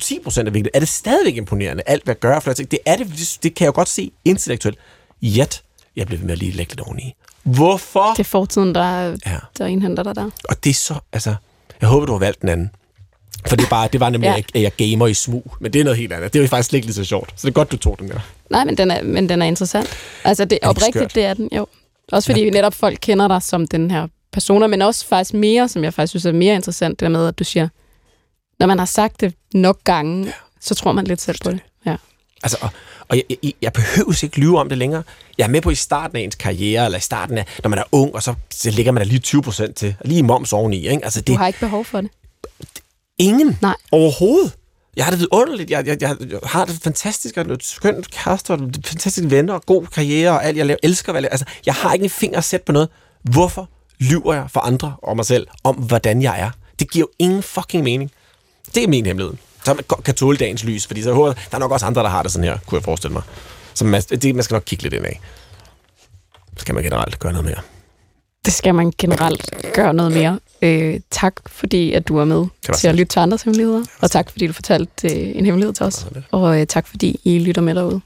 10 0.00 0.18
procent 0.24 0.48
af 0.48 0.54
vigtigt, 0.54 0.76
er 0.76 0.80
det 0.80 0.88
stadigvæk 0.88 1.36
imponerende, 1.36 1.82
alt 1.86 2.04
hvad 2.04 2.14
jeg 2.14 2.20
gør. 2.20 2.40
For 2.40 2.52
det, 2.52 2.70
det, 2.70 2.78
er 2.86 2.96
det, 2.96 3.38
det 3.42 3.54
kan 3.54 3.64
jeg 3.64 3.66
jo 3.66 3.74
godt 3.74 3.88
se 3.88 4.10
intellektuelt. 4.24 4.78
Yet, 5.22 5.62
jeg 5.96 6.06
bliver 6.06 6.18
ved 6.18 6.26
med 6.26 6.32
at 6.32 6.38
lige 6.38 6.52
lægge 6.52 6.72
lidt 6.72 6.80
oveni. 6.80 7.14
Hvorfor? 7.42 8.10
Det 8.10 8.20
er 8.20 8.24
fortiden, 8.24 8.74
der, 8.74 9.16
ja. 9.26 9.38
der 9.58 9.66
indhenter 9.66 10.02
dig 10.02 10.16
der. 10.16 10.30
Og 10.48 10.64
det 10.64 10.70
er 10.70 10.74
så, 10.74 10.94
altså, 11.12 11.34
jeg 11.80 11.88
håber, 11.88 12.06
du 12.06 12.12
har 12.12 12.18
valgt 12.18 12.40
den 12.40 12.48
anden. 12.48 12.70
For 13.46 13.56
det, 13.56 13.64
er 13.64 13.68
bare, 13.68 13.88
det 13.92 14.00
var 14.00 14.10
nemlig, 14.10 14.28
ja. 14.28 14.42
at 14.54 14.62
jeg 14.62 14.72
gamer 14.76 15.06
i 15.06 15.14
smug. 15.14 15.56
Men 15.60 15.72
det 15.72 15.80
er 15.80 15.84
noget 15.84 15.98
helt 15.98 16.12
andet. 16.12 16.32
Det 16.32 16.38
er 16.38 16.42
jo 16.42 16.48
faktisk 16.48 16.74
ikke 16.74 16.86
lige 16.86 16.94
så 16.94 17.04
sjovt. 17.04 17.30
Så 17.30 17.46
det 17.46 17.48
er 17.48 17.54
godt, 17.54 17.72
du 17.72 17.76
tog 17.76 17.98
den 17.98 18.08
der. 18.08 18.20
Nej, 18.50 18.64
men 18.64 18.78
den 18.78 18.90
er, 18.90 19.02
men 19.02 19.28
den 19.28 19.42
er 19.42 19.46
interessant. 19.46 19.88
Altså, 20.24 20.44
det, 20.44 20.58
er 20.62 20.68
oprigtigt, 20.68 20.94
skørt? 20.94 21.14
det 21.14 21.24
er 21.24 21.34
den, 21.34 21.48
jo. 21.52 21.66
Også 22.12 22.26
fordi 22.26 22.44
ja. 22.44 22.50
netop 22.50 22.74
folk 22.74 22.98
kender 23.02 23.28
dig 23.28 23.42
som 23.42 23.66
den 23.66 23.90
her 23.90 24.06
personer, 24.32 24.66
men 24.66 24.82
også 24.82 25.06
faktisk 25.06 25.34
mere, 25.34 25.68
som 25.68 25.84
jeg 25.84 25.94
faktisk 25.94 26.10
synes 26.10 26.24
er 26.24 26.32
mere 26.32 26.54
interessant, 26.54 27.00
det 27.00 27.06
der 27.06 27.10
med, 27.10 27.28
at 27.28 27.38
du 27.38 27.44
siger, 27.44 27.68
når 28.58 28.66
man 28.66 28.78
har 28.78 28.86
sagt 28.86 29.20
det 29.20 29.34
nok 29.54 29.78
gange, 29.84 30.26
ja. 30.26 30.32
så 30.60 30.74
tror 30.74 30.92
man 30.92 31.04
lidt 31.04 31.20
selv 31.20 31.38
på 31.44 31.50
det. 31.50 31.60
Ja. 31.86 31.96
Altså, 32.42 32.58
og, 32.60 32.68
og 33.08 33.16
jeg, 33.16 33.24
jeg, 33.42 33.52
jeg 33.62 33.72
behøver 33.72 34.24
ikke 34.24 34.40
lyve 34.40 34.58
om 34.58 34.68
det 34.68 34.78
længere. 34.78 35.02
Jeg 35.38 35.44
er 35.44 35.48
med 35.48 35.60
på 35.60 35.70
i 35.70 35.74
starten 35.74 36.16
af 36.16 36.20
ens 36.20 36.34
karriere, 36.34 36.84
eller 36.84 36.98
i 36.98 37.00
starten 37.00 37.38
af, 37.38 37.46
når 37.62 37.70
man 37.70 37.78
er 37.78 37.84
ung, 37.92 38.14
og 38.14 38.22
så, 38.22 38.34
så 38.50 38.70
ligger 38.70 38.92
man 38.92 39.00
der 39.00 39.06
lige 39.06 39.18
20 39.18 39.42
procent 39.42 39.76
til, 39.76 39.94
lige 40.04 40.22
moms 40.22 40.52
oveni. 40.52 40.88
Ikke? 40.88 41.04
Altså, 41.04 41.20
det, 41.20 41.28
du 41.28 41.36
har 41.36 41.46
ikke 41.46 41.60
behov 41.60 41.84
for 41.84 42.00
det? 42.00 42.10
Ingen. 43.18 43.58
Nej. 43.62 43.74
Overhovedet. 43.92 44.56
Jeg 44.96 45.04
har 45.04 45.10
det 45.10 45.20
vidunderligt. 45.20 45.70
Jeg, 45.70 45.86
jeg, 45.86 46.02
jeg, 46.02 46.16
jeg 46.30 46.38
har 46.42 46.64
det 46.64 46.80
fantastisk, 46.82 47.36
og 47.36 47.52
et 47.52 47.64
skønt 47.64 48.10
kæreste, 48.10 48.50
og 48.50 48.58
fantastiske 48.84 49.30
venner, 49.30 49.54
og 49.54 49.62
god 49.66 49.86
karriere, 49.86 50.30
og 50.30 50.44
alt, 50.44 50.56
jeg 50.56 50.66
laver, 50.66 50.78
elsker, 50.82 51.12
hvad 51.12 51.22
jeg 51.22 51.30
Altså, 51.30 51.46
jeg 51.66 51.74
har 51.74 51.92
ikke 51.92 52.04
en 52.04 52.10
finger 52.10 52.38
at 52.38 52.44
sætte 52.44 52.64
på 52.64 52.72
noget. 52.72 52.88
Hvorfor 53.22 53.68
lyver 53.98 54.34
jeg 54.34 54.50
for 54.50 54.60
andre 54.60 54.96
og 55.02 55.16
mig 55.16 55.26
selv 55.26 55.46
om, 55.64 55.74
hvordan 55.76 56.22
jeg 56.22 56.40
er? 56.40 56.50
Det 56.78 56.90
giver 56.90 57.02
jo 57.02 57.08
ingen 57.18 57.42
fucking 57.42 57.84
mening. 57.84 58.10
Det 58.74 58.84
er 58.84 58.88
min 58.88 59.06
hemmelighed. 59.06 59.36
Så 59.64 59.74
man 59.74 59.84
kan 60.04 60.14
tåle 60.14 60.36
dagens 60.36 60.64
lys, 60.64 60.86
fordi 60.86 61.02
så 61.02 61.10
der 61.10 61.34
er 61.52 61.58
nok 61.58 61.70
også 61.72 61.86
andre, 61.86 62.02
der 62.02 62.08
har 62.08 62.22
det 62.22 62.32
sådan 62.32 62.48
her, 62.48 62.58
kunne 62.66 62.76
jeg 62.76 62.84
forestille 62.84 63.12
mig. 63.12 63.22
Så 63.74 63.84
man, 63.84 64.02
det, 64.02 64.34
man 64.34 64.44
skal 64.44 64.54
nok 64.54 64.62
kigge 64.66 64.82
lidt 64.82 64.94
ind 64.94 65.06
af. 65.06 65.20
Så 66.56 66.60
skal 66.60 66.74
man 66.74 66.84
generelt 66.84 67.18
gøre 67.18 67.32
noget 67.32 67.44
mere. 67.44 67.60
Det 68.44 68.52
skal 68.52 68.74
man 68.74 68.92
generelt 68.98 69.50
gøre 69.74 69.94
noget 69.94 70.12
mere. 70.12 70.38
Øh, 70.62 71.00
tak 71.10 71.34
fordi, 71.46 71.92
at 71.92 72.08
du 72.08 72.18
er 72.18 72.24
med 72.24 72.44
til 72.74 72.88
at 72.88 72.94
lytte 72.94 73.12
til 73.12 73.20
andres 73.20 73.42
hemmeligheder. 73.42 73.82
Og 74.00 74.10
tak 74.10 74.30
fordi, 74.30 74.46
du 74.46 74.52
fortalte 74.52 75.08
øh, 75.08 75.36
en 75.36 75.44
hemmelighed 75.44 75.74
til 75.74 75.86
os. 75.86 76.06
Og 76.30 76.60
øh, 76.60 76.66
tak 76.66 76.86
fordi, 76.86 77.20
I 77.24 77.38
lytter 77.38 77.62
med 77.62 77.74
derude. 77.74 78.00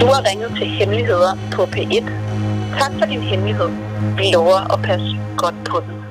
Du 0.00 0.06
har 0.06 0.30
ringet 0.30 0.52
til 0.56 0.66
Hemmeligheder 0.66 1.38
på 1.52 1.62
P1. 1.64 2.10
Tak 2.78 2.92
for 2.98 3.06
din 3.06 3.20
hemmelighed. 3.20 3.68
Vi 4.16 4.30
lover 4.32 4.72
at 4.72 4.82
passe 4.82 5.18
godt 5.36 5.54
på 5.64 5.80
den. 5.80 6.02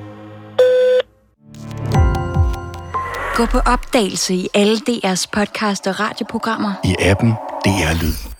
Gå 3.34 3.46
på 3.46 3.58
opdagelse 3.58 4.34
i 4.34 4.48
alle 4.54 4.76
DR's 4.76 5.26
podcast 5.32 5.86
og 5.86 6.00
radioprogrammer. 6.00 6.72
I 6.84 6.94
appen 7.00 7.30
DR 7.64 8.02
Lyd. 8.02 8.31